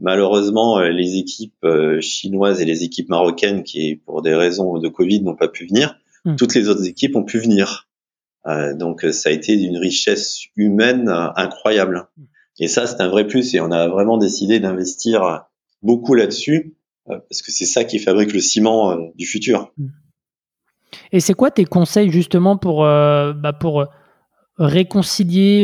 Malheureusement, 0.00 0.78
euh, 0.78 0.88
les 0.88 1.16
équipes 1.16 1.64
euh, 1.64 2.00
chinoises 2.00 2.60
et 2.60 2.64
les 2.64 2.82
équipes 2.82 3.08
marocaines, 3.08 3.62
qui 3.62 3.96
pour 3.96 4.22
des 4.22 4.34
raisons 4.34 4.78
de 4.78 4.88
Covid 4.88 5.22
n'ont 5.22 5.36
pas 5.36 5.48
pu 5.48 5.66
venir, 5.66 5.96
hmm. 6.24 6.36
toutes 6.36 6.54
les 6.54 6.68
autres 6.68 6.86
équipes 6.86 7.14
ont 7.16 7.24
pu 7.24 7.38
venir. 7.38 7.88
Euh, 8.46 8.74
donc 8.74 9.02
ça 9.12 9.28
a 9.28 9.32
été 9.32 9.56
d'une 9.56 9.78
richesse 9.78 10.40
humaine 10.56 11.08
incroyable. 11.36 12.08
Et 12.58 12.68
ça, 12.68 12.86
c'est 12.86 13.00
un 13.00 13.08
vrai 13.08 13.26
plus. 13.26 13.54
Et 13.54 13.60
on 13.60 13.70
a 13.70 13.88
vraiment 13.88 14.18
décidé 14.18 14.60
d'investir 14.60 15.46
beaucoup 15.82 16.14
là-dessus, 16.14 16.76
parce 17.06 17.42
que 17.42 17.50
c'est 17.50 17.64
ça 17.64 17.84
qui 17.84 17.98
fabrique 17.98 18.32
le 18.32 18.40
ciment 18.40 18.96
du 19.14 19.26
futur. 19.26 19.72
Hmm. 19.78 19.88
Et 21.14 21.20
c'est 21.20 21.32
quoi 21.32 21.50
tes 21.50 21.64
conseils 21.64 22.10
justement 22.10 22.58
pour, 22.58 22.80
bah 22.82 23.52
pour 23.58 23.86
réconcilier 24.58 25.62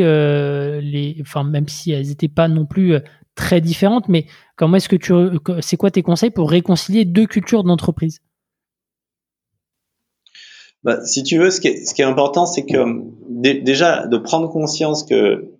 les, 0.81 1.17
enfin 1.21 1.43
même 1.43 1.69
si 1.69 1.91
elles 1.91 2.07
n'étaient 2.07 2.29
pas 2.29 2.47
non 2.49 2.67
plus 2.67 2.95
très 3.35 3.61
différentes, 3.61 4.09
mais 4.09 4.27
comment 4.57 4.77
est-ce 4.77 4.89
que 4.89 4.97
tu, 4.97 5.13
c'est 5.61 5.77
quoi 5.77 5.91
tes 5.91 6.03
conseils 6.03 6.31
pour 6.31 6.51
réconcilier 6.51 7.05
deux 7.05 7.27
cultures 7.27 7.65
d'entreprise? 7.65 8.21
Bah, 10.83 11.05
si 11.05 11.23
tu 11.23 11.39
veux, 11.39 11.51
ce 11.51 11.61
qui 11.61 11.69
est, 11.69 12.05
important, 12.05 12.47
c'est 12.47 12.65
que 12.65 13.03
déjà 13.29 14.07
de 14.07 14.17
prendre 14.17 14.49
conscience 14.49 15.05
que 15.05 15.53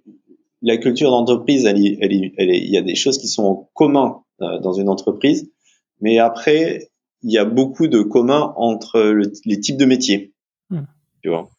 la 0.63 0.77
culture 0.79 1.11
d'entreprise, 1.11 1.65
il 1.75 2.71
y 2.71 2.77
a 2.77 2.83
des 2.83 2.95
choses 2.95 3.19
qui 3.19 3.29
sont 3.29 3.45
en 3.45 3.71
commun 3.75 4.23
euh, 4.41 4.59
dans 4.61 4.73
une 4.73 4.89
entreprise, 4.89 5.51
mais 6.01 6.19
après, 6.19 6.91
il 7.23 7.33
y 7.33 7.39
a 7.39 7.45
beaucoup 7.45 7.89
de 7.89 8.03
communs 8.03 8.53
entre 8.57 9.21
les 9.45 9.61
types 9.61 9.77
de 9.77 9.85
métiers. 9.85 10.33
Hmm. 10.71 10.85
Tu 11.23 11.29
vois? 11.29 11.51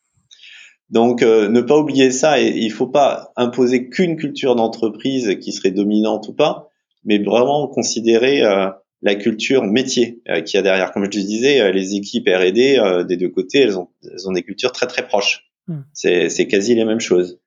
Donc, 0.90 1.24
euh, 1.24 1.48
ne 1.48 1.62
pas 1.62 1.78
oublier 1.78 2.12
ça. 2.12 2.42
Et 2.42 2.50
il 2.50 2.72
faut 2.72 2.88
pas 2.88 3.32
imposer 3.38 3.90
qu'une 3.90 4.18
culture 4.18 4.56
d'entreprise 4.56 5.38
qui 5.40 5.52
serait 5.54 5.72
dominante 5.72 6.28
ou 6.28 6.34
pas, 6.34 6.70
mais 7.04 7.18
vraiment 7.18 7.68
considérer 7.68 8.44
euh, 8.44 8.70
la 9.02 9.16
culture 9.16 9.64
métier 9.64 10.22
euh, 10.30 10.42
qu'il 10.42 10.58
y 10.58 10.60
a 10.60 10.64
derrière. 10.64 10.92
Comme 10.92 11.06
je 11.06 11.10
te 11.10 11.18
disais, 11.18 11.72
les 11.72 11.96
équipes 11.96 12.28
R&D 12.28 13.04
des 13.08 13.18
deux 13.18 13.30
côtés, 13.30 13.60
elles 13.60 13.78
ont, 13.78 13.90
elles 14.04 14.28
ont 14.28 14.34
des 14.34 14.44
cultures 14.44 14.74
très 14.74 14.88
très 14.88 15.08
proches. 15.08 15.46
Hmm. 15.68 15.82
C'est 15.94 16.48
quasi 16.48 16.76
les 16.76 16.86
mêmes 16.86 17.00
choses. 17.00 17.40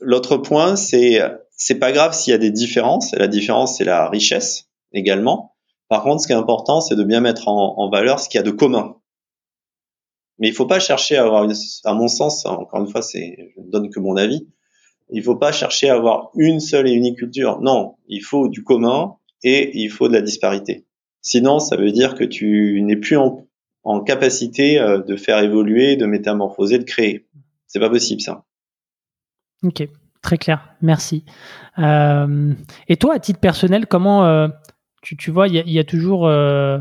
L'autre 0.00 0.36
point, 0.36 0.76
c'est 0.76 1.20
c'est 1.50 1.78
pas 1.78 1.92
grave 1.92 2.14
s'il 2.14 2.30
y 2.32 2.34
a 2.34 2.38
des 2.38 2.50
différences. 2.50 3.12
La 3.14 3.28
différence, 3.28 3.78
c'est 3.78 3.84
la 3.84 4.08
richesse 4.08 4.68
également. 4.92 5.56
Par 5.88 6.02
contre, 6.02 6.22
ce 6.22 6.26
qui 6.26 6.32
est 6.32 6.36
important, 6.36 6.80
c'est 6.80 6.96
de 6.96 7.04
bien 7.04 7.20
mettre 7.20 7.48
en, 7.48 7.88
valeur 7.90 8.20
ce 8.20 8.28
qu'il 8.28 8.38
y 8.38 8.40
a 8.40 8.44
de 8.44 8.50
commun. 8.50 8.96
Mais 10.38 10.48
il 10.48 10.54
faut 10.54 10.66
pas 10.66 10.80
chercher 10.80 11.16
à 11.16 11.24
avoir 11.24 11.44
une, 11.44 11.54
à 11.84 11.94
mon 11.94 12.08
sens, 12.08 12.46
encore 12.46 12.80
une 12.80 12.88
fois, 12.88 13.02
c'est, 13.02 13.52
je 13.56 13.60
ne 13.60 13.70
donne 13.70 13.90
que 13.90 13.98
mon 13.98 14.16
avis. 14.16 14.46
Il 15.10 15.22
faut 15.22 15.36
pas 15.36 15.52
chercher 15.52 15.88
à 15.88 15.94
avoir 15.94 16.30
une 16.36 16.60
seule 16.60 16.86
et 16.86 16.92
unique 16.92 17.18
culture. 17.18 17.60
Non, 17.60 17.96
il 18.06 18.20
faut 18.20 18.48
du 18.48 18.62
commun 18.62 19.16
et 19.42 19.78
il 19.78 19.88
faut 19.88 20.08
de 20.08 20.12
la 20.12 20.20
disparité. 20.20 20.84
Sinon, 21.22 21.58
ça 21.58 21.76
veut 21.76 21.90
dire 21.90 22.14
que 22.14 22.24
tu 22.24 22.80
n'es 22.82 22.96
plus 22.96 23.16
en, 23.16 23.46
en 23.84 24.00
capacité 24.00 24.78
euh, 24.78 25.02
de 25.02 25.16
faire 25.16 25.38
évoluer, 25.38 25.96
de 25.96 26.06
métamorphoser, 26.06 26.78
de 26.78 26.84
créer. 26.84 27.26
C'est 27.66 27.80
pas 27.80 27.90
possible, 27.90 28.20
ça. 28.20 28.44
Ok, 29.62 29.88
très 30.22 30.38
clair. 30.38 30.74
Merci. 30.82 31.24
Euh, 31.78 32.52
et 32.88 32.96
toi, 32.96 33.14
à 33.14 33.18
titre 33.18 33.40
personnel, 33.40 33.86
comment 33.86 34.24
euh, 34.26 34.48
tu, 35.02 35.16
tu 35.16 35.30
vois, 35.30 35.48
il 35.48 35.54
y, 35.54 35.78
a, 35.78 35.84
toujours 35.84 36.26
euh, 36.26 36.78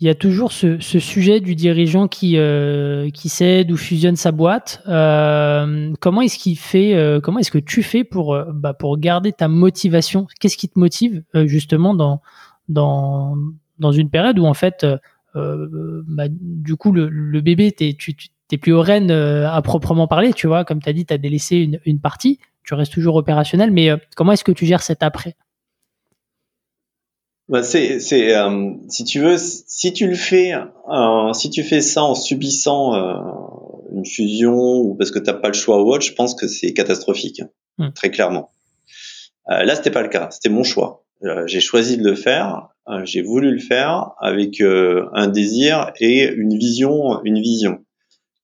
y 0.00 0.08
a 0.08 0.14
toujours 0.14 0.52
ce, 0.52 0.78
ce 0.78 0.98
sujet 0.98 1.40
du 1.40 1.54
dirigeant 1.54 2.06
qui 2.06 2.36
euh, 2.36 3.10
qui 3.10 3.28
cède 3.28 3.70
ou 3.72 3.76
fusionne 3.76 4.16
sa 4.16 4.30
boîte. 4.30 4.82
Euh, 4.88 5.92
comment 6.00 6.20
est-ce 6.20 6.38
qu'il 6.38 6.58
fait 6.58 6.94
euh, 6.94 7.20
Comment 7.20 7.38
est-ce 7.38 7.50
que 7.50 7.58
tu 7.58 7.82
fais 7.82 8.04
pour 8.04 8.34
euh, 8.34 8.44
bah, 8.52 8.74
pour 8.74 8.98
garder 8.98 9.32
ta 9.32 9.48
motivation? 9.48 10.26
Qu'est-ce 10.38 10.56
qui 10.56 10.68
te 10.68 10.78
motive 10.78 11.22
euh, 11.34 11.46
justement 11.46 11.94
dans 11.94 12.20
dans 12.68 13.36
dans 13.78 13.92
une 13.92 14.10
période 14.10 14.38
où 14.38 14.44
en 14.44 14.54
fait 14.54 14.86
bah, 15.34 16.24
du 16.28 16.74
coup 16.74 16.90
le, 16.90 17.40
bébé 17.40 17.70
t'es 17.70 17.94
tu 17.96 18.16
t'es 18.48 18.58
plus 18.58 18.72
au 18.72 18.80
rêne 18.80 19.10
à 19.10 19.60
proprement 19.62 20.08
parler, 20.08 20.32
tu 20.32 20.46
vois, 20.46 20.64
comme 20.64 20.82
tu 20.82 20.88
as 20.88 20.92
dit, 20.92 21.06
tu 21.06 21.14
as 21.14 21.18
délaissé 21.18 21.58
une, 21.58 21.78
une 21.84 22.00
partie, 22.00 22.40
tu 22.64 22.74
restes 22.74 22.92
toujours 22.92 23.14
opérationnel, 23.14 23.70
mais 23.70 23.90
comment 24.16 24.32
est-ce 24.32 24.42
que 24.42 24.52
tu 24.52 24.66
gères 24.66 24.82
cet 24.82 25.02
après? 25.02 25.36
Bah 27.48 27.62
c'est, 27.62 27.98
c'est 27.98 28.36
euh, 28.36 28.72
si 28.88 29.04
tu 29.04 29.20
veux, 29.20 29.36
si 29.38 29.92
tu 29.94 30.06
le 30.06 30.14
fais, 30.14 30.52
euh, 30.52 31.32
si 31.32 31.48
tu 31.48 31.62
fais 31.62 31.80
ça 31.80 32.02
en 32.02 32.14
subissant 32.14 32.94
euh, 32.94 33.96
une 33.96 34.04
fusion 34.04 34.54
ou 34.54 34.94
parce 34.94 35.10
que 35.10 35.18
t'as 35.18 35.32
pas 35.32 35.48
le 35.48 35.54
choix 35.54 35.82
ou 35.82 35.90
autre, 35.90 36.04
je 36.04 36.12
pense 36.12 36.34
que 36.34 36.46
c'est 36.46 36.74
catastrophique, 36.74 37.42
hmm. 37.78 37.88
très 37.94 38.10
clairement. 38.10 38.50
là, 39.46 39.74
c'était 39.74 39.90
pas 39.90 40.02
le 40.02 40.10
cas, 40.10 40.28
c'était 40.30 40.50
mon 40.50 40.62
choix. 40.62 41.04
j'ai 41.46 41.60
choisi 41.60 41.96
de 41.96 42.04
le 42.04 42.14
faire, 42.14 42.68
j'ai 43.04 43.22
voulu 43.22 43.50
le 43.50 43.60
faire 43.60 44.10
avec 44.20 44.60
un 44.60 45.26
désir 45.26 45.90
et 45.98 46.24
une 46.24 46.58
vision, 46.58 47.22
une 47.24 47.40
vision. 47.40 47.78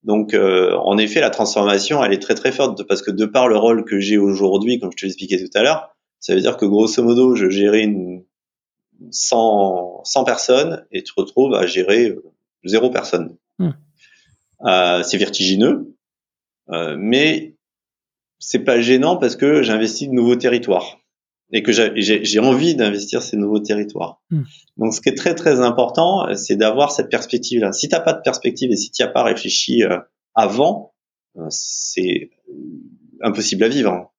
Donc, 0.02 0.34
en 0.34 0.96
effet, 0.96 1.20
la 1.20 1.28
transformation, 1.28 2.02
elle 2.02 2.14
est 2.14 2.22
très 2.22 2.34
très 2.34 2.52
forte 2.52 2.82
parce 2.84 3.02
que 3.02 3.10
de 3.10 3.26
par 3.26 3.48
le 3.48 3.58
rôle 3.58 3.84
que 3.84 4.00
j'ai 4.00 4.16
aujourd'hui, 4.16 4.80
comme 4.80 4.90
je 4.92 4.96
te 4.96 5.04
l'expliquais 5.04 5.38
tout 5.38 5.58
à 5.58 5.62
l'heure, 5.62 5.94
ça 6.20 6.34
veut 6.34 6.40
dire 6.40 6.56
que 6.56 6.64
grosso 6.64 7.02
modo, 7.02 7.34
je 7.34 7.50
gérais 7.50 7.82
une 7.82 8.24
100, 9.10 10.02
100 10.04 10.24
personnes 10.24 10.86
et 10.92 11.02
tu 11.02 11.14
te 11.14 11.20
retrouves 11.20 11.54
à 11.54 11.66
gérer 11.66 12.08
euh, 12.08 12.22
zéro 12.64 12.90
personne. 12.90 13.36
Hmm. 13.58 13.70
Euh, 14.66 15.02
c'est 15.02 15.18
vertigineux, 15.18 15.94
euh, 16.70 16.96
mais 16.98 17.56
c'est 18.38 18.60
pas 18.60 18.80
gênant 18.80 19.16
parce 19.16 19.36
que 19.36 19.62
j'investis 19.62 20.08
de 20.08 20.14
nouveaux 20.14 20.36
territoires 20.36 20.98
et 21.52 21.62
que 21.62 21.72
j'ai 21.72 22.38
envie 22.40 22.74
d'investir 22.74 23.22
ces 23.22 23.36
nouveaux 23.36 23.60
territoires. 23.60 24.22
Hmm. 24.30 24.42
Donc, 24.76 24.94
ce 24.94 25.00
qui 25.00 25.08
est 25.08 25.14
très 25.14 25.34
très 25.34 25.60
important, 25.60 26.26
c'est 26.34 26.56
d'avoir 26.56 26.90
cette 26.90 27.10
perspective-là. 27.10 27.72
Si 27.72 27.88
t'as 27.88 28.00
pas 28.00 28.12
de 28.12 28.22
perspective 28.22 28.72
et 28.72 28.76
si 28.76 28.90
tu 28.90 29.02
as 29.02 29.08
pas 29.08 29.22
réfléchi 29.22 29.84
euh, 29.84 29.98
avant, 30.34 30.94
c'est 31.50 32.30
impossible 33.22 33.64
à 33.64 33.68
vivre. 33.68 34.12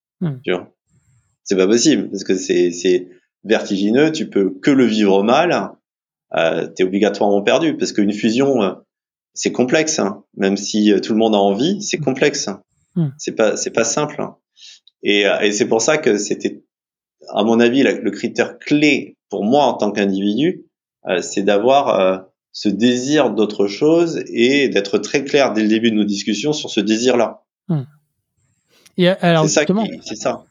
Vois? 0.48 0.72
C'est 1.44 1.56
pas 1.56 1.68
possible 1.68 2.10
parce 2.10 2.24
que 2.24 2.36
c'est 2.36 3.10
vertigineux. 3.46 4.12
Tu 4.12 4.30
peux 4.30 4.50
que 4.50 4.72
le 4.72 4.86
vivre 4.86 5.24
mal. 5.24 5.72
Euh, 6.36 6.68
T'es 6.68 6.84
obligatoirement 6.84 7.42
perdu 7.42 7.78
parce 7.78 7.94
qu'une 7.94 8.12
fusion, 8.12 8.62
euh, 8.62 8.74
c'est 9.34 9.52
complexe. 9.52 10.00
Hein. 10.00 10.24
Même 10.36 10.58
si 10.58 10.94
tout 11.02 11.14
le 11.14 11.20
monde 11.20 11.36
a 11.36 11.40
envie, 11.40 11.82
c'est 11.82 11.98
complexe. 11.98 12.50
Hmm. 12.96 13.10
C'est 13.18 13.36
pas 13.36 13.56
c'est 13.56 13.72
pas 13.72 13.84
simple. 13.84 14.26
Et, 15.04 15.26
et 15.42 15.52
c'est 15.52 15.68
pour 15.68 15.82
ça 15.82 15.98
que 15.98 16.18
c'était 16.18 16.64
à 17.34 17.44
mon 17.44 17.60
avis, 17.60 17.84
le 17.84 18.12
critère 18.12 18.60
clé 18.60 19.18
pour 19.30 19.44
moi 19.44 19.66
en 19.66 19.74
tant 19.74 19.92
qu'individu, 19.92 20.66
euh, 21.08 21.22
c'est 21.22 21.44
d'avoir 21.44 22.00
euh, 22.00 22.18
ce 22.52 22.70
désir 22.70 23.32
d'autre 23.32 23.68
chose 23.68 24.24
et 24.28 24.70
d'être 24.70 24.98
très 24.98 25.24
clair 25.24 25.54
dès 25.54 25.62
le 25.62 25.68
début 25.68 25.92
de 25.92 25.96
nos 25.96 26.04
discussions 26.04 26.54
sur 26.54 26.70
ce 26.70 26.80
désir-là. 26.80 27.44
Hmm. 27.68 27.84
alors 29.22 29.48
c'est 29.50 30.16
ça. 30.16 30.46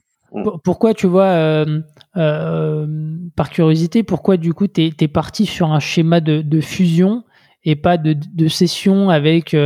Pourquoi 0.65 0.95
tu 0.95 1.07
vois, 1.07 1.29
euh, 1.29 1.81
par 2.15 3.51
curiosité, 3.51 4.03
pourquoi 4.03 4.37
du 4.37 4.55
coup 4.55 4.69
tu 4.69 4.93
es, 4.99 5.09
parti 5.09 5.47
sur 5.47 5.73
un 5.73 5.81
schéma 5.81 6.21
de, 6.21 6.61
fusion 6.61 7.25
et 7.65 7.77
pas 7.77 7.97
de, 7.97 8.15
de 8.15 8.49
session 8.49 9.11
avec 9.11 9.57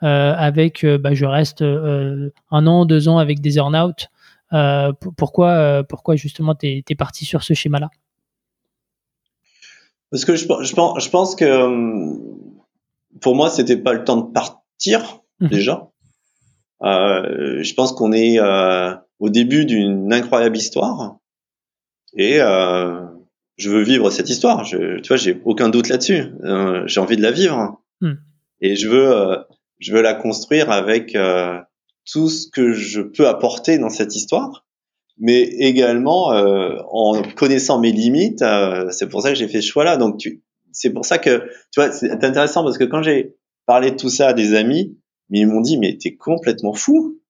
avec 0.00 0.84
bah, 0.84 1.14
je 1.14 1.24
reste 1.24 1.62
un 1.62 2.66
an, 2.66 2.84
deux 2.84 3.08
ans 3.08 3.18
avec 3.18 3.40
des 3.40 3.56
earn-out? 3.56 4.08
Euh, 4.52 4.92
pourquoi, 5.16 5.50
euh, 5.50 5.82
pourquoi 5.82 6.16
justement 6.16 6.54
tu 6.54 6.82
es, 6.86 6.94
parti 6.94 7.24
sur 7.24 7.42
ce 7.42 7.54
schéma-là? 7.54 7.90
Parce 10.10 10.24
que 10.26 10.36
je, 10.36 10.44
je, 10.44 10.74
pense, 10.74 11.02
je 11.02 11.08
pense 11.08 11.34
que 11.34 11.44
euh, 11.44 12.14
pour 13.20 13.34
moi, 13.34 13.48
c'était 13.48 13.78
pas 13.78 13.94
le 13.94 14.04
temps 14.04 14.18
de 14.18 14.30
partir 14.30 15.20
mhm. 15.40 15.48
déjà. 15.48 15.88
Euh, 16.82 17.62
je 17.62 17.74
pense 17.74 17.92
qu'on 17.92 18.12
est 18.12 18.38
euh, 18.38 18.94
au 19.20 19.30
début 19.30 19.64
d'une 19.64 20.12
incroyable 20.12 20.56
histoire 20.56 21.16
et 22.16 22.40
euh, 22.40 23.00
je 23.56 23.70
veux 23.70 23.82
vivre 23.82 24.10
cette 24.10 24.30
histoire. 24.30 24.64
Je, 24.64 25.00
tu 25.00 25.08
vois, 25.08 25.16
j'ai 25.16 25.40
aucun 25.44 25.68
doute 25.68 25.88
là-dessus. 25.88 26.24
j'ai 26.86 27.00
envie 27.00 27.16
de 27.16 27.22
la 27.22 27.30
vivre 27.30 27.80
hmm. 28.00 28.14
et 28.60 28.76
je 28.76 28.88
veux, 28.88 29.36
je 29.78 29.92
veux 29.92 30.02
la 30.02 30.14
construire 30.14 30.70
avec 30.70 31.16
tout 32.10 32.28
ce 32.28 32.48
que 32.48 32.72
je 32.72 33.00
peux 33.00 33.28
apporter 33.28 33.78
dans 33.78 33.90
cette 33.90 34.14
histoire, 34.16 34.66
mais 35.18 35.42
également 35.42 36.32
euh, 36.32 36.76
en 36.90 37.22
connaissant 37.36 37.78
mes 37.78 37.92
limites. 37.92 38.42
Euh, 38.42 38.90
c'est 38.90 39.08
pour 39.08 39.22
ça 39.22 39.30
que 39.30 39.34
j'ai 39.34 39.48
fait 39.48 39.60
ce 39.60 39.68
choix-là. 39.68 39.96
Donc, 39.96 40.18
tu, 40.18 40.42
c'est 40.72 40.90
pour 40.90 41.04
ça 41.04 41.18
que, 41.18 41.48
tu 41.70 41.80
vois, 41.80 41.92
c'est 41.92 42.10
intéressant 42.10 42.64
parce 42.64 42.78
que 42.78 42.84
quand 42.84 43.02
j'ai 43.02 43.34
parlé 43.66 43.92
de 43.92 43.96
tout 43.96 44.08
ça 44.08 44.28
à 44.28 44.32
des 44.32 44.54
amis, 44.54 44.98
ils 45.30 45.46
m'ont 45.46 45.60
dit, 45.60 45.78
mais 45.78 45.96
t'es 45.96 46.14
complètement 46.14 46.74
fou. 46.74 47.20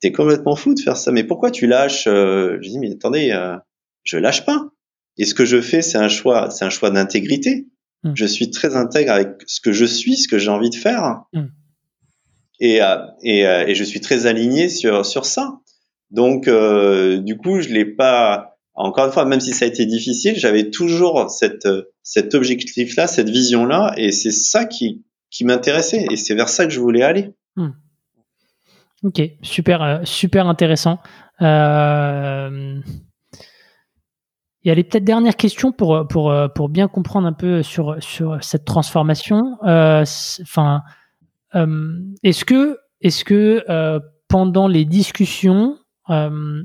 T'es 0.00 0.12
complètement 0.12 0.56
fou 0.56 0.74
de 0.74 0.80
faire 0.80 0.96
ça. 0.96 1.12
Mais 1.12 1.24
pourquoi 1.24 1.50
tu 1.50 1.66
lâches 1.66 2.06
euh, 2.06 2.58
Je 2.60 2.68
dis, 2.68 2.78
mais 2.78 2.90
attendez, 2.90 3.30
euh, 3.30 3.56
je 4.04 4.16
lâche 4.16 4.44
pas. 4.44 4.68
Et 5.18 5.24
ce 5.24 5.34
que 5.34 5.44
je 5.44 5.60
fais, 5.60 5.82
c'est 5.82 5.98
un 5.98 6.08
choix, 6.08 6.50
c'est 6.50 6.64
un 6.64 6.70
choix 6.70 6.90
d'intégrité. 6.90 7.66
Mmh. 8.02 8.12
Je 8.14 8.26
suis 8.26 8.50
très 8.50 8.76
intègre 8.76 9.12
avec 9.12 9.28
ce 9.46 9.60
que 9.60 9.72
je 9.72 9.84
suis, 9.84 10.16
ce 10.16 10.28
que 10.28 10.38
j'ai 10.38 10.50
envie 10.50 10.70
de 10.70 10.74
faire. 10.74 11.22
Mmh. 11.32 11.44
Et, 12.60 12.82
euh, 12.82 12.96
et, 13.22 13.46
euh, 13.46 13.66
et, 13.66 13.74
je 13.74 13.84
suis 13.84 14.00
très 14.00 14.26
aligné 14.26 14.68
sur, 14.68 15.04
sur 15.04 15.24
ça. 15.24 15.58
Donc, 16.10 16.48
euh, 16.48 17.18
du 17.18 17.36
coup, 17.36 17.60
je 17.60 17.68
l'ai 17.68 17.84
pas. 17.84 18.56
Encore 18.74 19.06
une 19.06 19.12
fois, 19.12 19.26
même 19.26 19.40
si 19.40 19.52
ça 19.52 19.66
a 19.66 19.68
été 19.68 19.84
difficile, 19.84 20.34
j'avais 20.36 20.70
toujours 20.70 21.28
cette, 21.30 21.68
cet 22.02 22.34
objectif-là, 22.34 23.06
cette 23.06 23.28
vision-là, 23.28 23.92
et 23.98 24.12
c'est 24.12 24.30
ça 24.30 24.64
qui, 24.64 25.04
qui 25.30 25.44
m'intéressait, 25.44 26.06
et 26.10 26.16
c'est 26.16 26.34
vers 26.34 26.48
ça 26.48 26.64
que 26.64 26.72
je 26.72 26.80
voulais 26.80 27.02
aller. 27.02 27.34
Hmm. 27.56 27.72
Ok, 29.02 29.20
super, 29.42 30.00
super 30.04 30.46
intéressant. 30.46 31.00
Euh... 31.42 32.80
Il 34.64 34.70
y 34.70 34.74
les 34.74 34.84
peut-être 34.84 35.04
dernières 35.04 35.36
questions 35.36 35.72
pour, 35.72 36.06
pour, 36.08 36.32
pour 36.54 36.68
bien 36.68 36.86
comprendre 36.86 37.26
un 37.26 37.32
peu 37.32 37.62
sur, 37.62 37.96
sur 38.00 38.42
cette 38.42 38.64
transformation. 38.64 39.58
Enfin, 39.62 40.82
euh, 41.54 42.00
est-ce 42.22 42.44
que, 42.44 42.78
est-ce 43.00 43.24
que 43.24 43.64
euh, 43.68 44.00
pendant 44.28 44.68
les 44.68 44.84
discussions, 44.84 45.78
euh, 46.10 46.62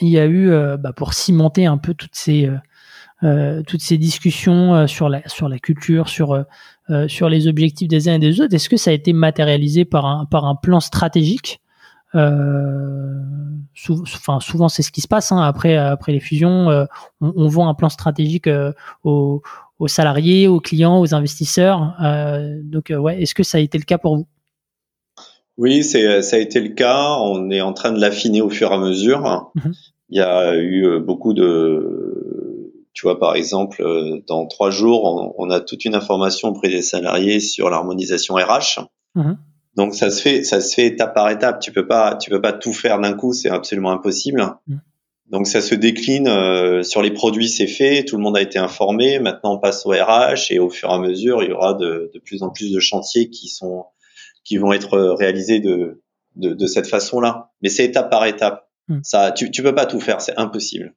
il 0.00 0.08
y 0.08 0.18
a 0.18 0.26
eu, 0.26 0.50
bah, 0.78 0.92
pour 0.94 1.14
cimenter 1.14 1.66
un 1.66 1.78
peu 1.78 1.94
toutes 1.94 2.14
ces 2.14 2.50
toutes 3.66 3.82
ces 3.82 3.98
discussions 3.98 4.86
sur 4.86 5.10
la 5.10 5.26
sur 5.28 5.48
la 5.48 5.58
culture, 5.58 6.08
sur 6.08 6.44
sur 7.06 7.28
les 7.28 7.48
objectifs 7.48 7.88
des 7.88 8.08
uns 8.08 8.14
et 8.14 8.18
des 8.18 8.40
autres, 8.40 8.54
est-ce 8.54 8.68
que 8.68 8.78
ça 8.78 8.90
a 8.90 8.94
été 8.94 9.12
matérialisé 9.12 9.84
par 9.84 10.06
un 10.06 10.24
par 10.26 10.46
un 10.46 10.54
plan 10.54 10.80
stratégique? 10.80 11.60
Enfin 12.14 13.60
souvent 14.40 14.68
c'est 14.68 14.82
ce 14.82 14.90
qui 14.90 15.00
se 15.00 15.08
passe 15.08 15.32
hein. 15.32 15.40
après 15.40 15.76
après 15.76 16.12
les 16.12 16.20
fusions 16.20 16.86
on, 17.20 17.32
on, 17.36 17.48
voit 17.48 17.66
un 17.66 17.74
plan 17.74 17.88
stratégique 17.88 18.48
au, 19.04 19.42
aux 19.80 19.88
salariés, 19.88 20.46
aux 20.46 20.60
clients, 20.60 21.00
aux 21.00 21.14
investisseurs. 21.14 21.94
Euh, 22.04 22.60
donc, 22.62 22.90
euh, 22.90 22.98
ouais, 22.98 23.20
est-ce 23.20 23.34
que 23.34 23.42
ça 23.42 23.58
a 23.58 23.60
été 23.60 23.78
le 23.78 23.84
cas 23.84 23.98
pour 23.98 24.16
vous? 24.16 24.26
Oui, 25.56 25.82
c'est, 25.82 26.22
ça 26.22 26.36
a 26.36 26.38
été 26.38 26.60
le 26.60 26.68
cas. 26.68 27.16
On 27.18 27.50
est 27.50 27.62
en 27.62 27.72
train 27.72 27.90
de 27.90 28.00
l'affiner 28.00 28.42
au 28.42 28.50
fur 28.50 28.70
et 28.70 28.74
à 28.74 28.78
mesure. 28.78 29.50
Mhm. 29.54 29.72
Il 30.10 30.18
y 30.18 30.22
a 30.22 30.54
eu 30.54 30.86
euh, 30.86 31.00
beaucoup 31.00 31.32
de, 31.32 32.72
tu 32.92 33.02
vois, 33.02 33.18
par 33.18 33.34
exemple, 33.34 33.82
dans 34.26 34.46
trois 34.46 34.70
jours, 34.70 35.34
on, 35.38 35.50
a 35.50 35.60
toute 35.60 35.84
une 35.84 35.94
information 35.94 36.48
auprès 36.48 36.68
des 36.68 36.82
salariés 36.82 37.40
sur 37.40 37.70
l'harmonisation 37.70 38.34
RH. 38.34 38.86
Mhm. 39.14 39.38
Donc 39.80 39.94
ça 39.94 40.10
se 40.10 40.20
fait, 40.20 40.44
ça 40.44 40.60
se 40.60 40.74
fait 40.74 40.84
étape 40.84 41.14
par 41.14 41.30
étape. 41.30 41.58
Tu 41.58 41.72
peux 41.72 41.86
pas, 41.86 42.14
tu 42.16 42.28
peux 42.28 42.42
pas 42.42 42.52
tout 42.52 42.74
faire 42.74 43.00
d'un 43.00 43.14
coup, 43.14 43.32
c'est 43.32 43.48
absolument 43.48 43.92
impossible. 43.92 44.44
Mhm. 44.66 44.80
Donc 45.30 45.46
ça 45.46 45.62
se 45.62 45.74
décline 45.74 46.28
euh, 46.28 46.82
sur 46.82 47.00
les 47.00 47.12
produits, 47.12 47.48
c'est 47.48 47.66
fait, 47.66 48.04
tout 48.04 48.18
le 48.18 48.22
monde 48.22 48.36
a 48.36 48.42
été 48.42 48.58
informé. 48.58 49.18
Maintenant, 49.20 49.54
on 49.54 49.58
passe 49.58 49.86
au 49.86 49.92
RH 49.92 50.50
et 50.50 50.58
au 50.58 50.68
fur 50.68 50.90
et 50.90 50.92
à 50.92 50.98
mesure, 50.98 51.42
il 51.42 51.48
y 51.48 51.52
aura 51.54 51.72
de, 51.72 52.10
de 52.12 52.18
plus 52.18 52.42
en 52.42 52.50
plus 52.50 52.70
de 52.70 52.78
chantiers 52.78 53.30
qui 53.30 53.48
sont 53.48 53.86
qui 54.44 54.58
vont 54.58 54.74
être 54.74 54.98
réalisés 55.18 55.60
de 55.60 56.02
de, 56.36 56.52
de 56.52 56.66
cette 56.66 56.86
façon-là. 56.86 57.50
Mais 57.62 57.70
c'est 57.70 57.86
étape 57.86 58.10
par 58.10 58.26
étape. 58.26 58.68
Hmm. 58.88 58.98
Ça, 59.02 59.32
tu 59.32 59.50
tu 59.50 59.62
peux 59.62 59.74
pas 59.74 59.86
tout 59.86 60.00
faire, 60.00 60.20
c'est 60.20 60.36
impossible. 60.36 60.94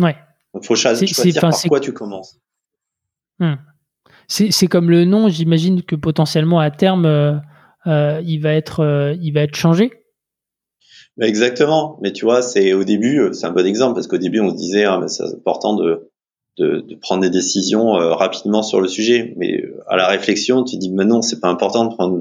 Ouais. 0.00 0.16
Il 0.60 0.66
faut 0.66 0.74
choisir, 0.74 1.08
par 1.40 1.54
quoi 1.68 1.78
tu 1.78 1.92
commences. 1.92 2.40
Hmm. 3.38 3.54
C'est 4.26 4.66
comme 4.66 4.90
le 4.90 5.04
nom. 5.04 5.28
J'imagine 5.28 5.84
que 5.84 5.94
potentiellement 5.94 6.58
à 6.58 6.72
terme, 6.72 7.06
euh, 7.06 7.34
euh, 7.34 7.40
il 7.86 8.38
va 8.38 8.52
être 8.54 8.80
euh, 8.80 9.14
il 9.20 9.32
va 9.32 9.40
être 9.42 9.56
changé. 9.56 9.90
Exactement. 11.20 11.98
Mais 12.02 12.12
tu 12.12 12.24
vois, 12.24 12.42
c'est 12.42 12.72
au 12.72 12.84
début, 12.84 13.20
euh, 13.20 13.32
c'est 13.32 13.46
un 13.46 13.52
bon 13.52 13.66
exemple 13.66 13.94
parce 13.94 14.06
qu'au 14.06 14.18
début, 14.18 14.40
on 14.40 14.50
se 14.50 14.56
disait, 14.56 14.84
ah, 14.84 15.00
c'est 15.08 15.24
important 15.24 15.74
de, 15.74 16.10
de, 16.58 16.80
de, 16.80 16.94
prendre 16.94 17.22
des 17.22 17.30
décisions 17.30 17.96
euh, 17.96 18.14
rapidement 18.14 18.62
sur 18.62 18.80
le 18.80 18.88
sujet. 18.88 19.34
Mais 19.36 19.60
euh, 19.60 19.82
à 19.88 19.96
la 19.96 20.08
réflexion, 20.08 20.64
tu 20.64 20.78
dis, 20.78 20.90
mais 20.90 21.04
non, 21.04 21.20
c'est 21.20 21.40
pas 21.40 21.48
important 21.48 21.84
de 21.84 21.94
prendre 21.94 22.16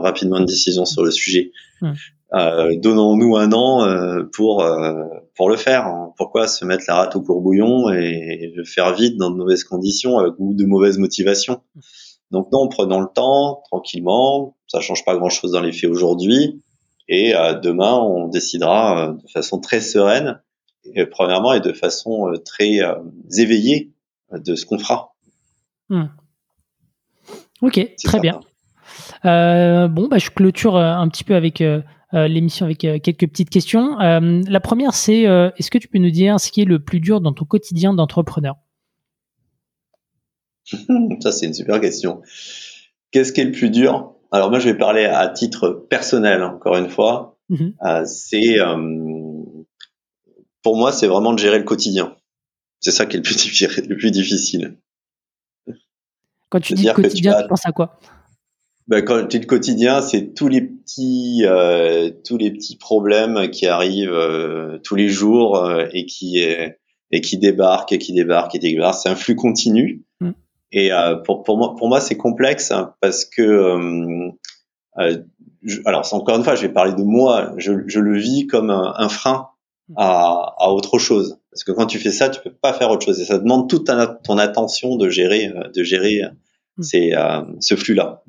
rapidement 0.00 0.38
une 0.38 0.46
décision 0.46 0.84
sur 0.84 1.02
le 1.02 1.10
sujet. 1.10 1.50
Euh, 2.34 2.76
Donnons-nous 2.76 3.36
un 3.36 3.52
an 3.52 4.26
pour 4.32 4.64
pour 5.36 5.50
le 5.50 5.56
faire. 5.56 5.92
Pourquoi 6.16 6.48
se 6.48 6.64
mettre 6.64 6.84
la 6.88 6.96
rate 6.96 7.16
au 7.16 7.20
courbouillon 7.20 7.90
et, 7.90 8.52
le 8.54 8.64
faire 8.64 8.94
vite 8.94 9.16
dans 9.16 9.30
de 9.30 9.36
mauvaises 9.36 9.64
conditions 9.64 10.18
ou 10.38 10.54
de 10.54 10.64
mauvaises 10.64 10.98
motivations? 10.98 11.60
Donc 12.30 12.50
non, 12.52 12.68
prenons 12.68 13.00
le 13.00 13.08
temps, 13.14 13.62
tranquillement. 13.66 14.56
Ça 14.66 14.80
change 14.80 15.04
pas 15.04 15.16
grand-chose 15.16 15.52
dans 15.52 15.60
les 15.60 15.72
faits 15.72 15.90
aujourd'hui. 15.90 16.60
Et 17.08 17.34
euh, 17.34 17.54
demain, 17.54 17.94
on 17.94 18.28
décidera 18.28 19.08
euh, 19.08 19.12
de 19.12 19.28
façon 19.28 19.60
très 19.60 19.80
sereine, 19.80 20.40
et, 20.94 21.06
premièrement, 21.06 21.52
et 21.52 21.60
de 21.60 21.72
façon 21.72 22.28
euh, 22.28 22.36
très 22.38 22.80
éveillée 23.36 23.92
de 24.32 24.54
ce 24.54 24.66
qu'on 24.66 24.78
fera. 24.78 25.12
Hmm. 25.88 26.06
Ok, 27.62 27.80
très 28.04 28.20
bien. 28.20 28.40
Bon, 29.22 30.08
bah, 30.08 30.18
je 30.18 30.30
clôture 30.30 30.76
un 30.76 31.08
petit 31.08 31.24
peu 31.24 31.34
avec 31.34 31.62
l'émission 32.12 32.66
avec 32.66 32.78
quelques 32.78 33.28
petites 33.28 33.50
questions. 33.50 33.96
La 33.98 34.60
première, 34.60 34.94
c'est 34.94 35.22
est-ce 35.22 35.70
que 35.70 35.78
tu 35.78 35.88
peux 35.88 35.98
nous 35.98 36.10
dire 36.10 36.38
ce 36.40 36.50
qui 36.50 36.60
est 36.60 36.66
le 36.66 36.80
plus 36.80 37.00
dur 37.00 37.20
dans 37.20 37.32
ton 37.32 37.44
quotidien 37.44 37.94
d'entrepreneur? 37.94 38.56
Ça, 41.20 41.32
c'est 41.32 41.46
une 41.46 41.54
super 41.54 41.80
question. 41.80 42.22
Qu'est-ce 43.10 43.32
qui 43.32 43.40
est 43.40 43.44
le 43.44 43.52
plus 43.52 43.70
dur? 43.70 44.14
Alors 44.32 44.50
moi, 44.50 44.58
je 44.58 44.68
vais 44.68 44.76
parler 44.76 45.04
à 45.04 45.28
titre 45.28 45.70
personnel, 45.70 46.42
encore 46.42 46.76
une 46.76 46.88
fois. 46.88 47.38
Mhm. 47.48 47.74
Euh, 47.84 48.04
c'est 48.04 48.58
euh, 48.58 49.42
pour 50.62 50.76
moi, 50.76 50.92
c'est 50.92 51.06
vraiment 51.06 51.32
de 51.32 51.38
gérer 51.38 51.58
le 51.58 51.64
quotidien. 51.64 52.16
C'est 52.80 52.90
ça 52.90 53.06
qui 53.06 53.16
est 53.16 53.20
le 53.20 53.22
plus, 53.22 53.60
le 53.88 53.96
plus 53.96 54.10
difficile. 54.10 54.76
Quand 56.48 56.60
tu 56.60 56.74
dis 56.74 56.86
quotidien, 56.94 57.42
tu, 57.42 57.48
penses 57.48 57.66
à 57.66 57.72
quoi? 57.72 57.98
Ben, 58.88 59.04
quand 59.04 59.32
le 59.32 59.46
quotidien, 59.46 60.00
c'est 60.00 60.34
tous 60.34 60.48
les 60.48 60.60
petits, 60.60 61.42
euh, 61.44 62.10
tous 62.24 62.36
les 62.36 62.52
petits 62.52 62.76
problèmes 62.76 63.50
qui 63.50 63.66
arrivent 63.66 64.80
tous 64.84 64.94
les 64.94 65.08
jours 65.08 65.68
et 65.92 66.06
qui 66.06 66.38
et 67.10 67.20
qui 67.20 67.38
débarquent 67.38 67.92
et 67.92 67.98
qui 67.98 68.12
débarquent 68.12 68.54
et 68.54 68.58
qui 68.58 68.74
débarquent. 68.74 69.00
C'est 69.02 69.08
un 69.08 69.16
flux 69.16 69.36
continu. 69.36 70.04
Mm. 70.20 70.30
Et 70.72 70.90
pour, 71.24 71.42
pour 71.42 71.58
moi, 71.58 71.74
pour 71.76 71.88
moi, 71.88 72.00
c'est 72.00 72.16
complexe 72.16 72.70
hein, 72.70 72.94
parce 73.00 73.24
que 73.24 74.30
alors 75.84 76.06
encore 76.12 76.36
une 76.36 76.44
fois, 76.44 76.54
je 76.54 76.62
vais 76.62 76.72
parler 76.72 76.92
de 76.92 77.02
moi. 77.02 77.52
Je, 77.56 77.72
je 77.86 78.00
le 78.00 78.18
vis 78.18 78.46
comme 78.46 78.70
un, 78.70 78.94
un 78.96 79.08
frein 79.08 79.48
mm. 79.88 79.94
à, 79.96 80.54
à, 80.58 80.68
autre 80.70 80.98
chose. 80.98 81.38
Parce 81.50 81.64
que 81.64 81.72
quand 81.72 81.86
tu 81.86 81.98
fais 81.98 82.10
ça, 82.10 82.28
tu 82.28 82.40
peux 82.40 82.50
pas 82.52 82.72
faire 82.72 82.90
autre 82.90 83.04
chose. 83.04 83.20
Et 83.20 83.24
ça 83.24 83.38
demande 83.38 83.68
toute 83.68 83.90
ton 84.24 84.38
attention 84.38 84.96
de 84.96 85.08
gérer, 85.08 85.52
de 85.74 85.82
gérer 85.82 86.22
mm. 86.76 86.82
ces, 86.82 87.14
ce 87.60 87.76
flux-là. 87.76 88.22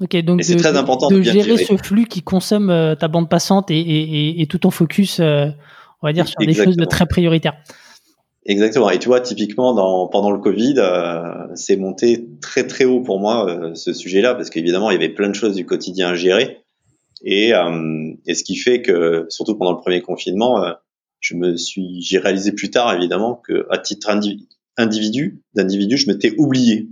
Ok, 0.00 0.16
donc 0.22 0.42
c'est 0.42 0.56
très 0.56 0.76
important 0.76 1.08
de, 1.08 1.22
gérer, 1.22 1.56
ce 1.56 1.76
flux 1.76 2.06
qui 2.06 2.22
consomme 2.22 2.68
euh, 2.68 2.96
ta 2.96 3.06
bande 3.06 3.28
passante 3.28 3.70
et, 3.70 3.78
et, 3.78 4.42
et, 4.42 4.46
tout 4.48 4.58
ton 4.58 4.72
focus, 4.72 5.20
euh, 5.20 5.46
on 6.02 6.08
va 6.08 6.12
dire, 6.12 6.26
sur 6.26 6.40
des 6.40 6.52
choses 6.52 6.76
très 6.90 7.06
prioritaires. 7.06 7.54
Exactement. 8.46 8.90
Et 8.90 8.98
tu 8.98 9.08
vois, 9.08 9.20
typiquement, 9.20 9.74
dans, 9.74 10.06
pendant 10.08 10.30
le 10.30 10.38
Covid, 10.38 10.74
euh, 10.78 11.46
c'est 11.54 11.76
monté 11.76 12.28
très 12.42 12.66
très 12.66 12.84
haut 12.84 13.00
pour 13.00 13.18
moi 13.18 13.72
ce 13.74 13.92
sujet-là, 13.92 14.34
parce 14.34 14.50
qu'évidemment, 14.50 14.90
il 14.90 14.94
y 14.94 14.96
avait 14.96 15.14
plein 15.14 15.28
de 15.28 15.34
choses 15.34 15.54
du 15.54 15.64
quotidien 15.64 16.08
à 16.08 16.14
gérer. 16.14 16.60
Et, 17.22 17.52
et 18.26 18.34
ce 18.34 18.44
qui 18.44 18.56
fait 18.56 18.82
que, 18.82 19.24
surtout 19.30 19.56
pendant 19.56 19.72
le 19.72 19.78
premier 19.78 20.02
confinement, 20.02 20.62
je 21.20 21.36
me 21.36 21.56
suis, 21.56 22.02
j'ai 22.02 22.18
réalisé 22.18 22.52
plus 22.52 22.70
tard, 22.70 22.92
évidemment, 22.92 23.34
que 23.34 23.66
à 23.70 23.78
titre 23.78 24.10
individu, 24.76 25.40
d'individu, 25.54 25.96
je 25.96 26.10
m'étais 26.10 26.34
oublié. 26.36 26.90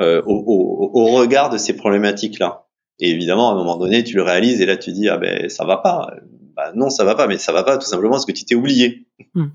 Euh, 0.00 0.20
au, 0.26 0.90
au, 0.92 1.04
regard 1.06 1.50
de 1.50 1.56
ces 1.56 1.76
problématiques-là. 1.76 2.66
Et 2.98 3.10
évidemment, 3.10 3.50
à 3.50 3.52
un 3.52 3.54
moment 3.54 3.76
donné, 3.76 4.02
tu 4.02 4.16
le 4.16 4.22
réalises 4.22 4.60
et 4.60 4.66
là, 4.66 4.76
tu 4.76 4.90
dis 4.90 5.08
ah 5.08 5.18
ben 5.18 5.48
ça 5.48 5.64
va 5.64 5.76
pas. 5.76 6.16
Bah, 6.56 6.72
non, 6.74 6.90
ça 6.90 7.04
va 7.04 7.14
pas, 7.14 7.28
mais 7.28 7.38
ça 7.38 7.52
va 7.52 7.62
pas 7.62 7.78
tout 7.78 7.86
simplement 7.86 8.12
parce 8.12 8.26
que 8.26 8.32
tu 8.32 8.44
t'es 8.44 8.56
oublié. 8.56 9.06
Hmm. 9.34 9.46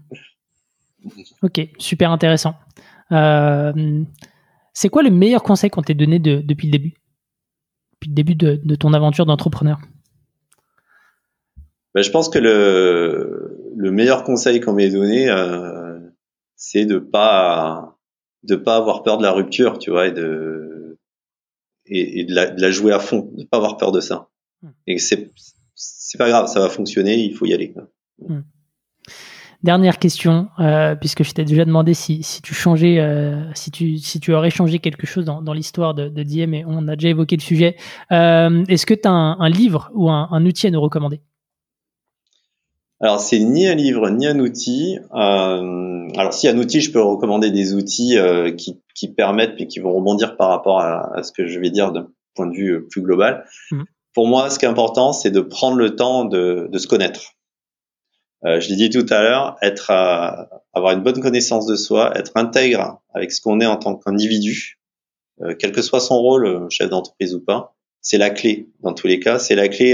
Ok, 1.41 1.61
super 1.77 2.11
intéressant. 2.11 2.55
Euh, 3.11 4.03
c'est 4.73 4.89
quoi 4.89 5.03
le 5.03 5.09
meilleur 5.09 5.43
conseil 5.43 5.69
qu'on 5.69 5.81
t'ait 5.81 5.93
donné 5.93 6.19
de, 6.19 6.41
depuis 6.41 6.67
le 6.67 6.71
début, 6.71 6.93
depuis 7.93 8.09
le 8.09 8.15
début 8.15 8.35
de, 8.35 8.59
de 8.63 8.75
ton 8.75 8.93
aventure 8.93 9.25
d'entrepreneur? 9.25 9.79
Ben, 11.95 12.03
je 12.03 12.11
pense 12.11 12.29
que 12.29 12.39
le, 12.39 13.57
le 13.75 13.91
meilleur 13.91 14.23
conseil 14.23 14.59
qu'on 14.59 14.73
m'ait 14.73 14.89
donné, 14.89 15.29
euh, 15.29 15.99
c'est 16.55 16.85
de 16.85 16.99
pas 16.99 17.97
de 18.43 18.55
pas 18.55 18.77
avoir 18.77 19.03
peur 19.03 19.17
de 19.17 19.23
la 19.23 19.31
rupture, 19.31 19.79
tu 19.79 19.89
vois, 19.91 20.07
et 20.07 20.11
de 20.11 20.97
et, 21.91 22.23
de, 22.23 22.35
la, 22.35 22.71
jouer 22.71 22.93
à 22.93 22.99
fond, 22.99 23.31
de 23.35 23.45
pas 23.45 23.57
avoir 23.57 23.77
peur 23.77 23.91
de 23.91 23.99
ça. 23.99 24.29
Hmm. 24.61 24.69
Et 24.85 24.99
c'est 24.99 25.31
c'est 25.73 26.17
pas 26.17 26.29
grave, 26.29 26.47
ça 26.47 26.59
va 26.59 26.69
fonctionner, 26.69 27.17
il 27.17 27.33
faut 27.33 27.45
y 27.45 27.53
aller. 27.53 27.73
Dernière 29.61 29.99
question, 29.99 30.47
euh, 30.59 30.95
puisque 30.95 31.23
je 31.23 31.33
t'ai 31.33 31.43
déjà 31.43 31.65
demandé 31.65 31.93
si, 31.93 32.23
si 32.23 32.41
tu 32.41 32.53
changeais, 32.53 32.99
euh, 32.99 33.43
si 33.55 33.71
tu 33.71 33.97
si 33.97 34.21
tu 34.21 34.33
aurais 34.33 34.51
changé 34.51 34.79
quelque 34.79 35.05
chose 35.05 35.25
dans, 35.25 35.41
dans 35.41 35.51
l'histoire 35.51 35.93
de, 35.93 36.07
de 36.07 36.23
Diem, 36.23 36.53
et 36.53 36.63
on 36.65 36.87
a 36.87 36.95
déjà 36.95 37.09
évoqué 37.09 37.35
le 37.35 37.41
sujet. 37.41 37.75
Euh, 38.13 38.63
Est-ce 38.69 38.85
que 38.85 38.93
tu 38.93 39.05
as 39.05 39.11
un, 39.11 39.37
un, 39.37 39.49
livre 39.49 39.91
ou 39.93 40.09
un, 40.09 40.29
un 40.31 40.45
outil 40.45 40.67
à 40.67 40.71
nous 40.71 40.79
recommander? 40.79 41.19
Alors 43.01 43.19
c'est 43.19 43.39
ni 43.39 43.67
un 43.67 43.75
livre 43.75 44.09
ni 44.09 44.27
un 44.27 44.39
outil. 44.39 44.97
Alors 45.11 46.31
si 46.33 46.47
un 46.47 46.57
outil, 46.57 46.79
je 46.79 46.91
peux 46.93 47.01
recommander 47.01 47.51
des 47.51 47.73
outils 47.73 48.17
qui, 48.57 48.79
qui, 48.95 49.13
permettent 49.13 49.55
mais 49.59 49.67
qui 49.67 49.79
vont 49.79 49.93
rebondir 49.93 50.37
par 50.37 50.49
rapport 50.49 50.79
à, 50.79 51.17
à 51.17 51.23
ce 51.23 51.33
que 51.33 51.47
je 51.47 51.59
vais 51.59 51.69
dire 51.69 51.91
d'un 51.91 52.07
point 52.33 52.47
de 52.47 52.53
vue 52.53 52.87
plus 52.89 53.01
global. 53.01 53.45
Mmh. 53.71 53.83
Pour 54.13 54.27
moi, 54.27 54.49
ce 54.49 54.57
qui 54.57 54.65
est 54.65 54.69
important, 54.69 55.11
c'est 55.11 55.31
de 55.31 55.41
prendre 55.41 55.77
le 55.77 55.95
temps 55.95 56.23
de, 56.23 56.69
de 56.71 56.77
se 56.77 56.87
connaître. 56.87 57.35
Euh, 58.45 58.59
je 58.59 58.69
l'ai 58.69 58.75
dit 58.75 58.89
tout 58.89 59.05
à 59.09 59.21
l'heure, 59.21 59.57
être 59.61 59.91
avoir 60.73 60.93
une 60.93 61.03
bonne 61.03 61.19
connaissance 61.19 61.65
de 61.65 61.75
soi, 61.75 62.17
être 62.17 62.31
intègre 62.35 63.01
avec 63.13 63.31
ce 63.31 63.41
qu'on 63.41 63.59
est 63.59 63.65
en 63.65 63.77
tant 63.77 63.95
qu'individu, 63.95 64.79
euh, 65.41 65.55
quel 65.57 65.71
que 65.71 65.81
soit 65.81 65.99
son 65.99 66.17
rôle, 66.17 66.45
euh, 66.45 66.69
chef 66.69 66.89
d'entreprise 66.89 67.35
ou 67.35 67.43
pas, 67.43 67.75
c'est 68.01 68.17
la 68.17 68.29
clé. 68.29 68.69
Dans 68.81 68.93
tous 68.93 69.07
les 69.07 69.19
cas, 69.19 69.39
c'est 69.39 69.55
la 69.55 69.67
clé 69.67 69.93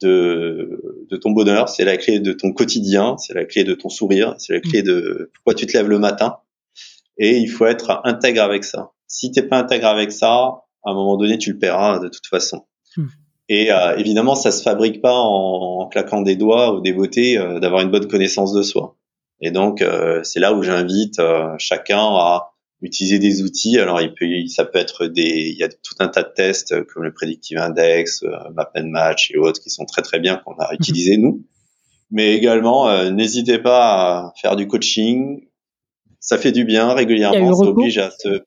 de, 0.00 1.06
de 1.10 1.16
ton 1.16 1.30
bonheur, 1.30 1.68
c'est 1.68 1.84
la 1.84 1.98
clé 1.98 2.20
de 2.20 2.32
ton 2.32 2.52
quotidien, 2.52 3.18
c'est 3.18 3.34
la 3.34 3.44
clé 3.44 3.64
de 3.64 3.74
ton 3.74 3.90
sourire, 3.90 4.34
c'est 4.38 4.54
la 4.54 4.60
clé 4.60 4.82
de 4.82 5.30
pourquoi 5.34 5.54
tu 5.54 5.66
te 5.66 5.76
lèves 5.76 5.88
le 5.88 5.98
matin. 5.98 6.38
Et 7.18 7.36
il 7.36 7.48
faut 7.48 7.66
être 7.66 8.00
intègre 8.04 8.42
avec 8.42 8.64
ça. 8.64 8.92
Si 9.06 9.30
t'es 9.30 9.42
pas 9.42 9.58
intègre 9.58 9.86
avec 9.88 10.10
ça, 10.10 10.64
à 10.84 10.90
un 10.90 10.94
moment 10.94 11.18
donné, 11.18 11.36
tu 11.36 11.52
le 11.52 11.58
paieras 11.58 11.98
de 11.98 12.08
toute 12.08 12.26
façon. 12.26 12.64
Et 13.52 13.70
euh, 13.70 13.96
évidemment, 13.96 14.34
ça 14.34 14.50
se 14.50 14.62
fabrique 14.62 15.02
pas 15.02 15.14
en, 15.14 15.86
claquant 15.88 16.22
des 16.22 16.36
doigts 16.36 16.74
ou 16.74 16.80
des 16.80 16.92
beautés 16.92 17.36
euh, 17.36 17.60
d'avoir 17.60 17.82
une 17.82 17.90
bonne 17.90 18.08
connaissance 18.08 18.54
de 18.54 18.62
soi. 18.62 18.96
Et 19.40 19.50
donc, 19.50 19.82
euh, 19.82 20.22
c'est 20.22 20.40
là 20.40 20.54
où 20.54 20.62
j'invite 20.62 21.20
chacun 21.58 21.98
à 21.98 22.52
utiliser 22.82 23.18
des 23.18 23.42
outils. 23.42 23.78
Alors, 23.78 24.00
il 24.00 24.12
peut, 24.14 24.26
ça 24.48 24.64
peut 24.64 24.78
être 24.78 25.06
des, 25.06 25.50
il 25.50 25.56
y 25.56 25.62
a 25.62 25.68
tout 25.68 25.94
un 26.00 26.08
tas 26.08 26.22
de 26.22 26.32
tests 26.34 26.72
euh, 26.72 26.84
comme 26.84 27.04
le 27.04 27.12
Predictive 27.12 27.58
Index, 27.58 28.22
euh, 28.24 28.30
Map 28.54 28.70
and 28.76 28.88
Match 28.88 29.30
et 29.30 29.38
autres 29.38 29.60
qui 29.60 29.70
sont 29.70 29.84
très 29.84 30.02
très 30.02 30.18
bien 30.18 30.36
qu'on 30.36 30.54
a 30.54 30.68
mhm. 30.68 30.76
utilisé 30.80 31.16
nous. 31.16 31.44
Mais 32.10 32.34
également, 32.34 32.88
euh, 32.88 33.10
n'hésitez 33.10 33.58
pas 33.58 33.94
à 33.94 34.32
faire 34.40 34.56
du 34.56 34.66
coaching. 34.66 35.46
Ça 36.20 36.38
fait 36.38 36.52
du 36.52 36.64
bien 36.64 36.92
régulièrement. 36.92 37.54
Ça 37.54 37.64
oblige 37.64 37.98
à 37.98 38.10
se. 38.10 38.42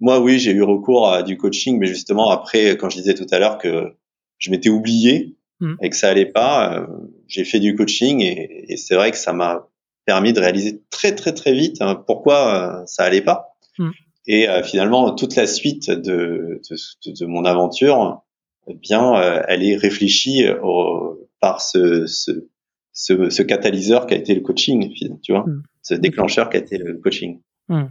Moi, 0.00 0.20
oui, 0.20 0.38
j'ai 0.38 0.52
eu 0.52 0.62
recours 0.62 1.08
à 1.08 1.22
du 1.22 1.36
coaching, 1.36 1.78
mais 1.78 1.86
justement 1.86 2.30
après, 2.30 2.76
quand 2.76 2.90
je 2.90 2.98
disais 2.98 3.14
tout 3.14 3.26
à 3.30 3.38
l'heure 3.38 3.58
que 3.58 3.94
je 4.38 4.50
m'étais 4.50 4.68
oublié 4.68 5.36
mhm. 5.60 5.76
et 5.82 5.90
que 5.90 5.96
ça 5.96 6.08
allait 6.08 6.26
pas, 6.26 6.86
j'ai 7.28 7.44
fait 7.44 7.60
du 7.60 7.74
coaching 7.76 8.20
et, 8.20 8.72
et 8.72 8.76
c'est 8.76 8.94
vrai 8.94 9.10
que 9.10 9.16
ça 9.16 9.32
m'a 9.32 9.68
permis 10.04 10.32
de 10.32 10.40
réaliser 10.40 10.82
très 10.90 11.14
très 11.14 11.32
très 11.32 11.54
vite 11.54 11.80
hein, 11.80 12.02
pourquoi 12.06 12.84
ça 12.86 13.04
allait 13.04 13.22
pas. 13.22 13.54
Mm. 13.78 13.90
Et 14.26 14.48
euh, 14.48 14.62
finalement, 14.62 15.14
toute 15.14 15.36
la 15.36 15.46
suite 15.46 15.90
de, 15.90 16.60
de, 16.70 17.12
de 17.12 17.26
mon 17.26 17.44
aventure, 17.44 18.22
eh 18.66 18.74
bien, 18.74 19.16
euh, 19.16 19.42
elle 19.48 19.62
est 19.62 19.76
réfléchie 19.76 20.48
au, 20.62 21.28
par 21.40 21.60
ce, 21.60 22.06
ce, 22.06 22.48
ce, 22.92 23.28
ce, 23.28 23.42
catalyseur 23.42 24.06
qui 24.06 24.14
a 24.14 24.16
été 24.16 24.34
le 24.34 24.40
coaching, 24.40 24.92
tu 25.22 25.32
vois, 25.32 25.44
mm. 25.46 25.62
ce 25.82 25.94
déclencheur 25.94 26.48
qui 26.48 26.56
a 26.56 26.60
été 26.60 26.78
le 26.78 26.96
coaching. 26.96 27.40
Mm. 27.68 27.84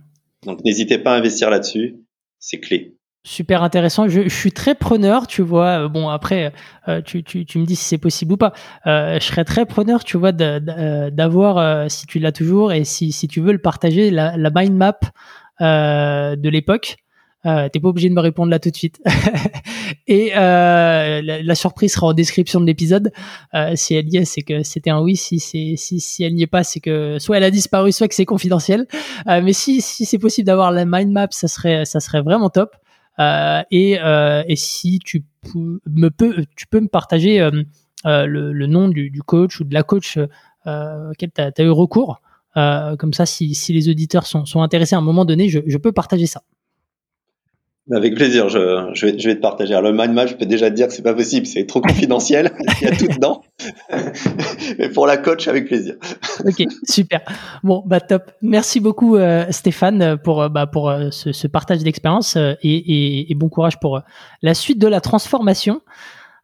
Donc, 0.45 0.63
n'hésitez 0.63 0.97
pas 0.97 1.13
à 1.13 1.17
investir 1.17 1.49
là-dessus, 1.49 1.97
c'est 2.39 2.59
clé. 2.59 2.95
Super 3.25 3.63
intéressant. 3.63 4.09
Je, 4.09 4.23
je, 4.23 4.35
suis 4.35 4.51
très 4.51 4.75
preneur, 4.75 5.27
tu 5.27 5.41
vois. 5.41 5.87
Bon, 5.87 6.09
après, 6.09 6.51
euh, 6.89 7.01
tu, 7.01 7.23
tu, 7.23 7.45
tu, 7.45 7.57
me 7.57 7.65
dis 7.65 7.77
si 7.77 7.85
c'est 7.85 7.97
possible 7.97 8.33
ou 8.33 8.37
pas. 8.37 8.51
Euh, 8.85 9.17
je 9.19 9.25
serais 9.25 9.45
très 9.45 9.65
preneur, 9.65 10.03
tu 10.03 10.17
vois, 10.17 10.33
d'avoir, 10.33 11.89
si 11.89 12.05
tu 12.05 12.19
l'as 12.19 12.33
toujours 12.33 12.73
et 12.73 12.83
si, 12.83 13.13
si 13.13 13.29
tu 13.29 13.39
veux 13.39 13.53
le 13.53 13.59
partager, 13.59 14.11
la, 14.11 14.35
la 14.35 14.49
mind 14.53 14.75
map 14.75 14.99
euh, 15.61 16.35
de 16.35 16.49
l'époque. 16.49 16.97
Euh, 17.45 17.67
T'es 17.67 17.79
pas 17.79 17.89
obligé 17.89 18.09
de 18.09 18.13
me 18.13 18.21
répondre 18.21 18.49
là 18.49 18.59
tout 18.59 18.69
de 18.69 18.75
suite. 18.75 19.01
et 20.07 20.31
euh, 20.35 21.21
la, 21.21 21.55
surprise 21.55 21.93
sera 21.93 22.07
en 22.07 22.13
description 22.13 22.61
de 22.61 22.65
l'épisode. 22.65 23.11
Euh, 23.53 23.73
si 23.75 23.95
elle 23.95 24.11
y 24.11 24.17
est, 24.17 24.25
c'est 24.25 24.41
que 24.41 24.63
c'était 24.63 24.89
un 24.89 25.01
oui. 25.01 25.17
Si 25.17 25.39
si, 25.39 25.77
si 25.77 26.23
elle 26.23 26.35
n'y 26.35 26.43
est 26.43 26.47
pas, 26.47 26.63
c'est 26.63 26.79
que 26.79 27.19
soit 27.19 27.37
elle 27.37 27.43
a 27.43 27.51
disparu, 27.51 27.91
soit 27.91 28.07
que 28.07 28.15
c'est 28.15 28.25
confidentiel. 28.25 28.87
Euh, 29.27 29.41
mais 29.43 29.53
si 29.53 29.81
si 29.81 30.05
c'est 30.05 30.19
possible 30.19 30.45
d'avoir 30.45 30.71
la 30.71 30.85
mind 30.85 31.11
map, 31.11 31.27
ça 31.31 31.47
serait 31.47 31.85
ça 31.85 31.99
serait 31.99 32.21
vraiment 32.21 32.49
top. 32.49 32.75
Euh, 33.19 33.61
et, 33.71 33.93
et 34.47 34.55
si 34.55 34.99
tu 34.99 35.23
me 35.85 36.09
peux 36.09 36.45
tu 36.55 36.67
peux 36.67 36.79
me 36.79 36.87
partager 36.87 37.39
le, 38.05 38.51
le, 38.53 38.67
nom 38.67 38.87
du, 38.89 39.21
coach 39.25 39.59
ou 39.59 39.63
de 39.63 39.73
la 39.73 39.83
coach 39.83 40.17
auquel 40.65 41.31
tu 41.31 41.41
as, 41.41 41.63
eu 41.63 41.69
recours. 41.69 42.21
Euh, 42.55 42.95
comme 42.97 43.13
ça, 43.13 43.25
si, 43.25 43.55
les 43.69 43.89
auditeurs 43.89 44.27
sont, 44.27 44.61
intéressés 44.61 44.95
à 44.95 44.99
un 44.99 45.01
moment 45.01 45.25
donné, 45.25 45.49
je 45.49 45.77
peux 45.77 45.91
partager 45.91 46.27
ça. 46.27 46.43
Avec 47.91 48.15
plaisir, 48.15 48.47
je, 48.47 48.91
je, 48.93 49.05
vais, 49.05 49.19
je, 49.19 49.27
vais, 49.27 49.35
te 49.35 49.41
partager. 49.41 49.73
Alors, 49.73 49.91
le 49.91 49.97
mind 49.97 50.13
map, 50.13 50.25
je 50.25 50.35
peux 50.35 50.45
déjà 50.45 50.69
te 50.69 50.75
dire 50.75 50.87
que 50.87 50.93
c'est 50.93 51.01
pas 51.01 51.13
possible, 51.13 51.45
c'est 51.45 51.65
trop 51.65 51.81
confidentiel, 51.81 52.53
il 52.81 52.87
y 52.87 52.89
a 52.89 52.95
tout 52.95 53.07
dedans. 53.07 53.41
Mais 54.79 54.87
pour 54.87 55.05
la 55.05 55.17
coach, 55.17 55.49
avec 55.49 55.65
plaisir. 55.65 55.95
ok, 56.45 56.65
super. 56.85 57.19
Bon, 57.61 57.83
bah 57.85 57.99
top. 57.99 58.31
Merci 58.41 58.79
beaucoup 58.79 59.17
euh, 59.17 59.45
Stéphane 59.49 60.17
pour 60.23 60.49
bah, 60.49 60.65
pour 60.65 60.89
euh, 60.89 61.09
ce, 61.11 61.33
ce, 61.33 61.45
partage 61.47 61.83
d'expérience 61.83 62.37
et, 62.37 62.55
et, 62.63 63.31
et, 63.31 63.35
bon 63.35 63.49
courage 63.49 63.77
pour 63.81 64.01
la 64.41 64.53
suite 64.53 64.79
de 64.79 64.87
la 64.87 65.01
transformation. 65.01 65.81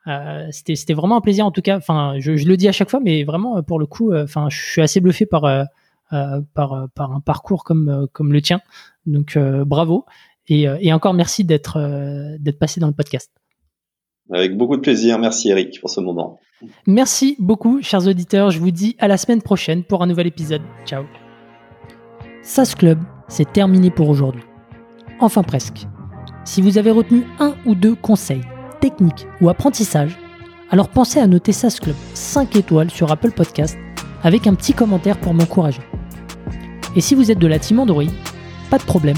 Euh, 0.08 0.46
c'était 0.52 0.94
vraiment 0.94 1.18
un 1.18 1.22
plaisir 1.22 1.46
en 1.46 1.52
tout 1.52 1.62
cas. 1.62 1.78
Enfin, 1.78 2.16
je, 2.20 2.36
je, 2.36 2.48
le 2.50 2.58
dis 2.58 2.68
à 2.68 2.74
chaque 2.74 2.90
fois, 2.90 3.00
mais 3.02 3.24
vraiment 3.24 3.64
pour 3.64 3.80
le 3.80 3.86
coup, 3.86 4.14
enfin, 4.14 4.48
je 4.50 4.62
suis 4.62 4.82
assez 4.82 5.00
bluffé 5.00 5.26
par 5.26 5.46
euh, 6.12 6.42
par, 6.56 6.88
par 6.96 7.12
un 7.12 7.20
parcours 7.20 7.64
comme, 7.64 7.88
euh, 7.88 8.08
comme 8.12 8.34
le 8.34 8.42
tien. 8.42 8.62
Donc 9.06 9.38
euh, 9.38 9.64
bravo 9.64 10.06
et, 10.50 10.68
et, 10.82 10.94
encore 10.94 11.14
merci 11.14 11.44
d'être 11.44 11.80
d'être 12.40 12.60
passé 12.60 12.80
dans 12.80 12.88
le 12.88 12.94
podcast. 12.94 13.32
Avec 14.32 14.58
beaucoup 14.58 14.76
de 14.76 14.82
plaisir. 14.82 15.20
Merci 15.20 15.50
Eric 15.50 15.80
pour 15.80 15.90
ce 15.90 16.02
moment. 16.02 16.40
Merci 16.86 17.36
beaucoup, 17.40 17.82
chers 17.82 18.08
auditeurs. 18.08 18.52
Je 18.52 18.60
vous 18.60 18.72
dis 18.72 18.96
à 19.00 19.08
la 19.08 19.18
semaine 19.18 19.42
prochaine 19.42 19.84
pour 19.84 20.04
un 20.04 20.08
nouvel 20.08 20.28
épisode. 20.28 20.62
Ciao. 20.86 21.06
SAS 22.42 22.76
Club, 22.76 23.00
c'est 23.28 23.52
terminé 23.52 23.92
pour 23.92 24.10
aujourd'hui. 24.10 24.44
Enfin 25.20 25.44
presque. 25.44 25.88
Si 26.46 26.62
vous 26.62 26.78
avez 26.78 26.92
retenu 26.92 27.24
un 27.40 27.56
ou 27.66 27.76
deux 27.76 27.96
conseils, 27.96 28.42
techniques 28.82 29.28
ou 29.42 29.50
apprentissages, 29.50 30.18
alors 30.72 30.90
pensez 30.90 31.20
à 31.20 31.28
noter 31.28 31.52
SAS 31.52 31.80
Club 31.80 31.96
5 32.14 32.56
étoiles 32.56 32.92
sur 32.92 33.12
Apple 33.12 33.32
Podcast 33.32 33.78
avec 34.24 34.48
un 34.48 34.56
petit 34.56 34.74
commentaire 34.74 35.20
pour 35.20 35.34
m'encourager. 35.34 35.82
Et 36.96 37.02
si 37.02 37.16
vous 37.16 37.32
êtes 37.32 37.40
de 37.40 37.48
la 37.48 37.60
team 37.60 37.80
Android, 37.80 38.04
pas 38.70 38.78
de 38.78 38.84
problème, 38.84 39.18